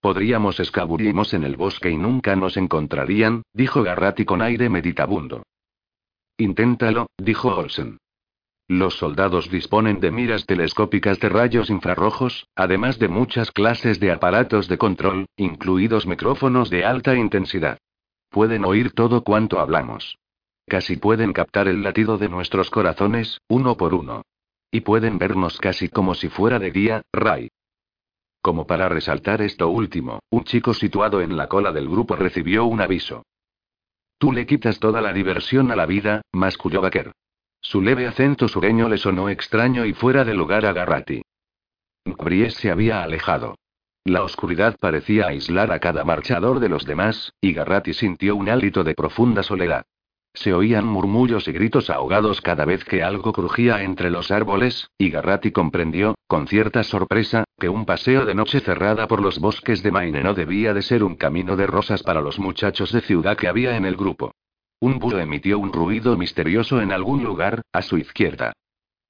[0.00, 5.42] Podríamos escabullirnos en el bosque y nunca nos encontrarían, dijo Garratti con aire meditabundo.
[6.40, 7.98] Inténtalo, dijo Olsen.
[8.68, 14.68] Los soldados disponen de miras telescópicas de rayos infrarrojos, además de muchas clases de aparatos
[14.68, 17.78] de control, incluidos micrófonos de alta intensidad.
[18.30, 20.16] Pueden oír todo cuanto hablamos.
[20.66, 24.22] Casi pueden captar el latido de nuestros corazones, uno por uno.
[24.70, 27.48] Y pueden vernos casi como si fuera de día, Ray.
[28.42, 32.80] Como para resaltar esto último, un chico situado en la cola del grupo recibió un
[32.80, 33.24] aviso.
[34.18, 37.12] Tú le quitas toda la diversión a la vida, masculló Baker.
[37.60, 41.22] Su leve acento sureño le sonó extraño y fuera de lugar a Garrati.
[42.04, 43.56] Bries se había alejado.
[44.04, 48.82] La oscuridad parecía aislar a cada marchador de los demás, y Garrati sintió un hálito
[48.82, 49.84] de profunda soledad.
[50.38, 55.10] Se oían murmullos y gritos ahogados cada vez que algo crujía entre los árboles, y
[55.10, 59.90] Garrati comprendió, con cierta sorpresa, que un paseo de noche cerrada por los bosques de
[59.90, 63.48] Maine no debía de ser un camino de rosas para los muchachos de ciudad que
[63.48, 64.30] había en el grupo.
[64.78, 68.52] Un búho emitió un ruido misterioso en algún lugar, a su izquierda.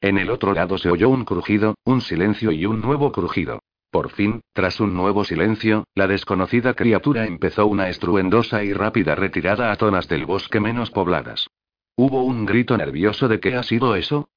[0.01, 3.61] En el otro lado se oyó un crujido, un silencio y un nuevo crujido.
[3.91, 9.73] Por fin, tras un nuevo silencio, la desconocida criatura empezó una estruendosa y rápida retirada
[9.73, 11.49] a zonas del bosque menos pobladas.
[11.97, 14.29] Hubo un grito nervioso de ¿qué ha sido eso?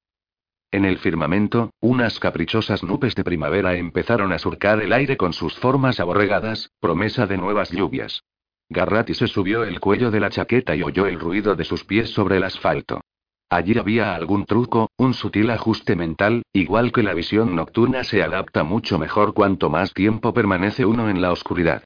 [0.70, 5.54] En el firmamento, unas caprichosas nubes de primavera empezaron a surcar el aire con sus
[5.58, 8.24] formas aborregadas, promesa de nuevas lluvias.
[8.70, 12.08] Garrati se subió el cuello de la chaqueta y oyó el ruido de sus pies
[12.10, 13.02] sobre el asfalto.
[13.52, 18.64] Allí había algún truco, un sutil ajuste mental, igual que la visión nocturna se adapta
[18.64, 21.84] mucho mejor cuanto más tiempo permanece uno en la oscuridad.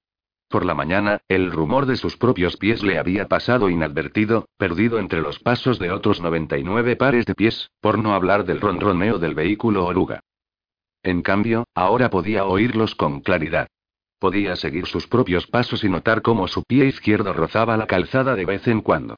[0.48, 5.20] Por la mañana, el rumor de sus propios pies le había pasado inadvertido, perdido entre
[5.20, 9.86] los pasos de otros 99 pares de pies, por no hablar del ronroneo del vehículo
[9.86, 10.20] oruga.
[11.02, 13.66] En cambio, ahora podía oírlos con claridad.
[14.20, 18.44] Podía seguir sus propios pasos y notar cómo su pie izquierdo rozaba la calzada de
[18.44, 19.16] vez en cuando.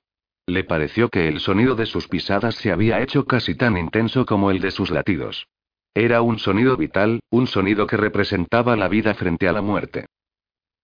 [0.49, 4.51] Le pareció que el sonido de sus pisadas se había hecho casi tan intenso como
[4.51, 5.47] el de sus latidos.
[5.93, 10.07] Era un sonido vital, un sonido que representaba la vida frente a la muerte.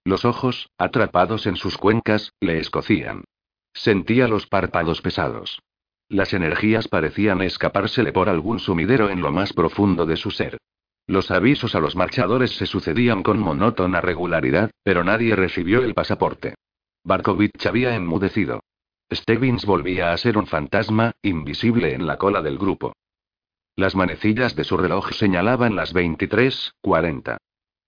[0.05, 3.25] Los ojos, atrapados en sus cuencas, le escocían.
[3.73, 5.62] Sentía los párpados pesados.
[6.10, 10.59] Las energías parecían escapársele por algún sumidero en lo más profundo de su ser.
[11.07, 16.55] Los avisos a los marchadores se sucedían con monótona regularidad, pero nadie recibió el pasaporte.
[17.02, 18.60] Barkovich había enmudecido.
[19.15, 22.93] Stebbins volvía a ser un fantasma, invisible en la cola del grupo.
[23.76, 27.39] Las manecillas de su reloj señalaban las 23:40.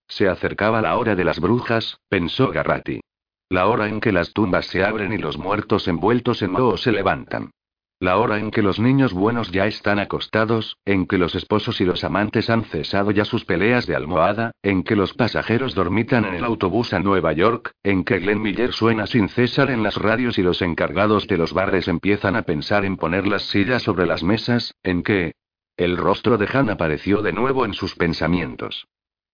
[0.09, 3.01] Se acercaba la hora de las brujas, pensó Garrati.
[3.49, 6.91] La hora en que las tumbas se abren y los muertos envueltos en moho se
[6.91, 7.51] levantan.
[7.99, 11.87] La hora en que los niños buenos ya están acostados, en que los esposos y
[11.87, 16.35] los amantes han cesado ya sus peleas de almohada, en que los pasajeros dormitan en
[16.35, 20.37] el autobús a Nueva York, en que Glenn Miller suena sin cesar en las radios
[20.37, 24.23] y los encargados de los bares empiezan a pensar en poner las sillas sobre las
[24.23, 25.33] mesas, en que...
[25.79, 28.87] El rostro de Han apareció de nuevo en sus pensamientos.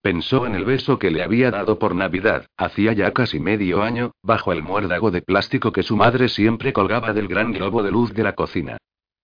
[0.03, 4.11] Pensó en el beso que le había dado por Navidad, hacía ya casi medio año,
[4.21, 8.13] bajo el muérdago de plástico que su madre siempre colgaba del gran globo de luz
[8.13, 8.79] de la cocina.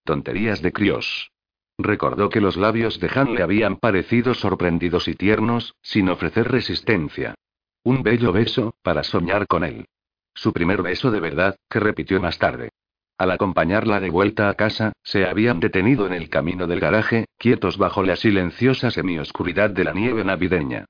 [0.05, 1.33] Tonterías de críos.
[1.79, 7.35] Recordó que los labios de Han le habían parecido sorprendidos y tiernos, sin ofrecer resistencia.
[7.83, 9.87] Un bello beso, para soñar con él.
[10.33, 12.71] Su primer beso de verdad, que repitió más tarde.
[13.19, 17.77] Al acompañarla de vuelta a casa, se habían detenido en el camino del garaje, quietos
[17.77, 20.85] bajo la silenciosa semioscuridad de la nieve navideña.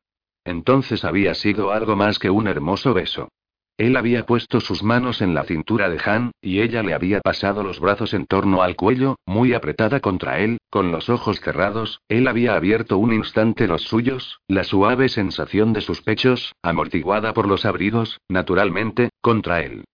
[0.45, 3.31] Entonces había sido algo más que un hermoso beso.
[3.79, 7.63] Él había puesto sus manos en la cintura de Han, y ella le había pasado
[7.63, 12.29] los brazos en torno al cuello, muy apretada contra él, con los ojos cerrados, él
[12.29, 17.65] había abierto un instante los suyos, la suave sensación de sus pechos, amortiguada por los
[17.65, 19.85] abrigos, naturalmente, contra él.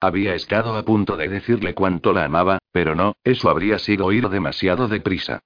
[0.00, 4.28] Había estado a punto de decirle cuánto la amaba, pero no, eso habría sido ir
[4.28, 5.40] demasiado deprisa.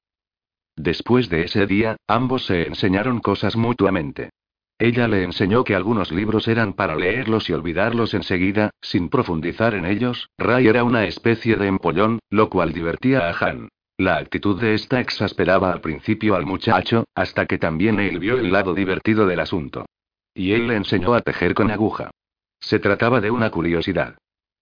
[0.77, 4.31] Después de ese día, ambos se enseñaron cosas mutuamente.
[4.79, 9.85] Ella le enseñó que algunos libros eran para leerlos y olvidarlos enseguida, sin profundizar en
[9.85, 10.31] ellos.
[10.39, 13.69] Ray era una especie de empollón, lo cual divertía a Han.
[13.99, 18.51] La actitud de esta exasperaba al principio al muchacho, hasta que también él vio el
[18.51, 19.85] lado divertido del asunto.
[20.33, 22.11] Y él le enseñó a tejer con aguja.
[22.59, 24.17] Se trataba de una curiosidad.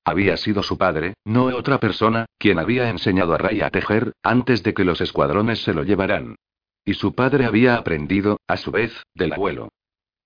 [0.08, 4.62] Había sido su padre, no otra persona, quien había enseñado a Ray a tejer, antes
[4.62, 6.36] de que los escuadrones se lo llevaran.
[6.82, 9.68] Y su padre había aprendido, a su vez, del abuelo.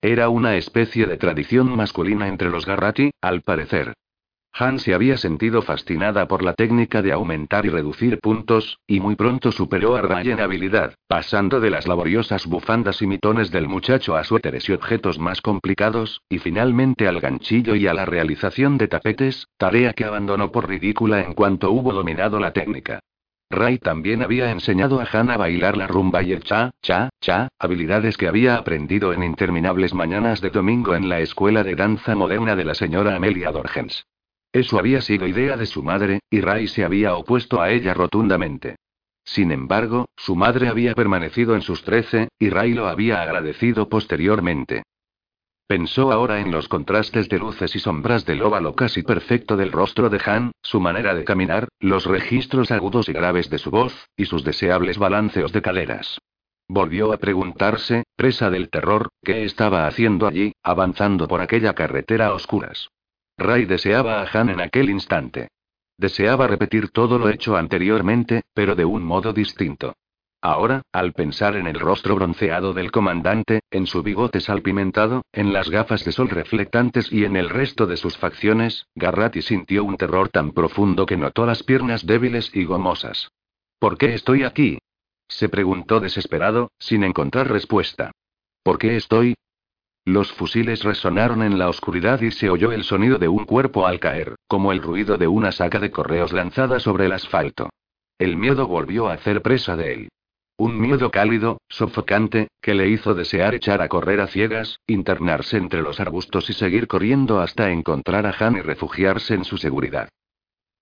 [0.01, 3.93] Era una especie de tradición masculina entre los Garrati, al parecer.
[4.55, 9.15] Han se había sentido fascinada por la técnica de aumentar y reducir puntos, y muy
[9.15, 14.15] pronto superó a Ray en habilidad, pasando de las laboriosas bufandas y mitones del muchacho
[14.15, 18.87] a suéteres y objetos más complicados, y finalmente al ganchillo y a la realización de
[18.87, 22.99] tapetes, tarea que abandonó por ridícula en cuanto hubo dominado la técnica.
[23.49, 27.49] Ray también había enseñado a Han a bailar la rumba y el cha, cha, cha,
[27.57, 32.55] habilidades que había aprendido en interminables mañanas de domingo en la escuela de danza moderna
[32.55, 34.05] de la señora Amelia Dorgens.
[34.53, 38.75] Eso había sido idea de su madre, y Ray se había opuesto a ella rotundamente.
[39.25, 44.83] Sin embargo, su madre había permanecido en sus trece, y Ray lo había agradecido posteriormente.
[45.65, 50.09] Pensó ahora en los contrastes de luces y sombras del óvalo casi perfecto del rostro
[50.09, 54.25] de Han, su manera de caminar, los registros agudos y graves de su voz, y
[54.25, 56.19] sus deseables balanceos de caderas.
[56.67, 62.33] Volvió a preguntarse, presa del terror, qué estaba haciendo allí, avanzando por aquella carretera a
[62.33, 62.89] oscuras.
[63.37, 65.49] Ray deseaba a Han en aquel instante.
[65.97, 69.95] Deseaba repetir todo lo hecho anteriormente, pero de un modo distinto.
[70.41, 75.69] Ahora, al pensar en el rostro bronceado del comandante, en su bigote salpimentado, en las
[75.69, 80.27] gafas de sol reflectantes y en el resto de sus facciones, Garratti sintió un terror
[80.27, 83.31] tan profundo que notó las piernas débiles y gomosas.
[83.79, 84.79] ¿Por qué estoy aquí?
[85.29, 88.11] se preguntó desesperado, sin encontrar respuesta.
[88.63, 89.35] ¿Por qué estoy?
[90.05, 93.99] Los fusiles resonaron en la oscuridad y se oyó el sonido de un cuerpo al
[93.99, 97.69] caer, como el ruido de una saca de correos lanzada sobre el asfalto.
[98.19, 100.09] El miedo volvió a hacer presa de él.
[100.57, 105.81] Un miedo cálido, sofocante, que le hizo desear echar a correr a ciegas, internarse entre
[105.81, 110.09] los arbustos y seguir corriendo hasta encontrar a Han y refugiarse en su seguridad.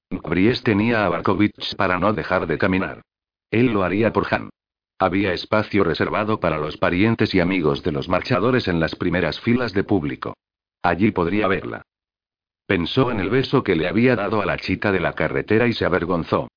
[0.10, 3.02] Bries tenía a Barkovich para no dejar de caminar.
[3.50, 4.50] Él lo haría por Han.
[5.02, 9.74] Había espacio reservado para los parientes y amigos de los marchadores en las primeras filas
[9.74, 10.38] de público.
[10.84, 11.82] Allí podría verla.
[12.68, 15.74] Pensó en el beso que le había dado a la chica de la carretera y
[15.74, 16.50] se avergonzó.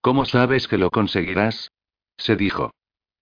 [0.00, 1.70] ¿Cómo sabes que lo conseguirás?
[2.16, 2.72] se dijo.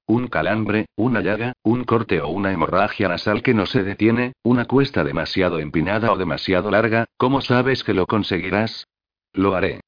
[0.07, 4.65] Un calambre, una llaga, un corte o una hemorragia nasal que no se detiene, una
[4.65, 8.87] cuesta demasiado empinada o demasiado larga, ¿cómo sabes que lo conseguirás?
[9.35, 9.83] Lo haré.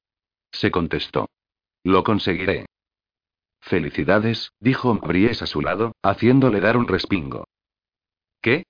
[0.51, 1.29] Se contestó.
[1.83, 2.67] Lo conseguiré.
[3.61, 7.45] Felicidades, dijo Bries a su lado, haciéndole dar un respingo.
[8.41, 8.63] ¿Qué?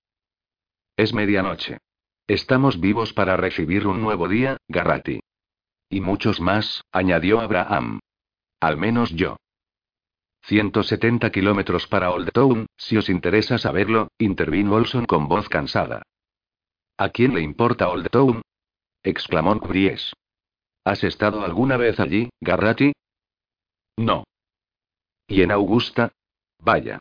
[0.97, 1.79] Es medianoche.
[2.27, 5.21] Estamos vivos para recibir un nuevo día, Garrati.
[5.89, 7.99] Y muchos más, añadió Abraham.
[8.59, 9.37] Al menos yo.
[10.43, 16.03] 170 kilómetros para Old Town, si os interesa saberlo, intervino Olson con voz cansada.
[16.97, 18.41] ¿A quién le importa Old Town?
[19.03, 20.13] exclamó Bries.
[20.83, 22.93] ¿Has estado alguna vez allí, Garrati?
[23.97, 24.23] No.
[25.31, 26.11] ¿Y en Augusta?
[26.59, 26.99] Vaya.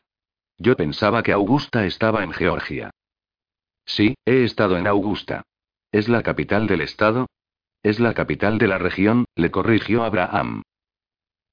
[0.57, 2.89] Yo pensaba que Augusta estaba en Georgia.
[3.85, 5.43] Sí, he estado en Augusta.
[5.91, 7.27] ¿Es la capital del estado?
[7.83, 10.61] Es la capital de la región, le corrigió Abraham.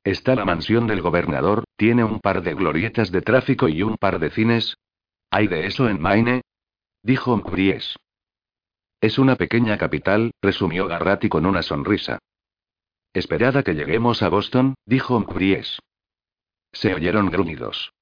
[0.05, 4.21] Está la mansión del gobernador, tiene un par de glorietas de tráfico y un par
[4.21, 4.77] de cines.
[5.31, 6.43] ¿Hay de eso en Maine?
[7.03, 7.97] Dijo Bries.
[9.01, 12.21] Es una pequeña capital, resumió Garratti con una sonrisa.
[13.15, 15.81] Esperada que lleguemos a Boston, dijo Bries.
[16.73, 17.93] Se oyeron gruñidos.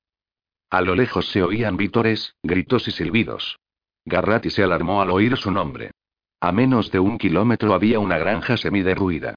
[0.70, 3.58] A lo lejos se oían vítores, gritos y silbidos.
[4.04, 5.92] Garratti se alarmó al oír su nombre.
[6.40, 9.34] A menos de un kilómetro había una granja semiderruida.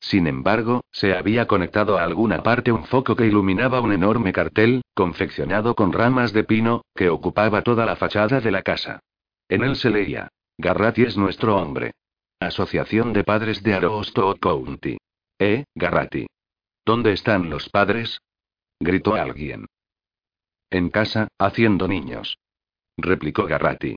[0.00, 4.82] Sin embargo, se había conectado a alguna parte un foco que iluminaba un enorme cartel,
[4.94, 9.00] confeccionado con ramas de pino, que ocupaba toda la fachada de la casa.
[9.48, 10.28] En él se leía:
[10.58, 11.92] Garratti es nuestro hombre.
[12.40, 14.98] Asociación de Padres de Aroostook County.
[15.38, 16.26] ¿Eh, Garratti?
[16.84, 18.20] ¿Dónde están los padres?
[18.82, 19.66] Gritó alguien.
[20.70, 22.38] En casa, haciendo niños.
[22.96, 23.96] Replicó Garratti.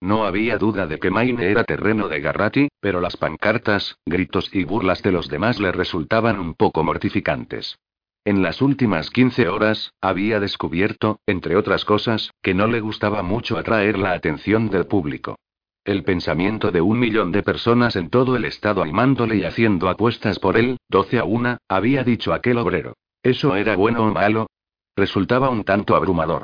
[0.00, 4.64] No había duda de que Maine era terreno de Garratti, pero las pancartas, gritos y
[4.64, 7.78] burlas de los demás le resultaban un poco mortificantes.
[8.26, 13.56] En las últimas 15 horas, había descubierto, entre otras cosas, que no le gustaba mucho
[13.56, 15.36] atraer la atención del público.
[15.84, 20.38] El pensamiento de un millón de personas en todo el estado animándole y haciendo apuestas
[20.38, 22.94] por él, 12 a 1, había dicho aquel obrero.
[23.24, 24.48] ¿Eso era bueno o malo?
[24.94, 26.42] Resultaba un tanto abrumador.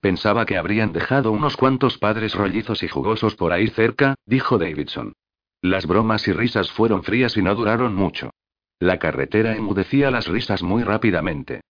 [0.00, 5.12] Pensaba que habrían dejado unos cuantos padres rollizos y jugosos por ahí cerca, dijo Davidson.
[5.60, 8.30] Las bromas y risas fueron frías y no duraron mucho.
[8.78, 11.60] La carretera enmudecía las risas muy rápidamente.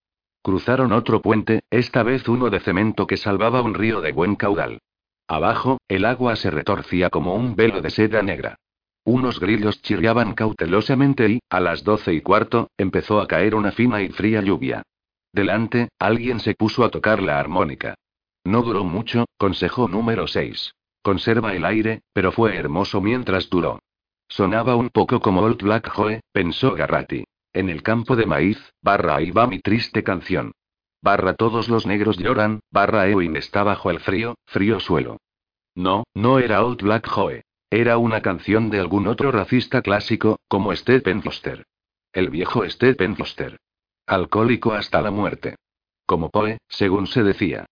[0.41, 4.79] Cruzaron otro puente, esta vez uno de cemento que salvaba un río de buen caudal.
[5.27, 8.59] Abajo, el agua se retorcía como un velo de seda negra.
[9.05, 14.01] Unos grillos chirriaban cautelosamente y, a las doce y cuarto, empezó a caer una fina
[14.01, 14.81] y fría lluvia.
[15.31, 17.93] Delante, alguien se puso a tocar la armónica.
[18.43, 20.73] No duró mucho, consejo número 6.
[21.03, 23.79] Conserva el aire, pero fue hermoso mientras duró.
[24.27, 27.25] Sonaba un poco como Old Black Joe, pensó Garratti.
[27.53, 30.53] En el campo de maíz, barra ahí va mi triste canción.
[31.03, 35.17] Barra todos los negros lloran, barra Ewing está bajo el frío, frío suelo.
[35.75, 37.43] No, no era Old Black Joe.
[37.69, 41.65] Era una canción de algún otro racista clásico, como Stephen Foster.
[42.13, 43.57] El viejo Stephen Foster.
[44.05, 45.55] Alcohólico hasta la muerte.
[46.05, 47.65] Como Poe, según se decía.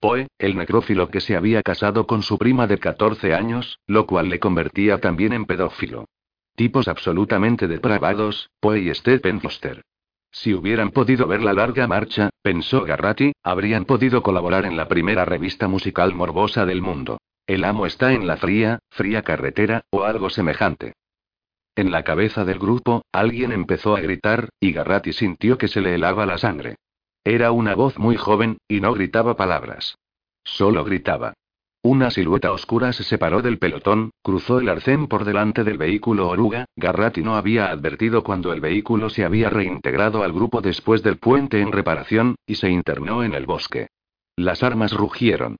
[0.00, 4.28] Poe, el necrófilo que se había casado con su prima de 14 años, lo cual
[4.28, 6.04] le convertía también en pedófilo.
[6.54, 9.82] Tipos absolutamente depravados, Poe y Stephen Foster.
[10.30, 15.24] Si hubieran podido ver la larga marcha, pensó Garratti, habrían podido colaborar en la primera
[15.24, 17.18] revista musical morbosa del mundo.
[17.48, 20.92] El amo está en la fría, fría carretera, o algo semejante.
[21.74, 25.94] En la cabeza del grupo, alguien empezó a gritar, y Garratti sintió que se le
[25.94, 26.76] helaba la sangre.
[27.24, 29.96] Era una voz muy joven, y no gritaba palabras.
[30.44, 31.32] Solo gritaba.
[31.82, 36.66] Una silueta oscura se separó del pelotón, cruzó el arcén por delante del vehículo oruga.
[36.76, 41.62] Garratti no había advertido cuando el vehículo se había reintegrado al grupo después del puente
[41.62, 43.88] en reparación, y se internó en el bosque.
[44.36, 45.56] Las armas rugieron.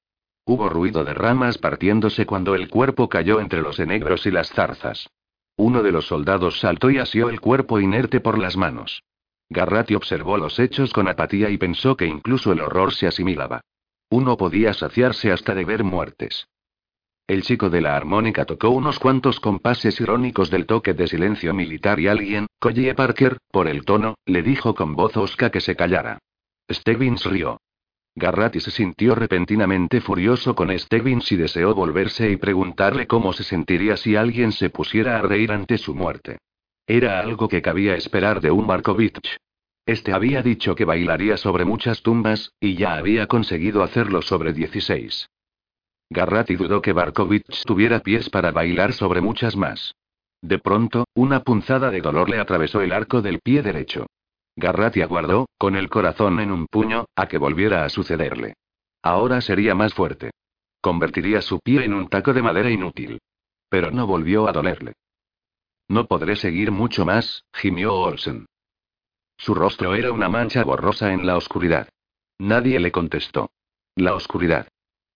[0.48, 5.10] Hubo ruido de ramas partiéndose cuando el cuerpo cayó entre los enegros y las zarzas.
[5.58, 9.02] Uno de los soldados saltó y asió el cuerpo inerte por las manos.
[9.50, 13.60] Garratti observó los hechos con apatía y pensó que incluso el horror se asimilaba.
[14.08, 16.48] Uno podía saciarse hasta de ver muertes.
[17.26, 22.00] El chico de la armónica tocó unos cuantos compases irónicos del toque de silencio militar
[22.00, 26.20] y alguien, Collie Parker, por el tono, le dijo con voz osca que se callara.
[26.70, 27.58] Stebbins rió.
[28.18, 33.96] Garratti se sintió repentinamente furioso con Stebbins y deseó volverse y preguntarle cómo se sentiría
[33.96, 36.38] si alguien se pusiera a reír ante su muerte.
[36.86, 39.38] Era algo que cabía esperar de un Markovich.
[39.86, 45.28] Este había dicho que bailaría sobre muchas tumbas, y ya había conseguido hacerlo sobre 16.
[46.10, 49.94] Garratti dudó que Barkovich tuviera pies para bailar sobre muchas más.
[50.42, 54.06] De pronto, una punzada de dolor le atravesó el arco del pie derecho.
[54.58, 58.54] Garratti aguardó, con el corazón en un puño, a que volviera a sucederle.
[59.02, 60.32] Ahora sería más fuerte.
[60.80, 63.20] Convertiría su pie en un taco de madera inútil.
[63.68, 64.94] Pero no volvió a dolerle.
[65.86, 68.46] No podré seguir mucho más, gimió Olsen.
[69.36, 71.88] Su rostro era una mancha borrosa en la oscuridad.
[72.38, 73.50] Nadie le contestó.
[73.94, 74.66] La oscuridad.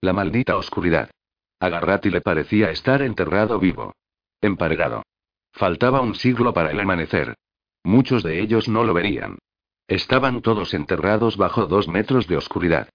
[0.00, 1.10] La maldita oscuridad.
[1.58, 3.94] A Garratti le parecía estar enterrado vivo.
[4.40, 5.02] Emparedado.
[5.52, 7.34] Faltaba un siglo para el amanecer.
[7.84, 9.38] Muchos de ellos no lo verían.
[9.88, 12.88] Estaban todos enterrados bajo dos metros de oscuridad.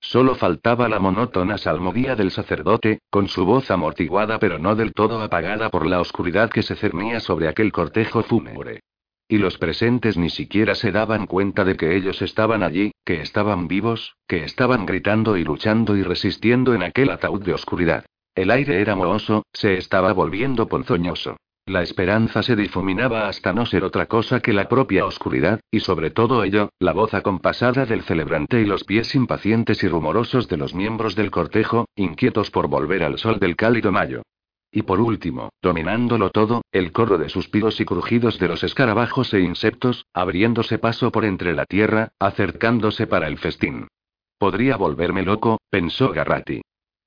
[0.00, 5.22] Solo faltaba la monótona salmodía del sacerdote, con su voz amortiguada pero no del todo
[5.22, 8.80] apagada por la oscuridad que se cernía sobre aquel cortejo fúnebre.
[9.26, 13.66] Y los presentes ni siquiera se daban cuenta de que ellos estaban allí, que estaban
[13.66, 18.04] vivos, que estaban gritando y luchando y resistiendo en aquel ataúd de oscuridad.
[18.34, 21.38] El aire era mohoso, se estaba volviendo ponzoñoso.
[21.66, 26.10] La esperanza se difuminaba hasta no ser otra cosa que la propia oscuridad, y sobre
[26.10, 30.74] todo ello, la voz acompasada del celebrante y los pies impacientes y rumorosos de los
[30.74, 34.22] miembros del cortejo, inquietos por volver al sol del cálido mayo.
[34.70, 39.40] Y por último, dominándolo todo, el corro de suspiros y crujidos de los escarabajos e
[39.40, 43.88] insectos, abriéndose paso por entre la tierra, acercándose para el festín.
[44.36, 46.60] Podría volverme loco, pensó Garratti.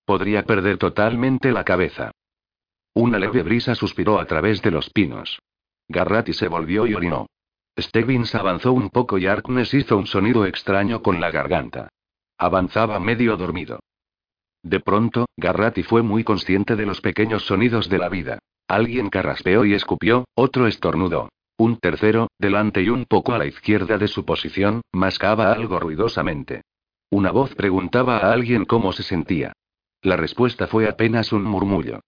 [0.06, 2.11] Podría perder totalmente la cabeza.
[2.98, 5.38] Una leve brisa suspiró a través de los pinos.
[5.88, 7.27] Garratti se volvió y orinó.
[7.80, 11.90] Stebbins avanzó un poco y Arkness hizo un sonido extraño con la garganta.
[12.40, 13.82] Avanzaba medio dormido.
[14.64, 18.40] De pronto, Garratti fue muy consciente de los pequeños sonidos de la vida.
[18.67, 21.30] Alguien carraspeó y escupió, otro estornudó.
[21.56, 26.64] Un tercero, delante y un poco a la izquierda de su posición, mascaba algo ruidosamente.
[27.11, 29.53] Una voz preguntaba a alguien cómo se sentía.
[30.01, 32.00] La respuesta fue apenas un murmullo.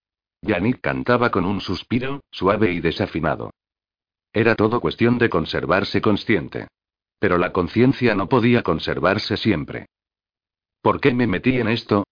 [0.41, 3.51] Yannick cantaba con un suspiro, suave y desafinado.
[4.31, 6.67] Era todo cuestión de conservarse consciente.
[7.19, 9.87] Pero la conciencia no podía conservarse siempre.
[10.81, 12.05] ¿Por qué me metí en esto?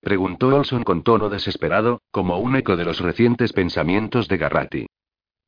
[0.00, 4.86] preguntó Olson con tono desesperado, como un eco de los recientes pensamientos de Garratti.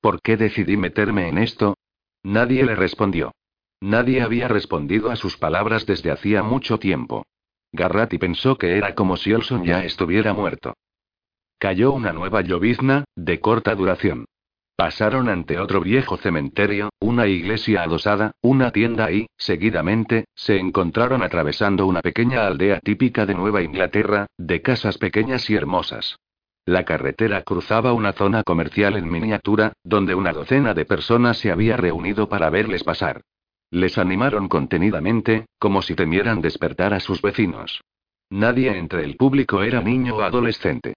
[0.00, 1.76] ¿Por qué decidí meterme en esto?
[2.22, 3.32] Nadie le respondió.
[3.80, 7.26] Nadie había respondido a sus palabras desde hacía mucho tiempo.
[7.70, 10.74] Garratti pensó que era como si Olson ya estuviera muerto.
[11.58, 14.26] Cayó una nueva llovizna, de corta duración.
[14.76, 21.86] Pasaron ante otro viejo cementerio, una iglesia adosada, una tienda y, seguidamente, se encontraron atravesando
[21.86, 26.18] una pequeña aldea típica de Nueva Inglaterra, de casas pequeñas y hermosas.
[26.66, 31.78] La carretera cruzaba una zona comercial en miniatura, donde una docena de personas se había
[31.78, 33.22] reunido para verles pasar.
[33.70, 37.80] Les animaron contenidamente, como si temieran despertar a sus vecinos.
[38.28, 40.94] Nadie entre el público era niño o adolescente.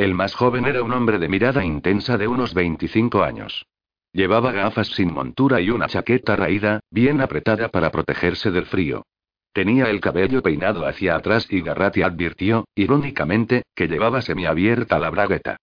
[0.00, 3.66] El más joven era un hombre de mirada intensa de unos 25 años.
[4.14, 9.04] Llevaba gafas sin montura y una chaqueta raída, bien apretada para protegerse del frío.
[9.52, 15.58] Tenía el cabello peinado hacia atrás y Garratti advirtió, irónicamente, que llevaba semiabierta la bragueta.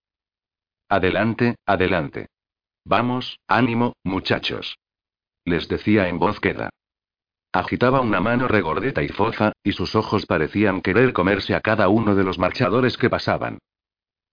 [0.87, 2.27] Adelante, adelante.
[2.85, 4.77] Vamos, ánimo, muchachos.
[5.45, 6.69] Les decía en voz queda.
[7.51, 12.13] Agitaba una mano regordeta y fofa, y sus ojos parecían querer comerse a cada uno
[12.13, 13.57] de los marchadores que pasaban.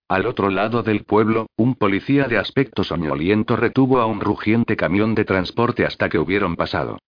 [0.09, 5.15] Al otro lado del pueblo, un policía de aspecto soñoliento retuvo a un rugiente camión
[5.15, 6.99] de transporte hasta que hubieron pasado.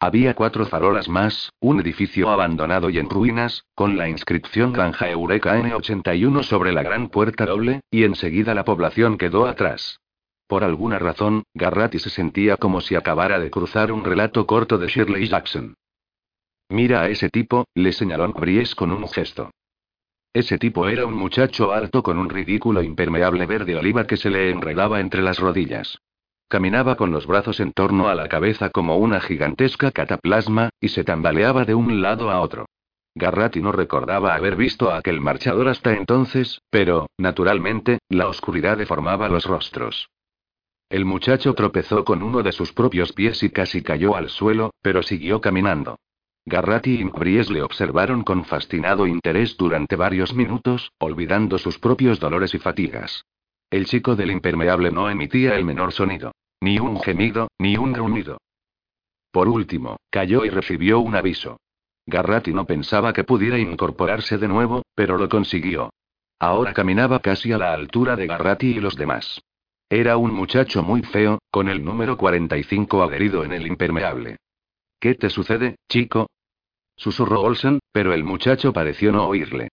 [0.00, 5.58] Había cuatro farolas más, un edificio abandonado y en ruinas, con la inscripción Granja Eureka
[5.58, 10.00] N81 sobre la gran puerta doble, y enseguida la población quedó atrás.
[10.46, 14.86] Por alguna razón, Garratti se sentía como si acabara de cruzar un relato corto de
[14.86, 15.74] Shirley Jackson.
[16.68, 19.50] Mira a ese tipo, le señaló Bries con un gesto.
[20.36, 24.50] Ese tipo era un muchacho alto con un ridículo impermeable verde oliva que se le
[24.50, 25.98] enredaba entre las rodillas.
[26.46, 31.04] Caminaba con los brazos en torno a la cabeza como una gigantesca cataplasma, y se
[31.04, 32.66] tambaleaba de un lado a otro.
[33.14, 39.30] Garratti no recordaba haber visto a aquel marchador hasta entonces, pero, naturalmente, la oscuridad deformaba
[39.30, 40.10] los rostros.
[40.90, 45.02] El muchacho tropezó con uno de sus propios pies y casi cayó al suelo, pero
[45.02, 45.96] siguió caminando.
[46.48, 52.54] Garratti y Mbries le observaron con fascinado interés durante varios minutos, olvidando sus propios dolores
[52.54, 53.24] y fatigas.
[53.68, 56.30] El chico del impermeable no emitía el menor sonido.
[56.60, 58.38] Ni un gemido, ni un gruñido.
[59.32, 61.58] Por último, cayó y recibió un aviso.
[62.06, 65.90] Garratti no pensaba que pudiera incorporarse de nuevo, pero lo consiguió.
[66.38, 69.42] Ahora caminaba casi a la altura de Garratti y los demás.
[69.90, 74.36] Era un muchacho muy feo, con el número 45 adherido en el impermeable.
[75.00, 76.28] ¿Qué te sucede, chico?
[76.96, 79.68] Susurró Olsen, pero el muchacho pareció no oírle.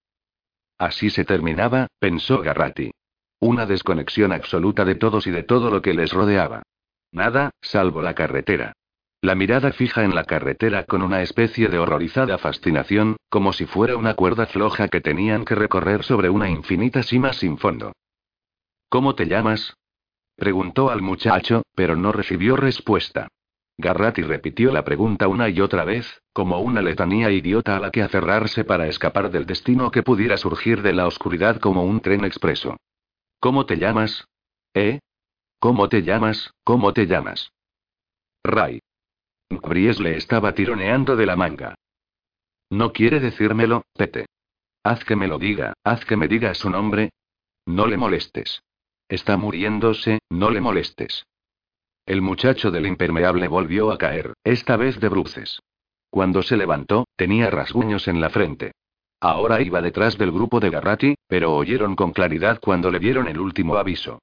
[0.78, 2.92] Así se terminaba, pensó Garratti.
[3.40, 6.64] Una desconexión absoluta de todos y de todo lo que les rodeaba.
[7.12, 8.74] Nada, salvo la carretera.
[9.22, 13.96] La mirada fija en la carretera con una especie de horrorizada fascinación, como si fuera
[13.96, 17.94] una cuerda floja que tenían que recorrer sobre una infinita cima sin fondo.
[18.90, 19.76] ¿Cómo te llamas?
[20.36, 23.30] Preguntó al muchacho, pero no recibió respuesta.
[23.78, 28.04] Garratti repitió la pregunta una y otra vez, como una letanía idiota a la que
[28.04, 32.78] aferrarse para escapar del destino que pudiera surgir de la oscuridad como un tren expreso.
[33.40, 34.28] ¿Cómo te llamas?
[34.74, 35.00] ¿Eh?
[35.60, 36.52] ¿Cómo te llamas?
[36.64, 37.52] ¿Cómo te llamas?
[38.44, 38.80] Ray.
[39.50, 41.76] Bries le estaba tironeando de la manga.
[42.70, 44.26] No quiere decírmelo, Pete.
[44.84, 47.12] Haz que me lo diga, haz que me diga su nombre.
[47.66, 48.62] No le molestes.
[49.08, 51.26] Está muriéndose, no le molestes.
[52.06, 55.62] El muchacho del impermeable volvió a caer, esta vez de bruces.
[56.10, 58.74] Cuando se levantó, tenía rasguños en la frente.
[59.22, 63.40] Ahora iba detrás del grupo de Garratti, pero oyeron con claridad cuando le dieron el
[63.40, 64.20] último aviso.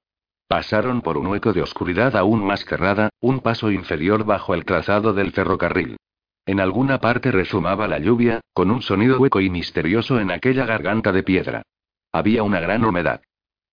[0.47, 5.13] Pasaron por un hueco de oscuridad aún más cerrada, un paso inferior bajo el trazado
[5.13, 5.97] del ferrocarril.
[6.45, 11.11] En alguna parte resumaba la lluvia, con un sonido hueco y misterioso en aquella garganta
[11.11, 11.63] de piedra.
[12.11, 13.21] Había una gran humedad.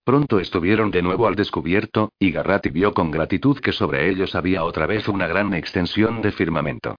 [0.09, 4.65] Pronto estuvieron de nuevo al descubierto, y Garratti vio con gratitud que sobre ellos había
[4.65, 6.97] otra vez una gran extensión de firmamento.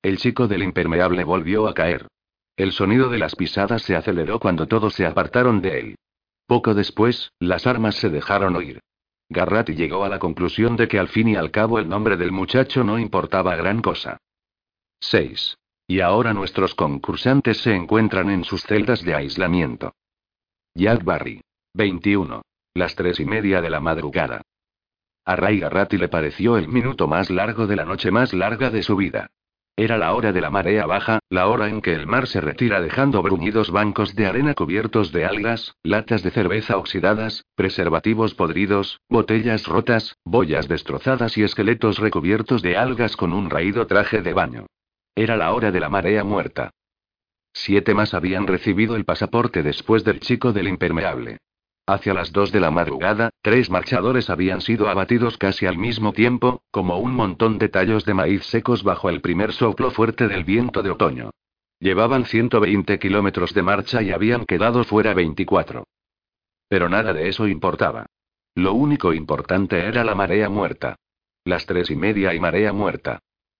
[0.00, 2.06] El chico del impermeable volvió a caer.
[2.56, 5.96] El sonido de las pisadas se aceleró cuando todos se apartaron de él.
[6.46, 8.80] Poco después, las armas se dejaron oír.
[9.28, 12.32] Garratti llegó a la conclusión de que al fin y al cabo el nombre del
[12.32, 14.16] muchacho no importaba gran cosa.
[15.00, 15.58] 6.
[15.86, 19.92] Y ahora nuestros concursantes se encuentran en sus celdas de aislamiento.
[20.74, 21.42] Jack Barry.
[21.74, 22.42] 21.
[22.74, 24.42] Las tres y media de la madrugada.
[25.24, 28.82] A Ray Garratti le pareció el minuto más largo de la noche más larga de
[28.82, 29.30] su vida.
[29.74, 32.82] Era la hora de la marea baja, la hora en que el mar se retira
[32.82, 39.66] dejando bruñidos bancos de arena cubiertos de algas, latas de cerveza oxidadas, preservativos podridos, botellas
[39.66, 44.66] rotas, boyas destrozadas y esqueletos recubiertos de algas con un raído traje de baño.
[45.14, 46.70] Era la hora de la marea muerta.
[47.54, 51.38] Siete más habían recibido el pasaporte después del chico del impermeable.
[51.86, 56.62] Hacia las dos de la madrugada, tres marchadores habían sido abatidos casi al mismo tiempo,
[56.70, 60.82] como un montón de tallos de maíz secos bajo el primer soplo fuerte del viento
[60.82, 61.30] de otoño.
[61.80, 65.84] Llevaban 120 kilómetros de marcha y habían quedado fuera 24.
[66.68, 68.06] Pero nada de eso importaba.
[68.54, 70.94] Lo único importante era la marea muerta.
[71.44, 73.18] Las tres y media y marea muerta.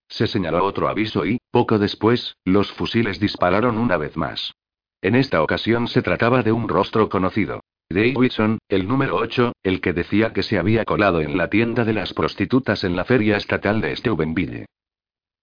[0.09, 4.53] Se señaló otro aviso y, poco después, los fusiles dispararon una vez más.
[5.01, 7.63] En esta ocasión se trataba de un rostro conocido.
[7.93, 11.93] Davidson, el número 8, el que decía que se había colado en la tienda de
[11.93, 14.67] las prostitutas en la feria estatal de Steubenville.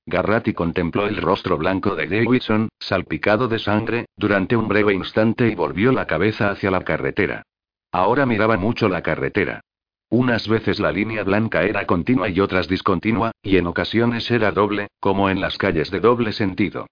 [0.06, 5.56] Garratti contempló el rostro blanco de Davidson, salpicado de sangre, durante un breve instante y
[5.56, 7.44] volvió la cabeza hacia la carretera.
[7.92, 9.62] Ahora miraba mucho la carretera.
[10.10, 14.88] Unas veces la línea blanca era continua y otras discontinua, y en ocasiones era doble,
[15.00, 16.88] como en las calles de doble sentido.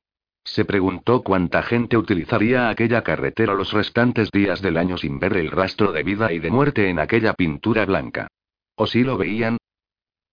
[0.48, 5.52] Se preguntó cuánta gente utilizaría aquella carretera los restantes días del año sin ver el
[5.52, 8.30] rastro de vida y de muerte en aquella pintura blanca.
[8.76, 9.58] ¿O si lo veían?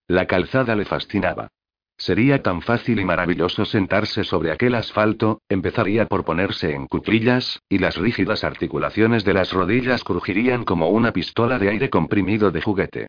[0.07, 1.49] La calzada le fascinaba.
[1.97, 7.79] Sería tan fácil y maravilloso sentarse sobre aquel asfalto, empezaría por ponerse en cuclillas, y
[7.79, 13.07] las rígidas articulaciones de las rodillas crujirían como una pistola de aire comprimido de juguete.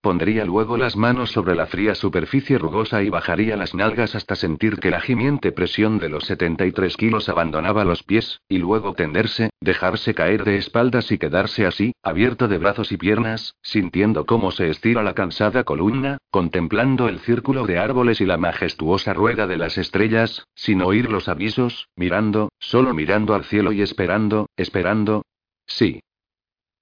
[0.00, 4.78] Pondría luego las manos sobre la fría superficie rugosa y bajaría las nalgas hasta sentir
[4.78, 10.14] que la gimiente presión de los 73 kilos abandonaba los pies, y luego tenderse, dejarse
[10.14, 15.02] caer de espaldas y quedarse así, abierto de brazos y piernas, sintiendo cómo se estira
[15.02, 20.44] la cansada columna, contemplando el círculo de árboles y la majestuosa rueda de las estrellas,
[20.54, 25.22] sin oír los avisos, mirando, solo mirando al cielo y esperando, esperando.
[25.66, 26.00] Sí,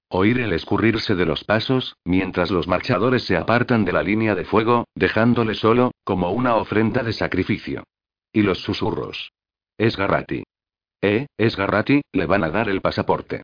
[0.08, 4.44] Oír el escurrirse de los pasos, mientras los marchadores se apartan de la línea de
[4.44, 7.84] fuego, dejándole solo, como una ofrenda de sacrificio.
[8.32, 9.32] Y los susurros.
[9.76, 10.44] Es Garrati.
[11.02, 13.42] Eh, es Garrati, le van a dar el pasaporte.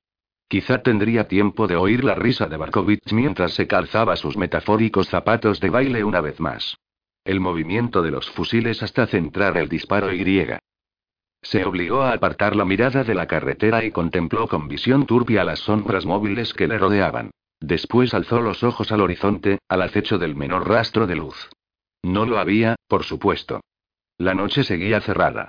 [0.48, 5.60] Quizá tendría tiempo de oír la risa de Barkovich mientras se calzaba sus metafóricos zapatos
[5.60, 6.76] de baile una vez más.
[7.24, 10.22] El movimiento de los fusiles hasta centrar el disparo y.
[11.42, 15.58] Se obligó a apartar la mirada de la carretera y contempló con visión turbia las
[15.58, 17.30] sombras móviles que le rodeaban.
[17.60, 21.50] Después alzó los ojos al horizonte, al acecho del menor rastro de luz.
[22.02, 23.60] No lo había, por supuesto.
[24.18, 25.48] La noche seguía cerrada.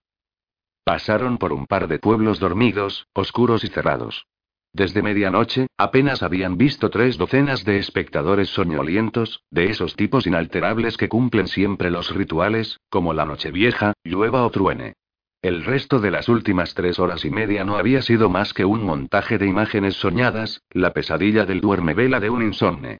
[0.84, 4.26] Pasaron por un par de pueblos dormidos, oscuros y cerrados.
[4.74, 11.10] Desde medianoche, apenas habían visto tres docenas de espectadores soñolientos, de esos tipos inalterables que
[11.10, 14.96] cumplen siempre los rituales, como la noche vieja, llueva o truene.
[15.44, 18.82] El resto de las últimas tres horas y media no había sido más que un
[18.82, 23.00] montaje de imágenes soñadas, la pesadilla del duerme-vela de un insomne.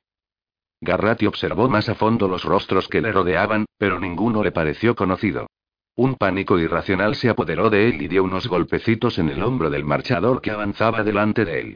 [0.82, 5.48] Garratti observó más a fondo los rostros que le rodeaban, pero ninguno le pareció conocido.
[5.96, 9.86] Un pánico irracional se apoderó de él y dio unos golpecitos en el hombro del
[9.86, 11.76] marchador que avanzaba delante de él.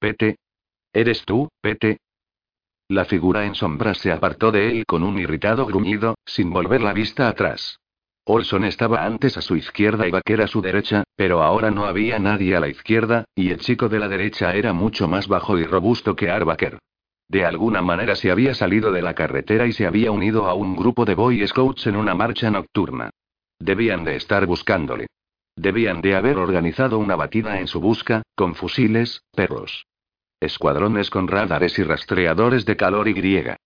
[0.00, 0.38] Pete.
[0.92, 1.98] ¿Eres tú, Pete?
[2.88, 6.92] La figura en sombras se apartó de él con un irritado gruñido, sin volver la
[6.92, 7.79] vista atrás.
[8.30, 12.20] Olson estaba antes a su izquierda y Baker a su derecha, pero ahora no había
[12.20, 15.64] nadie a la izquierda, y el chico de la derecha era mucho más bajo y
[15.64, 16.78] robusto que Arbaker.
[17.28, 20.76] De alguna manera se había salido de la carretera y se había unido a un
[20.76, 23.10] grupo de Boy Scouts en una marcha nocturna.
[23.58, 25.08] Debían de estar buscándole.
[25.56, 29.86] Debían de haber organizado una batida en su busca, con fusiles, perros.
[30.38, 33.56] Escuadrones con radares y rastreadores de calor y griega.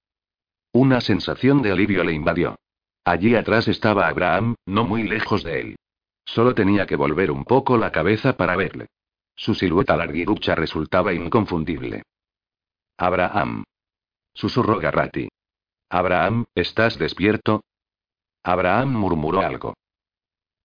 [0.72, 2.56] Una sensación de alivio le invadió.
[3.04, 5.76] Allí atrás estaba Abraham, no muy lejos de él.
[6.24, 8.86] Solo tenía que volver un poco la cabeza para verle.
[9.36, 12.02] Su silueta larguirucha resultaba inconfundible.
[12.96, 13.64] Abraham.
[14.32, 15.28] Susurró Garrati.
[15.90, 17.62] Abraham, ¿estás despierto?
[18.42, 19.74] Abraham murmuró algo.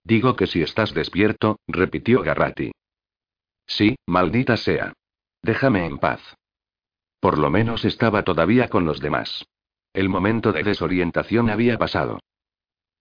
[0.03, 2.71] Digo que si estás despierto, repitió Garrati.
[3.67, 4.93] Sí, maldita sea.
[5.41, 6.21] Déjame en paz.
[7.19, 9.45] Por lo menos estaba todavía con los demás.
[9.93, 12.19] El momento de desorientación había pasado.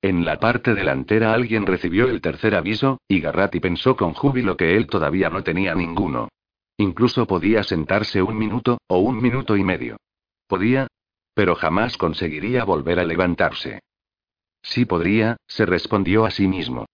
[0.00, 4.76] En la parte delantera alguien recibió el tercer aviso, y Garratti pensó con júbilo que
[4.76, 6.28] él todavía no tenía ninguno.
[6.76, 9.96] Incluso podía sentarse un minuto, o un minuto y medio.
[10.46, 10.86] Podía,
[11.34, 13.80] pero jamás conseguiría volver a levantarse.
[14.62, 16.86] Sí podría, se respondió a sí mismo.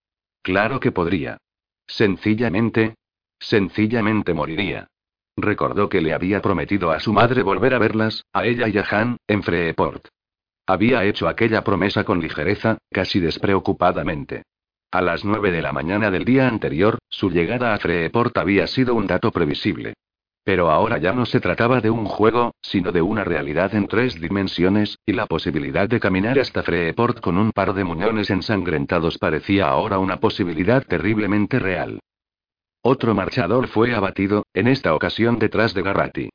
[0.42, 1.38] Claro que podría.
[1.86, 2.94] Sencillamente,
[3.38, 4.88] sencillamente moriría.
[5.36, 8.84] Recordó que le había prometido a su madre volver a verlas, a ella y a
[8.90, 10.08] Han, en Freeport.
[10.66, 14.44] Había hecho aquella promesa con ligereza, casi despreocupadamente.
[14.90, 18.94] A las nueve de la mañana del día anterior, su llegada a Freeport había sido
[18.94, 19.94] un dato previsible.
[20.44, 24.20] Pero ahora ya no se trataba de un juego, sino de una realidad en tres
[24.20, 29.66] dimensiones, y la posibilidad de caminar hasta Freeport con un par de muñones ensangrentados parecía
[29.66, 31.98] ahora una posibilidad terriblemente real.
[32.86, 36.28] Otro marchador fue abatido, en esta ocasión detrás de Garratti.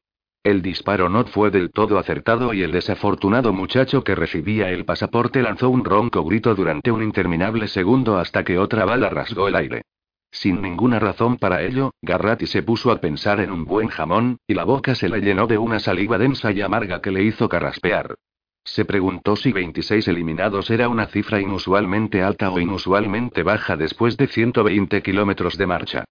[0.43, 5.43] El disparo no fue del todo acertado y el desafortunado muchacho que recibía el pasaporte
[5.43, 9.83] lanzó un ronco grito durante un interminable segundo hasta que otra bala rasgó el aire.
[10.31, 14.55] Sin ninguna razón para ello, Garratti se puso a pensar en un buen jamón, y
[14.55, 18.15] la boca se le llenó de una saliva densa y amarga que le hizo carraspear.
[18.63, 24.25] Se preguntó si 26 eliminados era una cifra inusualmente alta o inusualmente baja después de
[24.25, 26.05] 120 kilómetros de marcha.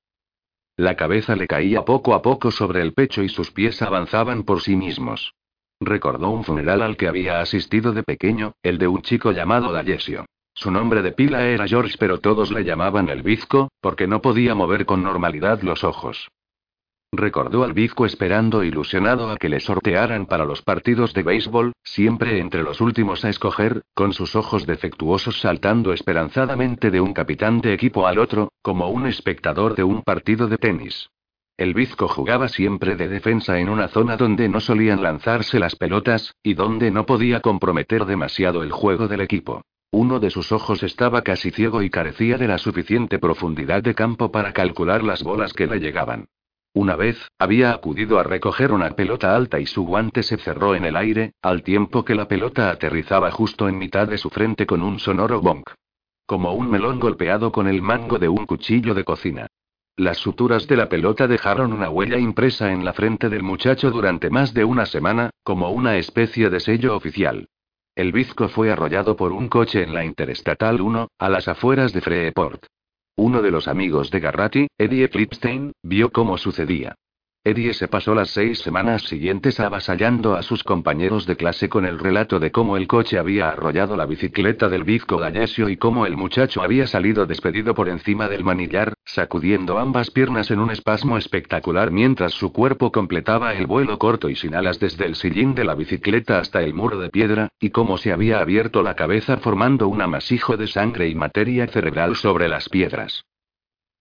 [0.79, 4.61] La cabeza le caía poco a poco sobre el pecho y sus pies avanzaban por
[4.61, 5.35] sí mismos.
[5.81, 10.27] Recordó un funeral al que había asistido de pequeño, el de un chico llamado Dallesio.
[10.55, 14.55] Su nombre de pila era George, pero todos le llamaban el bizco, porque no podía
[14.55, 16.29] mover con normalidad los ojos.
[17.13, 22.39] Recordó al bizco esperando ilusionado a que le sortearan para los partidos de béisbol, siempre
[22.39, 27.73] entre los últimos a escoger, con sus ojos defectuosos saltando esperanzadamente de un capitán de
[27.73, 31.09] equipo al otro, como un espectador de un partido de tenis.
[31.57, 36.35] El bizco jugaba siempre de defensa en una zona donde no solían lanzarse las pelotas,
[36.43, 39.63] y donde no podía comprometer demasiado el juego del equipo.
[39.91, 44.31] Uno de sus ojos estaba casi ciego y carecía de la suficiente profundidad de campo
[44.31, 46.29] para calcular las bolas que le llegaban.
[46.75, 50.85] Una vez, había acudido a recoger una pelota alta y su guante se cerró en
[50.85, 54.83] el aire, al tiempo que la pelota aterrizaba justo en mitad de su frente con
[54.83, 55.71] un sonoro bonk.
[56.27, 59.47] Como un melón golpeado con el mango de un cuchillo de cocina.
[59.97, 64.31] Las suturas de la pelota dejaron una huella impresa en la frente del muchacho durante
[64.31, 67.49] más de una semana, como una especie de sello oficial.
[67.97, 72.01] El bizco fue arrollado por un coche en la Interestatal 1, a las afueras de
[72.01, 72.67] Freeport.
[73.19, 76.95] Uno de los amigos de Garratti, Eddie Flipstein, vio cómo sucedía.
[77.49, 81.99] Eddie se pasó las seis semanas siguientes avasallando a sus compañeros de clase con el
[81.99, 86.15] relato de cómo el coche había arrollado la bicicleta del bizco Gallesio y cómo el
[86.15, 91.91] muchacho había salido despedido por encima del manillar, sacudiendo ambas piernas en un espasmo espectacular
[91.91, 95.75] mientras su cuerpo completaba el vuelo corto y sin alas desde el sillín de la
[95.75, 100.03] bicicleta hasta el muro de piedra, y cómo se había abierto la cabeza formando un
[100.03, 103.25] amasijo de sangre y materia cerebral sobre las piedras.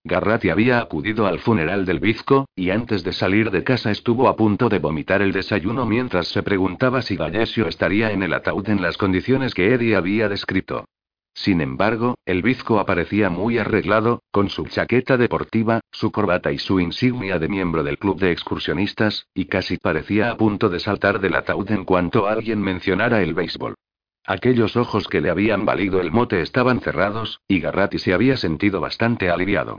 [0.08, 4.36] Garratti había acudido al funeral del bizco, y antes de salir de casa estuvo a
[4.36, 8.82] punto de vomitar el desayuno mientras se preguntaba si Gallesio estaría en el ataúd en
[8.82, 10.86] las condiciones que Eddie había descrito.
[11.34, 16.80] Sin embargo, el bizco aparecía muy arreglado, con su chaqueta deportiva, su corbata y su
[16.80, 21.36] insignia de miembro del club de excursionistas, y casi parecía a punto de saltar del
[21.36, 23.76] ataúd en cuanto alguien mencionara el béisbol.
[24.26, 28.82] Aquellos ojos que le habían valido el mote estaban cerrados, y Garratti se había sentido
[28.82, 29.77] bastante aliviado.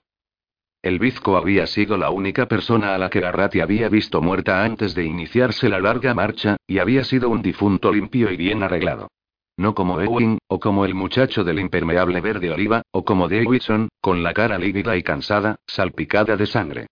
[0.83, 4.95] El bizco había sido la única persona a la que Garratti había visto muerta antes
[4.95, 9.09] de iniciarse la larga marcha, y había sido un difunto limpio y bien arreglado.
[9.57, 14.23] No como Ewing, o como el muchacho del impermeable verde oliva, o como Davidson, con
[14.23, 16.87] la cara lívida y cansada, salpicada de sangre.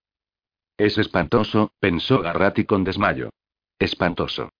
[0.76, 3.30] Es espantoso, pensó Garratti con desmayo.
[3.78, 4.50] Espantoso.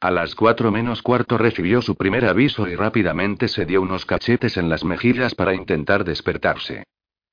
[0.00, 4.56] A las cuatro menos cuarto recibió su primer aviso y rápidamente se dio unos cachetes
[4.56, 6.84] en las mejillas para intentar despertarse.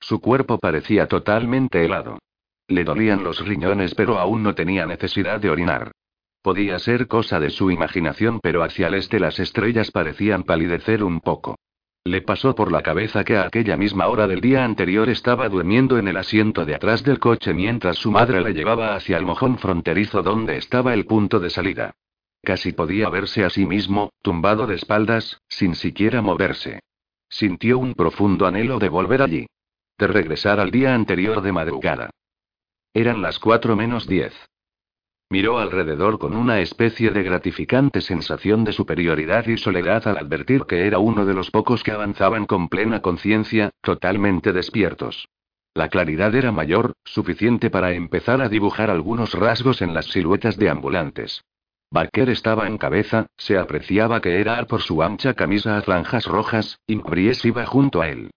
[0.03, 2.19] Su cuerpo parecía totalmente helado.
[2.67, 5.93] Le dolían los riñones pero aún no tenía necesidad de orinar.
[6.41, 11.21] Podía ser cosa de su imaginación pero hacia el este las estrellas parecían palidecer un
[11.21, 11.55] poco.
[12.03, 15.97] Le pasó por la cabeza que a aquella misma hora del día anterior estaba durmiendo
[15.97, 19.57] en el asiento de atrás del coche mientras su madre le llevaba hacia el mojón
[19.57, 21.93] fronterizo donde estaba el punto de salida.
[22.41, 26.81] Casi podía verse a sí mismo, tumbado de espaldas, sin siquiera moverse.
[27.29, 29.47] Sintió un profundo anhelo de volver allí
[29.97, 32.09] de regresar al día anterior de madrugada.
[32.93, 34.33] Eran las cuatro menos diez.
[35.29, 40.85] Miró alrededor con una especie de gratificante sensación de superioridad y soledad al advertir que
[40.85, 45.27] era uno de los pocos que avanzaban con plena conciencia, totalmente despiertos.
[45.73, 50.69] La claridad era mayor, suficiente para empezar a dibujar algunos rasgos en las siluetas de
[50.69, 51.43] ambulantes.
[51.89, 56.79] Barker estaba en cabeza, se apreciaba que era por su ancha camisa a franjas rojas,
[56.85, 57.01] y
[57.47, 58.29] iba junto a él.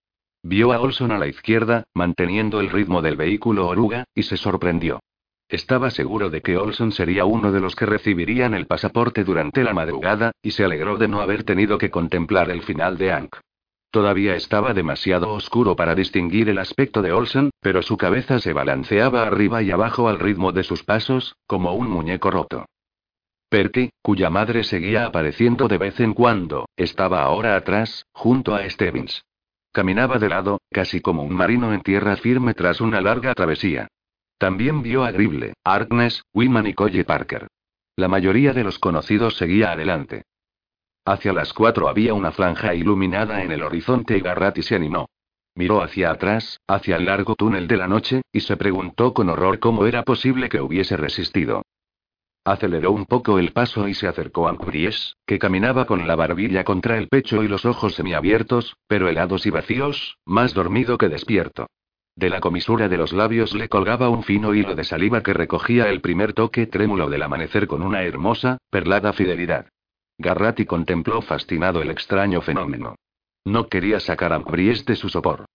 [0.48, 5.00] Vio a Olson a la izquierda, manteniendo el ritmo del vehículo oruga, y se sorprendió.
[5.48, 9.74] Estaba seguro de que Olson sería uno de los que recibirían el pasaporte durante la
[9.74, 13.34] madrugada, y se alegró de no haber tenido que contemplar el final de Ank.
[13.90, 19.26] Todavía estaba demasiado oscuro para distinguir el aspecto de Olson, pero su cabeza se balanceaba
[19.26, 22.66] arriba y abajo al ritmo de sus pasos, como un muñeco roto.
[23.48, 29.24] Perky, cuya madre seguía apareciendo de vez en cuando, estaba ahora atrás, junto a Stevens.
[29.76, 33.88] Caminaba de lado, casi como un marino en tierra firme tras una larga travesía.
[34.38, 37.46] También vio a Gribble, Arkness, Wiman y Colle Parker.
[37.94, 40.22] La mayoría de los conocidos seguía adelante.
[41.04, 45.10] Hacia las cuatro había una franja iluminada en el horizonte y Garratti se animó.
[45.54, 49.58] Miró hacia atrás, hacia el largo túnel de la noche, y se preguntó con horror
[49.58, 51.64] cómo era posible que hubiese resistido.
[52.46, 56.62] Aceleró un poco el paso y se acercó a Bries, que caminaba con la barbilla
[56.62, 61.66] contra el pecho y los ojos semiabiertos, pero helados y vacíos, más dormido que despierto.
[62.14, 65.88] De la comisura de los labios le colgaba un fino hilo de saliva que recogía
[65.88, 69.66] el primer toque trémulo del amanecer con una hermosa, perlada fidelidad.
[70.16, 72.94] Garratti contempló fascinado el extraño fenómeno.
[73.44, 75.46] No quería sacar a Bries de su sopor.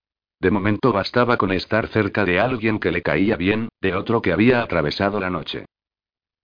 [0.41, 4.33] De momento bastaba con estar cerca de alguien que le caía bien, de otro que
[4.33, 5.67] había atravesado la noche.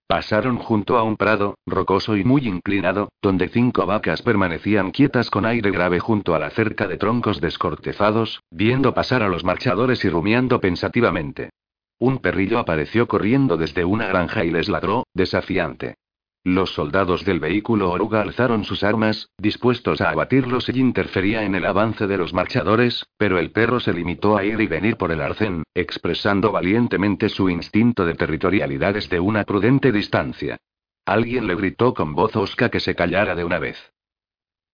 [0.08, 5.44] Pasaron junto a un prado, rocoso y muy inclinado, donde cinco vacas permanecían quietas con
[5.44, 10.08] aire grave junto a la cerca de troncos descortezados, viendo pasar a los marchadores y
[10.08, 11.50] rumiando pensativamente.
[11.98, 15.96] Un perrillo apareció corriendo desde una granja y les ladró, desafiante.
[16.44, 21.66] Los soldados del vehículo oruga alzaron sus armas, dispuestos a abatirlo si interfería en el
[21.66, 25.20] avance de los marchadores, pero el perro se limitó a ir y venir por el
[25.20, 30.56] arcén, expresando valientemente su instinto de territorialidad desde una prudente distancia.
[31.04, 33.92] Alguien le gritó con voz hosca que se callara de una vez.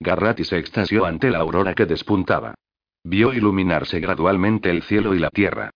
[0.00, 2.54] Garratti se extasió ante la aurora que despuntaba.
[3.04, 5.70] Vio iluminarse gradualmente el cielo y la tierra.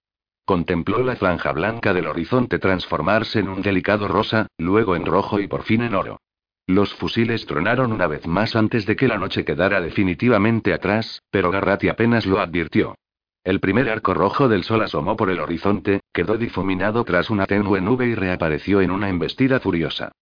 [0.49, 5.47] Contempló la franja blanca del horizonte transformarse en un delicado rosa, luego en rojo y
[5.47, 6.23] por fin en oro.
[6.67, 11.51] Los fusiles tronaron una vez más antes de que la noche quedara definitivamente atrás, pero
[11.51, 12.94] Garratti apenas lo advirtió.
[13.44, 17.83] El primer arco rojo del sol asomó por el horizonte, quedó difuminado tras una tenue
[17.83, 20.12] nube y reapareció en una embestida furiosa.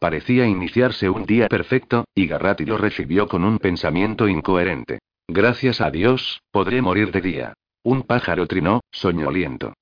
[0.00, 5.00] Parecía iniciarse un día perfecto, y Garratti lo recibió con un pensamiento incoherente.
[5.28, 7.54] Gracias a Dios, podré morir de día.
[7.84, 9.74] Un pájaro trinó, soñoliento.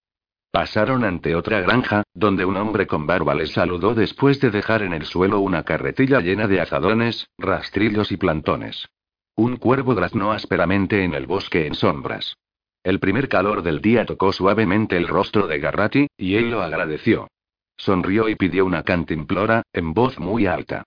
[0.50, 4.92] Pasaron ante otra granja, donde un hombre con barba les saludó después de dejar en
[4.92, 8.88] el suelo una carretilla llena de azadones, rastrillos y plantones.
[9.36, 12.36] Un cuervo graznó ásperamente en el bosque en sombras.
[12.82, 17.28] El primer calor del día tocó suavemente el rostro de Garratti, y él lo agradeció.
[17.76, 20.84] Sonrió y pidió una cantimplora, en voz muy alta.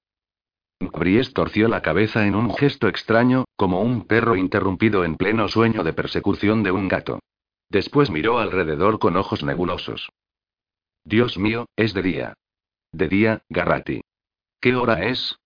[0.79, 5.83] Bries torció la cabeza en un gesto extraño, como un perro interrumpido en pleno sueño
[5.83, 7.19] de persecución de un gato.
[7.69, 10.09] Después miró alrededor con ojos nebulosos.
[11.03, 12.33] Dios mío, es de día.
[12.91, 14.01] De día, Garratti.
[14.59, 15.37] ¿Qué hora es?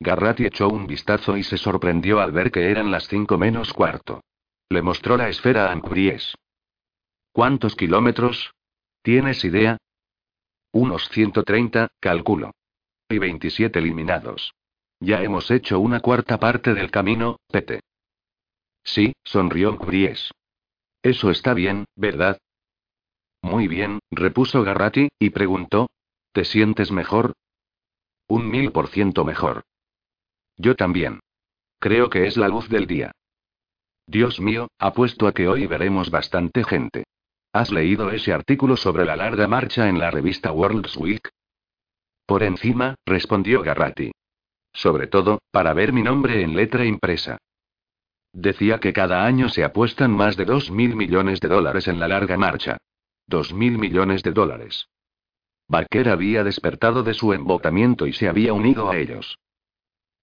[0.00, 4.22] Garratti echó un vistazo y se sorprendió al ver que eran las cinco menos cuarto.
[4.68, 6.34] Le mostró la esfera a Ancubries.
[7.32, 8.52] ¿Cuántos kilómetros?
[9.02, 9.78] ¿Tienes idea?
[10.72, 12.52] Unos 130, calculo.
[13.08, 14.52] Y 27 eliminados.
[14.98, 17.80] Ya hemos hecho una cuarta parte del camino, Pete.
[18.82, 20.30] Sí, sonrió Ancubries.
[21.02, 22.38] Eso está bien, ¿verdad?
[23.42, 25.88] Muy bien, repuso Garratti, y preguntó.
[26.32, 27.34] ¿Te sientes mejor?
[28.28, 29.62] Un mil por ciento mejor.
[30.56, 31.20] Yo también.
[31.78, 33.12] Creo que es la luz del día.
[34.06, 37.04] Dios mío, apuesto a que hoy veremos bastante gente.
[37.52, 41.28] ¿Has leído ese artículo sobre la larga marcha en la revista World's Week?
[42.26, 44.10] Por encima, respondió Garratti.
[44.72, 47.38] Sobre todo, para ver mi nombre en letra impresa.
[48.32, 52.08] Decía que cada año se apuestan más de dos mil millones de dólares en la
[52.08, 52.76] larga marcha.
[53.26, 54.88] Dos mil millones de dólares.
[55.68, 59.38] Baker había despertado de su embotamiento y se había unido a ellos.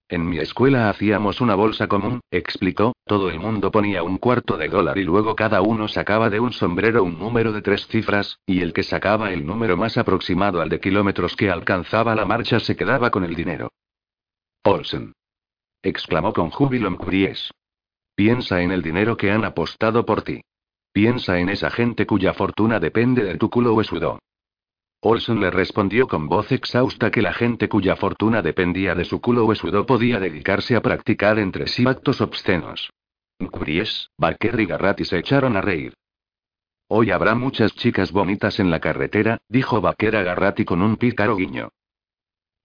[0.08, 4.68] En mi escuela hacíamos una bolsa común, explicó, todo el mundo ponía un cuarto de
[4.68, 8.60] dólar y luego cada uno sacaba de un sombrero un número de tres cifras, y
[8.60, 12.76] el que sacaba el número más aproximado al de kilómetros que alcanzaba la marcha se
[12.76, 13.70] quedaba con el dinero.
[14.62, 15.14] Olsen.
[15.82, 17.50] exclamó con júbilo Mcries.
[18.14, 20.42] Piensa en el dinero que han apostado por ti.
[20.92, 24.20] Piensa en esa gente cuya fortuna depende de tu culo huesudo.
[25.06, 29.44] Olson le respondió con voz exhausta que la gente cuya fortuna dependía de su culo
[29.44, 32.90] huesudo podía dedicarse a practicar entre sí actos obscenos.
[33.50, 35.92] Cubries, Baker y Garratti se echaron a reír.
[36.88, 41.36] Hoy habrá muchas chicas bonitas en la carretera, dijo Baker a Garratti con un pícaro
[41.36, 41.68] guiño.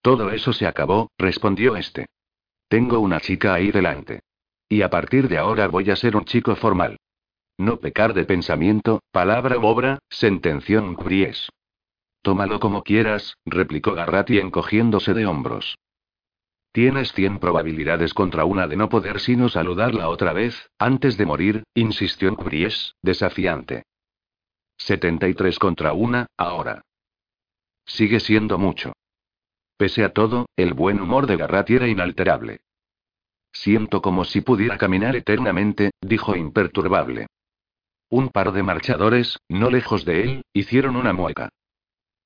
[0.00, 2.06] Todo eso se acabó, respondió este.
[2.68, 4.22] Tengo una chica ahí delante.
[4.66, 6.96] Y a partir de ahora voy a ser un chico formal.
[7.58, 11.50] No pecar de pensamiento, palabra u obra, sentenció Cubries.
[12.22, 15.78] Tómalo como quieras, replicó Garratti encogiéndose de hombros.
[16.72, 21.64] Tienes cien probabilidades contra una de no poder sino saludarla otra vez, antes de morir,
[21.74, 23.84] insistió Cubries, desafiante.
[24.76, 26.82] 73 contra una, ahora.
[27.86, 28.92] Sigue siendo mucho.
[29.76, 32.60] Pese a todo, el buen humor de Garratti era inalterable.
[33.52, 37.26] Siento como si pudiera caminar eternamente, dijo imperturbable.
[38.08, 41.48] Un par de marchadores, no lejos de él, hicieron una mueca.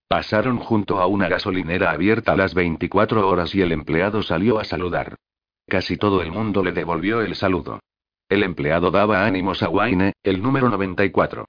[0.08, 5.16] Pasaron junto a una gasolinera abierta las 24 horas y el empleado salió a saludar.
[5.66, 7.81] Casi todo el mundo le devolvió el saludo.
[8.28, 11.47] El empleado daba ánimos a Wayne, el número 94.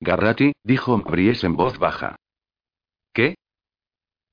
[0.00, 2.16] Garratti, dijo Mbries en voz baja.
[3.12, 3.36] ¿Qué?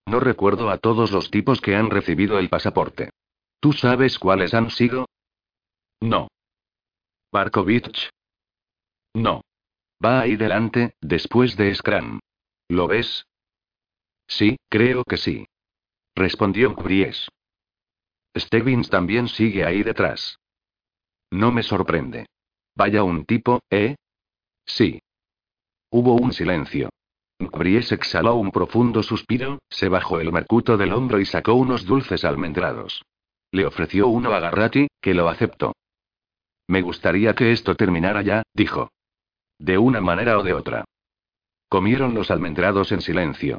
[0.08, 3.12] No recuerdo a todos los tipos que han recibido el pasaporte.
[3.60, 5.06] ¿Tú sabes cuáles han sido?
[6.02, 6.28] No.
[7.32, 8.10] Barkovich.
[9.14, 9.42] No.
[10.04, 12.20] Va ahí delante, después de Scrum.
[12.72, 13.28] ¿Lo ves?
[14.28, 15.46] Sí, creo que sí.
[16.16, 17.28] Respondió Cubries.
[18.34, 20.40] Stebbins también sigue ahí detrás.
[21.32, 22.28] No me sorprende.
[22.74, 23.98] Vaya un tipo, ¿eh?
[24.66, 25.02] Sí.
[25.90, 26.92] Hubo un silencio.
[27.40, 32.24] Cubries exhaló un profundo suspiro, se bajó el mercuto del hombro y sacó unos dulces
[32.24, 33.04] almendrados.
[33.52, 35.74] Le ofreció uno a Garratti, que lo aceptó.
[36.68, 38.92] Me gustaría que esto terminara ya, dijo.
[39.60, 40.86] De una manera o de otra.
[41.72, 43.58] Comieron los almendrados en silencio.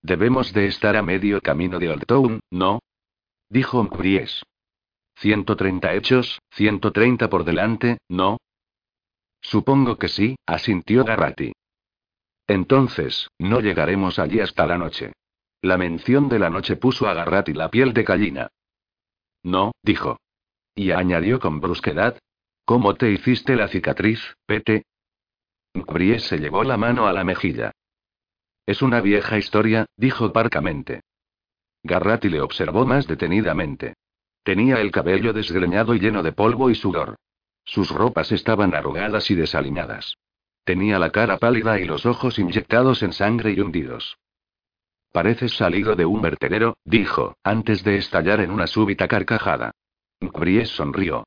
[0.00, 2.78] Debemos de estar a medio camino de Old Town, ¿no?
[3.50, 4.42] Dijo Mcries.
[5.16, 8.38] 130 hechos, 130 por delante, ¿no?
[9.42, 11.52] Supongo que sí, asintió Garratti.
[12.46, 15.12] Entonces, no llegaremos allí hasta la noche.
[15.60, 18.48] La mención de la noche puso a Garratti la piel de gallina.
[19.42, 20.16] No, dijo.
[20.74, 22.18] Y añadió con brusquedad.
[22.64, 24.84] ¿Cómo te hiciste la cicatriz, Pete?
[25.74, 27.72] Bries se llevó la mano a la mejilla.
[28.66, 31.02] Es una vieja historia, dijo parcamente.
[31.82, 33.94] Garratti le observó más detenidamente.
[34.42, 37.16] Tenía el cabello desgreñado y lleno de polvo y sudor.
[37.64, 40.14] Sus ropas estaban arrugadas y desaliñadas.
[40.64, 44.18] Tenía la cara pálida y los ojos inyectados en sangre y hundidos.
[45.12, 49.72] Pareces salido de un vertedero, dijo, antes de estallar en una súbita carcajada.
[50.20, 51.24] Bries sonrió.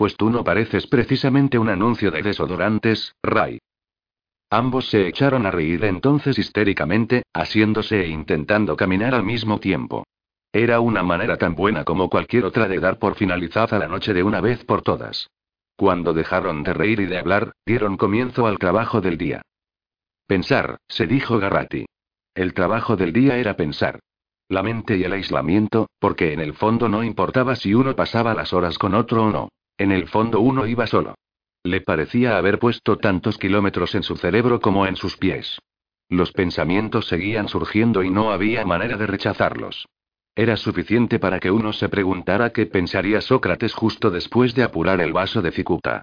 [0.00, 3.58] Pues tú no pareces precisamente un anuncio de desodorantes, Ray.
[4.48, 10.06] Ambos se echaron a reír entonces histéricamente, asiéndose e intentando caminar al mismo tiempo.
[10.54, 14.22] Era una manera tan buena como cualquier otra de dar por finalizada la noche de
[14.22, 15.28] una vez por todas.
[15.76, 19.42] Cuando dejaron de reír y de hablar, dieron comienzo al trabajo del día.
[20.26, 21.84] Pensar, se dijo Garratti.
[22.34, 24.00] El trabajo del día era pensar.
[24.48, 28.54] La mente y el aislamiento, porque en el fondo no importaba si uno pasaba las
[28.54, 29.50] horas con otro o no.
[29.80, 31.14] En el fondo uno iba solo.
[31.64, 35.58] Le parecía haber puesto tantos kilómetros en su cerebro como en sus pies.
[36.10, 39.88] Los pensamientos seguían surgiendo y no había manera de rechazarlos.
[40.36, 45.14] Era suficiente para que uno se preguntara qué pensaría Sócrates justo después de apurar el
[45.14, 46.02] vaso de cicuta.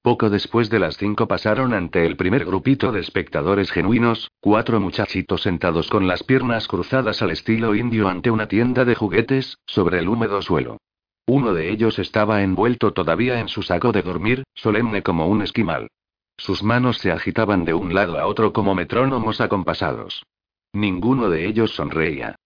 [0.00, 5.42] Poco después de las cinco pasaron ante el primer grupito de espectadores genuinos, cuatro muchachitos
[5.42, 10.08] sentados con las piernas cruzadas al estilo indio ante una tienda de juguetes, sobre el
[10.08, 10.78] húmedo suelo.
[11.26, 15.88] Uno de ellos estaba envuelto todavía en su saco de dormir, solemne como un esquimal.
[16.36, 20.24] Sus manos se agitaban de un lado a otro como metrónomos acompasados.
[20.72, 22.36] Ninguno de ellos sonreía.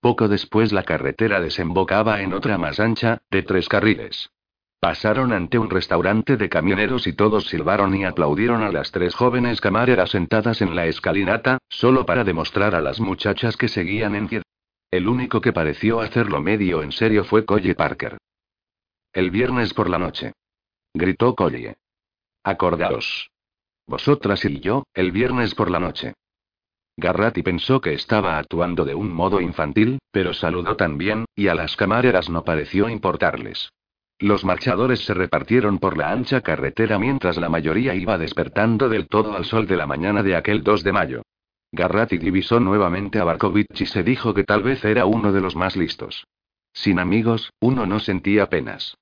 [0.00, 4.28] Poco después la carretera desembocaba en otra más ancha, de tres carriles.
[4.80, 9.62] Pasaron ante un restaurante de camioneros y todos silbaron y aplaudieron a las tres jóvenes
[9.62, 14.42] camareras sentadas en la escalinata, solo para demostrar a las muchachas que seguían en pie.
[14.94, 18.16] El único que pareció hacerlo medio en serio fue Collie Parker.
[19.12, 20.34] El viernes por la noche.
[20.94, 21.74] Gritó Collie.
[22.44, 23.28] Acordaos.
[23.88, 26.14] Vosotras y yo, el viernes por la noche.
[26.96, 31.74] Garratti pensó que estaba actuando de un modo infantil, pero saludó también, y a las
[31.74, 33.70] camareras no pareció importarles.
[34.20, 39.34] Los marchadores se repartieron por la ancha carretera mientras la mayoría iba despertando del todo
[39.34, 41.22] al sol de la mañana de aquel 2 de mayo.
[41.74, 45.56] Garratti divisó nuevamente a Barkovich y se dijo que tal vez era uno de los
[45.56, 46.26] más listos.
[46.72, 48.96] Sin amigos, uno no sentía penas.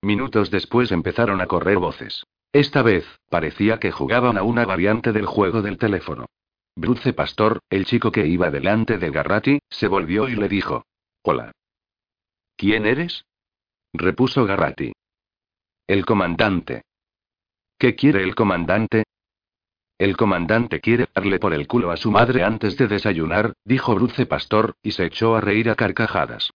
[0.00, 2.24] Minutos después empezaron a correr voces.
[2.52, 6.26] Esta vez, parecía que jugaban a una variante del juego del teléfono.
[6.76, 10.84] Bruce Pastor, el chico que iba delante de Garratti, se volvió y le dijo.
[11.22, 11.52] Hola.
[12.56, 13.24] ¿Quién eres?
[13.92, 14.92] repuso Garratti.
[15.86, 16.82] El comandante.
[17.78, 19.04] ¿Qué quiere el comandante?
[19.98, 24.26] El comandante quiere darle por el culo a su madre antes de desayunar, dijo Bruce
[24.26, 26.52] Pastor, y se echó a reír a carcajadas.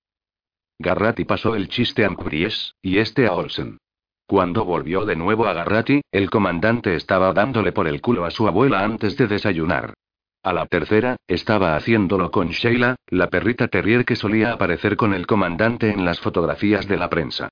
[0.79, 3.79] Garratti pasó el chiste a Mbries, y este a Olsen.
[4.25, 8.47] Cuando volvió de nuevo a Garratti, el comandante estaba dándole por el culo a su
[8.47, 9.93] abuela antes de desayunar.
[10.41, 15.27] A la tercera, estaba haciéndolo con Sheila, la perrita terrier que solía aparecer con el
[15.27, 17.49] comandante en las fotografías de la prensa.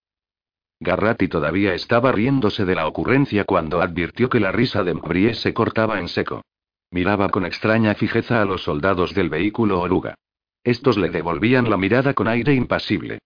[0.81, 5.53] Garratti todavía estaba riéndose de la ocurrencia cuando advirtió que la risa de Mbries se
[5.53, 6.41] cortaba en seco.
[6.89, 10.15] Miraba con extraña fijeza a los soldados del vehículo oruga.
[10.63, 13.19] Estos le devolvían la mirada con aire impasible.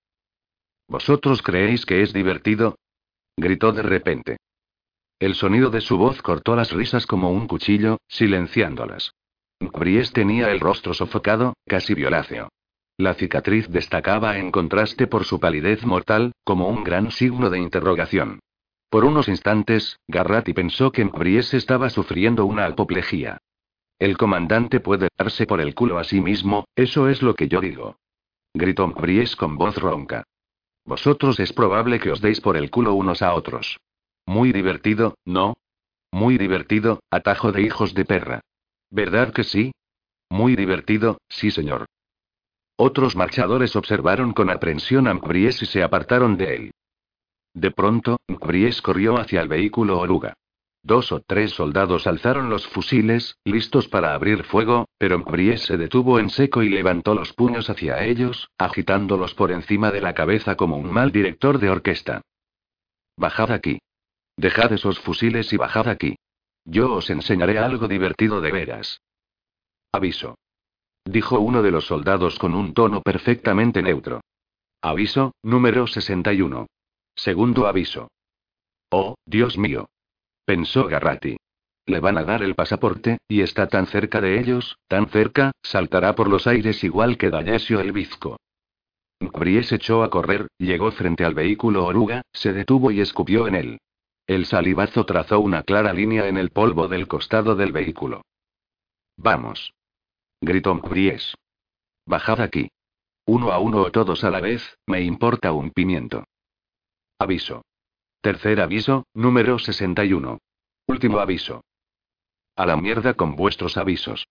[0.90, 2.75] ¿Vosotros creéis que es divertido?
[3.38, 4.38] gritó de repente.
[5.17, 9.11] El sonido de su voz cortó las risas como un cuchillo, silenciándolas.
[9.61, 12.50] Mbries tenía el rostro sofocado, casi violáceo.
[12.98, 18.40] La cicatriz destacaba en contraste por su palidez mortal, como un gran signo de interrogación.
[18.90, 23.40] Por unos instantes, Garratti pensó que Mbries estaba sufriendo una apoplejía.
[23.99, 27.59] El comandante puede darse por el culo a sí mismo, eso es lo que yo
[27.59, 27.98] digo.
[28.53, 30.24] Gritó Mbries con voz ronca.
[30.85, 33.77] Vosotros es probable que os deis por el culo unos a otros.
[34.25, 35.56] Muy divertido, ¿no?
[36.11, 38.41] Muy divertido, atajo de hijos de perra.
[38.90, 39.74] ¿Verdad que sí?
[40.30, 41.85] Muy divertido, sí señor.
[42.77, 46.71] Otros marchadores observaron con aprensión a Mbries y se apartaron de él.
[47.53, 50.33] De pronto, Mbries corrió hacia el vehículo oruga.
[50.83, 56.19] Dos o tres soldados alzaron los fusiles, listos para abrir fuego, pero Mbries se detuvo
[56.19, 60.75] en seco y levantó los puños hacia ellos, agitándolos por encima de la cabeza como
[60.77, 62.21] un mal director de orquesta.
[63.17, 63.79] Bajad aquí.
[64.35, 66.17] Dejad esos fusiles y bajad aquí.
[66.65, 69.01] Yo os enseñaré algo divertido de veras.
[69.93, 70.35] Aviso
[71.06, 74.22] dijo uno de los soldados con un tono perfectamente neutro.
[74.82, 76.67] Aviso, número 61.
[77.16, 78.09] Segundo aviso.
[78.90, 79.88] Oh, Dios mío.
[80.45, 81.38] Pensó Garratti.
[81.88, 86.16] Le van a dar el pasaporte, y está tan cerca de ellos, tan cerca, saltará
[86.16, 88.38] por los aires igual que Dallesio el bizco.
[89.19, 93.77] Bries echó a correr, llegó frente al vehículo oruga, se detuvo y escupió en él.
[94.27, 98.24] El salivazo trazó una clara línea en el polvo del costado del vehículo.
[99.17, 99.74] Vamos.
[100.45, 101.33] Gritó Bries.
[102.06, 102.69] Bajad aquí.
[103.25, 106.24] Uno a uno o todos a la vez, me importa un pimiento.
[107.17, 107.64] Aviso.
[108.22, 110.38] Tercer aviso, número 61.
[110.85, 111.64] Último aviso.
[112.56, 114.27] A la mierda con vuestros avisos.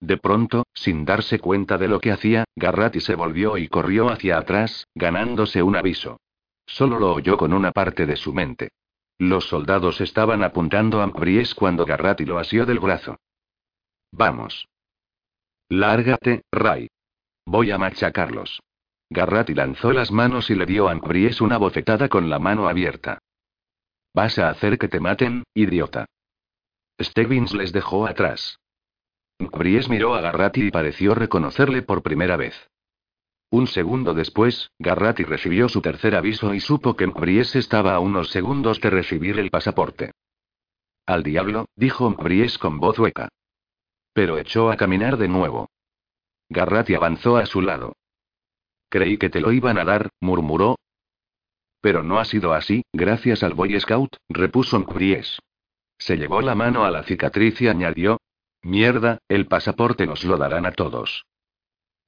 [0.00, 4.38] De pronto, sin darse cuenta de lo que hacía, Garratti se volvió y corrió hacia
[4.38, 6.18] atrás, ganándose un aviso.
[6.66, 8.70] Solo lo oyó con una parte de su mente.
[9.18, 13.18] Los soldados estaban apuntando a Bries cuando Garratti lo asió del brazo.
[14.10, 14.66] Vamos.
[15.70, 16.88] Lárgate, Ray.
[17.44, 18.60] Voy a machacarlos.
[19.10, 23.18] Garratti lanzó las manos y le dio a Bries una bofetada con la mano abierta.
[24.14, 26.06] Vas a hacer que te maten, idiota.
[27.00, 28.58] Stebbins les dejó atrás.
[29.38, 32.68] Bries miró a Garratti y pareció reconocerle por primera vez.
[33.50, 38.30] Un segundo después, Garratti recibió su tercer aviso y supo que Bries estaba a unos
[38.30, 40.12] segundos de recibir el pasaporte.
[41.06, 43.28] Al diablo, dijo Bries con voz hueca.
[44.18, 45.70] Pero echó a caminar de nuevo.
[46.48, 47.92] Garratti avanzó a su lado.
[48.90, 50.74] Creí que te lo iban a dar, murmuró.
[51.80, 55.38] Pero no ha sido así, gracias al Boy Scout, repuso Bries.
[55.98, 58.18] Se llevó la mano a la cicatriz y añadió,
[58.60, 61.24] Mierda, el pasaporte nos lo darán a todos.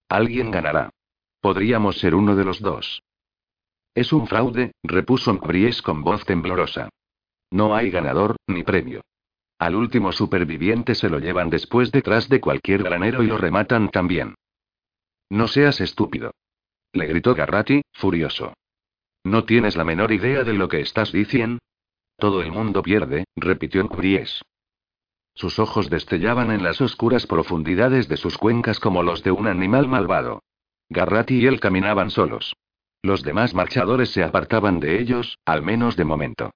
[0.09, 0.91] Alguien ganará.
[1.41, 3.05] Podríamos ser uno de los dos.
[3.95, 6.89] Es un fraude, repuso Bries con voz temblorosa.
[7.53, 9.03] No hay ganador, ni premio.
[9.61, 14.35] Al último superviviente se lo llevan después detrás de cualquier granero y lo rematan también.
[15.29, 16.33] No seas estúpido.
[16.95, 18.55] Le gritó Garratti, furioso.
[19.23, 21.59] ¿No tienes la menor idea de lo que estás diciendo?
[22.17, 24.41] Todo el mundo pierde, repitió Bries.
[25.35, 29.89] Sus ojos destellaban en las oscuras profundidades de sus cuencas como los de un animal
[29.89, 30.43] malvado.
[30.89, 32.57] Garratti y él caminaban solos.
[33.03, 36.51] Los demás marchadores se apartaban de ellos, al menos de momento.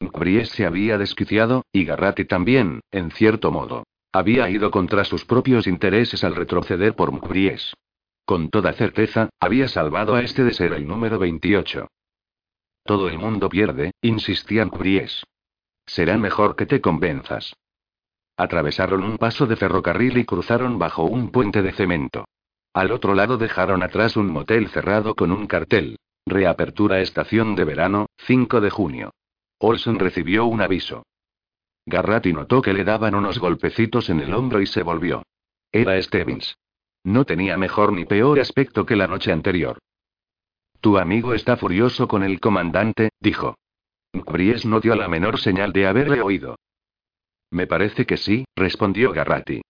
[0.00, 3.84] Bries se había desquiciado, y Garratti también, en cierto modo.
[4.12, 7.74] Había ido contra sus propios intereses al retroceder por Bries.
[8.24, 11.86] Con toda certeza, había salvado a este de ser el número 28.
[12.84, 15.24] Todo el mundo pierde, insistía Bries.
[15.86, 17.54] Será mejor que te convenzas.
[18.36, 22.24] Atravesaron un paso de ferrocarril y cruzaron bajo un puente de cemento.
[22.72, 25.98] Al otro lado dejaron atrás un motel cerrado con un cartel.
[26.26, 29.10] Reapertura estación de verano, 5 de junio.
[29.60, 31.04] Olson recibió un aviso.
[31.86, 35.22] Garratti notó que le daban unos golpecitos en el hombro y se volvió.
[35.70, 36.56] Era Stevens.
[37.04, 39.78] No tenía mejor ni peor aspecto que la noche anterior.
[40.80, 43.56] Tu amigo está furioso con el comandante, dijo.
[44.12, 46.56] Bries no dio la menor señal de haberle oído.
[47.50, 49.60] Me parece que sí, respondió Garratti.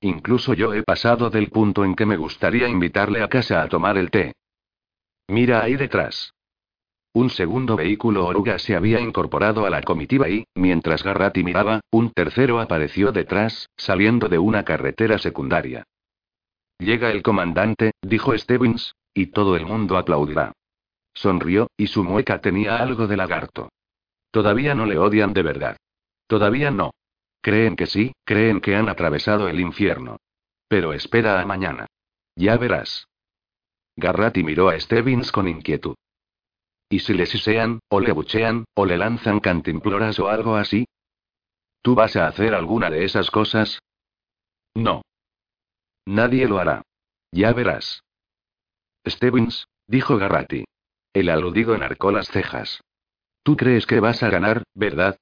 [0.00, 3.98] Incluso yo he pasado del punto en que me gustaría invitarle a casa a tomar
[3.98, 4.32] el té.
[5.28, 6.32] Mira ahí detrás.
[7.12, 12.10] Un segundo vehículo oruga se había incorporado a la comitiva y, mientras Garratti miraba, un
[12.10, 15.84] tercero apareció detrás, saliendo de una carretera secundaria.
[16.78, 20.52] Llega el comandante, dijo Stevens, y todo el mundo aplaudirá.
[21.12, 23.70] Sonrió, y su mueca tenía algo de lagarto.
[24.30, 25.76] Todavía no le odian de verdad.
[26.28, 26.92] Todavía no.
[27.40, 30.18] Creen que sí, creen que han atravesado el infierno.
[30.68, 31.86] Pero espera a mañana.
[32.36, 33.08] Ya verás.
[33.96, 35.96] Garratti miró a Stevens con inquietud.
[36.88, 40.86] ¿Y si le sisean, o le buchean, o le lanzan cantimploras o algo así?
[41.82, 43.78] ¿Tú vas a hacer alguna de esas cosas?
[44.74, 45.02] No.
[46.06, 46.82] Nadie lo hará.
[47.30, 48.02] Ya verás.
[49.06, 50.64] Stevens, dijo Garratti.
[51.12, 52.80] El aludido enarcó las cejas.
[53.42, 55.18] Tú crees que vas a ganar, ¿verdad?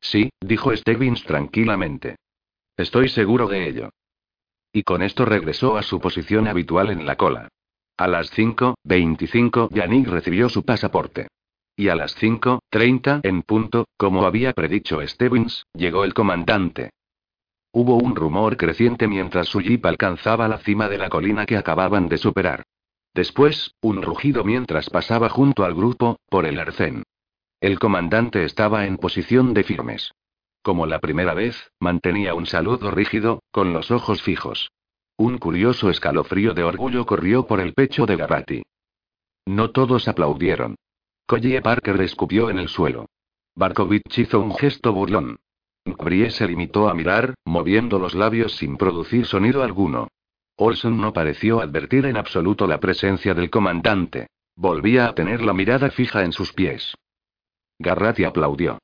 [0.00, 2.16] Sí, dijo Stebbins tranquilamente.
[2.76, 3.90] Estoy seguro de ello.
[4.72, 7.48] Y con esto regresó a su posición habitual en la cola.
[7.98, 11.26] A las 5.25 Yannick recibió su pasaporte.
[11.74, 16.90] Y a las 5.30 en punto, como había predicho Stebbins, llegó el comandante.
[17.72, 22.08] Hubo un rumor creciente mientras su jeep alcanzaba la cima de la colina que acababan
[22.08, 22.62] de superar.
[23.14, 27.02] Después, un rugido mientras pasaba junto al grupo, por el arcén.
[27.60, 30.12] El comandante estaba en posición de firmes.
[30.62, 34.70] Como la primera vez, mantenía un saludo rígido, con los ojos fijos.
[35.18, 38.62] Un curioso escalofrío de orgullo corrió por el pecho de Garratti.
[39.46, 40.76] No todos aplaudieron.
[41.26, 43.06] Collie Parker escupió en el suelo.
[43.56, 45.40] Barkovich hizo un gesto burlón.
[45.84, 50.06] Brie se limitó a mirar, moviendo los labios sin producir sonido alguno.
[50.56, 54.28] Olson no pareció advertir en absoluto la presencia del comandante.
[54.54, 56.94] Volvía a tener la mirada fija en sus pies.
[57.80, 58.78] Garratti aplaudió.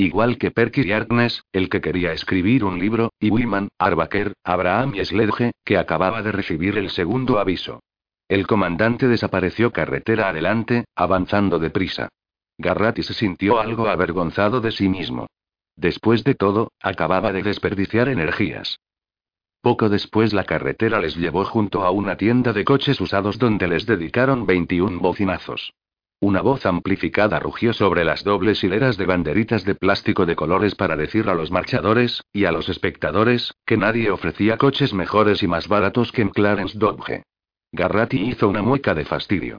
[0.00, 4.94] Igual que Perky y Agnes, el que quería escribir un libro, y Wiman, Arbaker, Abraham
[4.94, 7.80] y Sledge, que acababa de recibir el segundo aviso.
[8.28, 12.10] El comandante desapareció carretera adelante, avanzando deprisa.
[12.58, 15.26] Garratti se sintió algo avergonzado de sí mismo.
[15.74, 18.78] Después de todo, acababa de desperdiciar energías.
[19.60, 23.84] Poco después la carretera les llevó junto a una tienda de coches usados donde les
[23.84, 25.72] dedicaron 21 bocinazos.
[26.20, 30.96] Una voz amplificada rugió sobre las dobles hileras de banderitas de plástico de colores para
[30.96, 35.68] decir a los marchadores, y a los espectadores, que nadie ofrecía coches mejores y más
[35.68, 37.22] baratos que en Clarence Dodge.
[37.70, 39.58] Garratti hizo una mueca de fastidio.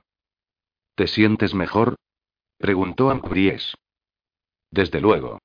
[0.96, 1.96] ¿Te sientes mejor?
[2.58, 3.76] preguntó Ampries.
[4.70, 5.40] Desde luego.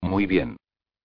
[0.00, 0.56] Muy bien.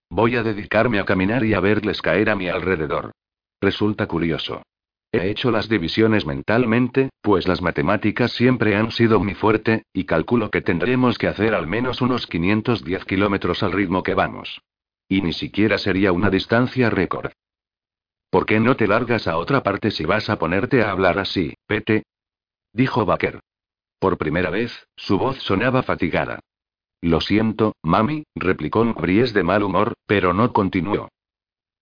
[0.10, 3.12] Voy a dedicarme a caminar y a verles caer a mi alrededor.
[3.60, 4.64] Resulta curioso.
[5.12, 10.52] He hecho las divisiones mentalmente, pues las matemáticas siempre han sido mi fuerte, y calculo
[10.52, 14.62] que tendremos que hacer al menos unos 510 kilómetros al ritmo que vamos.
[15.08, 17.32] Y ni siquiera sería una distancia récord.
[18.30, 21.56] ¿Por qué no te largas a otra parte si vas a ponerte a hablar así,
[21.66, 22.04] Pete?
[22.72, 23.40] Dijo Baker.
[23.98, 26.40] Por primera vez, su voz sonaba fatigada.
[27.02, 31.10] Lo siento, mami, replicó Bries de mal humor, pero no continuó.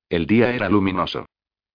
[0.09, 1.25] El día era luminoso.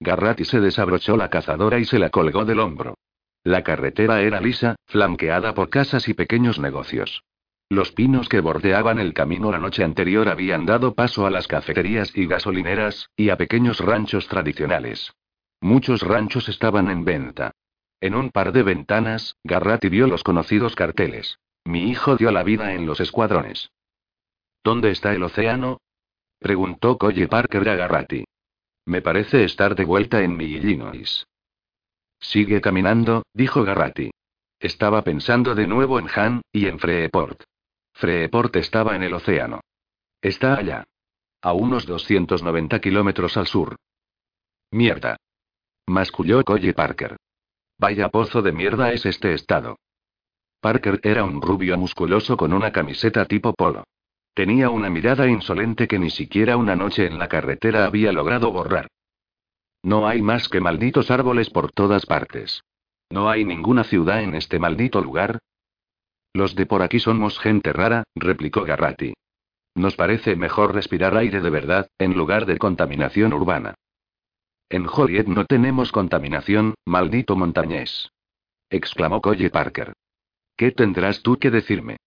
[0.02, 2.98] Garratti se desabrochó la cazadora y se la colgó del hombro.
[3.44, 7.24] La carretera era lisa, flanqueada por casas y pequeños negocios.
[7.68, 12.16] Los pinos que bordeaban el camino la noche anterior habían dado paso a las cafeterías
[12.16, 15.14] y gasolineras, y a pequeños ranchos tradicionales.
[15.60, 17.52] Muchos ranchos estaban en venta.
[18.00, 21.38] En un par de ventanas, Garratti vio los conocidos carteles.
[21.64, 23.70] Mi hijo dio la vida en los escuadrones.
[24.64, 25.80] ¿Dónde está el océano?
[26.40, 28.24] preguntó Colle Parker a Garratti.
[28.86, 31.26] Me parece estar de vuelta en mi Illinois.
[32.20, 34.10] Sigue caminando, dijo Garratti.
[34.58, 37.42] Estaba pensando de nuevo en Han, y en Freeport.
[37.94, 39.60] Freeport estaba en el océano.
[40.20, 40.84] Está allá.
[41.42, 43.76] A unos 290 kilómetros al sur.
[44.70, 45.16] Mierda.
[45.86, 47.16] Masculló Colle Parker.
[47.78, 49.76] Vaya pozo de mierda es este estado.
[50.60, 53.84] Parker era un rubio musculoso con una camiseta tipo polo.
[54.34, 58.88] Tenía una mirada insolente que ni siquiera una noche en la carretera había logrado borrar.
[59.82, 62.62] No hay más que malditos árboles por todas partes.
[63.10, 65.38] ¿No hay ninguna ciudad en este maldito lugar?
[66.32, 69.12] Los de por aquí somos gente rara, replicó Garratti.
[69.74, 73.74] Nos parece mejor respirar aire de verdad, en lugar de contaminación urbana.
[74.70, 78.10] En Joliet no tenemos contaminación, maldito montañés.
[78.70, 79.92] exclamó Colle Parker.
[80.56, 81.98] ¿Qué tendrás tú que decirme?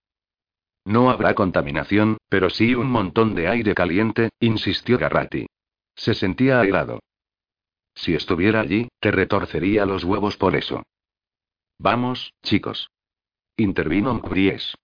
[0.86, 5.48] No habrá contaminación, pero sí un montón de aire caliente, insistió Garratti.
[5.96, 7.00] Se sentía airado.
[7.96, 10.84] Si estuviera allí, te retorcería los huevos por eso.
[11.80, 12.90] Vamos, chicos.
[13.58, 14.76] Intervino Mcries.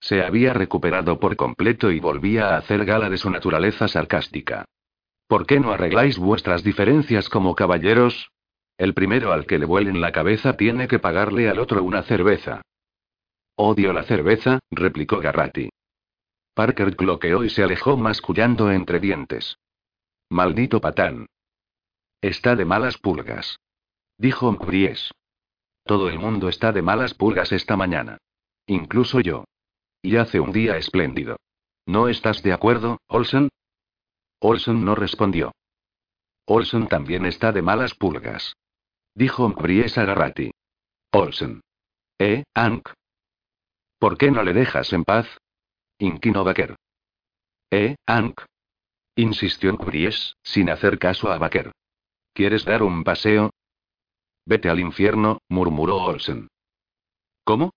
[0.00, 4.64] Se había recuperado por completo y volvía a hacer gala de su naturaleza sarcástica.
[5.26, 8.30] ¿Por qué no arregláis vuestras diferencias como caballeros?
[8.78, 12.62] El primero al que le vuelen la cabeza tiene que pagarle al otro una cerveza.
[13.62, 15.68] Odio la cerveza, replicó Garratti.
[16.54, 19.58] Parker cloqueó y se alejó mascullando entre dientes.
[20.30, 21.26] Maldito patán.
[22.22, 23.58] Está de malas pulgas.
[24.16, 25.10] Dijo Mbries.
[25.84, 28.16] Todo el mundo está de malas pulgas esta mañana.
[28.66, 29.44] Incluso yo.
[30.00, 31.36] Y hace un día espléndido.
[31.84, 33.50] ¿No estás de acuerdo, Olsen?
[34.38, 35.52] Olsen no respondió.
[36.46, 38.54] Olsen también está de malas pulgas.
[39.14, 40.50] Dijo Mbries a Garratti.
[41.12, 41.60] Olsen.
[42.18, 42.88] ¿Eh, Ank?
[44.00, 45.26] ¿Por qué no le dejas en paz?
[45.98, 46.74] Inquino Baker.
[47.70, 48.40] ¿Eh, Ank?
[49.14, 51.72] Insistió Bries, sin hacer caso a Baker.
[52.32, 53.50] ¿Quieres dar un paseo?
[54.46, 56.48] Vete al infierno, murmuró Olsen.
[57.44, 57.74] ¿Cómo?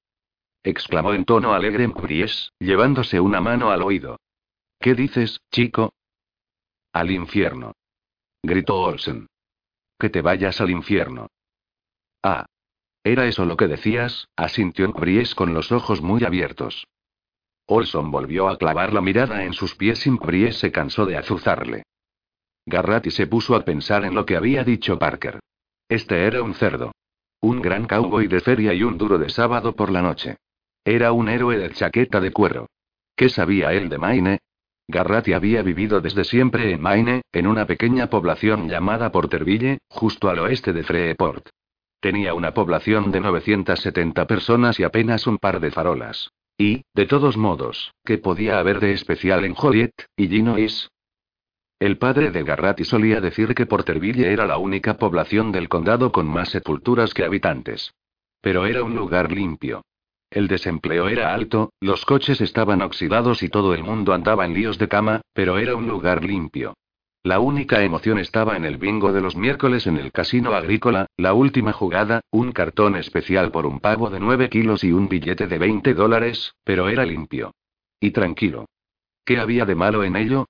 [0.64, 4.18] exclamó en tono alegre Bries, llevándose una mano al oído.
[4.80, 5.92] ¿Qué dices, chico?
[6.94, 7.74] Al infierno.
[8.42, 9.28] Gritó Olsen.
[10.00, 11.28] Que te vayas al infierno.
[12.24, 12.46] Ah.
[13.04, 14.30] ¿Era eso lo que decías?
[14.38, 16.88] asintió Bries con los ojos muy abiertos.
[17.66, 21.84] Olson volvió a clavar la mirada en sus pies y Bries se cansó de azuzarle.
[22.66, 25.40] Garratti se puso a pensar en lo que había dicho Parker.
[25.90, 26.94] Este era un cerdo.
[27.42, 30.38] Un gran cowboy de feria y un duro de sábado por la noche.
[30.86, 32.68] Era un héroe de chaqueta de cuero.
[33.16, 34.40] ¿Qué sabía él de Maine?
[34.88, 40.40] Garratti había vivido desde siempre en Maine, en una pequeña población llamada Porterville, justo al
[40.40, 41.50] oeste de Freeport.
[42.04, 46.34] Tenía una población de 970 personas y apenas un par de farolas.
[46.58, 50.90] Y, de todos modos, ¿qué podía haber de especial en Joliet, Illinois?
[51.80, 56.28] El padre de Garratti solía decir que Porterville era la única población del condado con
[56.28, 57.94] más sepulturas que habitantes.
[58.42, 59.86] Pero era un lugar limpio.
[60.30, 64.78] El desempleo era alto, los coches estaban oxidados y todo el mundo andaba en líos
[64.78, 66.74] de cama, pero era un lugar limpio.
[67.26, 71.34] La única emoción estaba en el bingo de los miércoles en el casino agrícola, la
[71.34, 75.58] última jugada, un cartón especial por un pavo de 9 kilos y un billete de
[75.58, 77.56] 20 dólares, pero era limpio.
[78.02, 78.66] Y tranquilo.
[79.24, 80.48] ¿Qué había de malo en ello?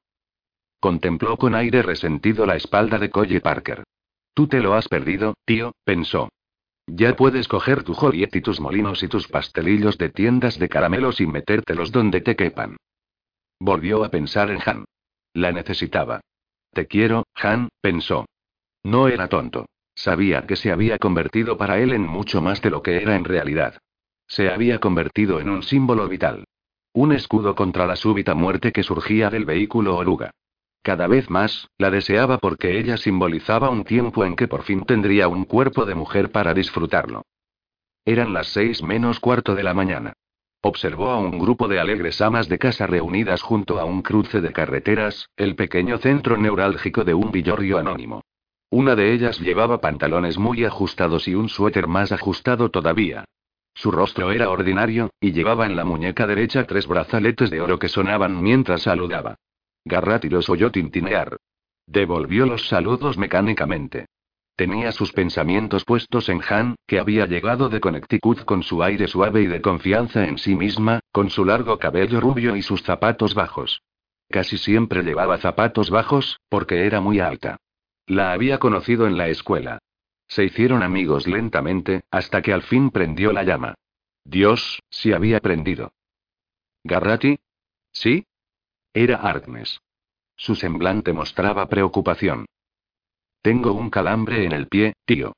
[0.79, 3.83] Contempló con aire resentido la espalda de Colle Parker.
[4.33, 6.29] Tú te lo has perdido, tío, pensó.
[6.87, 11.21] Ya puedes coger tu Joliet y tus molinos y tus pastelillos de tiendas de caramelos
[11.21, 12.77] y metértelos donde te quepan.
[13.59, 14.85] Volvió a pensar en Han.
[15.35, 16.21] La necesitaba.
[16.73, 18.25] Te quiero, Han, pensó.
[18.83, 19.67] No era tonto.
[19.95, 23.25] Sabía que se había convertido para él en mucho más de lo que era en
[23.25, 23.77] realidad.
[24.27, 26.45] Se había convertido en un símbolo vital.
[26.93, 30.31] Un escudo contra la súbita muerte que surgía del vehículo oruga.
[30.81, 35.27] Cada vez más, la deseaba porque ella simbolizaba un tiempo en que por fin tendría
[35.27, 37.23] un cuerpo de mujer para disfrutarlo.
[38.03, 40.13] Eran las seis menos cuarto de la mañana.
[40.65, 44.53] Observó a un grupo de alegres amas de casa reunidas junto a un cruce de
[44.53, 48.21] carreteras, el pequeño centro neurálgico de un villorrio anónimo.
[48.69, 53.25] Una de ellas llevaba pantalones muy ajustados y un suéter más ajustado todavía.
[53.73, 57.89] Su rostro era ordinario, y llevaba en la muñeca derecha tres brazaletes de oro que
[57.89, 59.35] sonaban mientras saludaba.
[59.83, 61.35] Garratti los oyó tintinear.
[61.87, 64.05] Devolvió los saludos mecánicamente.
[64.55, 69.41] Tenía sus pensamientos puestos en Han, que había llegado de Connecticut con su aire suave
[69.41, 73.81] y de confianza en sí misma, con su largo cabello rubio y sus zapatos bajos.
[74.29, 77.57] Casi siempre llevaba zapatos bajos, porque era muy alta.
[78.05, 79.79] La había conocido en la escuela.
[80.27, 83.75] Se hicieron amigos lentamente, hasta que al fin prendió la llama.
[84.23, 85.93] Dios, si había prendido.
[86.83, 87.39] ¿Garrati?
[87.91, 88.25] ¿Sí?
[88.93, 89.81] Era Artnes.
[90.35, 92.45] Su semblante mostraba preocupación.
[93.43, 95.33] Tengo un calambre en el pie, tío.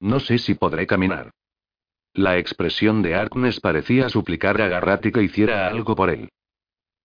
[0.00, 1.32] No sé si podré caminar.
[2.14, 6.30] La expresión de Arknes parecía suplicar a Garratti que hiciera algo por él.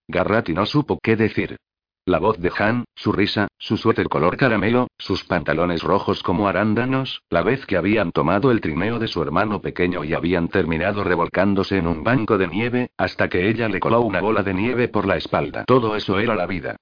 [0.08, 1.58] Garratti no supo qué decir.
[2.06, 7.20] La voz de Han, su risa, su suéter color caramelo, sus pantalones rojos como arándanos,
[7.28, 11.76] la vez que habían tomado el trineo de su hermano pequeño y habían terminado revolcándose
[11.76, 15.06] en un banco de nieve, hasta que ella le coló una bola de nieve por
[15.06, 15.64] la espalda.
[15.66, 16.76] Todo eso era la vida.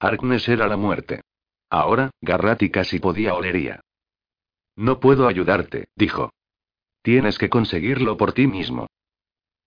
[0.00, 1.20] Arknes era la muerte.
[1.72, 3.80] Ahora, Garratti casi podía olería.
[4.76, 6.30] No puedo ayudarte, dijo.
[7.00, 8.88] Tienes que conseguirlo por ti mismo.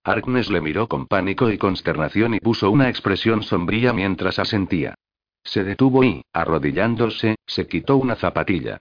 [0.04, 4.94] Arknes le miró con pánico y consternación y puso una expresión sombría mientras asentía.
[5.42, 8.78] Se detuvo y, arrodillándose, se quitó una zapatilla.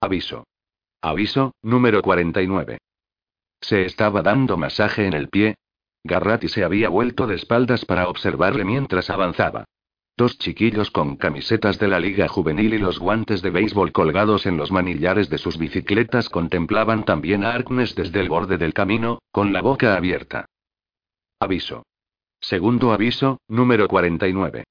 [0.00, 0.44] Aviso.
[1.02, 2.78] Aviso, número 49.
[3.60, 5.54] Se estaba dando masaje en el pie.
[6.02, 9.66] Garratti se había vuelto de espaldas para observarle mientras avanzaba.
[10.16, 14.56] Dos chiquillos con camisetas de la liga juvenil y los guantes de béisbol colgados en
[14.56, 19.52] los manillares de sus bicicletas contemplaban también a Arknes desde el borde del camino, con
[19.52, 20.46] la boca abierta.
[21.40, 21.82] Aviso.
[22.40, 24.62] Segundo aviso, número 49.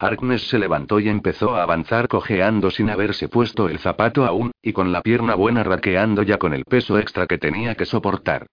[0.00, 4.72] Arknes se levantó y empezó a avanzar cojeando sin haberse puesto el zapato aún, y
[4.72, 8.46] con la pierna buena raqueando ya con el peso extra que tenía que soportar.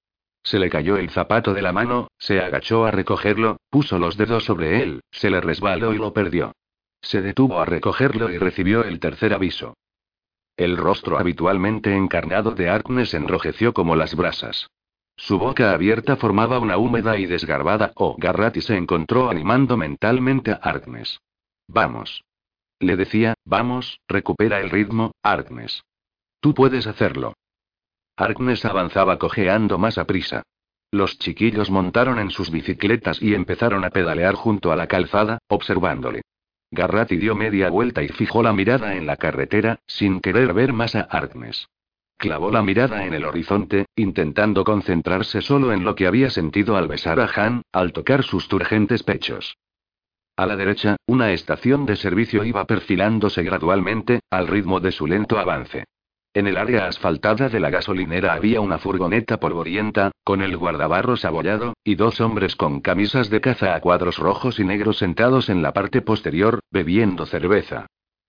[0.43, 4.43] Se le cayó el zapato de la mano, se agachó a recogerlo, puso los dedos
[4.43, 6.53] sobre él, se le resbaló y lo perdió.
[7.01, 9.75] Se detuvo a recogerlo y recibió el tercer aviso.
[10.55, 14.69] El rostro habitualmente encarnado de Arknes enrojeció como las brasas.
[15.15, 18.15] Su boca abierta formaba una húmeda y desgarbada O.
[18.17, 21.19] Garratti se encontró animando mentalmente a Arknes.
[21.67, 22.23] Vamos.
[22.79, 25.83] Le decía, vamos, recupera el ritmo, Arknes.
[26.39, 27.33] Tú puedes hacerlo.
[28.15, 30.43] Arknes avanzaba cojeando más a prisa.
[30.91, 36.21] Los chiquillos montaron en sus bicicletas y empezaron a pedalear junto a la calzada, observándole.
[36.69, 40.95] Garratti dio media vuelta y fijó la mirada en la carretera, sin querer ver más
[40.95, 41.67] a Arknes.
[42.17, 46.87] Clavó la mirada en el horizonte, intentando concentrarse solo en lo que había sentido al
[46.87, 49.57] besar a Han, al tocar sus turgentes pechos.
[50.35, 55.37] A la derecha, una estación de servicio iba perfilándose gradualmente, al ritmo de su lento
[55.37, 55.85] avance.
[56.35, 61.75] En el área asfaltada de la gasolinera había una furgoneta polvorienta, con el guardabarros abollado,
[61.83, 65.73] y dos hombres con camisas de caza a cuadros rojos y negros sentados en la
[65.73, 67.85] parte posterior, bebiendo cerveza.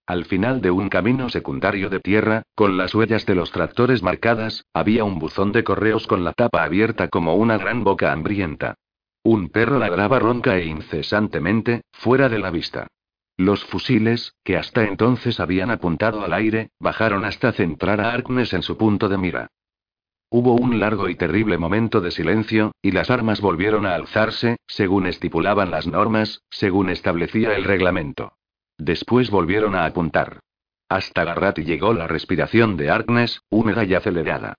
[0.06, 4.66] Al final de un camino secundario de tierra, con las huellas de los tractores marcadas,
[4.74, 8.74] había un buzón de correos con la tapa abierta como una gran boca hambrienta.
[9.22, 12.86] Un perro ladraba ronca e incesantemente, fuera de la vista.
[13.36, 18.62] Los fusiles, que hasta entonces habían apuntado al aire, bajaron hasta centrar a Arknes en
[18.62, 19.48] su punto de mira.
[20.30, 25.06] Hubo un largo y terrible momento de silencio, y las armas volvieron a alzarse, según
[25.06, 28.36] estipulaban las normas, según establecía el reglamento.
[28.78, 30.40] Después volvieron a apuntar.
[30.88, 34.54] Hasta Garratti llegó la respiración de Arknes, húmeda y acelerada.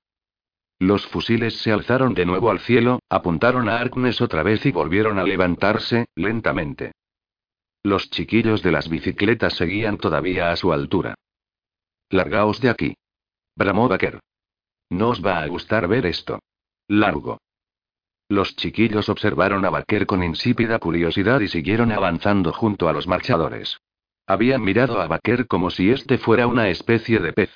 [0.80, 5.18] Los fusiles se alzaron de nuevo al cielo, apuntaron a Arknes otra vez y volvieron
[5.20, 6.92] a levantarse, lentamente.
[7.86, 11.14] Los chiquillos de las bicicletas seguían todavía a su altura.
[12.10, 12.96] Largaos de aquí.
[13.56, 14.22] Bramó Baker.
[14.90, 16.40] No os va a gustar ver esto.
[16.88, 17.38] Largo.
[18.28, 23.78] Los chiquillos observaron a Baker con insípida curiosidad y siguieron avanzando junto a los marchadores.
[24.26, 27.52] Habían mirado a Baker como si este fuera una especie de pez.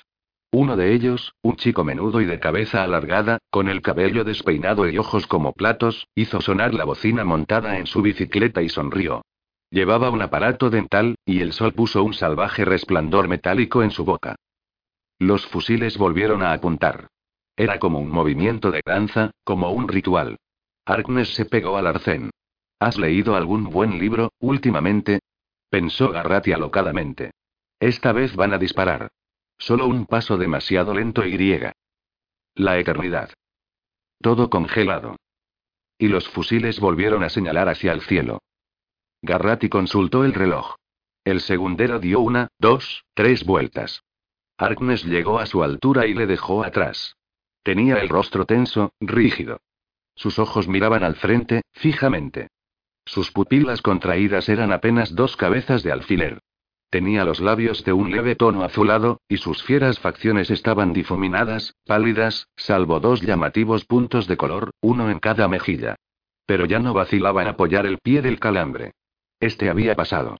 [0.52, 4.96] Uno de ellos, un chico menudo y de cabeza alargada, con el cabello despeinado y
[4.96, 9.22] ojos como platos, hizo sonar la bocina montada en su bicicleta y sonrió.
[9.70, 14.36] Llevaba un aparato dental, y el sol puso un salvaje resplandor metálico en su boca.
[15.18, 17.08] Los fusiles volvieron a apuntar.
[17.56, 20.38] Era como un movimiento de danza, como un ritual.
[20.86, 22.30] Harkness se pegó al arcén.
[22.80, 25.20] ¿Has leído algún buen libro, últimamente?
[25.68, 27.32] Pensó Garratti alocadamente.
[27.78, 29.10] Esta vez van a disparar.
[29.58, 31.74] Solo un paso demasiado lento y griega.
[32.54, 33.30] La eternidad.
[34.20, 35.16] Todo congelado.
[35.98, 38.40] Y los fusiles volvieron a señalar hacia el cielo.
[39.22, 40.76] Garratti consultó el reloj.
[41.24, 44.02] El segundero dio una, dos, tres vueltas.
[44.56, 47.16] Harkness llegó a su altura y le dejó atrás.
[47.62, 49.60] Tenía el rostro tenso, rígido.
[50.14, 52.48] Sus ojos miraban al frente, fijamente.
[53.04, 56.40] Sus pupilas contraídas eran apenas dos cabezas de alfiler.
[56.90, 62.48] Tenía los labios de un leve tono azulado, y sus fieras facciones estaban difuminadas, pálidas,
[62.56, 65.96] salvo dos llamativos puntos de color, uno en cada mejilla.
[66.46, 68.92] Pero ya no vacilaba en apoyar el pie del calambre.
[69.40, 70.36] Este había pasado.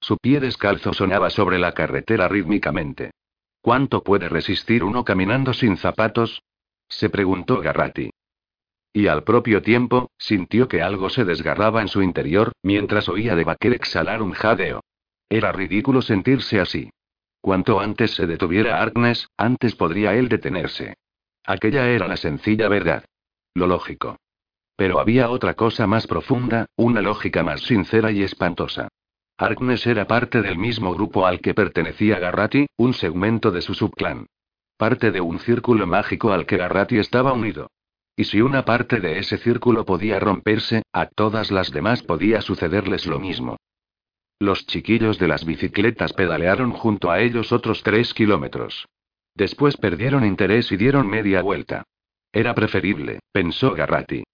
[0.00, 3.10] Su pie descalzo sonaba sobre la carretera rítmicamente.
[3.60, 6.42] ¿Cuánto puede resistir uno caminando sin zapatos?
[6.88, 8.10] se preguntó Garratti.
[8.92, 13.42] Y al propio tiempo, sintió que algo se desgarraba en su interior, mientras oía de
[13.42, 14.80] Baker exhalar un jadeo.
[15.28, 16.90] Era ridículo sentirse así.
[17.40, 20.94] Cuanto antes se detuviera Arkness, antes podría él detenerse.
[21.44, 23.04] Aquella era la sencilla verdad.
[23.54, 24.18] Lo lógico.
[24.76, 28.88] Pero había otra cosa más profunda, una lógica más sincera y espantosa.
[29.36, 34.26] Arkness era parte del mismo grupo al que pertenecía Garratti, un segmento de su subclan.
[34.76, 37.70] Parte de un círculo mágico al que Garratti estaba unido.
[38.16, 43.06] Y si una parte de ese círculo podía romperse, a todas las demás podía sucederles
[43.06, 43.56] lo mismo.
[44.38, 48.86] Los chiquillos de las bicicletas pedalearon junto a ellos otros tres kilómetros.
[49.34, 51.84] Después perdieron interés y dieron media vuelta.
[52.32, 54.24] Era preferible, pensó Garratti.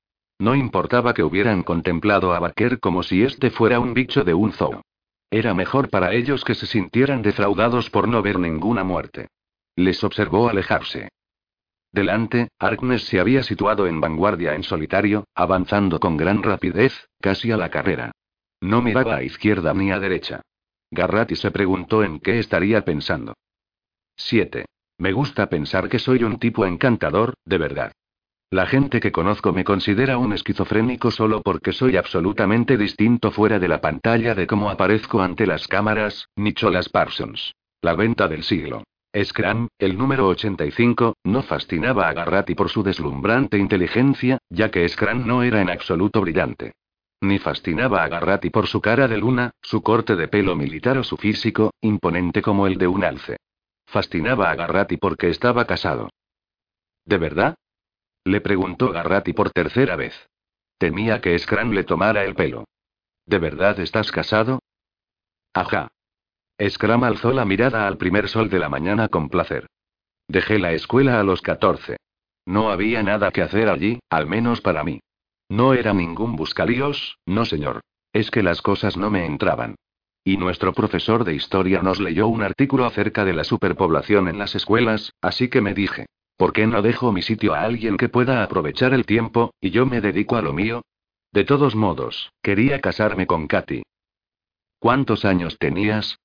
[0.41, 4.53] No importaba que hubieran contemplado a Baker como si este fuera un bicho de un
[4.53, 4.81] zoo.
[5.31, 9.29] Era mejor para ellos que se sintieran defraudados por no ver ninguna muerte.
[9.77, 11.11] Les observó alejarse.
[11.93, 17.59] Delante, Arkness se había situado en vanguardia en solitario, avanzando con gran rapidez, casi a
[17.59, 18.13] la carrera.
[18.63, 20.41] No miraba a izquierda ni a derecha.
[20.91, 23.35] Garratti se preguntó en qué estaría pensando.
[24.17, 24.65] 7.
[24.97, 27.93] Me gusta pensar que soy un tipo encantador, de verdad.
[28.53, 33.69] La gente que conozco me considera un esquizofrénico solo porque soy absolutamente distinto fuera de
[33.69, 37.55] la pantalla de cómo aparezco ante las cámaras, Nicholas Parsons.
[37.81, 38.83] La venta del siglo.
[39.17, 45.29] Scram, el número 85, no fascinaba a Garratti por su deslumbrante inteligencia, ya que Scram
[45.29, 46.73] no era en absoluto brillante.
[47.21, 51.05] Ni fascinaba a Garratti por su cara de luna, su corte de pelo militar o
[51.05, 53.37] su físico, imponente como el de un alce.
[53.87, 56.11] Fascinaba a Garratti porque estaba casado.
[57.05, 57.57] ¿De verdad?
[58.25, 60.29] Le preguntó Garratti por tercera vez.
[60.79, 62.65] Temía que Scran le tomara el pelo.
[63.27, 64.61] ¿De verdad estás casado?
[65.55, 65.89] Ajá.
[66.69, 69.67] Scram alzó la mirada al primer sol de la mañana con placer.
[70.29, 71.97] Dejé la escuela a los 14.
[72.47, 75.01] No había nada que hacer allí, al menos para mí.
[75.49, 77.81] No era ningún buscalíos, no señor.
[78.13, 79.77] Es que las cosas no me entraban.
[80.23, 84.55] Y nuestro profesor de historia nos leyó un artículo acerca de la superpoblación en las
[84.55, 86.07] escuelas, así que me dije,
[86.41, 89.85] ¿Por qué no dejo mi sitio a alguien que pueda aprovechar el tiempo, y yo
[89.85, 90.81] me dedico a lo mío?
[91.33, 93.83] De todos modos, quería casarme con Katy.
[94.79, 96.19] ¿Cuántos años tenías?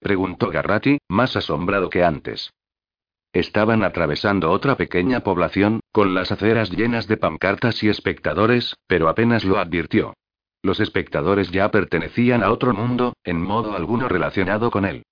[0.00, 2.52] preguntó Garratti, más asombrado que antes.
[3.32, 9.44] Estaban atravesando otra pequeña población, con las aceras llenas de pancartas y espectadores, pero apenas
[9.44, 10.12] lo advirtió.
[10.60, 15.04] Los espectadores ya pertenecían a otro mundo, en modo alguno relacionado con él.